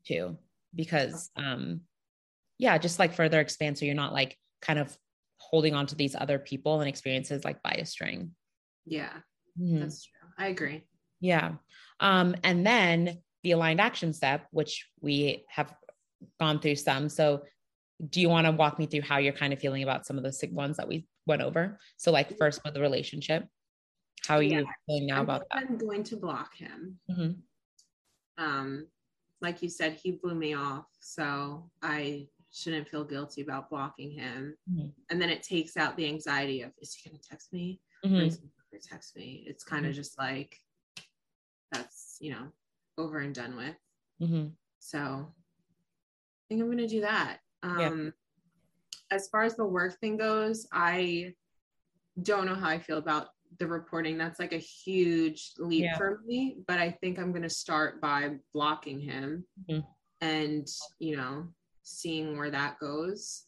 too 0.06 0.38
because 0.72 1.30
um 1.34 1.80
yeah 2.58 2.78
just 2.78 2.98
like 2.98 3.14
further 3.14 3.40
expand. 3.40 3.78
So 3.78 3.84
you're 3.84 3.94
not 3.94 4.12
like 4.12 4.36
kind 4.62 4.78
of 4.78 4.96
holding 5.36 5.74
on 5.74 5.86
to 5.86 5.94
these 5.94 6.14
other 6.14 6.38
people 6.38 6.80
and 6.80 6.88
experiences 6.88 7.44
like 7.44 7.62
by 7.62 7.72
a 7.72 7.86
string. 7.86 8.32
Yeah 8.86 9.12
mm-hmm. 9.60 9.80
that's 9.80 10.04
true. 10.04 10.28
I 10.38 10.48
agree. 10.48 10.84
Yeah. 11.20 11.52
Um 12.00 12.34
and 12.42 12.66
then 12.66 13.18
the 13.42 13.52
aligned 13.52 13.80
action 13.80 14.12
step 14.12 14.46
which 14.50 14.88
we 15.00 15.44
have 15.48 15.74
gone 16.40 16.58
through 16.58 16.76
some 16.76 17.08
so 17.08 17.42
do 18.10 18.20
you 18.20 18.28
want 18.28 18.46
to 18.46 18.52
walk 18.52 18.78
me 18.78 18.86
through 18.86 19.02
how 19.02 19.18
you're 19.18 19.32
kind 19.32 19.52
of 19.52 19.58
feeling 19.60 19.82
about 19.82 20.04
some 20.04 20.18
of 20.18 20.24
the 20.24 20.48
ones 20.52 20.76
that 20.76 20.88
we 20.88 21.06
went 21.26 21.42
over 21.42 21.78
so 21.96 22.10
like 22.10 22.36
first 22.36 22.60
with 22.64 22.74
the 22.74 22.80
relationship 22.80 23.46
how 24.26 24.36
are 24.36 24.42
yeah. 24.42 24.60
you 24.60 24.66
feeling 24.86 25.06
now 25.06 25.18
I'm 25.18 25.22
about 25.22 25.42
that 25.50 25.58
i'm 25.58 25.78
going 25.78 26.02
to 26.04 26.16
block 26.16 26.54
him 26.56 26.98
mm-hmm. 27.10 27.32
um 28.44 28.86
like 29.44 29.62
you 29.62 29.68
said, 29.68 29.98
he 30.02 30.12
blew 30.12 30.34
me 30.34 30.54
off. 30.54 30.86
So 31.00 31.70
I 31.82 32.26
shouldn't 32.50 32.88
feel 32.88 33.04
guilty 33.04 33.42
about 33.42 33.70
blocking 33.70 34.10
him. 34.10 34.56
Mm-hmm. 34.72 34.88
And 35.10 35.20
then 35.20 35.30
it 35.30 35.42
takes 35.42 35.76
out 35.76 35.96
the 35.96 36.06
anxiety 36.06 36.62
of, 36.62 36.72
is 36.80 36.94
he 36.94 37.08
going 37.08 37.20
to 37.20 37.28
text 37.28 37.52
me? 37.52 37.80
Mm-hmm. 38.04 38.16
Or 38.16 38.22
is 38.22 38.36
he 38.36 38.40
going 38.40 38.80
to 38.80 38.88
text 38.88 39.14
me? 39.16 39.44
It's 39.46 39.62
kind 39.62 39.84
of 39.84 39.92
mm-hmm. 39.92 40.00
just 40.00 40.18
like, 40.18 40.56
that's, 41.70 42.16
you 42.20 42.30
know, 42.30 42.48
over 42.96 43.18
and 43.18 43.34
done 43.34 43.54
with. 43.56 43.76
Mm-hmm. 44.22 44.48
So 44.78 45.32
think 46.48 46.60
I'm 46.60 46.68
going 46.68 46.78
to 46.78 46.86
do 46.86 47.00
that. 47.02 47.38
Um, 47.62 47.78
yeah. 49.10 49.16
As 49.16 49.28
far 49.28 49.42
as 49.42 49.56
the 49.56 49.64
work 49.64 49.98
thing 50.00 50.16
goes, 50.16 50.66
I 50.72 51.34
don't 52.22 52.46
know 52.46 52.54
how 52.54 52.68
I 52.68 52.78
feel 52.78 52.98
about 52.98 53.28
the 53.58 53.66
reporting 53.66 54.18
that's 54.18 54.40
like 54.40 54.52
a 54.52 54.58
huge 54.58 55.52
leap 55.58 55.84
yeah. 55.84 55.96
for 55.96 56.20
me 56.26 56.58
but 56.66 56.78
i 56.78 56.90
think 56.90 57.18
i'm 57.18 57.30
going 57.30 57.42
to 57.42 57.50
start 57.50 58.00
by 58.00 58.30
blocking 58.52 59.00
him 59.00 59.44
mm-hmm. 59.68 59.80
and 60.20 60.66
you 60.98 61.16
know 61.16 61.46
seeing 61.82 62.36
where 62.36 62.50
that 62.50 62.78
goes 62.80 63.44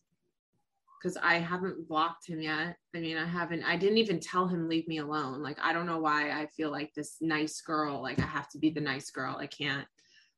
because 1.01 1.16
i 1.23 1.35
haven't 1.35 1.89
blocked 1.89 2.28
him 2.28 2.40
yet 2.40 2.77
i 2.94 3.01
mean 3.01 3.16
i 3.16 3.27
haven't 3.27 3.64
i 3.64 3.77
didn't 3.77 3.98
even 3.98 4.20
tell 4.20 4.47
him 4.47 4.68
leave 4.68 4.86
me 4.86 4.98
alone 4.98 5.43
like 5.43 5.59
i 5.62 5.73
don't 5.73 5.86
know 5.86 5.98
why 5.98 6.31
i 6.31 6.47
feel 6.56 6.70
like 6.70 6.93
this 6.94 7.16
nice 7.20 7.60
girl 7.60 8.02
like 8.02 8.20
i 8.20 8.27
have 8.27 8.48
to 8.48 8.59
be 8.59 8.70
the 8.70 8.81
nice 8.81 9.10
girl 9.10 9.36
i 9.40 9.47
can't 9.47 9.86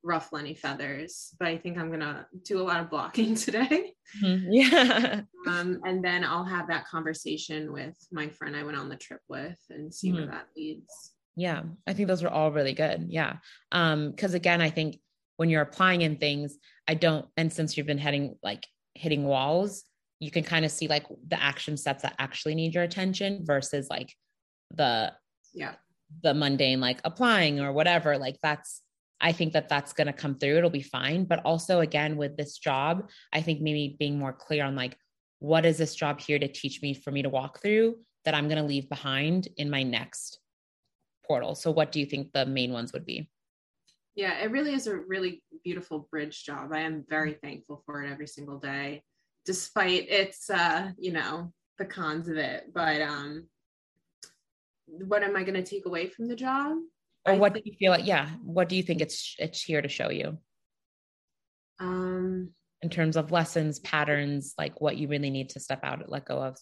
ruffle 0.02 0.38
any 0.38 0.54
feathers 0.54 1.34
but 1.38 1.48
i 1.48 1.56
think 1.56 1.76
i'm 1.76 1.90
gonna 1.90 2.26
do 2.44 2.60
a 2.60 2.62
lot 2.62 2.80
of 2.80 2.90
blocking 2.90 3.34
today. 3.46 3.92
Mm-hmm. 4.22 4.46
yeah. 4.52 5.20
Um, 5.46 5.80
and 5.84 6.04
then 6.04 6.24
i'll 6.24 6.44
have 6.44 6.68
that 6.68 6.86
conversation 6.86 7.72
with 7.72 7.96
my 8.12 8.28
friend 8.28 8.56
i 8.56 8.62
went 8.62 8.78
on 8.78 8.88
the 8.88 8.96
trip 8.96 9.20
with 9.28 9.58
and 9.70 9.92
see 9.92 10.08
mm-hmm. 10.08 10.18
where 10.18 10.26
that 10.26 10.48
leads. 10.56 11.12
Yeah 11.36 11.62
i 11.86 11.92
think 11.92 12.08
those 12.08 12.22
are 12.22 12.28
all 12.28 12.52
really 12.52 12.74
good. 12.74 13.06
Yeah. 13.08 13.36
Um 13.72 14.10
because 14.10 14.34
again 14.34 14.60
i 14.60 14.70
think 14.70 14.98
when 15.36 15.48
you're 15.50 15.62
applying 15.62 16.02
in 16.02 16.16
things 16.16 16.56
i 16.86 16.94
don't 16.94 17.26
and 17.36 17.52
since 17.52 17.76
you've 17.76 17.86
been 17.86 17.98
heading 17.98 18.36
like 18.42 18.66
hitting 18.94 19.24
walls 19.24 19.84
you 20.20 20.30
can 20.30 20.42
kind 20.42 20.64
of 20.64 20.70
see 20.70 20.88
like 20.88 21.06
the 21.28 21.40
action 21.40 21.76
steps 21.76 22.02
that 22.02 22.14
actually 22.18 22.54
need 22.54 22.74
your 22.74 22.82
attention 22.82 23.44
versus 23.44 23.88
like 23.88 24.12
the 24.74 25.12
yeah. 25.54 25.74
the 26.22 26.34
mundane 26.34 26.80
like 26.80 27.00
applying 27.04 27.60
or 27.60 27.72
whatever 27.72 28.18
like 28.18 28.36
that's 28.42 28.82
I 29.20 29.32
think 29.32 29.52
that 29.52 29.68
that's 29.68 29.92
going 29.92 30.06
to 30.06 30.12
come 30.12 30.38
through. 30.38 30.58
It'll 30.58 30.70
be 30.70 30.82
fine. 30.82 31.24
But 31.24 31.40
also, 31.44 31.80
again, 31.80 32.16
with 32.16 32.36
this 32.36 32.58
job, 32.58 33.08
I 33.32 33.40
think 33.42 33.60
maybe 33.60 33.96
being 33.98 34.18
more 34.18 34.32
clear 34.32 34.64
on 34.64 34.76
like, 34.76 34.96
what 35.40 35.66
is 35.66 35.78
this 35.78 35.94
job 35.94 36.20
here 36.20 36.38
to 36.38 36.48
teach 36.48 36.82
me 36.82 36.94
for 36.94 37.10
me 37.10 37.22
to 37.22 37.28
walk 37.28 37.60
through 37.62 37.96
that 38.24 38.34
I'm 38.34 38.48
going 38.48 38.60
to 38.60 38.66
leave 38.66 38.88
behind 38.88 39.48
in 39.56 39.70
my 39.70 39.82
next 39.82 40.40
portal? 41.26 41.54
So, 41.54 41.70
what 41.70 41.92
do 41.92 42.00
you 42.00 42.06
think 42.06 42.32
the 42.32 42.46
main 42.46 42.72
ones 42.72 42.92
would 42.92 43.04
be? 43.04 43.30
Yeah, 44.14 44.38
it 44.40 44.50
really 44.50 44.74
is 44.74 44.88
a 44.88 44.96
really 44.96 45.42
beautiful 45.62 46.08
bridge 46.10 46.44
job. 46.44 46.72
I 46.72 46.80
am 46.80 47.04
very 47.08 47.34
thankful 47.34 47.82
for 47.86 48.02
it 48.02 48.10
every 48.10 48.26
single 48.26 48.58
day, 48.58 49.04
despite 49.44 50.08
its, 50.08 50.50
uh, 50.50 50.90
you 50.98 51.12
know, 51.12 51.52
the 51.78 51.84
cons 51.84 52.28
of 52.28 52.36
it. 52.36 52.72
But 52.74 53.00
um, 53.00 53.46
what 54.86 55.22
am 55.22 55.36
I 55.36 55.44
going 55.44 55.54
to 55.54 55.62
take 55.62 55.86
away 55.86 56.08
from 56.08 56.26
the 56.26 56.34
job? 56.34 56.78
Or 57.26 57.34
what 57.34 57.52
think, 57.52 57.64
do 57.64 57.70
you 57.70 57.76
feel 57.78 57.92
like 57.92 58.06
yeah 58.06 58.28
what 58.42 58.68
do 58.68 58.76
you 58.76 58.82
think 58.82 59.00
it's 59.00 59.36
it's 59.38 59.62
here 59.62 59.82
to 59.82 59.88
show 59.88 60.10
you? 60.10 60.38
Um 61.80 62.50
in 62.82 62.90
terms 62.90 63.16
of 63.16 63.32
lessons 63.32 63.80
patterns 63.80 64.54
like 64.56 64.80
what 64.80 64.96
you 64.96 65.08
really 65.08 65.30
need 65.30 65.50
to 65.50 65.60
step 65.60 65.80
out 65.82 66.00
and 66.00 66.08
let 66.08 66.26
go 66.26 66.42
of? 66.42 66.56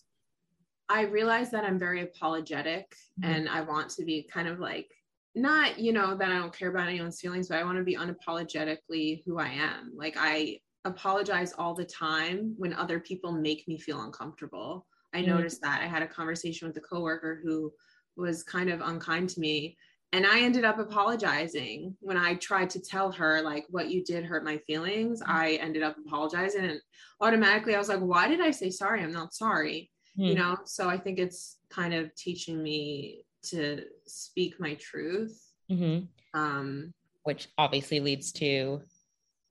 I 0.89 1.03
realize 1.03 1.51
that 1.51 1.65
i'm 1.65 1.79
very 1.79 2.03
apologetic 2.03 2.95
mm-hmm. 3.21 3.33
and 3.33 3.49
i 3.49 3.61
want 3.61 3.91
to 3.91 4.05
be 4.05 4.29
kind 4.33 4.47
of 4.47 4.61
like 4.61 4.89
not 5.35 5.79
you 5.79 5.93
know 5.93 6.17
that 6.17 6.31
i 6.31 6.39
don't 6.39 6.57
care 6.57 6.71
about 6.71 6.89
anyone's 6.89 7.21
feelings 7.21 7.49
but 7.49 7.59
i 7.59 7.65
want 7.65 7.77
to 7.77 7.85
be 7.85 7.97
unapologetically 7.97 9.23
who 9.27 9.39
i 9.39 9.49
am. 9.49 9.93
Like 9.97 10.15
i 10.17 10.61
apologize 10.87 11.53
all 11.59 11.75
the 11.75 11.85
time 11.85 12.55
when 12.57 12.73
other 12.73 13.01
people 13.01 13.33
make 13.33 13.67
me 13.69 13.79
feel 13.79 14.03
uncomfortable. 14.03 14.87
I 15.13 15.19
mm-hmm. 15.19 15.31
noticed 15.31 15.61
that. 15.63 15.83
I 15.83 15.87
had 15.87 16.03
a 16.03 16.07
conversation 16.07 16.69
with 16.69 16.77
a 16.77 16.81
coworker 16.81 17.41
who 17.43 17.73
was 18.17 18.43
kind 18.43 18.71
of 18.71 18.81
unkind 18.81 19.29
to 19.31 19.41
me 19.41 19.77
and 20.13 20.27
i 20.27 20.41
ended 20.41 20.65
up 20.65 20.79
apologizing 20.79 21.95
when 22.01 22.17
i 22.17 22.35
tried 22.35 22.71
to 22.71 22.81
tell 22.81 23.11
her 23.11 23.43
like 23.43 23.65
what 23.71 23.91
you 23.91 24.03
did 24.05 24.25
hurt 24.25 24.45
my 24.45 24.59
feelings. 24.59 25.21
Mm-hmm. 25.21 25.33
i 25.33 25.53
ended 25.55 25.83
up 25.83 25.97
apologizing 26.05 26.65
and 26.65 26.81
automatically 27.21 27.75
i 27.75 27.79
was 27.79 27.89
like 27.89 28.01
why 28.01 28.29
did 28.29 28.41
i 28.41 28.51
say 28.51 28.71
sorry? 28.71 29.03
I'm 29.03 29.13
not 29.13 29.35
sorry 29.35 29.91
you 30.19 30.35
know? 30.35 30.57
So 30.65 30.89
i 30.89 30.97
think 30.97 31.19
it's 31.19 31.59
kind 31.69 31.93
of 31.93 32.15
teaching 32.15 32.63
me 32.63 33.23
to 33.45 33.83
speak 34.07 34.59
my 34.59 34.75
truth. 34.75 35.39
Mm-hmm. 35.71 36.07
um 36.39 36.93
which 37.25 37.49
obviously 37.59 37.99
leads 37.99 38.31
to 38.33 38.81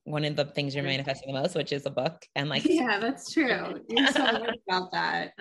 one 0.05 0.23
of 0.23 0.35
the 0.37 0.45
things 0.45 0.73
you're 0.73 0.83
manifesting 0.83 1.33
the 1.33 1.39
most 1.39 1.55
which 1.55 1.73
is 1.73 1.85
a 1.85 1.89
book 1.89 2.25
and 2.35 2.49
like 2.49 2.63
yeah 2.69 2.99
that's 2.99 3.31
true. 3.33 3.81
You're 3.89 4.07
so 4.07 4.23
right 4.23 4.59
about 4.67 4.91
that 4.93 5.33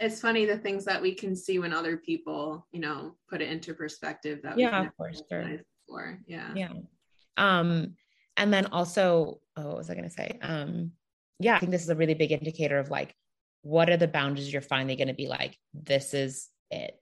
it's 0.00 0.20
funny 0.20 0.44
the 0.44 0.58
things 0.58 0.84
that 0.84 1.02
we 1.02 1.14
can 1.14 1.34
see 1.34 1.58
when 1.58 1.72
other 1.72 1.96
people, 1.96 2.66
you 2.72 2.80
know, 2.80 3.16
put 3.28 3.42
it 3.42 3.50
into 3.50 3.74
perspective. 3.74 4.40
That 4.42 4.58
yeah, 4.58 4.86
of 4.86 4.96
course, 4.96 5.22
sure. 5.30 5.60
Before. 5.86 6.18
Yeah, 6.26 6.52
yeah. 6.54 6.72
Um, 7.36 7.94
and 8.36 8.52
then 8.52 8.66
also, 8.66 9.40
oh, 9.56 9.66
what 9.66 9.76
was 9.76 9.90
I 9.90 9.94
going 9.94 10.08
to 10.08 10.14
say? 10.14 10.38
Um, 10.40 10.92
yeah, 11.40 11.56
I 11.56 11.58
think 11.58 11.72
this 11.72 11.82
is 11.82 11.90
a 11.90 11.96
really 11.96 12.14
big 12.14 12.32
indicator 12.32 12.78
of 12.78 12.90
like, 12.90 13.14
what 13.62 13.90
are 13.90 13.96
the 13.96 14.08
boundaries 14.08 14.52
you're 14.52 14.62
finally 14.62 14.96
going 14.96 15.08
to 15.08 15.14
be 15.14 15.28
like? 15.28 15.56
This 15.74 16.14
is 16.14 16.48
it. 16.70 16.94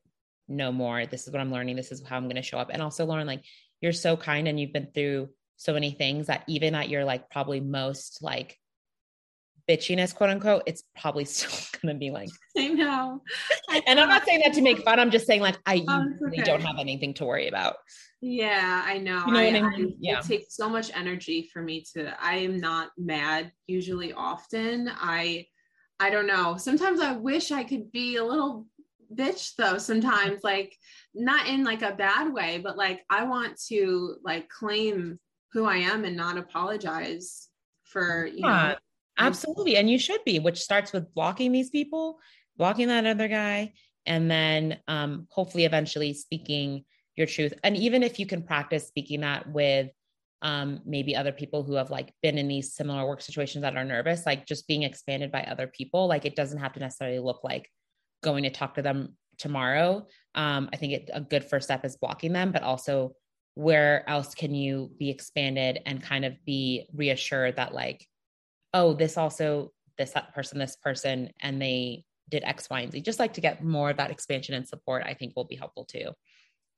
No 0.48 0.72
more. 0.72 1.06
This 1.06 1.26
is 1.26 1.32
what 1.32 1.40
I'm 1.40 1.52
learning. 1.52 1.76
This 1.76 1.92
is 1.92 2.02
how 2.06 2.16
I'm 2.16 2.24
going 2.24 2.36
to 2.36 2.42
show 2.42 2.58
up. 2.58 2.70
And 2.72 2.80
also, 2.80 3.04
Lauren, 3.04 3.26
like, 3.26 3.44
you're 3.80 3.92
so 3.92 4.16
kind 4.16 4.48
and 4.48 4.58
you've 4.58 4.72
been 4.72 4.88
through 4.94 5.28
so 5.56 5.72
many 5.72 5.90
things 5.90 6.28
that 6.28 6.44
even 6.46 6.74
at 6.74 6.88
your 6.88 7.04
like 7.04 7.30
probably 7.30 7.60
most 7.60 8.22
like 8.22 8.58
bitchiness, 9.68 10.14
quote 10.14 10.30
unquote, 10.30 10.62
it's 10.66 10.82
probably 10.98 11.24
still 11.26 11.50
going 11.80 11.94
to 11.94 11.98
be 11.98 12.10
like, 12.10 12.30
I 12.56 12.68
know. 12.68 13.22
and 13.86 14.00
I'm 14.00 14.08
not 14.08 14.24
saying 14.24 14.42
that 14.44 14.54
to 14.54 14.62
make 14.62 14.78
fun. 14.80 14.98
I'm 14.98 15.10
just 15.10 15.26
saying, 15.26 15.40
like, 15.40 15.58
I 15.66 15.84
oh, 15.88 16.04
really 16.20 16.40
okay. 16.40 16.46
don't 16.46 16.62
have 16.62 16.76
anything 16.78 17.14
to 17.14 17.24
worry 17.24 17.48
about. 17.48 17.76
Yeah, 18.20 18.82
I 18.84 18.98
know. 18.98 19.22
You 19.26 19.32
know 19.32 19.38
I, 19.38 19.46
I 19.46 19.52
mean? 19.52 19.64
I, 19.64 19.94
yeah. 20.00 20.18
It 20.20 20.24
takes 20.24 20.56
so 20.56 20.68
much 20.68 20.90
energy 20.94 21.50
for 21.52 21.62
me 21.62 21.84
to, 21.94 22.14
I 22.20 22.36
am 22.36 22.58
not 22.58 22.90
mad 22.96 23.52
usually 23.66 24.12
often. 24.12 24.90
I, 24.94 25.46
I 26.00 26.10
don't 26.10 26.26
know. 26.26 26.56
Sometimes 26.56 27.00
I 27.00 27.12
wish 27.12 27.52
I 27.52 27.62
could 27.62 27.92
be 27.92 28.16
a 28.16 28.24
little 28.24 28.66
bitch 29.14 29.54
though 29.56 29.78
sometimes 29.78 30.42
like 30.42 30.76
not 31.14 31.46
in 31.46 31.62
like 31.62 31.82
a 31.82 31.94
bad 31.94 32.32
way 32.32 32.58
but 32.58 32.76
like 32.76 33.02
i 33.08 33.22
want 33.22 33.56
to 33.56 34.16
like 34.24 34.48
claim 34.48 35.16
who 35.52 35.64
i 35.64 35.76
am 35.76 36.04
and 36.04 36.16
not 36.16 36.36
apologize 36.36 37.48
for 37.84 38.26
you 38.26 38.40
yeah. 38.40 38.68
know 38.70 38.74
Absolutely. 39.18 39.76
And 39.76 39.88
you 39.88 39.98
should 39.98 40.24
be, 40.24 40.38
which 40.38 40.60
starts 40.60 40.92
with 40.92 41.12
blocking 41.14 41.52
these 41.52 41.70
people, 41.70 42.18
blocking 42.56 42.88
that 42.88 43.06
other 43.06 43.28
guy, 43.28 43.72
and 44.04 44.30
then 44.30 44.78
um, 44.88 45.26
hopefully 45.30 45.64
eventually 45.64 46.14
speaking 46.14 46.84
your 47.16 47.26
truth. 47.26 47.54
And 47.64 47.76
even 47.76 48.02
if 48.02 48.18
you 48.18 48.26
can 48.26 48.42
practice 48.42 48.86
speaking 48.86 49.20
that 49.20 49.50
with 49.50 49.90
um, 50.42 50.82
maybe 50.84 51.16
other 51.16 51.32
people 51.32 51.62
who 51.62 51.74
have 51.74 51.90
like 51.90 52.12
been 52.22 52.38
in 52.38 52.46
these 52.46 52.74
similar 52.74 53.06
work 53.06 53.22
situations 53.22 53.62
that 53.62 53.76
are 53.76 53.84
nervous, 53.84 54.26
like 54.26 54.46
just 54.46 54.68
being 54.68 54.82
expanded 54.82 55.32
by 55.32 55.42
other 55.42 55.66
people, 55.66 56.06
like 56.06 56.24
it 56.24 56.36
doesn't 56.36 56.58
have 56.58 56.74
to 56.74 56.80
necessarily 56.80 57.18
look 57.18 57.42
like 57.42 57.70
going 58.22 58.44
to 58.44 58.50
talk 58.50 58.74
to 58.74 58.82
them 58.82 59.16
tomorrow. 59.38 60.06
Um, 60.34 60.68
I 60.72 60.76
think 60.76 60.92
it, 60.92 61.10
a 61.12 61.20
good 61.20 61.44
first 61.44 61.66
step 61.66 61.84
is 61.84 61.96
blocking 61.96 62.32
them, 62.32 62.52
but 62.52 62.62
also 62.62 63.14
where 63.54 64.08
else 64.08 64.34
can 64.34 64.54
you 64.54 64.90
be 64.98 65.08
expanded 65.08 65.80
and 65.86 66.02
kind 66.02 66.26
of 66.26 66.34
be 66.44 66.86
reassured 66.92 67.56
that 67.56 67.72
like 67.72 68.06
oh 68.74 68.94
this 68.94 69.16
also 69.16 69.72
this 69.98 70.12
that 70.12 70.34
person 70.34 70.58
this 70.58 70.76
person 70.76 71.30
and 71.40 71.60
they 71.60 72.04
did 72.28 72.42
x 72.44 72.68
y 72.68 72.80
and 72.80 72.92
z. 72.92 73.00
Just 73.00 73.18
like 73.18 73.34
to 73.34 73.40
get 73.40 73.62
more 73.62 73.90
of 73.90 73.96
that 73.98 74.10
expansion 74.10 74.54
and 74.54 74.66
support 74.66 75.02
i 75.06 75.14
think 75.14 75.34
will 75.36 75.44
be 75.44 75.56
helpful 75.56 75.84
too. 75.84 76.10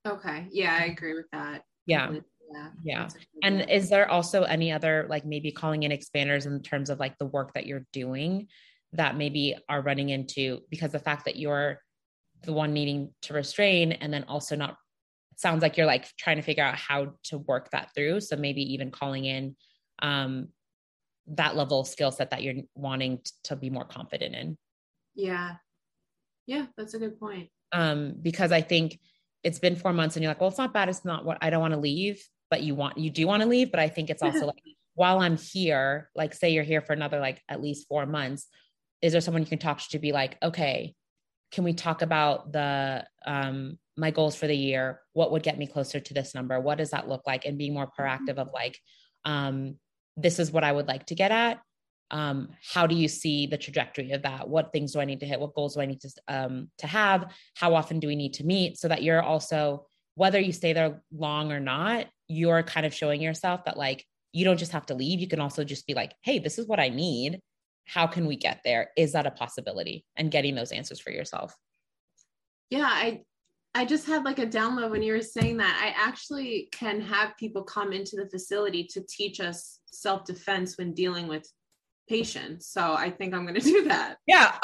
Okay. 0.07 0.47
Yeah 0.51 0.77
i 0.79 0.85
agree 0.85 1.13
with 1.13 1.29
that. 1.31 1.63
Yeah. 1.85 2.11
Yeah. 2.51 2.69
Yeah 2.83 3.07
and 3.43 3.69
is 3.69 3.89
there 3.89 4.09
also 4.09 4.43
any 4.43 4.71
other 4.71 5.05
like 5.09 5.25
maybe 5.25 5.51
calling 5.51 5.83
in 5.83 5.91
expanders 5.91 6.45
in 6.45 6.61
terms 6.61 6.89
of 6.89 6.99
like 6.99 7.17
the 7.17 7.25
work 7.25 7.53
that 7.53 7.65
you're 7.65 7.85
doing 7.93 8.47
that 8.93 9.15
maybe 9.15 9.55
are 9.67 9.81
running 9.81 10.09
into 10.09 10.61
because 10.69 10.91
the 10.91 10.99
fact 10.99 11.25
that 11.25 11.35
you're 11.35 11.79
the 12.43 12.53
one 12.53 12.73
needing 12.73 13.13
to 13.21 13.33
restrain 13.33 13.91
and 13.91 14.13
then 14.13 14.23
also 14.27 14.55
not 14.55 14.77
sounds 15.35 15.61
like 15.61 15.77
you're 15.77 15.85
like 15.85 16.05
trying 16.17 16.35
to 16.35 16.41
figure 16.41 16.63
out 16.63 16.75
how 16.75 17.13
to 17.23 17.37
work 17.37 17.69
that 17.71 17.91
through. 17.95 18.19
So 18.19 18.35
maybe 18.35 18.73
even 18.73 18.91
calling 18.91 19.25
in 19.25 19.55
um 20.01 20.49
that 21.35 21.55
level 21.55 21.81
of 21.81 21.87
skill 21.87 22.11
set 22.11 22.31
that 22.31 22.43
you're 22.43 22.63
wanting 22.75 23.19
to 23.43 23.55
be 23.55 23.69
more 23.69 23.85
confident 23.85 24.35
in. 24.35 24.57
Yeah. 25.15 25.55
Yeah 26.45 26.65
that's 26.77 26.93
a 26.93 26.99
good 26.99 27.19
point. 27.19 27.49
Um 27.71 28.15
because 28.21 28.51
i 28.51 28.61
think 28.61 28.99
it's 29.43 29.59
been 29.59 29.75
four 29.75 29.93
months 29.93 30.15
and 30.15 30.23
you're 30.23 30.31
like 30.31 30.41
well 30.41 30.49
it's 30.49 30.57
not 30.57 30.73
bad. 30.73 30.89
It's 30.89 31.05
not 31.05 31.25
what 31.25 31.37
i 31.41 31.49
don't 31.49 31.61
want 31.61 31.73
to 31.73 31.79
leave 31.79 32.21
but 32.49 32.63
you 32.63 32.73
want 32.75 32.97
you 32.97 33.09
do 33.09 33.27
want 33.27 33.43
to 33.43 33.47
leave 33.47 33.69
but 33.69 33.79
i 33.79 33.87
think 33.87 34.09
it's 34.09 34.23
also 34.23 34.45
like 34.47 34.63
while 34.95 35.19
i'm 35.19 35.37
here 35.37 36.09
like 36.15 36.33
say 36.33 36.49
you're 36.49 36.63
here 36.63 36.81
for 36.81 36.93
another 36.93 37.19
like 37.19 37.41
at 37.47 37.61
least 37.61 37.87
four 37.87 38.05
months 38.05 38.47
is 39.01 39.11
there 39.11 39.21
someone 39.21 39.43
you 39.43 39.47
can 39.47 39.59
talk 39.59 39.79
to 39.79 39.89
to 39.89 39.99
be 39.99 40.11
like 40.11 40.37
okay 40.41 40.95
can 41.51 41.63
we 41.63 41.73
talk 41.73 42.01
about 42.01 42.51
the 42.51 43.05
um 43.25 43.77
my 43.99 44.11
goals 44.11 44.35
for 44.35 44.47
the 44.47 44.55
year? 44.55 45.01
What 45.13 45.31
would 45.31 45.43
get 45.43 45.57
me 45.57 45.67
closer 45.67 45.99
to 45.99 46.13
this 46.13 46.33
number? 46.33 46.59
What 46.59 46.77
does 46.77 46.91
that 46.91 47.07
look 47.07 47.27
like? 47.27 47.45
And 47.45 47.57
being 47.57 47.73
more 47.73 47.87
mm-hmm. 47.87 48.01
proactive 48.01 48.37
of 48.37 48.49
like 48.53 48.79
um 49.25 49.75
this 50.21 50.39
is 50.39 50.51
what 50.51 50.63
i 50.63 50.71
would 50.71 50.87
like 50.87 51.05
to 51.07 51.15
get 51.15 51.31
at. 51.31 51.59
Um 52.11 52.49
how 52.73 52.87
do 52.87 52.95
you 52.95 53.07
see 53.07 53.47
the 53.47 53.57
trajectory 53.57 54.11
of 54.11 54.23
that? 54.23 54.47
What 54.47 54.71
things 54.71 54.93
do 54.93 54.99
i 54.99 55.05
need 55.05 55.19
to 55.19 55.25
hit? 55.25 55.39
What 55.39 55.53
goals 55.53 55.75
do 55.75 55.81
i 55.81 55.85
need 55.85 56.01
to 56.01 56.09
um 56.27 56.69
to 56.79 56.87
have? 56.87 57.31
How 57.55 57.73
often 57.75 57.99
do 57.99 58.07
we 58.07 58.15
need 58.15 58.33
to 58.35 58.45
meet? 58.45 58.77
So 58.77 58.87
that 58.87 59.03
you're 59.03 59.21
also 59.21 59.85
whether 60.15 60.39
you 60.39 60.51
stay 60.51 60.73
there 60.73 61.01
long 61.11 61.51
or 61.51 61.59
not 61.59 62.07
you're 62.27 62.63
kind 62.63 62.85
of 62.85 62.93
showing 62.93 63.21
yourself 63.21 63.63
that 63.65 63.77
like 63.77 64.05
you 64.33 64.45
don't 64.45 64.59
just 64.59 64.73
have 64.73 64.85
to 64.87 64.93
leave. 64.93 65.19
You 65.19 65.27
can 65.27 65.39
also 65.39 65.63
just 65.63 65.87
be 65.87 65.93
like 65.93 66.13
hey 66.21 66.39
this 66.39 66.57
is 66.59 66.67
what 66.67 66.79
i 66.79 66.89
need. 66.89 67.39
How 67.85 68.07
can 68.07 68.25
we 68.27 68.35
get 68.35 68.61
there? 68.63 68.91
Is 68.97 69.13
that 69.13 69.25
a 69.25 69.31
possibility? 69.31 70.05
And 70.15 70.31
getting 70.31 70.55
those 70.55 70.71
answers 70.71 70.99
for 70.99 71.11
yourself. 71.11 71.55
Yeah 72.69 72.89
i 72.89 73.21
i 73.75 73.85
just 73.85 74.07
had 74.07 74.23
like 74.23 74.39
a 74.39 74.45
download 74.45 74.91
when 74.91 75.03
you 75.03 75.13
were 75.13 75.21
saying 75.21 75.57
that. 75.57 75.79
I 75.81 76.07
actually 76.07 76.69
can 76.71 77.01
have 77.01 77.37
people 77.37 77.63
come 77.63 77.93
into 77.93 78.15
the 78.15 78.29
facility 78.29 78.83
to 78.91 79.01
teach 79.07 79.39
us 79.39 79.79
self-defense 79.85 80.77
when 80.77 80.93
dealing 80.93 81.27
with 81.27 81.47
patients. 82.07 82.67
So 82.67 82.95
i 82.95 83.09
think 83.09 83.33
i'm 83.33 83.43
going 83.45 83.55
to 83.59 83.61
do 83.61 83.83
that. 83.85 84.17
Yeah. 84.25 84.55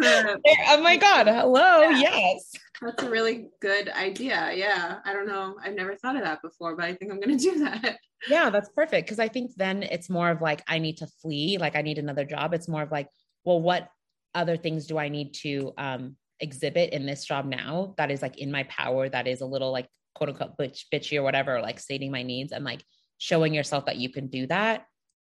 Oh, 0.00 0.36
oh 0.68 0.82
my 0.82 0.96
god. 0.96 1.26
Hello. 1.26 1.80
Yeah. 1.80 1.98
yes. 1.98 2.52
That's 2.80 3.02
a 3.02 3.10
really 3.10 3.48
good 3.60 3.88
idea. 3.88 4.52
Yeah. 4.54 4.98
I 5.04 5.12
don't 5.12 5.26
know. 5.26 5.56
I've 5.62 5.74
never 5.74 5.96
thought 5.96 6.14
of 6.16 6.22
that 6.22 6.40
before 6.42 6.76
but 6.76 6.84
i 6.84 6.94
think 6.94 7.10
i'm 7.10 7.20
going 7.20 7.36
to 7.36 7.50
do 7.50 7.58
that. 7.64 7.98
Yeah, 8.28 8.50
that's 8.50 8.68
perfect. 8.70 9.08
Cause 9.08 9.18
I 9.18 9.28
think 9.28 9.54
then 9.56 9.82
it's 9.82 10.10
more 10.10 10.30
of 10.30 10.40
like, 10.40 10.62
I 10.68 10.78
need 10.78 10.98
to 10.98 11.06
flee, 11.06 11.58
like 11.58 11.76
I 11.76 11.82
need 11.82 11.98
another 11.98 12.24
job. 12.24 12.54
It's 12.54 12.68
more 12.68 12.82
of 12.82 12.92
like, 12.92 13.08
well, 13.44 13.60
what 13.60 13.88
other 14.34 14.56
things 14.56 14.86
do 14.86 14.98
I 14.98 15.08
need 15.08 15.34
to 15.34 15.72
um, 15.78 16.16
exhibit 16.40 16.92
in 16.92 17.06
this 17.06 17.24
job 17.24 17.44
now 17.44 17.94
that 17.96 18.10
is 18.10 18.22
like 18.22 18.38
in 18.38 18.50
my 18.50 18.64
power, 18.64 19.08
that 19.08 19.26
is 19.26 19.40
a 19.40 19.46
little 19.46 19.72
like 19.72 19.88
quote 20.14 20.30
unquote 20.30 20.56
bitch, 20.58 20.84
bitchy 20.92 21.18
or 21.18 21.22
whatever, 21.22 21.60
like 21.60 21.78
stating 21.78 22.10
my 22.10 22.22
needs 22.22 22.52
and 22.52 22.64
like 22.64 22.82
showing 23.18 23.54
yourself 23.54 23.86
that 23.86 23.96
you 23.96 24.10
can 24.10 24.28
do 24.28 24.46
that 24.46 24.86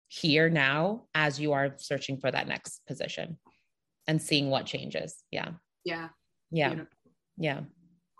here 0.08 0.48
now 0.48 1.04
as 1.14 1.38
you 1.38 1.52
are 1.52 1.74
searching 1.78 2.18
for 2.18 2.30
that 2.30 2.48
next 2.48 2.80
position 2.86 3.38
and 4.06 4.20
seeing 4.20 4.50
what 4.50 4.66
changes. 4.66 5.22
Yeah. 5.30 5.50
Yeah. 5.84 6.08
Yeah. 6.50 6.68
Beautiful. 6.68 6.98
Yeah. 7.36 7.60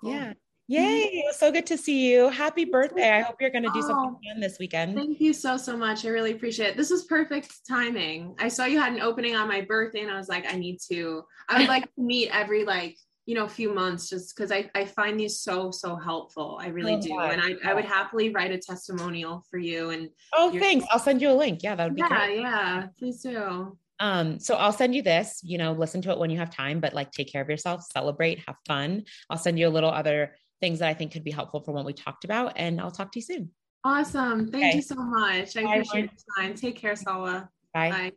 Cool. 0.01 0.11
Yeah. 0.13 0.33
Yay. 0.71 1.01
It 1.01 1.25
was 1.27 1.37
so 1.37 1.51
good 1.51 1.65
to 1.67 1.79
see 1.79 2.13
you. 2.13 2.29
Happy 2.29 2.67
birthday. 2.67 3.11
I 3.11 3.23
hope 3.23 3.37
you're 3.41 3.49
going 3.49 3.65
to 3.65 3.71
do 3.73 3.81
something 3.81 4.17
oh, 4.17 4.33
fun 4.33 4.41
this 4.41 4.59
weekend. 4.59 4.97
Thank 4.97 5.19
you 5.19 5.33
so, 5.33 5.57
so 5.57 5.75
much. 5.75 6.05
I 6.05 6.11
really 6.11 6.33
appreciate 6.33 6.69
it. 6.69 6.77
This 6.77 6.91
is 6.91 7.05
perfect 7.05 7.67
timing. 7.67 8.35
I 8.39 8.49
saw 8.49 8.67
you 8.67 8.79
had 8.79 8.93
an 8.93 9.01
opening 9.01 9.35
on 9.35 9.49
my 9.49 9.63
birthday 9.63 10.03
and 10.03 10.11
I 10.11 10.19
was 10.19 10.29
like, 10.29 10.45
I 10.47 10.57
need 10.57 10.79
to, 10.91 11.23
I 11.49 11.61
would 11.61 11.69
like 11.69 11.85
to 11.95 12.03
meet 12.03 12.29
every 12.35 12.67
like, 12.67 12.99
you 13.25 13.35
know, 13.35 13.49
few 13.49 13.75
months 13.75 14.11
just 14.11 14.37
because 14.37 14.53
I, 14.53 14.71
I 14.75 14.85
find 14.85 15.19
these 15.19 15.41
so, 15.41 15.71
so 15.71 15.97
helpful. 15.97 16.59
I 16.61 16.69
really 16.69 16.97
oh, 16.97 17.01
do. 17.01 17.09
God. 17.09 17.33
And 17.33 17.43
I, 17.43 17.71
I 17.71 17.73
would 17.73 17.87
happily 17.87 18.29
write 18.29 18.53
a 18.53 18.59
testimonial 18.59 19.45
for 19.51 19.59
you. 19.59 19.89
And 19.89 20.11
oh, 20.35 20.51
thanks. 20.59 20.85
I'll 20.91 20.99
send 20.99 21.23
you 21.23 21.31
a 21.31 21.33
link. 21.33 21.63
Yeah, 21.63 21.77
that 21.77 21.85
would 21.85 21.95
be 21.95 22.03
yeah, 22.03 22.09
great. 22.09 22.41
Yeah, 22.41 22.87
please 22.99 23.23
do. 23.23 23.79
Um, 24.01 24.39
so 24.39 24.55
I'll 24.55 24.73
send 24.73 24.95
you 24.95 25.03
this, 25.03 25.41
you 25.43 25.59
know, 25.59 25.73
listen 25.73 26.03
to 26.03 26.11
it 26.11 26.19
when 26.19 26.31
you 26.31 26.39
have 26.39 26.51
time, 26.51 26.79
but 26.79 26.95
like 26.95 27.11
take 27.11 27.33
care 27.33 27.43
of 27.43 27.49
yourself, 27.49 27.85
celebrate, 27.91 28.45
have 28.47 28.57
fun. 28.67 29.05
I'll 29.29 29.39
send 29.39 29.59
you 29.59 29.67
a 29.67 29.71
little 29.71 29.91
other 29.91 30.35
things 30.61 30.81
that 30.81 30.89
I 30.89 30.95
think 30.95 31.13
could 31.13 31.25
be 31.25 31.31
helpful 31.31 31.61
for 31.61 31.73
what 31.73 31.85
we 31.85 31.93
talked 31.93 32.25
about. 32.25 32.55
And 32.57 32.81
I'll 32.81 32.91
talk 32.91 33.13
to 33.13 33.19
you 33.19 33.25
soon. 33.25 33.51
Awesome. 33.85 34.51
Thank 34.51 34.65
okay. 34.65 34.77
you 34.77 34.83
so 34.83 34.97
much. 34.97 35.57
I 35.57 35.63
Bye, 35.63 35.75
appreciate 35.77 36.11
your 36.11 36.11
time. 36.37 36.55
Take 36.55 36.77
care, 36.77 36.95
Salwa. 36.95 37.49
Bye. 37.73 37.91
Bye. 37.91 38.13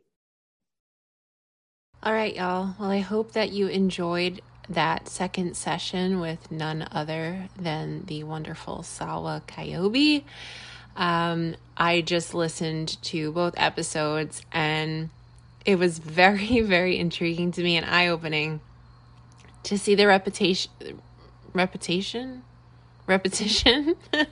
All 2.02 2.12
right, 2.12 2.34
y'all. 2.34 2.74
Well, 2.80 2.90
I 2.90 2.98
hope 2.98 3.32
that 3.32 3.52
you 3.52 3.68
enjoyed 3.68 4.42
that 4.68 5.08
second 5.08 5.56
session 5.56 6.20
with 6.20 6.50
none 6.50 6.88
other 6.90 7.48
than 7.56 8.04
the 8.06 8.24
wonderful 8.24 8.78
Salwa 8.78 9.42
Kyobe. 9.46 10.24
Um, 10.96 11.56
I 11.76 12.00
just 12.00 12.34
listened 12.34 13.00
to 13.04 13.32
both 13.32 13.54
episodes 13.56 14.42
and 14.52 15.10
it 15.64 15.78
was 15.78 15.98
very, 15.98 16.60
very 16.62 16.98
intriguing 16.98 17.52
to 17.52 17.62
me 17.62 17.76
and 17.76 17.86
eye 17.86 18.08
opening 18.08 18.60
to 19.64 19.78
see 19.78 19.94
the 19.94 20.06
reputation 20.06 20.70
repetition? 21.52 22.42
Repetition? 23.06 23.96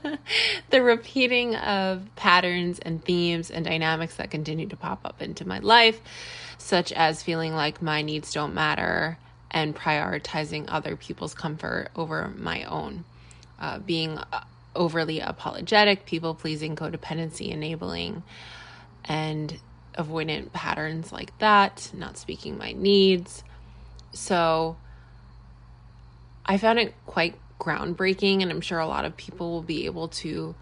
The 0.69 0.81
repeating 0.81 1.55
of 1.57 2.07
patterns 2.15 2.79
and 2.79 3.03
themes 3.03 3.51
and 3.51 3.65
dynamics 3.65 4.15
that 4.15 4.31
continue 4.31 4.67
to 4.69 4.77
pop 4.77 5.01
up 5.03 5.21
into 5.21 5.45
my 5.45 5.59
life 5.59 5.99
such 6.57 6.93
as 6.93 7.21
feeling 7.21 7.53
like 7.53 7.81
my 7.81 8.01
needs 8.01 8.31
don't 8.31 8.53
matter 8.53 9.17
and 9.49 9.75
prioritizing 9.75 10.65
other 10.69 10.95
people's 10.95 11.33
comfort 11.33 11.89
over 11.95 12.33
my 12.37 12.63
own. 12.63 13.03
Uh, 13.59 13.79
being 13.79 14.17
uh, 14.17 14.43
overly 14.75 15.19
apologetic 15.19 16.05
people 16.05 16.33
pleasing 16.33 16.75
codependency 16.75 17.51
enabling 17.51 18.23
and 19.03 19.59
avoidant 19.97 20.53
patterns 20.53 21.11
like 21.11 21.37
that 21.39 21.91
not 21.93 22.17
speaking 22.17 22.57
my 22.57 22.71
needs. 22.71 23.43
So 24.13 24.77
I 26.45 26.57
found 26.57 26.79
it 26.79 26.93
quite 27.05 27.35
groundbreaking, 27.59 28.41
and 28.41 28.51
I'm 28.51 28.61
sure 28.61 28.79
a 28.79 28.87
lot 28.87 29.05
of 29.05 29.15
people 29.15 29.51
will 29.51 29.61
be 29.61 29.85
able 29.85 30.07
to 30.09 30.55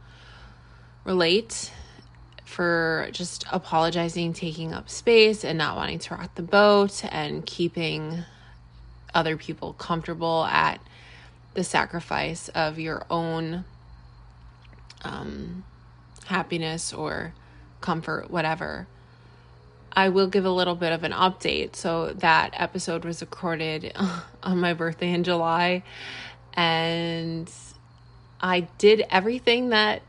relate 1.06 1.72
for 2.46 3.10
just 3.12 3.46
apologizing, 3.52 4.34
taking 4.34 4.74
up 4.74 4.90
space, 4.90 5.46
and 5.46 5.58
not 5.58 5.76
wanting 5.76 6.00
to 6.00 6.16
rock 6.16 6.36
the 6.36 6.42
boat 6.42 7.04
and 7.06 7.46
keeping 7.46 8.24
other 9.14 9.38
people 9.38 9.74
comfortable 9.74 10.46
at 10.46 10.82
the 11.54 11.64
sacrifice 11.64 12.50
of 12.50 12.80
your 12.80 13.06
own 13.10 13.66
um, 15.04 15.64
happiness 16.26 16.94
or 16.94 17.34
comfort, 17.82 18.30
whatever. 18.30 18.88
I 19.94 20.10
will 20.10 20.28
give 20.28 20.46
a 20.46 20.52
little 20.52 20.76
bit 20.76 20.92
of 20.92 21.04
an 21.04 21.12
update. 21.12 21.76
So, 21.76 22.14
that 22.14 22.54
episode 22.54 23.06
was 23.06 23.22
recorded 23.22 23.94
on 24.44 24.60
my 24.60 24.74
birthday 24.74 25.12
in 25.12 25.24
July, 25.24 25.84
and 26.54 27.52
I 28.42 28.62
did 28.78 29.04
everything 29.10 29.70
that 29.70 30.02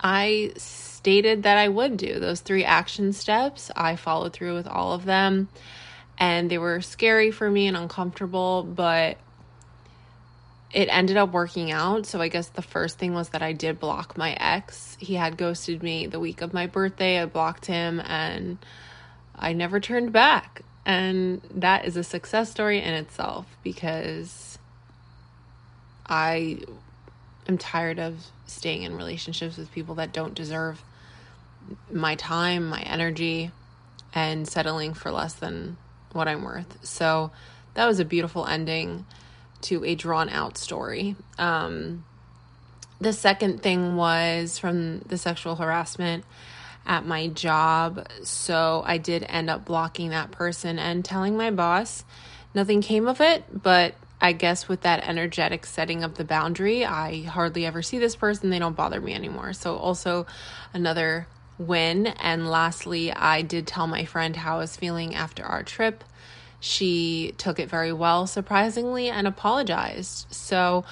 I 0.00 0.52
stated 0.56 1.44
that 1.44 1.58
I 1.58 1.68
would 1.68 1.96
do. 1.96 2.18
Those 2.18 2.40
three 2.40 2.64
action 2.64 3.12
steps, 3.12 3.70
I 3.76 3.96
followed 3.96 4.32
through 4.32 4.54
with 4.54 4.66
all 4.66 4.92
of 4.92 5.04
them, 5.04 5.48
and 6.18 6.50
they 6.50 6.58
were 6.58 6.80
scary 6.80 7.30
for 7.30 7.50
me 7.50 7.66
and 7.66 7.76
uncomfortable, 7.76 8.62
but 8.62 9.16
it 10.72 10.88
ended 10.90 11.16
up 11.16 11.32
working 11.32 11.70
out. 11.70 12.06
So 12.06 12.20
I 12.20 12.28
guess 12.28 12.48
the 12.48 12.62
first 12.62 12.98
thing 12.98 13.14
was 13.14 13.30
that 13.30 13.42
I 13.42 13.52
did 13.52 13.78
block 13.78 14.16
my 14.16 14.32
ex. 14.32 14.96
He 14.98 15.14
had 15.14 15.36
ghosted 15.36 15.82
me 15.82 16.06
the 16.06 16.20
week 16.20 16.40
of 16.40 16.54
my 16.54 16.66
birthday. 16.66 17.20
I 17.20 17.26
blocked 17.26 17.66
him 17.66 18.00
and 18.00 18.58
I 19.42 19.52
never 19.52 19.80
turned 19.80 20.12
back. 20.12 20.62
And 20.86 21.42
that 21.54 21.84
is 21.84 21.96
a 21.96 22.04
success 22.04 22.50
story 22.50 22.80
in 22.80 22.94
itself 22.94 23.46
because 23.62 24.58
I 26.06 26.58
am 27.48 27.58
tired 27.58 27.98
of 27.98 28.24
staying 28.46 28.84
in 28.84 28.96
relationships 28.96 29.56
with 29.56 29.70
people 29.72 29.96
that 29.96 30.12
don't 30.12 30.34
deserve 30.34 30.82
my 31.90 32.14
time, 32.14 32.68
my 32.68 32.80
energy, 32.82 33.50
and 34.14 34.46
settling 34.48 34.94
for 34.94 35.10
less 35.10 35.34
than 35.34 35.76
what 36.12 36.28
I'm 36.28 36.42
worth. 36.42 36.84
So 36.84 37.30
that 37.74 37.86
was 37.86 38.00
a 38.00 38.04
beautiful 38.04 38.46
ending 38.46 39.06
to 39.62 39.84
a 39.84 39.94
drawn 39.94 40.28
out 40.28 40.58
story. 40.58 41.16
Um, 41.38 42.04
the 43.00 43.12
second 43.12 43.62
thing 43.62 43.96
was 43.96 44.58
from 44.58 45.00
the 45.00 45.18
sexual 45.18 45.56
harassment 45.56 46.24
at 46.86 47.06
my 47.06 47.28
job. 47.28 48.06
So 48.22 48.82
I 48.86 48.98
did 48.98 49.24
end 49.28 49.50
up 49.50 49.64
blocking 49.64 50.10
that 50.10 50.30
person 50.30 50.78
and 50.78 51.04
telling 51.04 51.36
my 51.36 51.50
boss. 51.50 52.04
Nothing 52.54 52.82
came 52.82 53.08
of 53.08 53.20
it, 53.20 53.44
but 53.62 53.94
I 54.20 54.32
guess 54.32 54.68
with 54.68 54.82
that 54.82 55.06
energetic 55.06 55.66
setting 55.66 56.04
of 56.04 56.14
the 56.14 56.24
boundary, 56.24 56.84
I 56.84 57.22
hardly 57.22 57.66
ever 57.66 57.82
see 57.82 57.98
this 57.98 58.14
person. 58.14 58.50
They 58.50 58.60
don't 58.60 58.76
bother 58.76 59.00
me 59.00 59.14
anymore. 59.14 59.52
So, 59.52 59.76
also 59.76 60.26
another 60.72 61.26
win. 61.58 62.06
And 62.06 62.48
lastly, 62.48 63.12
I 63.12 63.42
did 63.42 63.66
tell 63.66 63.88
my 63.88 64.04
friend 64.04 64.36
how 64.36 64.56
I 64.56 64.58
was 64.58 64.76
feeling 64.76 65.16
after 65.16 65.44
our 65.44 65.64
trip. 65.64 66.04
She 66.60 67.34
took 67.36 67.58
it 67.58 67.68
very 67.68 67.92
well, 67.92 68.28
surprisingly, 68.28 69.08
and 69.08 69.26
apologized. 69.26 70.32
So, 70.32 70.84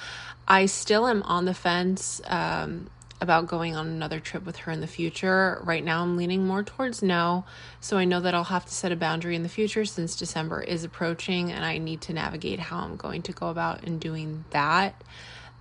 I 0.45 0.65
still 0.65 1.07
am 1.07 1.23
on 1.23 1.45
the 1.45 1.53
fence. 1.53 2.21
Um, 2.25 2.89
about 3.21 3.45
going 3.45 3.75
on 3.75 3.87
another 3.87 4.19
trip 4.19 4.45
with 4.45 4.57
her 4.57 4.71
in 4.71 4.81
the 4.81 4.87
future. 4.87 5.61
Right 5.63 5.83
now, 5.83 6.01
I'm 6.01 6.17
leaning 6.17 6.45
more 6.45 6.63
towards 6.63 7.03
no. 7.03 7.45
So 7.79 7.97
I 7.97 8.03
know 8.03 8.19
that 8.19 8.33
I'll 8.33 8.43
have 8.45 8.65
to 8.65 8.73
set 8.73 8.91
a 8.91 8.95
boundary 8.95 9.35
in 9.35 9.43
the 9.43 9.49
future 9.49 9.85
since 9.85 10.15
December 10.15 10.61
is 10.61 10.83
approaching 10.83 11.51
and 11.51 11.63
I 11.63 11.77
need 11.77 12.01
to 12.01 12.13
navigate 12.13 12.59
how 12.59 12.79
I'm 12.79 12.95
going 12.97 13.21
to 13.23 13.31
go 13.31 13.49
about 13.49 13.83
in 13.83 13.99
doing 13.99 14.43
that. 14.49 15.01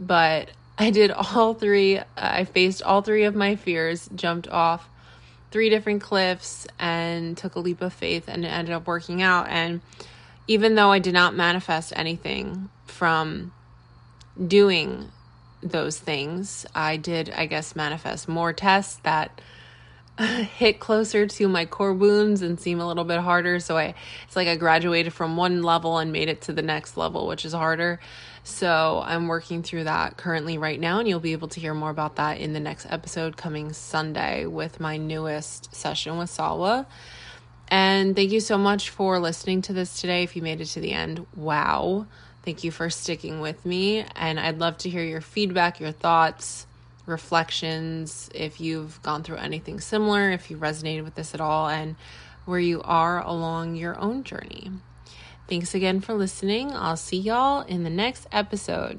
But 0.01 0.51
I 0.79 0.91
did 0.91 1.11
all 1.11 1.53
three, 1.53 2.01
I 2.17 2.45
faced 2.45 2.83
all 2.83 3.03
three 3.03 3.25
of 3.25 3.35
my 3.35 3.57
fears, 3.57 4.09
jumped 4.15 4.49
off 4.49 4.89
three 5.51 5.69
different 5.69 6.01
cliffs 6.01 6.67
and 6.79 7.37
took 7.37 7.57
a 7.57 7.61
leap 7.61 7.83
of 7.83 7.93
faith 7.93 8.25
and 8.27 8.45
it 8.45 8.49
ended 8.49 8.75
up 8.75 8.87
working 8.87 9.21
out. 9.21 9.49
And 9.49 9.83
even 10.49 10.77
though 10.77 10.91
I 10.91 10.99
did 10.99 11.13
not 11.13 11.35
manifest 11.35 11.93
anything 11.95 12.71
from 12.87 13.53
doing 14.47 15.13
those 15.63 15.99
things. 15.99 16.67
I 16.75 16.97
did, 16.97 17.31
I 17.31 17.47
guess, 17.47 17.77
manifest 17.77 18.29
more 18.29 18.53
tests 18.53 18.97
that 19.03 19.41
hit 20.19 20.81
closer 20.81 21.27
to 21.27 21.49
my 21.49 21.65
core 21.65 21.95
wounds 21.95 22.43
and 22.43 22.61
seem 22.61 22.81
a 22.81 22.87
little 22.87 23.05
bit 23.05 23.21
harder. 23.21 23.61
So 23.61 23.77
I, 23.79 23.95
it's 24.27 24.37
like 24.37 24.49
I 24.49 24.57
graduated 24.57 25.13
from 25.13 25.37
one 25.37 25.63
level 25.63 25.99
and 25.99 26.13
made 26.13 26.29
it 26.29 26.43
to 26.43 26.53
the 26.53 26.63
next 26.63 26.97
level, 26.97 27.27
which 27.27 27.45
is 27.45 27.53
harder. 27.53 28.01
So 28.43 29.03
I'm 29.05 29.29
working 29.29 29.63
through 29.63 29.85
that 29.85 30.17
currently 30.17 30.59
right 30.59 30.81
now, 30.81 30.99
and 30.99 31.09
you'll 31.09 31.21
be 31.21 31.33
able 31.33 31.49
to 31.49 31.61
hear 31.61 31.75
more 31.75 31.91
about 31.91 32.17
that 32.17 32.39
in 32.39 32.53
the 32.53 32.61
next 32.61 32.87
episode 32.89 33.37
coming 33.37 33.73
Sunday 33.73 34.47
with 34.47 34.81
my 34.81 34.97
newest 34.97 35.75
session 35.75 36.19
with 36.19 36.31
Salwa. 36.31 36.87
And 37.69 38.17
thank 38.17 38.33
you 38.33 38.41
so 38.41 38.59
much 38.59 38.91
for 38.91 39.19
listening 39.21 39.63
to 39.63 39.73
this 39.73 40.01
today. 40.01 40.23
If 40.23 40.37
you 40.37 40.43
made 40.43 40.61
it 40.61 40.67
to 40.67 40.81
the 40.81 40.93
end, 40.93 41.27
wow. 41.37 42.07
Thank 42.43 42.65
you 42.65 42.71
for 42.71 42.91
sticking 42.91 43.41
with 43.41 43.65
me. 43.65 44.05
And 44.17 44.41
I'd 44.41 44.59
love 44.59 44.79
to 44.79 44.91
hear 44.91 45.05
your 45.05 45.21
feedback, 45.21 45.79
your 45.79 45.93
thoughts, 45.93 46.67
reflections, 47.07 48.29
if 48.35 48.61
you've 48.61 49.01
gone 49.03 49.23
through 49.23 49.37
anything 49.37 49.81
similar, 49.81 50.31
if 50.31 50.51
you 50.51 50.57
resonated 50.57 51.05
with 51.05 51.15
this 51.15 51.35
at 51.35 51.41
all, 51.41 51.69
and 51.69 51.97
where 52.47 52.59
you 52.59 52.83
are 52.83 53.23
along 53.25 53.77
your 53.77 53.99
own 53.99 54.25
journey. 54.25 54.71
Thanks 55.49 55.75
again 55.75 56.01
for 56.01 56.15
listening. 56.15 56.73
I'll 56.73 56.97
see 56.97 57.19
y'all 57.19 57.63
in 57.63 57.85
the 57.85 57.91
next 57.91 58.27
episode. 58.33 58.99